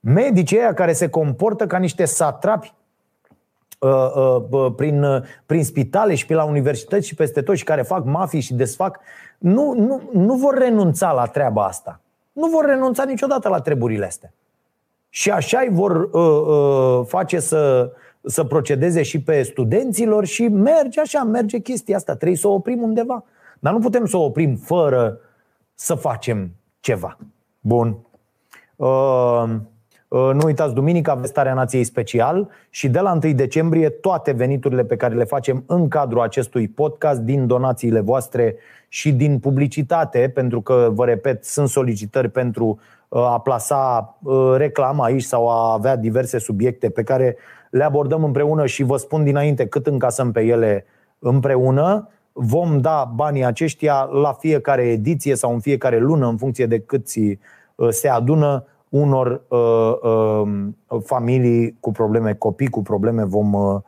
Medicii 0.00 0.58
ăia 0.58 0.74
care 0.74 0.92
se 0.92 1.08
comportă 1.08 1.66
ca 1.66 1.78
niște 1.78 2.04
satrapi 2.04 2.66
uh, 2.66 2.72
uh, 2.72 2.81
prin, 4.76 5.02
uh, 5.02 5.22
prin 5.46 5.64
spitale 5.64 6.14
și 6.14 6.26
pe 6.26 6.34
la 6.34 6.44
universități 6.44 7.06
și 7.06 7.14
peste 7.14 7.42
tot 7.42 7.56
și 7.56 7.64
care 7.64 7.82
fac 7.82 8.04
mafii 8.04 8.40
și 8.40 8.54
desfac, 8.54 8.98
nu, 9.38 9.74
nu, 9.74 10.02
nu 10.12 10.34
vor 10.34 10.58
renunța 10.58 11.12
la 11.12 11.26
treaba 11.26 11.64
asta. 11.64 12.00
Nu 12.32 12.48
vor 12.48 12.64
renunța 12.64 13.04
niciodată 13.04 13.48
la 13.48 13.60
treburile 13.60 14.04
astea. 14.04 14.32
Și 15.08 15.30
așa 15.30 15.58
îi 15.58 15.68
vor 15.70 16.08
uh, 16.12 16.22
uh, 16.22 17.06
face 17.06 17.38
să, 17.38 17.92
să 18.24 18.44
procedeze 18.44 19.02
și 19.02 19.20
pe 19.20 19.42
studenților 19.42 20.24
și 20.24 20.48
merge 20.48 21.00
așa, 21.00 21.22
merge 21.22 21.58
chestia 21.58 21.96
asta. 21.96 22.14
Trebuie 22.14 22.38
să 22.38 22.48
o 22.48 22.52
oprim 22.52 22.82
undeva. 22.82 23.24
Dar 23.58 23.72
nu 23.72 23.78
putem 23.78 24.06
să 24.06 24.16
o 24.16 24.24
oprim 24.24 24.56
fără 24.56 25.18
să 25.74 25.94
facem 25.94 26.50
ceva. 26.80 27.18
Bun. 27.60 27.96
Uh, 28.76 28.88
uh, 29.42 29.50
nu 30.12 30.44
uitați, 30.44 30.74
duminică 30.74 31.10
aveți 31.10 31.28
starea 31.28 31.54
nației 31.54 31.84
special 31.84 32.48
și 32.70 32.88
de 32.88 33.00
la 33.00 33.18
1 33.24 33.32
decembrie 33.32 33.88
toate 33.88 34.32
veniturile 34.32 34.84
pe 34.84 34.96
care 34.96 35.14
le 35.14 35.24
facem 35.24 35.64
în 35.66 35.88
cadrul 35.88 36.20
acestui 36.20 36.68
podcast, 36.68 37.20
din 37.20 37.46
donațiile 37.46 38.00
voastre 38.00 38.56
și 38.88 39.12
din 39.12 39.38
publicitate, 39.38 40.30
pentru 40.34 40.60
că, 40.60 40.88
vă 40.92 41.04
repet, 41.04 41.44
sunt 41.44 41.68
solicitări 41.68 42.28
pentru 42.28 42.80
uh, 43.08 43.20
a 43.20 43.40
plasa 43.40 44.16
reclamă 44.56 45.04
aici 45.04 45.22
sau 45.22 45.48
a 45.48 45.72
avea 45.72 45.96
diverse 45.96 46.38
subiecte 46.38 46.90
pe 46.90 47.02
care 47.02 47.36
le 47.70 47.84
abordăm 47.84 48.24
împreună 48.24 48.66
și 48.66 48.82
vă 48.82 48.96
spun 48.96 49.24
dinainte 49.24 49.66
cât 49.66 49.86
încasăm 49.86 50.32
pe 50.32 50.40
ele 50.40 50.84
împreună. 51.18 52.08
Vom 52.32 52.80
da 52.80 53.12
banii 53.14 53.44
aceștia 53.44 54.02
la 54.02 54.32
fiecare 54.32 54.82
ediție 54.82 55.34
sau 55.34 55.52
în 55.52 55.60
fiecare 55.60 55.98
lună, 55.98 56.26
în 56.26 56.36
funcție 56.36 56.66
de 56.66 56.78
cât 56.78 57.06
uh, 57.16 57.88
se 57.88 58.08
adună 58.08 58.66
unor 58.92 59.42
uh, 59.48 59.94
uh, 60.02 61.00
familii 61.04 61.76
cu 61.80 61.92
probleme, 61.92 62.34
copii 62.34 62.68
cu 62.68 62.82
probleme, 62.82 63.24
vom 63.24 63.52
uh, 63.52 63.80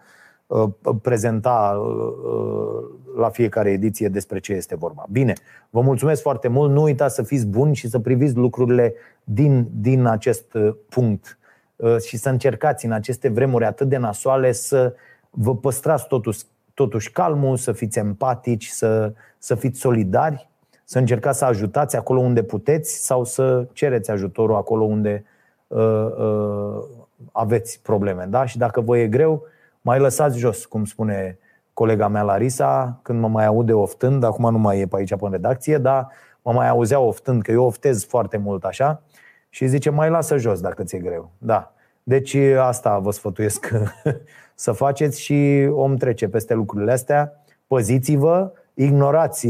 uh, 0.47 0.69
prezenta 1.03 1.83
uh, 1.83 3.19
la 3.19 3.29
fiecare 3.29 3.71
ediție 3.71 4.09
despre 4.09 4.39
ce 4.39 4.53
este 4.53 4.77
vorba. 4.77 5.07
Bine, 5.11 5.33
vă 5.71 5.81
mulțumesc 5.81 6.23
foarte 6.23 6.49
mult, 6.49 6.71
nu 6.71 6.83
uitați 6.83 7.15
să 7.15 7.23
fiți 7.23 7.47
buni 7.47 7.75
și 7.75 7.89
să 7.89 7.99
priviți 7.99 8.37
lucrurile 8.37 8.95
din, 9.25 9.69
din 9.73 10.07
acest 10.07 10.57
punct. 10.89 11.39
Și 12.07 12.17
să 12.17 12.29
încercați 12.29 12.85
în 12.85 12.93
aceste 12.93 13.29
vremuri 13.29 13.65
atât 13.65 13.89
de 13.89 13.97
nasoale 13.97 14.53
să 14.53 14.95
vă 15.31 15.57
păstrați 15.57 16.07
totuși 16.07 16.45
totuși 16.75 17.11
calmul, 17.11 17.57
să 17.57 17.73
fiți 17.73 17.99
empatici, 17.99 18.67
să, 18.67 19.13
să 19.39 19.55
fiți 19.55 19.81
solidari, 19.81 20.49
să 20.85 20.99
încercați 20.99 21.39
să 21.39 21.45
ajutați 21.45 21.97
acolo 21.97 22.21
unde 22.21 22.43
puteți 22.43 23.05
sau 23.05 23.25
să 23.25 23.67
cereți 23.73 24.11
ajutorul 24.11 24.57
acolo 24.57 24.85
unde 24.85 25.25
uh, 25.67 26.07
uh, 26.19 26.83
aveți 27.33 27.81
probleme. 27.83 28.27
Da? 28.29 28.47
Și 28.47 28.59
dacă 28.59 28.81
vă 28.81 28.99
e 28.99 29.07
greu, 29.07 29.43
mai 29.81 29.99
lăsați 29.99 30.39
jos, 30.39 30.65
cum 30.65 30.85
spune 30.85 31.39
colega 31.73 32.09
mea 32.09 32.23
Larisa, 32.23 32.99
când 33.03 33.21
mă 33.21 33.29
mai 33.29 33.47
aude 33.47 33.73
oftând, 33.73 34.25
acum 34.25 34.51
nu 34.51 34.59
mai 34.59 34.81
e 34.81 34.87
pe 34.87 34.97
aici 34.97 35.09
pe 35.09 35.19
în 35.21 35.31
redacție, 35.31 35.79
dar 35.79 36.09
mă 36.43 36.53
mai 36.53 36.69
auzea 36.69 36.99
oftând, 36.99 37.43
că 37.43 37.51
eu 37.51 37.65
oftez 37.65 38.05
foarte 38.05 38.37
mult 38.37 38.65
așa, 38.65 39.03
și 39.49 39.67
zice, 39.67 39.91
mai 39.91 40.11
lasă 40.11 40.37
jos 40.37 40.61
dacă 40.61 40.83
ți-e 40.83 40.99
greu. 40.99 41.31
Da. 41.39 41.73
Deci 42.03 42.35
asta 42.59 42.99
vă 42.99 43.11
sfătuiesc 43.11 43.71
să 44.55 44.73
faceți 44.73 45.21
și 45.21 45.69
om 45.73 45.97
trece 45.97 46.29
peste 46.29 46.55
lucrurile 46.55 46.93
astea. 46.93 47.33
Păziți-vă, 47.67 48.53
ignorați 48.75 49.49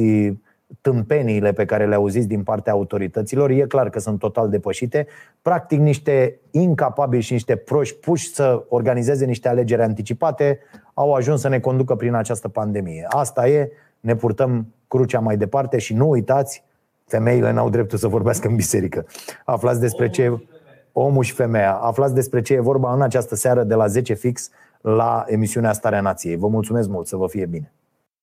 tâmpeniile 0.80 1.52
pe 1.52 1.64
care 1.64 1.86
le 1.86 1.94
auziți 1.94 2.26
din 2.26 2.42
partea 2.42 2.72
autorităților. 2.72 3.50
E 3.50 3.66
clar 3.66 3.90
că 3.90 3.98
sunt 3.98 4.18
total 4.18 4.48
depășite. 4.48 5.06
Practic 5.42 5.78
niște 5.78 6.40
incapabili 6.50 7.22
și 7.22 7.32
niște 7.32 7.56
proști 7.56 7.96
puși 7.96 8.34
să 8.34 8.64
organizeze 8.68 9.24
niște 9.24 9.48
alegeri 9.48 9.82
anticipate 9.82 10.58
au 10.94 11.12
ajuns 11.12 11.40
să 11.40 11.48
ne 11.48 11.60
conducă 11.60 11.94
prin 11.94 12.14
această 12.14 12.48
pandemie. 12.48 13.06
Asta 13.08 13.48
e, 13.48 13.70
ne 14.00 14.16
purtăm 14.16 14.66
crucea 14.88 15.20
mai 15.20 15.36
departe 15.36 15.78
și 15.78 15.94
nu 15.94 16.08
uitați, 16.08 16.64
femeile 17.06 17.52
n-au 17.52 17.70
dreptul 17.70 17.98
să 17.98 18.08
vorbească 18.08 18.48
în 18.48 18.54
biserică. 18.54 19.06
Aflați 19.44 19.80
despre 19.80 20.10
ce 20.10 20.46
omul 20.92 21.22
și 21.22 21.32
femeia. 21.32 21.74
Aflați 21.74 22.14
despre 22.14 22.40
ce 22.40 22.54
e 22.54 22.60
vorba 22.60 22.94
în 22.94 23.02
această 23.02 23.34
seară 23.34 23.62
de 23.62 23.74
la 23.74 23.86
10 23.86 24.14
fix 24.14 24.50
la 24.80 25.24
emisiunea 25.26 25.72
Starea 25.72 26.00
Nației. 26.00 26.36
Vă 26.36 26.48
mulțumesc 26.48 26.88
mult, 26.88 27.06
să 27.06 27.16
vă 27.16 27.28
fie 27.28 27.46
bine! 27.46 27.72